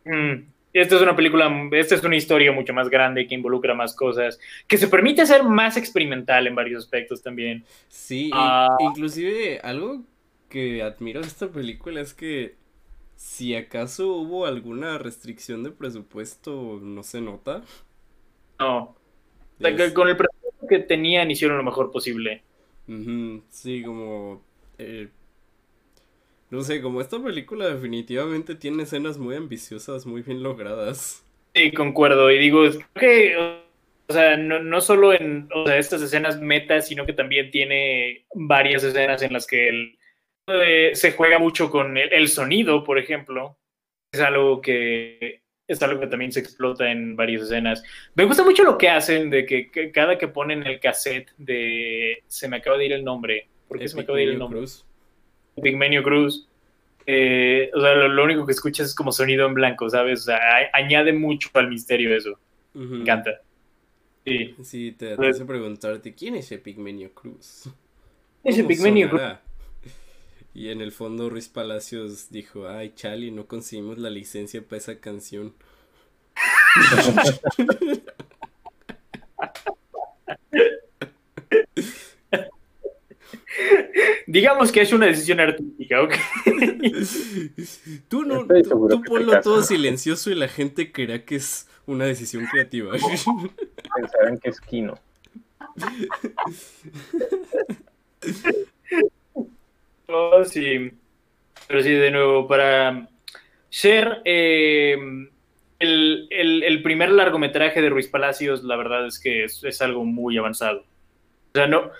Mm, 0.05 0.45
esta 0.73 0.95
es 0.95 1.01
una 1.01 1.15
película, 1.15 1.69
esta 1.71 1.95
es 1.95 2.03
una 2.03 2.15
historia 2.15 2.51
mucho 2.51 2.73
más 2.73 2.89
grande 2.89 3.27
que 3.27 3.35
involucra 3.35 3.73
más 3.73 3.95
cosas, 3.95 4.39
que 4.67 4.77
se 4.77 4.87
permite 4.87 5.25
ser 5.25 5.43
más 5.43 5.77
experimental 5.77 6.47
en 6.47 6.55
varios 6.55 6.83
aspectos 6.83 7.21
también. 7.21 7.63
Sí, 7.87 8.29
ah. 8.33 8.75
inclusive 8.79 9.59
algo 9.63 10.03
que 10.49 10.81
admiro 10.83 11.21
de 11.21 11.27
esta 11.27 11.47
película 11.47 12.01
es 12.01 12.13
que 12.13 12.55
si 13.15 13.55
acaso 13.55 14.13
hubo 14.13 14.45
alguna 14.45 14.97
restricción 14.97 15.63
de 15.63 15.71
presupuesto, 15.71 16.79
no 16.81 17.03
se 17.03 17.21
nota. 17.21 17.63
No. 18.59 18.95
con 19.93 20.07
el 20.07 20.17
presupuesto 20.17 20.67
que 20.67 20.79
tenían 20.79 21.31
hicieron 21.31 21.57
lo 21.57 21.63
mejor 21.63 21.91
posible. 21.91 22.43
Sí, 23.49 23.83
como 23.83 24.41
eh, 24.79 25.09
no 26.49 26.61
sé, 26.61 26.81
como 26.81 27.01
esta 27.01 27.21
película 27.21 27.67
definitivamente 27.67 28.55
tiene 28.55 28.83
escenas 28.83 29.17
muy 29.17 29.35
ambiciosas, 29.35 30.05
muy 30.05 30.21
bien 30.21 30.41
logradas. 30.41 31.23
Sí, 31.53 31.71
concuerdo. 31.71 32.31
Y 32.31 32.39
digo, 32.39 32.63
creo 32.93 32.93
que, 32.93 33.37
o 34.07 34.13
sea, 34.13 34.35
no, 34.37 34.59
no 34.59 34.81
solo 34.81 35.13
en 35.13 35.47
estas 35.77 36.01
escenas 36.01 36.39
metas, 36.39 36.87
sino 36.87 37.05
que 37.05 37.13
también 37.13 37.51
tiene 37.51 38.25
varias 38.33 38.83
escenas 38.83 39.21
en 39.21 39.33
las 39.33 39.45
que 39.45 39.69
el, 39.69 39.99
eh, 40.47 40.91
se 40.93 41.11
juega 41.11 41.37
mucho 41.37 41.69
con 41.69 41.97
el, 41.97 42.27
sonido, 42.27 42.83
por 42.83 42.97
ejemplo. 42.97 43.57
Es 44.11 44.21
algo 44.21 44.61
que 44.61 45.43
es 45.67 45.83
algo 45.83 45.99
que 45.99 46.07
también 46.07 46.31
se 46.31 46.39
explota 46.39 46.89
en 46.89 47.15
varias 47.15 47.43
escenas. 47.43 47.83
Me 48.15 48.25
gusta 48.25 48.43
mucho 48.43 48.63
lo 48.63 48.75
que 48.75 48.89
hacen 48.89 49.29
de 49.29 49.45
que, 49.45 49.69
cada 49.91 50.17
que 50.17 50.27
ponen 50.27 50.65
el 50.65 50.79
cassette 50.79 51.31
de 51.37 52.23
se 52.25 52.47
me 52.47 52.57
acaba 52.57 52.79
de 52.79 52.87
ir 52.87 52.93
el 52.93 53.03
nombre. 53.03 53.47
¿Por 53.67 53.77
qué 53.77 53.87
se 53.87 53.95
me 53.95 54.01
acaba 54.01 54.17
de 54.17 54.23
ir 54.23 54.29
el 54.29 54.39
nombre? 54.39 54.61
Cruz. 54.61 54.88
Big 55.61 55.77
Menu 55.77 56.03
Cruz. 56.03 56.47
Eh, 57.05 57.71
o 57.73 57.81
sea, 57.81 57.95
lo, 57.95 58.23
único 58.23 58.45
que 58.45 58.51
escuchas 58.51 58.87
es 58.87 58.95
como 58.95 59.11
sonido 59.11 59.47
en 59.47 59.53
blanco, 59.53 59.89
¿sabes? 59.89 60.21
O 60.21 60.23
sea, 60.25 60.39
añade 60.73 61.11
mucho 61.13 61.49
al 61.53 61.67
misterio 61.67 62.15
eso. 62.15 62.37
Me 62.73 63.01
encanta. 63.01 63.41
Sí. 64.25 64.55
Sí, 64.63 64.91
te, 64.91 65.17
te 65.17 65.27
hace 65.27 65.45
preguntarte, 65.45 66.13
¿quién 66.13 66.35
es 66.35 66.51
Epigmenio 66.51 67.11
Cruz? 67.13 67.69
Es 68.43 68.57
Epigmenio 68.57 69.09
Cruz. 69.09 69.21
Y 70.53 70.69
en 70.69 70.79
el 70.79 70.93
fondo 70.93 71.29
Ruiz 71.29 71.49
Palacios 71.49 72.29
dijo, 72.29 72.69
ay, 72.69 72.93
Chali, 72.95 73.31
no 73.31 73.47
conseguimos 73.47 73.97
la 73.97 74.09
licencia 74.09 74.61
para 74.61 74.77
esa 74.77 74.99
canción. 74.99 75.53
Digamos 84.27 84.71
que 84.71 84.81
es 84.81 84.93
una 84.93 85.07
decisión 85.07 85.39
artística, 85.39 86.01
¿ok? 86.01 86.13
tú 88.07 88.23
no, 88.23 88.45
tú, 88.47 89.01
ponlo 89.03 89.41
todo 89.41 89.63
silencioso 89.63 90.29
y 90.31 90.35
la 90.35 90.47
gente 90.47 90.91
creerá 90.91 91.23
que 91.25 91.35
es 91.35 91.67
una 91.85 92.05
decisión 92.05 92.45
creativa. 92.45 92.91
Pensarán 92.91 94.37
que 94.39 94.49
es 94.49 94.61
Kino. 94.61 94.95
Oh, 100.07 100.43
sí. 100.43 100.91
Pero 101.67 101.83
sí, 101.83 101.91
de 101.91 102.11
nuevo, 102.11 102.47
para 102.47 103.07
ser 103.69 104.21
eh, 104.25 104.97
el, 105.79 106.81
primer 106.83 107.11
largometraje 107.11 107.81
de 107.81 107.89
Ruiz 107.89 108.07
Palacios, 108.07 108.63
la 108.63 108.75
verdad 108.75 109.07
es 109.07 109.19
que 109.19 109.43
es, 109.43 109.81
algo 109.81 110.03
muy 110.03 110.37
avanzado. 110.37 110.79
O 110.79 111.51
sea, 111.53 111.67
no, 111.67 111.91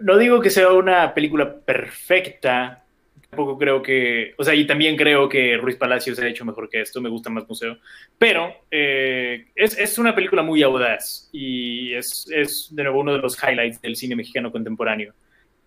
no, 0.00 0.18
digo 0.18 0.40
que 0.40 0.50
sea 0.50 0.72
una 0.72 1.12
película 1.12 1.60
perfecta, 1.60 2.84
tampoco 3.28 3.58
creo 3.58 3.82
que, 3.82 4.34
o 4.38 4.44
sea, 4.44 4.54
y 4.54 4.66
también 4.66 4.96
creo 4.96 5.28
que 5.28 5.56
Ruiz 5.56 5.76
Palacios 5.76 6.18
ha 6.18 6.28
hecho 6.28 6.44
mejor 6.44 6.68
que 6.68 6.80
esto, 6.80 7.00
me 7.00 7.10
gusta 7.10 7.30
más 7.30 7.48
Museo, 7.48 7.78
pero 8.18 8.52
eh, 8.70 9.46
es, 9.54 9.98
una 9.98 10.14
película 10.14 10.42
muy 10.42 10.62
audaz 10.62 11.28
y 11.32 11.92
es, 11.94 12.26
de 12.70 12.82
nuevo 12.82 13.00
uno 13.00 13.12
de 13.12 13.18
los 13.18 13.36
highlights 13.42 13.80
del 13.82 13.96
cine 13.96 14.16
mexicano 14.16 14.50
contemporáneo. 14.50 15.12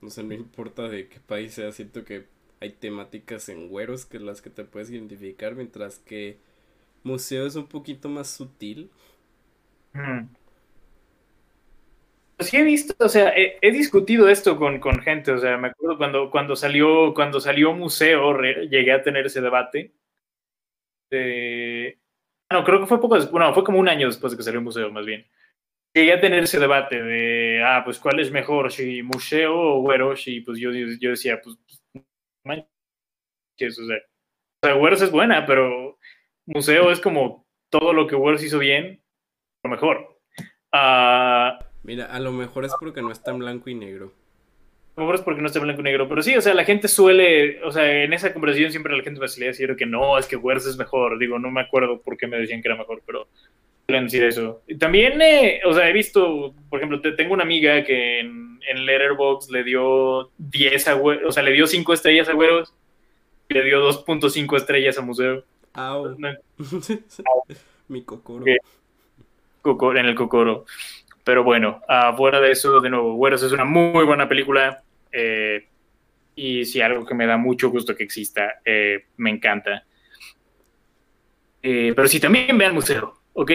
no 0.00 0.10
sé, 0.10 0.22
no 0.22 0.34
importa 0.34 0.88
de 0.88 1.08
qué 1.08 1.18
país 1.20 1.54
sea, 1.54 1.72
siento 1.72 2.04
que 2.04 2.26
hay 2.60 2.70
temáticas 2.70 3.48
en 3.48 3.68
güeros 3.68 4.06
que 4.06 4.20
las 4.20 4.42
que 4.42 4.50
te 4.50 4.64
puedes 4.64 4.90
identificar, 4.90 5.54
mientras 5.56 5.98
que 5.98 6.38
museo 7.02 7.46
es 7.46 7.56
un 7.56 7.66
poquito 7.66 8.08
más 8.08 8.30
sutil 8.30 8.90
sí 12.42 12.56
he 12.56 12.62
visto, 12.62 12.94
o 12.98 13.08
sea, 13.08 13.32
he, 13.36 13.70
discutido 13.72 14.28
esto 14.28 14.56
con, 14.56 14.80
gente, 15.02 15.32
o 15.32 15.38
sea, 15.38 15.56
me 15.58 15.68
acuerdo 15.68 15.98
cuando, 15.98 16.30
cuando 16.30 16.56
salió, 16.56 17.14
cuando 17.14 17.40
salió 17.40 17.72
Museo, 17.72 18.40
llegué 18.40 18.92
a 18.92 19.02
tener 19.02 19.26
ese 19.26 19.40
debate. 19.40 19.92
no, 22.50 22.64
creo 22.64 22.80
que 22.80 22.86
fue 22.86 23.00
poco 23.00 23.16
después, 23.16 23.40
no, 23.40 23.54
fue 23.54 23.64
como 23.64 23.78
un 23.78 23.88
año 23.88 24.06
después 24.06 24.32
de 24.32 24.36
que 24.36 24.42
salió 24.42 24.60
Museo, 24.60 24.90
más 24.90 25.06
bien. 25.06 25.26
Llegué 25.94 26.12
a 26.14 26.20
tener 26.20 26.42
ese 26.44 26.58
debate 26.58 27.02
de, 27.02 27.62
ah, 27.64 27.82
pues, 27.84 27.98
¿cuál 27.98 28.20
es 28.20 28.30
mejor, 28.30 28.72
si 28.72 29.02
Museo 29.02 29.54
o 29.54 29.80
Güeros? 29.82 30.26
Y 30.28 30.40
pues 30.40 30.58
yo, 30.58 30.70
yo 30.72 31.10
decía, 31.10 31.40
pues, 31.42 31.56
manches, 32.44 33.78
o 33.78 33.86
sea, 33.86 33.98
o 34.64 34.96
sea, 34.96 35.04
es 35.06 35.10
buena, 35.10 35.44
pero 35.46 35.98
Museo 36.46 36.90
es 36.90 37.00
como 37.00 37.46
todo 37.70 37.92
lo 37.92 38.06
que 38.06 38.16
Güeros 38.16 38.42
hizo 38.42 38.58
bien, 38.58 39.02
lo 39.64 39.70
mejor. 39.70 40.20
Ah... 40.72 41.58
Mira, 41.82 42.06
a 42.06 42.20
lo 42.20 42.32
mejor 42.32 42.64
es 42.64 42.72
porque 42.78 43.02
no 43.02 43.10
está 43.10 43.32
en 43.32 43.38
blanco 43.38 43.68
y 43.70 43.74
negro. 43.74 44.12
A 44.94 45.00
lo 45.00 45.06
mejor 45.06 45.14
es 45.16 45.22
porque 45.22 45.40
no 45.40 45.46
está 45.46 45.58
en 45.58 45.64
blanco 45.64 45.80
y 45.80 45.84
negro, 45.84 46.08
pero 46.08 46.22
sí, 46.22 46.36
o 46.36 46.40
sea, 46.42 46.54
la 46.54 46.64
gente 46.64 46.86
suele, 46.86 47.62
o 47.64 47.72
sea, 47.72 48.04
en 48.04 48.12
esa 48.12 48.32
conversación 48.32 48.70
siempre 48.70 48.96
la 48.96 49.02
gente 49.02 49.20
me 49.20 49.28
suele 49.28 49.46
decir 49.46 49.74
que 49.74 49.86
no, 49.86 50.18
es 50.18 50.26
que 50.26 50.36
Wers 50.36 50.66
es 50.66 50.76
mejor. 50.76 51.18
Digo, 51.18 51.38
no 51.38 51.50
me 51.50 51.62
acuerdo 51.62 52.00
por 52.00 52.16
qué 52.16 52.26
me 52.26 52.36
decían 52.36 52.62
que 52.62 52.68
era 52.68 52.76
mejor, 52.76 53.02
pero 53.06 53.26
suelen 53.86 54.04
decir 54.04 54.22
eso. 54.24 54.62
Y 54.66 54.76
también, 54.76 55.20
eh, 55.22 55.60
o 55.64 55.72
sea, 55.72 55.88
he 55.88 55.92
visto, 55.92 56.54
por 56.68 56.78
ejemplo, 56.78 57.00
tengo 57.16 57.34
una 57.34 57.42
amiga 57.42 57.82
que 57.84 58.20
en, 58.20 58.60
en 58.68 58.86
Letterboxd 58.86 59.50
le 59.50 59.64
dio 59.64 60.30
10 60.38 60.88
a 60.88 60.96
o 60.96 61.32
sea, 61.32 61.42
le 61.42 61.52
dio 61.52 61.66
5 61.66 61.92
estrellas 61.92 62.28
a 62.28 62.34
Güeros 62.34 62.74
y 63.48 63.54
le 63.54 63.64
dio 63.64 63.82
2.5 63.88 64.56
estrellas 64.56 64.98
a 64.98 65.02
Museo. 65.02 65.44
Au. 65.74 66.16
Mi 67.88 68.02
cocoro. 68.02 68.44
En 69.96 70.06
el 70.06 70.14
cocoro. 70.14 70.64
Pero 71.24 71.44
bueno, 71.44 71.80
fuera 72.16 72.40
de 72.40 72.50
eso, 72.50 72.80
de 72.80 72.90
nuevo, 72.90 73.14
Güeros 73.14 73.42
es 73.42 73.52
una 73.52 73.64
muy 73.64 74.04
buena 74.04 74.28
película. 74.28 74.82
Eh, 75.12 75.68
y 76.34 76.64
sí, 76.64 76.80
algo 76.80 77.04
que 77.04 77.14
me 77.14 77.26
da 77.26 77.36
mucho 77.36 77.70
gusto 77.70 77.94
que 77.94 78.04
exista. 78.04 78.60
Eh, 78.64 79.06
me 79.18 79.30
encanta. 79.30 79.84
Eh, 81.62 81.92
pero 81.94 82.08
sí, 82.08 82.18
también 82.18 82.58
vean 82.58 82.74
museo, 82.74 83.14
¿ok? 83.34 83.52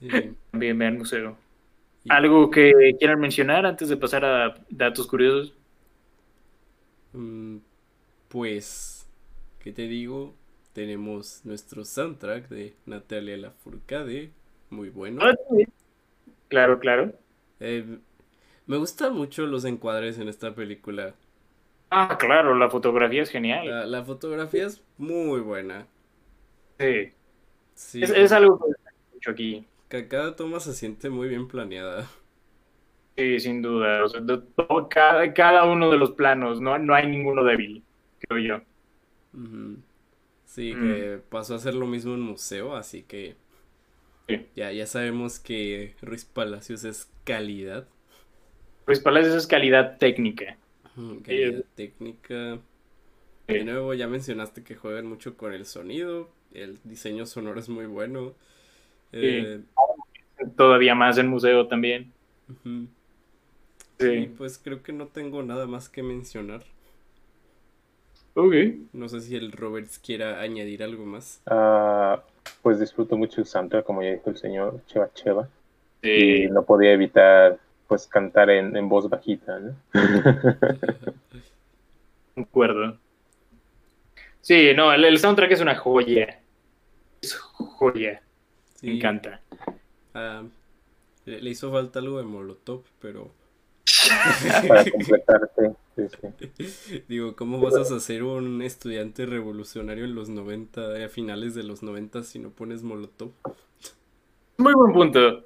también 0.50 0.78
vean 0.78 0.98
museo. 0.98 1.36
¿Algo 2.08 2.50
que 2.50 2.72
quieran 2.98 3.20
mencionar 3.20 3.66
antes 3.66 3.88
de 3.88 3.96
pasar 3.96 4.24
a 4.24 4.54
datos 4.70 5.06
curiosos? 5.06 5.54
Mm, 7.12 7.58
pues, 8.28 9.06
¿qué 9.60 9.72
te 9.72 9.82
digo? 9.82 10.34
Tenemos 10.72 11.42
nuestro 11.44 11.84
soundtrack 11.84 12.48
de 12.48 12.74
Natalia 12.86 13.36
Lafourcade, 13.36 14.30
muy 14.70 14.88
bueno. 14.88 15.20
Ah, 15.22 15.34
Claro, 16.48 16.78
claro. 16.78 17.12
Eh, 17.60 17.98
me 18.66 18.76
gustan 18.76 19.14
mucho 19.14 19.46
los 19.46 19.64
encuadres 19.64 20.18
en 20.18 20.28
esta 20.28 20.54
película. 20.54 21.14
Ah, 21.90 22.16
claro, 22.18 22.54
la 22.54 22.68
fotografía 22.68 23.22
es 23.22 23.30
genial. 23.30 23.90
La, 23.90 24.04
fotografía 24.04 24.66
es 24.66 24.82
muy 24.98 25.40
buena. 25.40 25.86
Sí. 26.78 27.12
sí. 27.74 28.02
Es, 28.02 28.32
algo 28.32 28.58
que 28.58 28.72
mucho 29.14 29.30
aquí. 29.30 29.66
cada 29.88 30.36
toma 30.36 30.60
se 30.60 30.74
siente 30.74 31.08
muy 31.08 31.28
bien 31.28 31.48
planeada. 31.48 32.06
Sí, 33.16 33.40
sin 33.40 33.62
duda. 33.62 34.04
cada, 35.34 35.64
uno 35.64 35.90
de 35.90 35.96
los 35.96 36.12
planos, 36.12 36.60
no, 36.60 36.78
no 36.78 36.94
hay 36.94 37.08
ninguno 37.08 37.42
débil, 37.42 37.82
creo 38.20 38.38
yo. 38.38 38.62
Sí, 40.44 40.72
que 40.72 41.20
pasó 41.28 41.54
a 41.54 41.58
ser 41.58 41.74
lo 41.74 41.86
mismo 41.86 42.14
en 42.14 42.20
museo, 42.20 42.76
así 42.76 43.02
que 43.02 43.34
ya, 44.54 44.72
ya 44.72 44.86
sabemos 44.86 45.38
que 45.38 45.94
Ruiz 46.02 46.24
Palacios 46.24 46.84
es 46.84 47.10
calidad. 47.24 47.86
Ruiz 48.86 49.00
Palacios 49.00 49.34
es 49.34 49.46
calidad 49.46 49.98
técnica. 49.98 50.56
calidad 51.24 51.64
técnica. 51.74 52.58
De 53.46 53.64
nuevo, 53.64 53.94
ya 53.94 54.08
mencionaste 54.08 54.62
que 54.62 54.74
juegan 54.74 55.06
mucho 55.06 55.36
con 55.36 55.52
el 55.54 55.64
sonido. 55.64 56.30
El 56.52 56.78
diseño 56.84 57.26
sonoro 57.26 57.58
es 57.60 57.68
muy 57.68 57.86
bueno. 57.86 58.34
Eh, 59.12 59.60
Todavía 60.56 60.94
más 60.94 61.18
en 61.18 61.28
museo 61.28 61.66
también. 61.66 62.12
sí. 63.98 64.30
pues 64.36 64.58
creo 64.58 64.82
que 64.82 64.92
no 64.92 65.08
tengo 65.08 65.42
nada 65.42 65.66
más 65.66 65.88
que 65.88 66.02
mencionar. 66.02 66.62
Ok. 68.34 68.54
No 68.92 69.08
sé 69.08 69.20
si 69.20 69.34
el 69.34 69.50
Roberts 69.50 69.98
quiera 69.98 70.40
añadir 70.40 70.82
algo 70.82 71.04
más. 71.04 71.42
Ah, 71.46 72.22
pues 72.62 72.80
disfruto 72.80 73.16
mucho 73.16 73.40
el 73.40 73.46
soundtrack, 73.46 73.84
como 73.84 74.02
ya 74.02 74.12
dijo 74.12 74.30
el 74.30 74.36
señor 74.36 74.80
Cheva 74.86 75.10
Cheva. 75.14 75.48
Y 76.02 76.46
no 76.48 76.62
podía 76.64 76.92
evitar 76.92 77.58
pues 77.86 78.06
cantar 78.06 78.50
en, 78.50 78.76
en 78.76 78.88
voz 78.88 79.08
bajita, 79.08 79.58
¿no? 79.58 79.74
Concuerdo. 82.34 82.98
Sí, 84.40 84.72
no, 84.74 84.92
el, 84.92 85.18
soundtrack 85.18 85.52
es 85.52 85.60
una 85.60 85.74
joya. 85.74 86.40
Es 87.20 87.34
joya. 87.34 88.22
Me 88.82 88.96
encanta. 88.96 89.40
Ah, 90.14 90.42
le, 91.24 91.50
hizo 91.50 91.70
falta 91.72 91.98
algo 91.98 92.18
de 92.18 92.24
Molotov, 92.24 92.82
pero. 93.00 93.30
Para 94.68 94.90
completarte. 94.90 95.72
Digo, 97.08 97.34
¿cómo 97.36 97.60
vas 97.60 97.90
a 97.90 98.00
ser 98.00 98.22
un 98.22 98.62
estudiante 98.62 99.26
revolucionario 99.26 100.04
en 100.04 100.14
los 100.14 100.28
90, 100.28 101.04
a 101.04 101.08
finales 101.08 101.54
de 101.54 101.64
los 101.64 101.82
90 101.82 102.22
si 102.22 102.38
no 102.38 102.50
pones 102.50 102.82
Molotov? 102.82 103.32
Muy 104.58 104.74
buen 104.74 104.92
punto. 104.92 105.44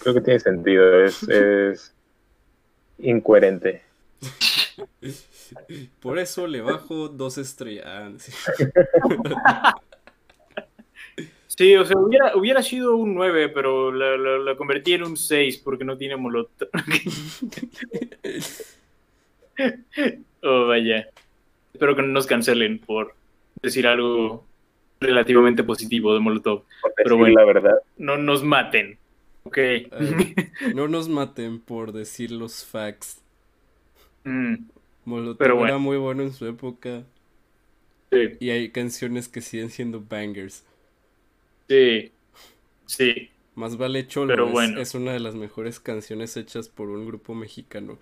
Creo 0.00 0.14
que 0.14 0.20
tiene 0.20 0.40
sentido, 0.40 1.04
es, 1.04 1.22
es 1.24 1.94
incoherente. 2.98 3.82
Por 6.00 6.18
eso 6.18 6.46
le 6.46 6.60
bajo 6.60 7.08
dos 7.08 7.38
estrellas. 7.38 8.30
Sí, 11.58 11.74
o 11.74 11.84
sea, 11.84 11.96
hubiera, 12.36 12.62
sido 12.62 12.94
un 12.94 13.16
9, 13.16 13.48
pero 13.48 13.90
la, 13.90 14.54
convertí 14.54 14.92
en 14.92 15.02
un 15.02 15.16
6 15.16 15.58
porque 15.58 15.84
no 15.84 15.98
tiene 15.98 16.14
molotov. 16.14 16.68
oh, 20.44 20.66
vaya. 20.68 21.08
Espero 21.72 21.96
que 21.96 22.02
no 22.02 22.08
nos 22.08 22.28
cancelen 22.28 22.78
por 22.78 23.12
decir 23.60 23.88
algo 23.88 24.44
relativamente 25.00 25.64
positivo 25.64 26.14
de 26.14 26.20
Molotov. 26.20 26.62
pero 26.94 27.16
bueno, 27.16 27.40
la 27.40 27.44
verdad. 27.44 27.78
No 27.96 28.16
nos 28.16 28.44
maten. 28.44 28.96
Ok. 29.42 29.58
no 30.76 30.86
nos 30.88 31.08
maten 31.08 31.58
por 31.58 31.90
decir 31.90 32.30
los 32.30 32.64
facts. 32.64 33.20
Mm. 34.22 34.58
Molotov 35.04 35.64
era 35.64 35.78
muy 35.78 35.96
bueno 35.96 36.22
en 36.22 36.32
su 36.32 36.46
época. 36.46 37.02
Sí. 38.12 38.36
Y 38.38 38.50
hay 38.50 38.70
canciones 38.70 39.26
que 39.26 39.40
siguen 39.40 39.70
siendo 39.70 40.00
bangers. 40.00 40.62
Sí. 41.68 42.12
Sí. 42.86 43.30
Más 43.54 43.76
vale 43.76 44.06
Cholo. 44.06 44.28
Pero 44.28 44.48
bueno. 44.48 44.80
es, 44.80 44.94
una 44.94 45.12
de 45.12 45.20
las 45.20 45.34
mejores 45.34 45.80
canciones 45.80 46.36
hechas 46.36 46.68
por 46.68 46.88
un 46.88 47.06
grupo 47.06 47.34
mexicano. 47.34 47.98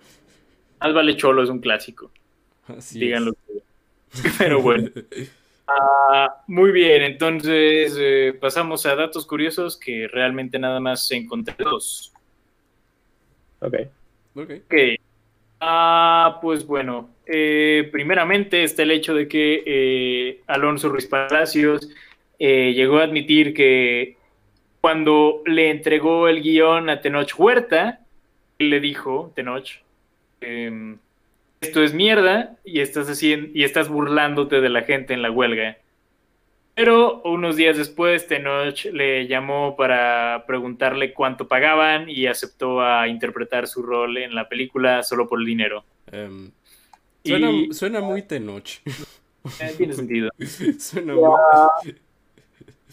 Más 0.79 0.93
vale 0.93 1.17
Cholo 1.17 1.43
es 1.43 1.49
un 1.49 1.59
clásico. 1.59 2.11
Así 2.67 2.99
Díganlo. 2.99 3.35
Pero 4.37 4.61
bueno. 4.61 4.89
Ah, 5.69 6.43
muy 6.47 6.71
bien, 6.71 7.01
entonces 7.03 7.93
eh, 7.99 8.33
pasamos 8.39 8.85
a 8.85 8.95
datos 8.95 9.25
curiosos 9.25 9.75
que 9.75 10.07
realmente 10.07 10.57
nada 10.57 10.79
más 10.79 11.11
encontré 11.11 11.55
dos. 11.59 12.13
Ok. 13.59 13.75
Ok. 14.35 14.51
okay. 14.65 14.97
Ah, 15.59 16.39
pues 16.41 16.65
bueno, 16.65 17.09
eh, 17.25 17.89
primeramente 17.91 18.63
está 18.63 18.83
el 18.83 18.91
hecho 18.91 19.13
de 19.13 19.27
que 19.27 19.63
eh, 19.65 20.41
Alonso 20.47 20.87
Ruiz 20.87 21.07
Palacios 21.07 21.89
eh, 22.39 22.73
llegó 22.73 22.99
a 22.99 23.03
admitir 23.03 23.53
que 23.53 24.17
cuando 24.81 25.41
le 25.45 25.69
entregó 25.69 26.27
el 26.27 26.41
guion 26.41 26.89
a 26.89 27.01
Tenoch 27.01 27.33
Huerta, 27.37 28.01
él 28.59 28.69
le 28.69 28.79
dijo, 28.79 29.31
Tenoch, 29.35 29.69
em, 30.41 30.97
esto 31.61 31.83
es 31.83 31.93
mierda 31.93 32.55
y 32.63 32.79
estás 32.81 33.09
haciendo 33.09 33.49
y 33.53 33.63
estás 33.63 33.89
burlándote 33.89 34.61
de 34.61 34.69
la 34.69 34.83
gente 34.83 35.13
en 35.13 35.21
la 35.21 35.31
huelga. 35.31 35.77
Pero 36.75 37.23
unos 37.23 37.55
días 37.55 37.75
después, 37.75 38.27
Tenoch 38.27 38.85
le 38.93 39.25
llamó 39.25 39.75
para 39.75 40.43
preguntarle 40.45 41.11
cuánto 41.11 41.47
pagaban 41.47 42.07
y 42.07 42.27
aceptó 42.27 42.81
a 42.81 43.07
interpretar 43.07 43.67
su 43.67 43.81
rol 43.81 44.17
en 44.17 44.35
la 44.35 44.47
película 44.47 45.01
solo 45.01 45.27
por 45.27 45.39
el 45.39 45.45
dinero. 45.47 45.83
Em, 46.11 46.51
suena, 47.71 47.99
muy 47.99 48.21
Tenoch. 48.21 48.69
Eh, 49.59 49.73
tiene 49.75 49.93
sentido. 49.93 50.29
suena 50.79 51.15
muy... 51.15 51.95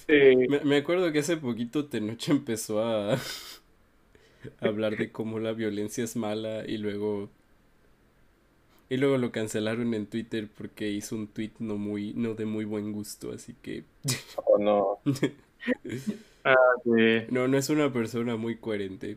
Me, 0.06 0.76
acuerdo 0.76 1.10
que 1.12 1.20
hace 1.20 1.36
poquito 1.36 1.86
Tenoch 1.86 2.28
empezó 2.28 2.82
a 2.84 3.16
hablar 4.60 4.96
de 4.96 5.10
cómo 5.10 5.38
la 5.38 5.52
violencia 5.52 6.04
es 6.04 6.16
mala 6.16 6.64
y 6.66 6.78
luego 6.78 7.30
y 8.88 8.96
luego 8.96 9.16
lo 9.18 9.32
cancelaron 9.32 9.94
en 9.94 10.06
Twitter 10.06 10.48
porque 10.56 10.90
hizo 10.90 11.16
un 11.16 11.26
tweet 11.26 11.52
no 11.58 11.76
muy, 11.76 12.12
no 12.14 12.34
de 12.34 12.44
muy 12.44 12.64
buen 12.64 12.92
gusto, 12.92 13.32
así 13.32 13.54
que. 13.60 13.84
Oh, 14.36 14.58
no. 14.58 14.98
Ah, 16.46 16.56
no, 17.30 17.48
no 17.48 17.56
es 17.56 17.70
una 17.70 17.90
persona 17.90 18.36
muy 18.36 18.56
coherente. 18.56 19.16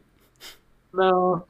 No. 0.93 1.45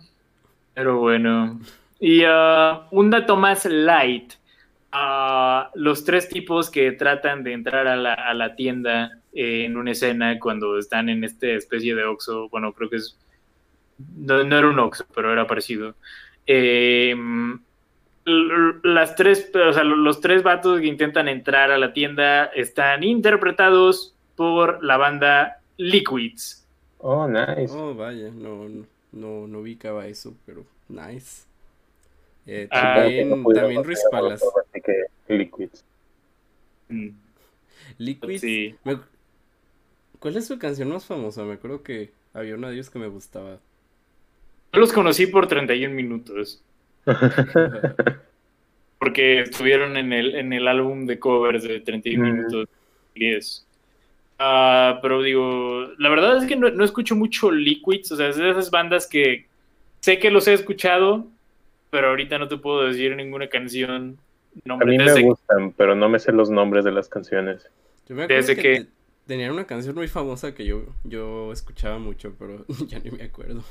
Pero 0.73 0.97
bueno. 0.97 1.59
Y 1.99 2.25
uh, 2.25 2.87
un 2.89 3.11
dato 3.11 3.37
más 3.37 3.65
light. 3.65 4.33
Uh, 4.91 5.69
los 5.75 6.03
tres 6.03 6.29
tipos 6.29 6.71
que 6.71 6.93
tratan 6.93 7.43
de 7.43 7.53
entrar 7.53 7.87
a 7.87 7.95
la, 7.95 8.15
a 8.15 8.33
la 8.33 8.55
tienda 8.55 9.21
en 9.39 9.77
una 9.77 9.91
escena 9.91 10.39
cuando 10.39 10.79
están 10.79 11.09
en 11.09 11.23
esta 11.23 11.47
especie 11.47 11.93
de 11.93 12.03
Oxxo, 12.03 12.49
bueno, 12.49 12.73
creo 12.73 12.89
que 12.89 12.95
es. 12.95 13.15
No, 14.15 14.43
no 14.43 14.57
era 14.57 14.67
un 14.67 14.79
Oxxo, 14.79 15.05
pero 15.13 15.31
era 15.31 15.45
parecido. 15.45 15.93
Eh, 16.47 17.15
las 18.25 19.15
tres, 19.15 19.51
o 19.53 19.73
sea, 19.73 19.83
los 19.83 20.19
tres 20.21 20.41
vatos 20.41 20.81
que 20.81 20.87
intentan 20.87 21.27
entrar 21.27 21.71
a 21.71 21.77
la 21.77 21.93
tienda 21.93 22.45
están 22.45 23.03
interpretados 23.03 24.15
por 24.35 24.83
la 24.83 24.97
banda 24.97 25.61
Liquids. 25.77 26.65
Oh, 26.97 27.27
nice. 27.27 27.71
Oh, 27.71 27.93
vaya, 27.93 28.31
no, 28.31 28.67
no, 29.11 29.47
no 29.47 29.59
ubicaba 29.59 30.07
eso, 30.07 30.35
pero 30.47 30.65
nice. 30.89 31.45
Eh, 32.47 32.67
ah, 32.71 32.95
también, 32.95 33.43
también 33.53 33.83
Ruiz 33.83 34.01
Palas. 34.09 34.41
Liquids. 35.27 35.85
Mm. 36.89 37.09
Liquids. 37.99 38.75
¿Cuál 40.19 40.37
es 40.37 40.47
su 40.47 40.57
canción 40.57 40.89
más 40.89 41.05
famosa? 41.05 41.43
Me 41.43 41.53
acuerdo 41.53 41.83
que 41.83 42.11
había 42.33 42.55
una 42.55 42.69
de 42.69 42.75
ellos 42.75 42.89
que 42.89 42.99
me 42.99 43.07
gustaba. 43.07 43.57
Yo 44.73 44.79
los 44.79 44.93
conocí 44.93 45.27
por 45.27 45.47
31 45.47 45.93
minutos. 45.93 46.61
Porque 48.99 49.41
estuvieron 49.41 49.95
en 49.95 50.11
el, 50.11 50.35
en 50.35 50.53
el 50.53 50.67
álbum 50.67 51.05
de 51.05 51.19
covers 51.19 51.63
de 51.63 51.79
31 51.79 52.33
minutos 52.33 52.67
10. 53.15 53.67
Ah, 54.39 54.99
pero 55.01 55.21
digo, 55.21 55.87
la 55.97 56.09
verdad 56.09 56.37
es 56.37 56.45
que 56.45 56.55
no, 56.55 56.83
escucho 56.83 57.15
mucho 57.15 57.51
Liquids, 57.51 58.11
o 58.11 58.15
sea, 58.17 58.29
es 58.29 58.37
de 58.37 58.51
esas 58.51 58.69
bandas 58.69 59.07
que 59.07 59.47
sé 59.99 60.19
que 60.19 60.29
los 60.29 60.47
he 60.47 60.53
escuchado, 60.53 61.27
pero 61.89 62.09
ahorita 62.09 62.37
no 62.37 62.47
te 62.47 62.57
puedo 62.57 62.85
decir 62.85 63.15
ninguna 63.15 63.47
canción. 63.47 64.17
Nombre. 64.63 64.87
A 64.87 64.89
mí 64.89 64.97
me 64.97 65.21
gustan, 65.23 65.71
pero 65.73 65.95
no 65.95 66.09
me 66.09 66.19
sé 66.19 66.31
los 66.31 66.49
nombres 66.49 66.83
de 66.83 66.91
las 66.91 67.09
canciones. 67.09 67.67
Yo 68.07 68.15
me 68.15 68.23
acuerdo 68.23 68.55
que, 68.55 68.87
tenían 69.27 69.51
una 69.51 69.67
canción 69.67 69.95
muy 69.95 70.07
famosa 70.07 70.55
que 70.55 70.65
yo, 70.65 70.85
yo 71.03 71.51
escuchaba 71.51 71.99
mucho, 71.99 72.33
pero 72.39 72.65
ya 72.87 72.99
ni 72.99 73.11
me 73.11 73.23
acuerdo. 73.23 73.63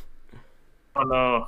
Oh, 0.94 1.04
no. 1.04 1.46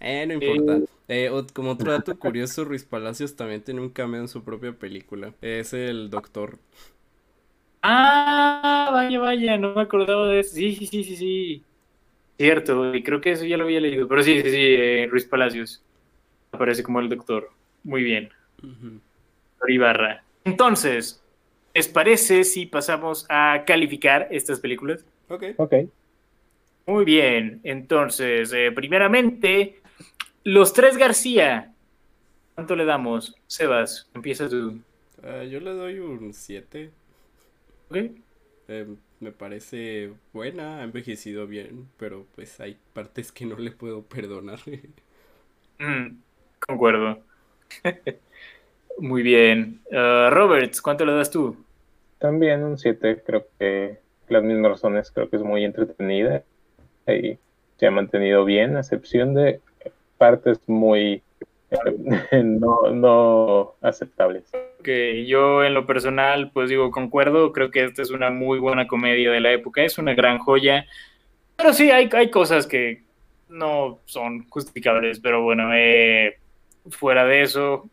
Eh, 0.00 0.26
no 0.26 0.34
importa. 0.34 0.80
Eh, 1.08 1.30
como 1.52 1.70
otro 1.70 1.92
dato 1.92 2.18
curioso, 2.18 2.64
Ruiz 2.64 2.84
Palacios 2.84 3.36
también 3.36 3.62
tiene 3.62 3.80
un 3.80 3.90
cameo 3.90 4.20
en 4.20 4.28
su 4.28 4.42
propia 4.42 4.72
película. 4.72 5.32
Es 5.40 5.72
el 5.72 6.10
doctor. 6.10 6.58
Ah, 7.82 8.90
vaya, 8.92 9.18
vaya, 9.20 9.56
no 9.56 9.74
me 9.74 9.82
acordaba 9.82 10.28
de 10.28 10.40
eso. 10.40 10.56
Sí, 10.56 10.74
sí, 10.74 10.86
sí, 10.86 11.04
sí, 11.04 11.16
sí. 11.16 11.64
Cierto, 12.36 12.94
y 12.94 13.02
creo 13.02 13.20
que 13.20 13.32
eso 13.32 13.44
ya 13.44 13.56
lo 13.56 13.64
había 13.64 13.80
leído. 13.80 14.08
Pero 14.08 14.22
sí, 14.22 14.42
sí, 14.42 14.50
sí, 14.50 14.56
eh, 14.58 15.08
Ruiz 15.10 15.24
Palacios. 15.24 15.82
Aparece 16.52 16.82
como 16.82 17.00
el 17.00 17.08
doctor. 17.08 17.50
Muy 17.84 18.02
bien. 18.02 18.30
Uh 18.62 19.00
Ibarra. 19.68 20.22
Entonces, 20.44 21.22
¿les 21.76 21.88
parece 21.88 22.44
si 22.44 22.64
pasamos 22.64 23.26
a 23.28 23.64
calificar 23.66 24.28
estas 24.30 24.60
películas? 24.60 25.04
Ok. 25.28 25.44
Ok. 25.58 25.74
Muy 26.86 27.04
bien, 27.04 27.60
entonces, 27.64 28.50
eh, 28.54 28.72
primeramente, 28.72 29.76
los 30.42 30.72
tres 30.72 30.96
García. 30.96 31.74
¿Cuánto 32.54 32.76
le 32.76 32.86
damos? 32.86 33.34
Sebas, 33.46 34.08
empieza 34.14 34.48
tú. 34.48 34.80
Ah, 35.22 35.44
yo 35.44 35.60
le 35.60 35.72
doy 35.72 35.98
un 35.98 36.32
7. 36.32 36.90
Ok. 37.90 37.96
Eh, 38.68 38.86
me 39.20 39.32
parece 39.32 40.12
buena, 40.32 40.78
ha 40.78 40.82
envejecido 40.82 41.46
bien, 41.46 41.88
pero 41.98 42.24
pues 42.34 42.58
hay 42.58 42.78
partes 42.94 43.32
que 43.32 43.44
no 43.44 43.58
le 43.58 43.70
puedo 43.72 44.02
perdonar. 44.02 44.60
Mm, 45.78 46.22
concuerdo. 46.58 47.22
Muy 48.98 49.22
bien. 49.22 49.82
Uh, 49.90 50.30
Roberts, 50.30 50.80
¿cuánto 50.80 51.04
le 51.04 51.12
das 51.12 51.30
tú? 51.30 51.65
También 52.18 52.64
un 52.64 52.78
7, 52.78 53.22
creo 53.24 53.46
que 53.58 53.98
las 54.28 54.42
mismas 54.42 54.72
razones, 54.72 55.10
creo 55.10 55.28
que 55.28 55.36
es 55.36 55.42
muy 55.42 55.64
entretenida 55.64 56.42
y 57.06 57.38
se 57.76 57.86
ha 57.86 57.90
mantenido 57.90 58.44
bien, 58.44 58.76
a 58.76 58.80
excepción 58.80 59.34
de 59.34 59.60
partes 60.18 60.58
muy 60.66 61.22
no, 62.32 62.90
no 62.90 63.74
aceptables. 63.82 64.44
Que 64.82 65.26
yo 65.26 65.64
en 65.64 65.74
lo 65.74 65.86
personal, 65.86 66.50
pues 66.52 66.70
digo, 66.70 66.90
concuerdo, 66.90 67.52
creo 67.52 67.70
que 67.70 67.84
esta 67.84 68.02
es 68.02 68.10
una 68.10 68.30
muy 68.30 68.58
buena 68.58 68.86
comedia 68.86 69.30
de 69.30 69.40
la 69.40 69.52
época, 69.52 69.82
es 69.82 69.98
una 69.98 70.14
gran 70.14 70.38
joya, 70.38 70.86
pero 71.56 71.72
sí, 71.72 71.90
hay, 71.90 72.08
hay 72.12 72.30
cosas 72.30 72.66
que 72.66 73.02
no 73.48 74.00
son 74.04 74.48
justificables, 74.48 75.20
pero 75.20 75.42
bueno, 75.42 75.70
eh, 75.74 76.38
fuera 76.90 77.24
de 77.24 77.42
eso, 77.42 77.88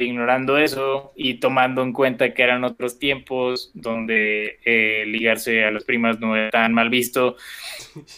ignorando 0.00 0.56
eso 0.58 1.12
y 1.16 1.34
tomando 1.34 1.82
en 1.82 1.92
cuenta 1.92 2.32
que 2.34 2.42
eran 2.42 2.64
otros 2.64 2.98
tiempos 2.98 3.70
donde 3.74 4.58
eh, 4.64 5.04
ligarse 5.06 5.64
a 5.64 5.70
las 5.70 5.84
primas 5.84 6.20
no 6.20 6.36
era 6.36 6.50
tan 6.50 6.72
mal 6.72 6.90
visto. 6.90 7.36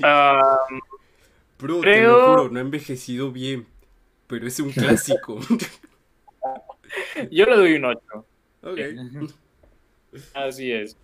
Bro, 1.58 1.80
te 1.80 2.02
lo 2.02 2.26
juro, 2.26 2.48
no 2.50 2.58
ha 2.58 2.62
envejecido 2.62 3.32
bien, 3.32 3.66
pero 4.26 4.46
es 4.46 4.60
un 4.60 4.70
clásico. 4.72 5.40
Yo 7.30 7.46
le 7.46 7.56
doy 7.56 7.74
un 7.74 7.84
8. 7.84 8.26
Así 10.34 10.72
es. 10.72 10.96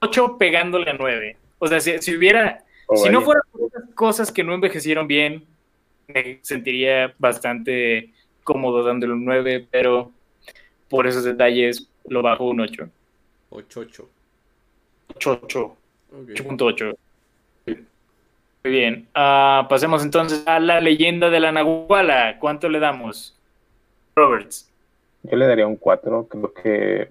8 0.00 0.38
pegándole 0.38 0.90
a 0.90 0.94
9. 0.94 1.36
O 1.58 1.66
sea, 1.66 1.80
si, 1.80 2.16
hubiera. 2.16 2.64
Oh, 2.86 2.96
si 2.96 3.08
no 3.10 3.22
fueran 3.22 3.42
cosas 3.94 4.30
que 4.30 4.44
no 4.44 4.54
envejecieron 4.54 5.06
bien, 5.06 5.44
me 6.08 6.38
sentiría 6.42 7.14
bastante 7.18 8.12
cómodo 8.44 8.84
dándole 8.84 9.12
un 9.12 9.24
9, 9.24 9.66
pero 9.70 10.12
por 10.88 11.06
esos 11.06 11.24
detalles 11.24 11.88
lo 12.08 12.22
bajo 12.22 12.48
un 12.48 12.60
8. 12.60 12.88
8-8. 13.50 14.04
8-8. 15.14 15.72
8.8. 16.12 16.96
Muy 17.66 18.72
bien. 18.72 19.06
Uh, 19.14 19.68
pasemos 19.68 20.02
entonces 20.02 20.42
a 20.46 20.58
la 20.58 20.80
leyenda 20.80 21.30
de 21.30 21.40
la 21.40 21.52
Nahuala. 21.52 22.38
¿Cuánto 22.40 22.68
le 22.68 22.80
damos? 22.80 23.36
Roberts. 24.16 24.70
Yo 25.22 25.36
le 25.36 25.46
daría 25.46 25.66
un 25.66 25.76
4. 25.76 26.26
Creo 26.28 26.52
que 26.52 27.08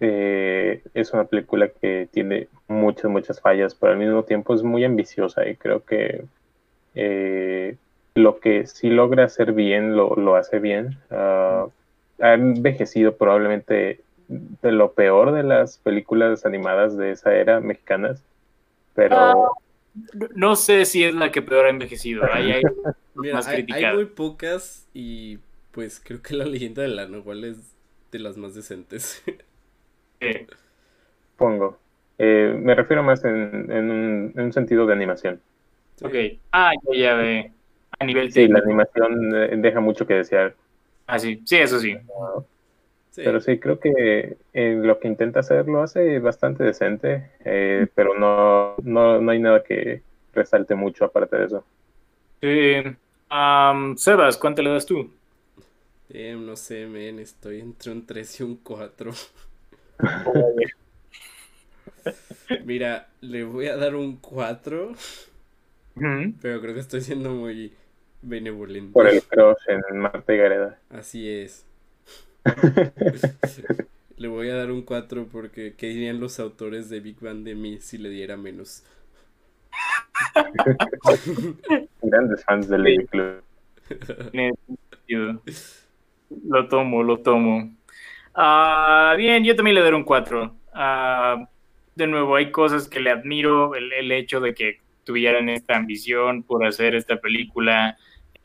eh, 0.00 0.82
es 0.94 1.12
una 1.12 1.24
película 1.24 1.68
que 1.68 2.08
tiene 2.12 2.48
muchas, 2.68 3.10
muchas 3.10 3.40
fallas, 3.40 3.74
pero 3.74 3.92
al 3.92 3.98
mismo 3.98 4.22
tiempo 4.24 4.54
es 4.54 4.62
muy 4.62 4.84
ambiciosa 4.84 5.48
y 5.48 5.56
creo 5.56 5.84
que 5.84 6.24
eh, 6.94 7.76
lo 8.14 8.38
que 8.40 8.66
sí 8.66 8.90
logra 8.90 9.24
hacer 9.24 9.52
bien, 9.52 9.96
lo, 9.96 10.14
lo 10.16 10.36
hace 10.36 10.58
bien. 10.58 10.98
Uh, 11.10 11.70
ha 12.20 12.34
envejecido 12.34 13.16
probablemente 13.16 14.00
de 14.28 14.72
lo 14.72 14.92
peor 14.92 15.32
de 15.32 15.42
las 15.42 15.78
películas 15.78 16.46
animadas 16.46 16.96
de 16.96 17.12
esa 17.12 17.34
era 17.34 17.60
mexicanas, 17.60 18.22
pero... 18.94 19.16
Ah, 19.16 19.34
no 20.34 20.56
sé 20.56 20.84
si 20.84 21.04
es 21.04 21.14
la 21.14 21.30
que 21.30 21.42
peor 21.42 21.66
ha 21.66 21.70
envejecido. 21.70 22.22
Hay, 22.32 22.62
muy 23.94 24.04
pocas 24.06 24.86
y 24.92 25.38
pues 25.72 26.00
creo 26.04 26.22
que 26.22 26.34
la 26.34 26.44
leyenda 26.44 26.82
de 26.82 26.88
la 26.88 27.06
Nahual 27.06 27.44
es 27.44 27.74
de 28.12 28.18
las 28.18 28.36
más 28.36 28.54
decentes. 28.54 29.22
Pongo. 31.36 31.78
Eh, 32.18 32.58
me 32.58 32.74
refiero 32.74 33.02
más 33.02 33.22
en, 33.24 34.32
un, 34.36 34.52
sentido 34.52 34.86
de 34.86 34.94
animación. 34.94 35.40
Ok. 36.02 36.14
Ah, 36.52 36.72
ya, 36.94 37.14
ve. 37.14 37.52
A 37.98 38.04
nivel 38.04 38.32
Sí, 38.32 38.48
la 38.48 38.58
animación 38.58 39.34
eh, 39.34 39.56
deja 39.56 39.80
mucho 39.80 40.06
que 40.06 40.14
desear. 40.14 40.54
Ah, 41.06 41.18
sí, 41.18 41.42
sí, 41.44 41.56
eso 41.56 41.78
sí. 41.78 41.96
Pero 43.14 43.40
sí, 43.40 43.58
creo 43.58 43.80
que 43.80 44.36
eh, 44.52 44.80
lo 44.82 44.98
que 44.98 45.08
intenta 45.08 45.40
hacer 45.40 45.68
lo 45.68 45.82
hace 45.82 46.18
bastante 46.18 46.64
decente, 46.64 47.30
eh, 47.44 47.86
pero 47.94 48.18
no, 48.18 48.74
no, 48.82 49.30
hay 49.30 49.38
nada 49.38 49.62
que 49.62 50.02
resalte 50.34 50.74
mucho 50.74 51.06
aparte 51.06 51.36
de 51.36 51.46
eso. 51.46 51.64
Sebas, 53.96 54.36
¿cuánto 54.36 54.62
le 54.62 54.70
das 54.70 54.84
tú? 54.84 55.10
no 56.10 56.56
sé, 56.56 56.86
men, 56.86 57.18
estoy 57.18 57.60
entre 57.60 57.92
un 57.92 58.06
3 58.06 58.40
y 58.40 58.42
un 58.42 58.56
4. 58.56 59.12
Mira, 62.64 63.08
le 63.20 63.44
voy 63.44 63.66
a 63.66 63.76
dar 63.76 63.94
un 63.94 64.16
4, 64.16 64.92
pero 66.40 66.60
creo 66.60 66.74
que 66.74 66.80
estoy 66.80 67.00
siendo 67.00 67.30
muy 67.30 67.72
benevolente. 68.22 68.92
Por 68.92 69.06
el 69.06 69.22
cross 69.22 69.58
en 69.68 69.98
Marta 69.98 70.34
y 70.34 70.36
Gareda. 70.36 70.78
Así 70.90 71.28
es. 71.28 71.66
le 74.16 74.28
voy 74.28 74.48
a 74.50 74.56
dar 74.56 74.70
un 74.70 74.82
4 74.82 75.28
porque 75.30 75.74
¿qué 75.76 75.88
dirían 75.88 76.20
los 76.20 76.38
autores 76.40 76.88
de 76.88 77.00
Big 77.00 77.20
Bang 77.20 77.42
de 77.44 77.54
mí 77.54 77.78
si 77.80 77.98
le 77.98 78.08
diera 78.08 78.36
menos? 78.36 78.84
Grandes 82.02 82.44
fans 82.44 82.68
del 82.68 82.82
Lady 82.82 83.06
Club. 83.06 83.42
Lo 86.48 86.68
tomo, 86.68 87.02
lo 87.02 87.18
tomo. 87.18 87.74
Ah, 88.34 89.14
bien, 89.16 89.44
yo 89.44 89.54
también 89.54 89.74
le 89.74 89.82
daré 89.82 89.96
un 89.96 90.04
4. 90.04 90.54
Ah, 90.74 91.48
de 91.94 92.06
nuevo, 92.06 92.36
hay 92.36 92.50
cosas 92.50 92.88
que 92.88 93.00
le 93.00 93.10
admiro, 93.10 93.74
el, 93.74 93.92
el, 93.92 94.12
hecho 94.12 94.40
de 94.40 94.54
que 94.54 94.80
tuvieran 95.06 95.48
esta 95.48 95.76
ambición 95.76 96.42
por 96.42 96.66
hacer 96.66 96.94
esta 96.94 97.16
película, 97.16 97.96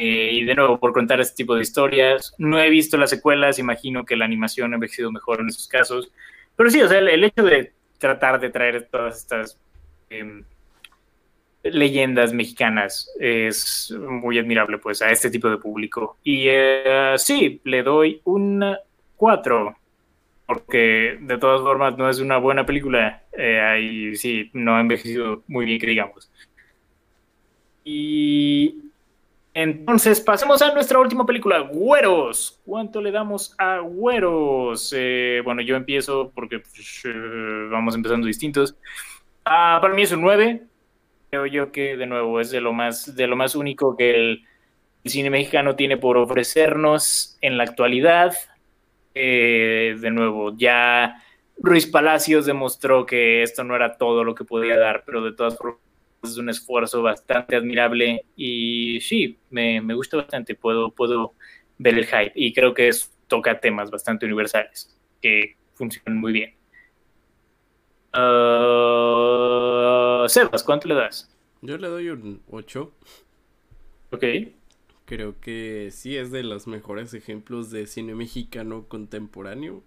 eh, 0.03 0.31
y 0.33 0.45
de 0.45 0.55
nuevo, 0.55 0.79
por 0.79 0.93
contar 0.93 1.19
este 1.21 1.43
tipo 1.43 1.53
de 1.53 1.61
historias, 1.61 2.33
no 2.39 2.59
he 2.59 2.71
visto 2.71 2.97
las 2.97 3.11
secuelas, 3.11 3.59
imagino 3.59 4.03
que 4.03 4.15
la 4.15 4.25
animación 4.25 4.71
ha 4.71 4.75
envejecido 4.75 5.11
mejor 5.11 5.41
en 5.41 5.49
esos 5.49 5.67
casos. 5.67 6.11
Pero 6.55 6.71
sí, 6.71 6.81
o 6.81 6.87
sea, 6.87 6.97
el, 6.97 7.23
hecho 7.23 7.43
de 7.43 7.73
tratar 7.99 8.39
de 8.39 8.49
traer 8.49 8.87
todas 8.89 9.17
estas 9.17 9.59
em, 10.09 10.43
leyendas 11.61 12.33
mexicanas 12.33 13.11
es 13.19 13.95
muy 13.99 14.39
admirable, 14.39 14.79
pues, 14.79 15.03
a 15.03 15.11
este 15.11 15.29
tipo 15.29 15.49
de 15.49 15.57
público. 15.57 16.17
Y 16.23 16.45
eh, 16.47 17.13
sí, 17.17 17.61
le 17.63 17.83
doy 17.83 18.21
un 18.23 18.75
4, 19.17 19.77
porque 20.47 21.19
de 21.21 21.37
todas 21.37 21.61
formas 21.61 21.95
no 21.95 22.09
es 22.09 22.19
una 22.19 22.37
buena 22.37 22.65
película. 22.65 23.21
Eh, 23.37 23.59
ahí 23.59 24.15
sí, 24.15 24.49
no 24.53 24.75
ha 24.75 24.81
envejecido 24.81 25.43
muy 25.47 25.65
bien, 25.65 25.79
que 25.79 25.85
digamos. 25.85 26.30
Y 27.83 28.91
entonces, 29.53 30.21
pasemos 30.21 30.61
a 30.61 30.73
nuestra 30.73 30.99
última 30.99 31.25
película, 31.25 31.59
Güeros. 31.59 32.61
¿Cuánto 32.65 33.01
le 33.01 33.11
damos 33.11 33.53
a 33.57 33.79
Güeros? 33.79 34.93
Eh, 34.95 35.41
bueno, 35.43 35.61
yo 35.61 35.75
empiezo 35.75 36.31
porque 36.33 36.59
pues, 36.59 37.03
vamos 37.69 37.95
empezando 37.95 38.27
distintos. 38.27 38.75
Ah, 39.43 39.79
para 39.81 39.93
mí 39.93 40.03
es 40.03 40.11
un 40.13 40.21
9. 40.21 40.63
Creo 41.29 41.45
yo 41.47 41.71
que, 41.71 41.97
de 41.97 42.05
nuevo, 42.05 42.39
es 42.39 42.51
de 42.51 42.61
lo 42.61 42.71
más, 42.71 43.15
de 43.15 43.27
lo 43.27 43.35
más 43.35 43.55
único 43.55 43.97
que 43.97 44.15
el, 44.15 44.45
cine 45.03 45.29
mexicano 45.29 45.75
tiene 45.75 45.97
por 45.97 46.17
ofrecernos 46.17 47.37
en 47.41 47.57
la 47.57 47.63
actualidad. 47.63 48.33
Eh, 49.15 49.97
de 49.99 50.11
nuevo, 50.11 50.55
ya 50.55 51.21
Ruiz 51.57 51.87
Palacios 51.87 52.45
demostró 52.45 53.05
que 53.05 53.43
esto 53.43 53.63
no 53.65 53.75
era 53.75 53.97
todo 53.97 54.23
lo 54.23 54.33
que 54.35 54.45
podía 54.45 54.77
dar, 54.77 55.03
pero 55.05 55.23
de 55.23 55.33
todas 55.33 55.57
formas 55.57 55.90
es 56.23 56.37
un 56.37 56.49
esfuerzo 56.49 57.01
bastante 57.01 57.55
admirable 57.55 58.25
y 58.35 58.99
sí, 59.01 59.39
me, 59.49 59.81
me 59.81 59.93
gusta 59.93 60.17
bastante, 60.17 60.55
puedo, 60.55 60.91
puedo 60.91 61.33
ver 61.77 61.97
el 61.97 62.05
hype 62.05 62.33
y 62.35 62.53
creo 62.53 62.73
que 62.73 62.87
es, 62.89 63.11
toca 63.27 63.59
temas 63.59 63.89
bastante 63.89 64.25
universales 64.25 64.95
que 65.21 65.55
funcionan 65.73 66.17
muy 66.19 66.33
bien. 66.33 66.53
Uh, 68.13 68.21
Sebas, 70.27 70.63
¿cuánto 70.63 70.87
le 70.87 70.95
das? 70.95 71.29
Yo 71.61 71.77
le 71.77 71.87
doy 71.87 72.09
un 72.09 72.41
8. 72.49 72.91
Ok. 74.11 74.23
Creo 75.05 75.39
que 75.39 75.89
sí 75.91 76.17
es 76.17 76.31
de 76.31 76.43
los 76.43 76.67
mejores 76.67 77.13
ejemplos 77.13 77.71
de 77.71 77.87
cine 77.87 78.15
mexicano 78.15 78.85
contemporáneo. 78.87 79.83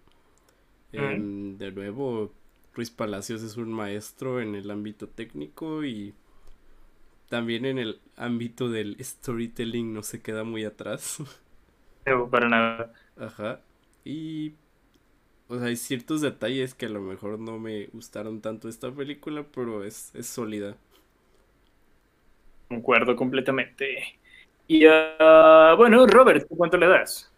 Em, 0.92 1.58
de 1.58 1.72
nuevo, 1.72 2.32
Ruiz 2.72 2.90
Palacios 2.90 3.42
es 3.42 3.56
un 3.56 3.72
maestro 3.72 4.40
en 4.40 4.54
el 4.54 4.70
ámbito 4.70 5.08
técnico 5.08 5.84
y 5.84 6.14
también 7.28 7.64
en 7.64 7.78
el 7.78 8.00
ámbito 8.16 8.68
del 8.68 8.96
storytelling 9.00 9.92
no 9.92 10.02
se 10.02 10.22
queda 10.22 10.44
muy 10.44 10.64
atrás. 10.64 11.18
No, 12.06 12.28
para 12.28 12.50
nada. 12.50 12.92
Ajá. 13.18 13.60
Y. 14.04 14.52
O 15.48 15.56
sea, 15.56 15.68
hay 15.68 15.76
ciertos 15.76 16.20
detalles 16.20 16.74
que 16.74 16.84
a 16.84 16.90
lo 16.90 17.00
mejor 17.00 17.38
no 17.38 17.58
me 17.58 17.86
gustaron 17.94 18.42
tanto 18.42 18.68
esta 18.68 18.90
película, 18.90 19.42
pero 19.54 19.84
es, 19.84 20.14
es 20.14 20.26
sólida. 20.26 20.76
Concuerdo 22.68 23.16
completamente. 23.16 24.18
Y 24.66 24.86
uh, 24.86 25.76
bueno, 25.78 26.06
Robert, 26.06 26.46
¿cuánto 26.48 26.76
le 26.76 26.88
das? 26.88 27.30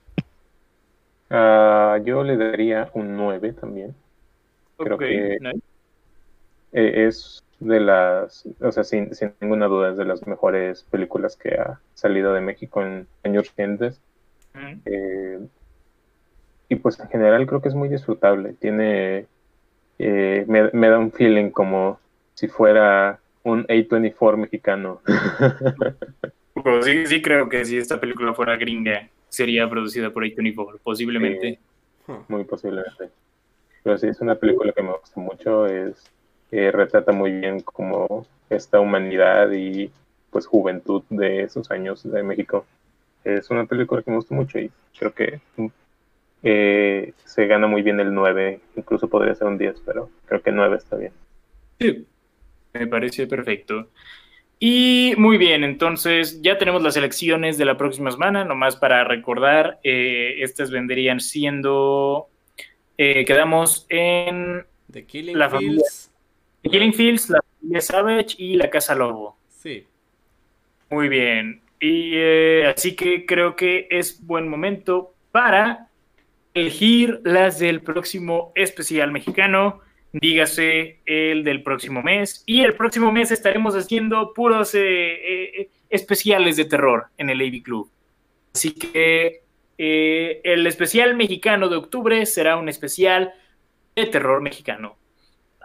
Uh, 1.30 2.02
yo 2.04 2.22
le 2.22 2.36
daría 2.36 2.90
un 2.94 3.16
9 3.16 3.52
también. 3.52 3.94
Creo 4.78 4.98
que 4.98 5.38
e, 6.72 7.06
es 7.06 7.42
de 7.58 7.80
las, 7.80 8.44
o 8.60 8.70
sea, 8.70 8.84
sin, 8.84 9.14
sin, 9.14 9.32
ninguna 9.40 9.66
duda, 9.66 9.90
es 9.90 9.96
de 9.96 10.04
las 10.04 10.26
mejores 10.26 10.82
películas 10.84 11.36
que 11.36 11.54
ha 11.54 11.80
salido 11.94 12.32
de 12.32 12.40
México 12.40 12.82
en 12.82 13.06
años 13.24 13.48
recientes. 13.48 14.00
Eh, 14.86 15.38
y 16.68 16.76
pues 16.76 16.98
en 16.98 17.08
general 17.08 17.46
creo 17.46 17.60
que 17.60 17.68
es 17.68 17.74
muy 17.74 17.88
disfrutable. 17.88 18.54
Tiene, 18.54 19.26
eh, 19.98 20.44
me, 20.48 20.88
da 20.88 20.98
un 20.98 21.12
feeling 21.12 21.50
como 21.50 22.00
si 22.34 22.48
fuera 22.48 23.20
un 23.42 23.64
A24 23.66 24.36
mexicano. 24.36 25.00
sí, 26.82 27.06
sí 27.06 27.22
creo 27.22 27.48
que 27.48 27.64
si 27.64 27.78
esta 27.78 28.00
película 28.00 28.34
fuera 28.34 28.56
gringa, 28.56 29.08
sería 29.28 29.68
producida 29.68 30.10
por 30.10 30.24
A24, 30.24 30.78
posiblemente. 30.82 31.58
muy 32.28 32.44
posiblemente. 32.44 33.10
Pero 33.82 33.98
sí, 33.98 34.08
es 34.08 34.20
una 34.20 34.34
película 34.34 34.72
que 34.72 34.82
me 34.82 34.92
gusta 34.92 35.20
mucho, 35.20 35.66
es 35.66 36.10
que 36.50 36.70
retrata 36.70 37.12
muy 37.12 37.32
bien 37.32 37.60
como 37.60 38.26
esta 38.50 38.80
humanidad 38.80 39.50
y 39.52 39.90
pues 40.30 40.46
juventud 40.46 41.02
de 41.08 41.42
esos 41.42 41.70
años 41.70 42.02
de 42.10 42.22
México. 42.22 42.66
Es 43.24 43.50
una 43.50 43.64
película 43.64 44.02
que 44.02 44.10
me 44.10 44.16
gusta 44.16 44.34
mucho 44.34 44.58
y 44.58 44.70
creo 44.98 45.12
que 45.12 45.40
eh, 46.42 47.12
se 47.24 47.46
gana 47.46 47.66
muy 47.66 47.82
bien 47.82 47.98
el 48.00 48.14
9, 48.14 48.60
incluso 48.76 49.08
podría 49.08 49.34
ser 49.34 49.48
un 49.48 49.58
10, 49.58 49.82
pero 49.84 50.10
creo 50.26 50.42
que 50.42 50.52
9 50.52 50.76
está 50.76 50.96
bien. 50.96 51.12
Sí, 51.80 52.06
me 52.72 52.86
parece 52.86 53.26
perfecto. 53.26 53.88
Y 54.58 55.12
muy 55.18 55.36
bien, 55.36 55.64
entonces 55.64 56.40
ya 56.40 56.56
tenemos 56.56 56.82
las 56.82 56.96
elecciones 56.96 57.58
de 57.58 57.66
la 57.66 57.76
próxima 57.76 58.10
semana, 58.10 58.44
nomás 58.44 58.76
para 58.76 59.04
recordar, 59.04 59.78
eh, 59.84 60.36
estas 60.38 60.70
vendrían 60.70 61.20
siendo, 61.20 62.28
eh, 62.96 63.24
quedamos 63.26 63.86
en 63.90 64.64
The 64.90 65.04
Killing 65.04 65.38
la 65.38 65.50
Fields. 65.50 66.10
The 66.66 66.70
Killing 66.70 66.94
Fields, 66.94 67.30
la 67.30 67.40
familia 67.60 67.80
Savage 67.80 68.34
y 68.38 68.56
la 68.56 68.68
Casa 68.68 68.96
Lobo. 68.96 69.38
Sí. 69.48 69.86
Muy 70.90 71.08
bien, 71.08 71.62
y 71.78 72.12
eh, 72.14 72.72
así 72.74 72.96
que 72.96 73.24
creo 73.24 73.54
que 73.54 73.86
es 73.88 74.26
buen 74.26 74.48
momento 74.48 75.14
para 75.30 75.88
elegir 76.54 77.20
las 77.22 77.60
del 77.60 77.82
próximo 77.82 78.52
especial 78.56 79.12
mexicano 79.12 79.80
dígase 80.12 81.00
el 81.04 81.44
del 81.44 81.62
próximo 81.62 82.02
mes. 82.02 82.42
Y 82.46 82.62
el 82.62 82.74
próximo 82.74 83.12
mes 83.12 83.30
estaremos 83.30 83.74
haciendo 83.74 84.32
puros 84.32 84.74
eh, 84.74 84.80
eh, 84.80 85.70
especiales 85.90 86.56
de 86.56 86.64
terror 86.64 87.06
en 87.18 87.30
el 87.30 87.40
AV 87.42 87.62
Club. 87.62 87.90
Así 88.54 88.72
que 88.72 89.42
el 89.78 90.66
especial 90.66 91.14
mexicano 91.14 91.68
de 91.68 91.76
octubre 91.76 92.24
será 92.26 92.56
un 92.56 92.68
especial 92.70 93.34
de 93.94 94.06
terror 94.06 94.40
mexicano. 94.40 94.96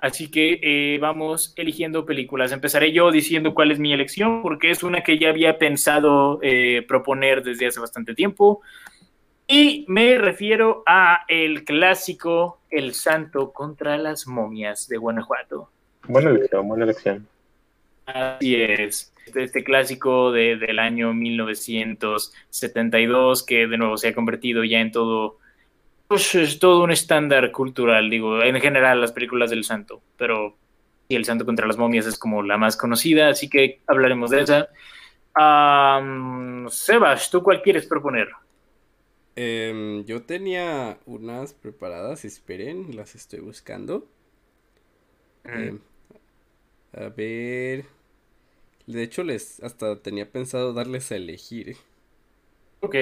Así 0.01 0.29
que 0.29 0.97
vamos 0.99 1.53
eligiendo 1.55 2.05
películas. 2.05 2.51
Empezaré 2.51 2.91
yo 2.91 3.11
diciendo 3.11 3.53
cuál 3.53 3.71
es 3.71 3.79
mi 3.79 3.93
elección, 3.93 4.41
porque 4.41 4.71
es 4.71 4.83
una 4.83 5.01
que 5.01 5.17
ya 5.17 5.29
había 5.29 5.59
pensado 5.59 6.41
proponer 6.87 7.43
desde 7.43 7.67
hace 7.67 7.79
bastante 7.79 8.15
tiempo. 8.15 8.61
Y 9.53 9.83
me 9.89 10.17
refiero 10.17 10.81
a 10.85 11.25
el 11.27 11.65
clásico 11.65 12.61
El 12.69 12.93
Santo 12.93 13.51
contra 13.51 13.97
las 13.97 14.25
momias 14.25 14.87
de 14.87 14.95
Guanajuato. 14.95 15.69
Buena 16.07 16.29
elección, 16.29 16.69
buena 16.69 16.85
elección. 16.85 17.27
Así 18.05 18.55
es. 18.55 19.13
Este 19.35 19.65
clásico 19.65 20.31
de, 20.31 20.55
del 20.55 20.79
año 20.79 21.13
1972 21.13 23.43
que 23.43 23.67
de 23.67 23.77
nuevo 23.77 23.97
se 23.97 24.07
ha 24.07 24.15
convertido 24.15 24.63
ya 24.63 24.79
en 24.79 24.93
todo, 24.93 25.39
pues 26.11 26.35
es 26.35 26.59
todo 26.59 26.83
un 26.83 26.91
estándar 26.91 27.53
cultural, 27.53 28.09
digo, 28.09 28.43
en 28.43 28.59
general 28.59 28.99
las 28.99 29.13
películas 29.13 29.49
del 29.49 29.63
santo, 29.63 30.01
pero 30.17 30.57
y 31.07 31.15
El 31.15 31.23
Santo 31.23 31.45
contra 31.45 31.67
las 31.67 31.77
momias 31.77 32.05
es 32.05 32.19
como 32.19 32.43
la 32.43 32.57
más 32.57 32.75
conocida, 32.75 33.29
así 33.29 33.49
que 33.49 33.79
hablaremos 33.87 34.29
de 34.29 34.41
esa. 34.41 34.69
Sebas, 36.69 37.31
¿tú 37.31 37.41
cuál 37.41 37.61
quieres 37.61 37.85
proponer? 37.85 38.27
Em, 39.37 40.03
yo 40.03 40.23
tenía 40.23 40.97
unas 41.05 41.53
preparadas, 41.53 42.25
esperen, 42.25 42.93
las 42.93 43.15
estoy 43.15 43.39
buscando. 43.39 44.05
Em, 45.45 45.79
a 46.91 47.07
ver. 47.07 47.85
De 48.85 49.01
hecho, 49.01 49.23
les 49.23 49.63
hasta 49.63 50.01
tenía 50.01 50.29
pensado 50.29 50.73
darles 50.73 51.09
a 51.13 51.15
elegir. 51.15 51.77
Ok. 52.81 52.95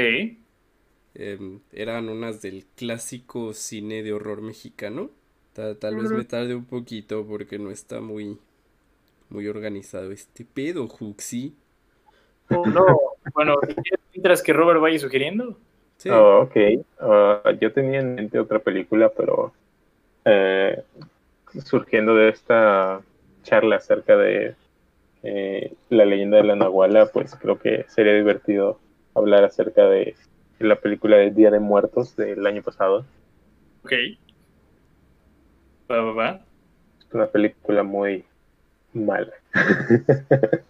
Em, 1.15 1.59
eran 1.73 2.09
unas 2.09 2.41
del 2.41 2.65
clásico 2.75 3.53
cine 3.53 4.03
de 4.03 4.13
horror 4.13 4.41
mexicano. 4.41 5.09
Tal, 5.53 5.95
vez 5.97 6.11
me 6.11 6.23
tarde 6.23 6.55
un 6.55 6.63
poquito 6.63 7.25
porque 7.25 7.59
no 7.59 7.69
está 7.69 7.99
muy, 7.99 8.37
muy 9.29 9.47
organizado 9.47 10.11
este 10.11 10.45
pedo, 10.45 10.87
Juxi. 10.87 11.53
Oh, 12.49 12.65
no, 12.65 12.85
bueno, 13.33 13.55
mientras 14.13 14.41
que 14.41 14.53
Robert 14.53 14.79
vaya 14.79 14.97
sugiriendo. 14.99 15.57
Oh, 16.09 16.43
ok. 16.43 16.55
Ah, 16.99 17.51
yo 17.59 17.73
tenía 17.73 17.99
en 17.99 18.15
mente 18.15 18.39
otra 18.39 18.59
película, 18.59 19.09
pero 19.09 19.51
eh, 20.23 20.81
surgiendo 21.65 22.15
de 22.15 22.29
esta 22.29 23.01
charla 23.43 23.77
acerca 23.77 24.15
de 24.15 24.55
eh, 25.23 25.73
la 25.89 26.05
leyenda 26.05 26.37
de 26.37 26.43
la 26.43 26.55
Nahuala, 26.55 27.07
pues 27.07 27.35
creo 27.35 27.59
que 27.59 27.85
sería 27.89 28.13
divertido 28.13 28.79
hablar 29.13 29.43
acerca 29.43 29.85
de 29.85 30.15
la 30.59 30.75
película 30.75 31.17
de 31.17 31.31
Día 31.31 31.51
de 31.51 31.59
Muertos 31.59 32.15
del 32.15 32.45
año 32.45 32.61
pasado. 32.61 33.05
Ok. 33.83 33.93
Va, 35.89 36.01
va, 36.01 36.13
va. 36.13 36.41
Es 36.99 37.13
una 37.13 37.27
película 37.27 37.83
muy 37.83 38.25
mala. 38.93 39.31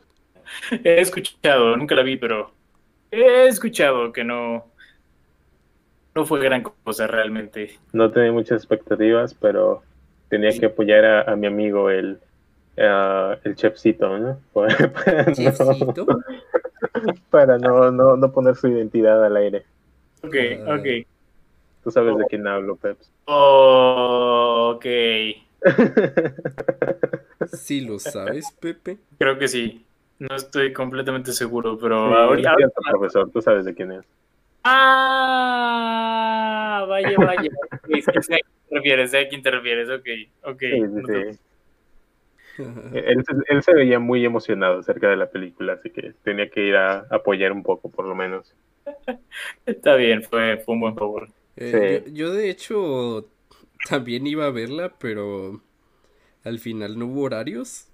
he 0.84 1.02
escuchado, 1.02 1.76
nunca 1.76 1.95
la 1.95 2.03
vi, 2.03 2.18
pero 2.18 2.52
he 3.11 3.48
escuchado 3.48 4.11
que 4.11 4.24
no, 4.24 4.66
no 6.16 6.26
fue 6.26 6.41
gran 6.41 6.64
cosa 6.64 7.07
realmente. 7.07 7.78
No 7.94 8.11
tenía 8.11 8.32
muchas 8.32 8.64
expectativas, 8.64 9.34
pero 9.34 9.84
tenía 10.30 10.57
que 10.57 10.68
apoyar 10.68 11.30
a, 11.30 11.36
mi 11.36 11.48
amigo 11.48 11.90
el, 11.90 12.20
el 12.76 13.56
chefcito, 13.56 14.18
¿no? 14.18 14.40
Para, 17.30 17.57
no, 17.57 17.91
no, 17.91 18.16
no, 18.16 18.32
poner 18.32 18.56
su 18.56 18.68
identidad 18.68 19.24
al 19.24 19.38
aire. 19.38 19.66
Ok, 20.21 20.35
ah. 20.67 20.75
ok. 20.75 20.87
Tú 21.83 21.91
sabes 21.91 22.17
de 22.17 22.25
quién 22.25 22.45
hablo, 22.47 22.75
Peps. 22.75 23.11
Oh, 23.25 24.73
ok. 24.75 24.85
¿Sí 27.53 27.81
lo 27.81 27.99
sabes, 27.99 28.51
Pepe? 28.59 28.97
Creo 29.17 29.37
que 29.37 29.47
sí. 29.47 29.85
No 30.19 30.35
estoy 30.35 30.73
completamente 30.73 31.31
seguro, 31.31 31.79
pero 31.79 32.13
ahorita... 32.13 32.55
profesor, 32.89 33.31
tú 33.31 33.41
sabes 33.41 33.63
de 33.63 33.73
quién 33.73 33.93
es. 33.93 34.05
Ah, 34.63 35.65
vaya, 36.87 37.17
vaya. 37.17 37.49
sé 38.21 38.35
a 38.35 38.39
quién 38.41 38.43
te 38.67 38.75
refieres, 38.75 39.11
sé 39.11 39.19
a 39.19 39.29
quién 39.29 39.41
te 39.41 39.51
refieres, 39.51 39.89
ok, 39.89 40.07
ok. 40.43 40.61
él, 42.93 43.23
él, 43.47 43.63
se 43.63 43.73
veía 43.73 43.99
muy 43.99 44.25
emocionado 44.25 44.79
acerca 44.79 45.07
de 45.07 45.15
la 45.15 45.29
película, 45.29 45.71
así 45.73 45.89
que 45.89 46.13
tenía 46.23 46.49
que 46.49 46.65
ir 46.65 46.75
a 46.75 47.07
apoyar 47.09 47.53
un 47.53 47.63
poco, 47.63 47.89
por 47.89 48.05
lo 48.05 48.15
menos. 48.15 48.53
Está 49.66 49.95
bien, 49.95 50.24
fue, 50.24 50.57
fue 50.57 50.76
un 50.76 50.82
buen 50.82 50.95
favor. 50.95 51.30
Eh, 51.57 52.10
yo, 52.14 52.32
de 52.32 52.49
hecho, 52.49 53.28
también 53.90 54.26
iba 54.28 54.45
a 54.45 54.52
verla, 54.52 54.95
pero 54.98 55.61
al 56.44 56.60
final 56.60 56.98
no 56.98 57.07
hubo 57.07 57.24
horarios. 57.24 57.88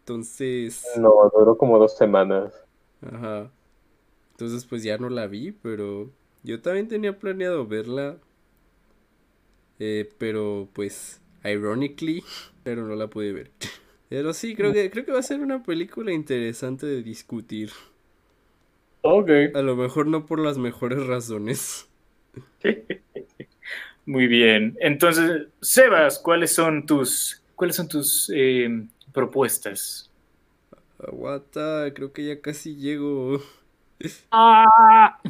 Entonces. 0.00 0.84
No, 0.96 1.30
duró 1.36 1.56
como 1.56 1.78
dos 1.78 1.96
semanas. 1.96 2.52
Ajá. 3.02 3.50
Entonces 4.32 4.64
pues 4.64 4.82
ya 4.82 4.96
no 4.96 5.10
la 5.10 5.26
vi, 5.26 5.52
pero 5.52 6.10
yo 6.42 6.62
también 6.62 6.88
tenía 6.88 7.18
planeado 7.18 7.66
verla. 7.66 8.16
Eh, 9.78 10.08
pero 10.18 10.68
pues, 10.72 11.20
ironically, 11.44 12.24
pero 12.64 12.86
no 12.86 12.94
la 12.96 13.08
pude 13.08 13.32
ver. 13.32 13.50
Pero 14.08 14.34
sí, 14.34 14.56
creo 14.56 14.72
que, 14.72 14.90
creo 14.90 15.04
que 15.04 15.12
va 15.12 15.20
a 15.20 15.22
ser 15.22 15.38
una 15.38 15.62
película 15.62 16.12
interesante 16.12 16.84
de 16.84 17.00
discutir. 17.00 17.70
Ok. 19.02 19.30
A 19.54 19.62
lo 19.62 19.76
mejor 19.76 20.06
no 20.06 20.26
por 20.26 20.38
las 20.38 20.58
mejores 20.58 21.06
razones. 21.06 21.88
Muy 24.06 24.26
bien. 24.26 24.76
Entonces, 24.80 25.48
Sebas, 25.60 26.18
¿cuáles 26.18 26.54
son 26.54 26.86
tus, 26.86 27.42
cuáles 27.54 27.76
son 27.76 27.88
tus 27.88 28.30
eh, 28.34 28.86
propuestas? 29.12 30.10
Aguanta, 30.98 31.92
creo 31.94 32.12
que 32.12 32.26
ya 32.26 32.40
casi 32.40 32.76
llego. 32.76 33.40
Ah. 34.32 35.20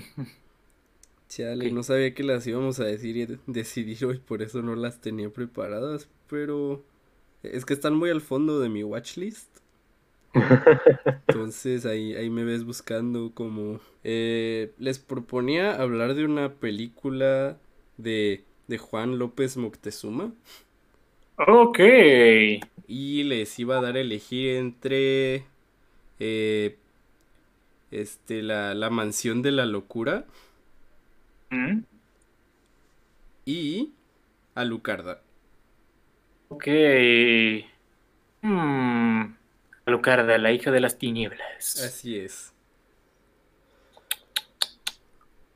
Chale, 1.29 1.73
no 1.73 1.83
sabía 1.83 2.15
que 2.15 2.23
las 2.23 2.47
íbamos 2.47 2.79
a 2.79 2.85
decir 2.85 3.17
y 3.17 3.39
decidir 3.47 4.05
hoy, 4.05 4.19
por 4.19 4.43
eso 4.43 4.63
no 4.63 4.77
las 4.77 5.01
tenía 5.01 5.29
preparadas, 5.31 6.09
pero 6.29 6.85
es 7.43 7.65
que 7.65 7.75
están 7.75 7.95
muy 7.95 8.11
al 8.11 8.21
fondo 8.21 8.61
de 8.61 8.69
mi 8.69 8.85
watchlist. 8.85 9.60
Entonces 11.29 11.87
ahí, 11.87 12.15
ahí 12.15 12.31
me 12.31 12.45
ves 12.45 12.65
buscando 12.65 13.33
como... 13.35 13.81
Eh, 14.05 14.73
les 14.79 14.99
proponía 14.99 15.75
hablar 15.81 16.15
de 16.15 16.25
una 16.25 16.55
película 16.55 17.59
de, 17.97 18.45
de 18.69 18.79
Juan 18.79 19.19
López 19.19 19.57
Moctezuma. 19.57 20.33
Ok. 21.47 21.81
Y 22.87 23.23
les 23.25 23.59
iba 23.59 23.79
a 23.79 23.81
dar 23.81 23.97
a 23.97 24.01
elegir 24.01 24.57
entre 24.57 25.45
eh, 26.21 26.79
este, 27.91 28.43
la, 28.43 28.75
la 28.75 28.91
mansión 28.91 29.43
de 29.43 29.53
la 29.53 29.67
locura. 29.67 30.27
¿Mm? 31.51 31.83
Y 33.45 33.93
Alucarda. 34.55 35.23
Ok. 36.49 36.67
Hmm. 38.43 39.33
Alucarda, 39.91 40.39
la 40.39 40.53
hija 40.53 40.71
de 40.71 40.81
las 40.81 40.99
tinieblas. 40.99 41.83
Así 41.85 42.17
es. 42.17 42.55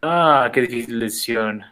Ah, 0.02 0.50
qué 0.52 0.62
difícil 0.62 0.98
decisión. 0.98 1.64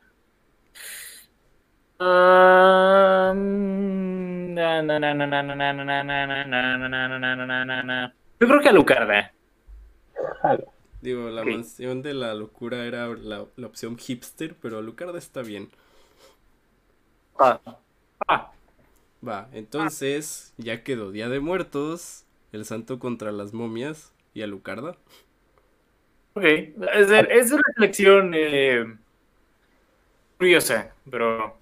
Yo 8.41 8.49
creo 8.49 8.61
que 8.61 8.69
Alucarda. 8.69 9.33
Digo, 11.01 11.31
la 11.31 11.45
mansión 11.45 12.01
de 12.01 12.15
la 12.15 12.33
locura 12.35 12.87
era 12.87 13.09
la, 13.09 13.43
opción 13.67 13.99
hipster, 13.99 14.55
pero 14.55 14.79
Alucarda 14.79 15.19
está 15.19 15.43
bien. 15.43 15.69
Ah. 17.39 17.61
Ah. 18.29 18.53
Va, 19.27 19.49
entonces 19.53 20.53
ya 20.57 20.83
quedó 20.83 21.13
Día 21.13 21.29
de 21.29 21.39
Muertos, 21.39 22.22
El 22.53 22.65
Santo 22.65 22.99
contra 22.99 23.33
las 23.33 23.53
momias 23.53 24.13
y 24.35 24.43
Alucarda. 24.43 24.97
Ok, 26.35 26.45
es, 26.45 27.11
es 27.31 27.53
una 27.53 27.63
selección 27.75 28.33
eh, 28.35 28.85
curiosa, 30.39 30.95
pero 31.11 31.59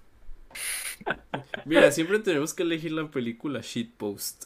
Mira, 1.65 1.91
siempre 1.91 2.19
tenemos 2.19 2.53
que 2.53 2.63
elegir 2.63 2.91
la 2.91 3.09
película 3.09 3.61
Shitpost. 3.61 4.45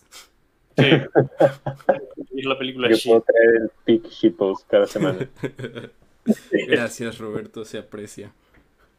Sí. 0.77 0.83
elegir 0.83 2.45
la 2.45 2.57
película 2.57 2.89
Yo 2.89 2.97
puedo 3.03 3.21
traer 3.21 3.55
el 3.61 3.71
pick 3.85 4.09
Shitpost 4.09 4.69
cada 4.69 4.85
semana. 4.85 5.29
Gracias, 6.67 7.17
Roberto, 7.17 7.65
se 7.65 7.77
aprecia. 7.77 8.33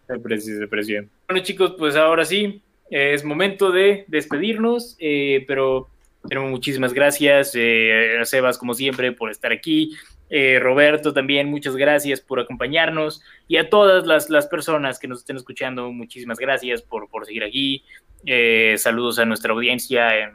Se 0.06 0.14
aprecia, 0.14 0.56
se 0.56 0.64
aprecia. 0.64 1.08
Bueno, 1.28 1.42
chicos, 1.42 1.74
pues 1.76 1.96
ahora 1.96 2.24
sí, 2.24 2.62
es 2.90 3.24
momento 3.24 3.72
de 3.72 4.04
despedirnos, 4.08 4.96
eh, 5.00 5.44
pero 5.48 5.88
tenemos 6.28 6.50
muchísimas 6.50 6.92
gracias 6.92 7.52
eh, 7.54 8.18
a 8.20 8.24
Sebas, 8.24 8.58
como 8.58 8.74
siempre, 8.74 9.12
por 9.12 9.30
estar 9.30 9.52
aquí. 9.52 9.96
Eh, 10.28 10.58
Roberto 10.60 11.12
también, 11.12 11.48
muchas 11.48 11.76
gracias 11.76 12.20
por 12.20 12.40
acompañarnos 12.40 13.22
y 13.46 13.58
a 13.58 13.70
todas 13.70 14.06
las, 14.06 14.46
personas 14.48 14.98
que 14.98 15.06
nos 15.06 15.20
estén 15.20 15.36
escuchando, 15.36 15.92
muchísimas 15.92 16.38
gracias 16.38 16.82
por, 16.82 17.08
seguir 17.24 17.44
aquí. 17.44 17.84
Eh, 18.24 18.74
saludos 18.76 19.18
a 19.18 19.24
nuestra 19.24 19.52
audiencia 19.52 20.18
en, 20.18 20.32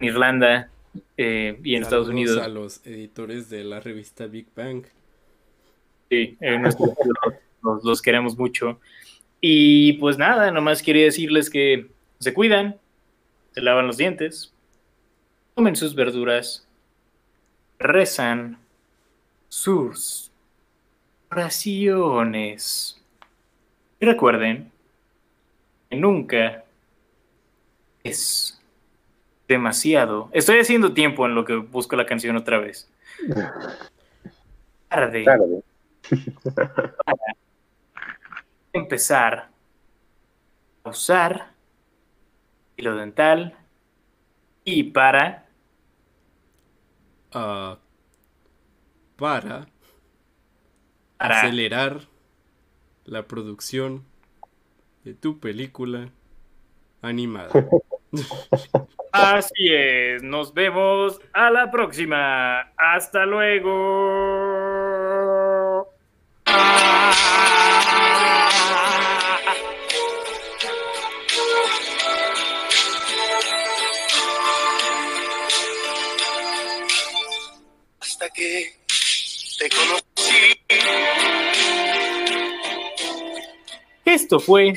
Irlanda 0.00 0.70
eh, 1.18 1.60
y 1.62 1.74
en 1.74 1.82
Estados 1.82 2.08
Unidos. 2.08 2.42
A 2.42 2.48
los 2.48 2.84
editores 2.86 3.50
de 3.50 3.64
la 3.64 3.80
revista 3.80 4.26
Big 4.26 4.46
Bang. 4.56 4.84
Sí, 6.08 6.38
los, 6.40 7.84
los 7.84 8.00
queremos 8.00 8.38
mucho. 8.38 8.80
Y 9.42 9.94
pues 9.94 10.16
nada, 10.16 10.50
nomás 10.50 10.82
quería 10.82 11.04
decirles 11.04 11.50
que 11.50 11.88
se 12.18 12.32
cuidan, 12.32 12.78
se 13.52 13.60
lavan 13.60 13.86
los 13.86 13.98
dientes, 13.98 14.54
comen 15.54 15.76
sus 15.76 15.94
verduras, 15.94 16.66
rezan 17.78 18.58
sus 19.48 20.30
oraciones. 21.30 23.00
Y 23.98 24.06
recuerden 24.06 24.70
que 25.88 25.96
nunca 25.96 26.64
es 28.02 28.58
demasiado. 29.46 30.30
Estoy 30.32 30.60
haciendo 30.60 30.94
tiempo 30.94 31.26
en 31.26 31.34
lo 31.34 31.44
que 31.44 31.56
busco 31.56 31.96
la 31.96 32.06
canción 32.06 32.36
otra 32.36 32.58
vez. 32.58 32.88
Tarde. 34.88 35.24
Tarde. 35.24 35.62
Para 36.54 37.36
empezar 38.72 39.48
a 40.82 40.88
usar 40.88 41.50
hilo 42.76 42.96
dental 42.96 43.59
y 44.70 44.84
para 44.84 45.46
uh, 47.34 47.76
para, 49.16 49.66
acelerar 51.18 52.02
la 53.04 53.24
producción 53.26 54.04
de 55.04 55.14
tu 55.14 55.40
película 55.40 56.08
animada. 57.02 57.50
Así 59.12 59.68
es, 59.68 60.22
nos 60.22 60.54
vemos 60.54 61.20
a 61.32 61.50
la 61.50 61.70
próxima. 61.70 62.60
Hasta 62.76 63.26
luego. 63.26 64.59
Esto 84.30 84.38
fue 84.38 84.72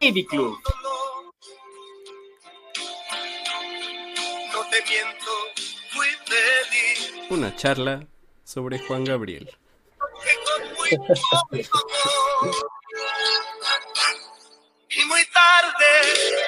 Baby 0.00 0.24
Club. 0.24 0.56
No 4.54 4.64
te 4.70 4.82
miento, 4.88 5.30
fui 5.90 6.06
feliz. 6.24 7.12
Una 7.28 7.54
charla 7.54 8.06
sobre 8.44 8.78
Juan 8.78 9.04
Gabriel. 9.04 9.54
y 14.88 15.04
muy 15.04 15.26
tarde 15.26 16.47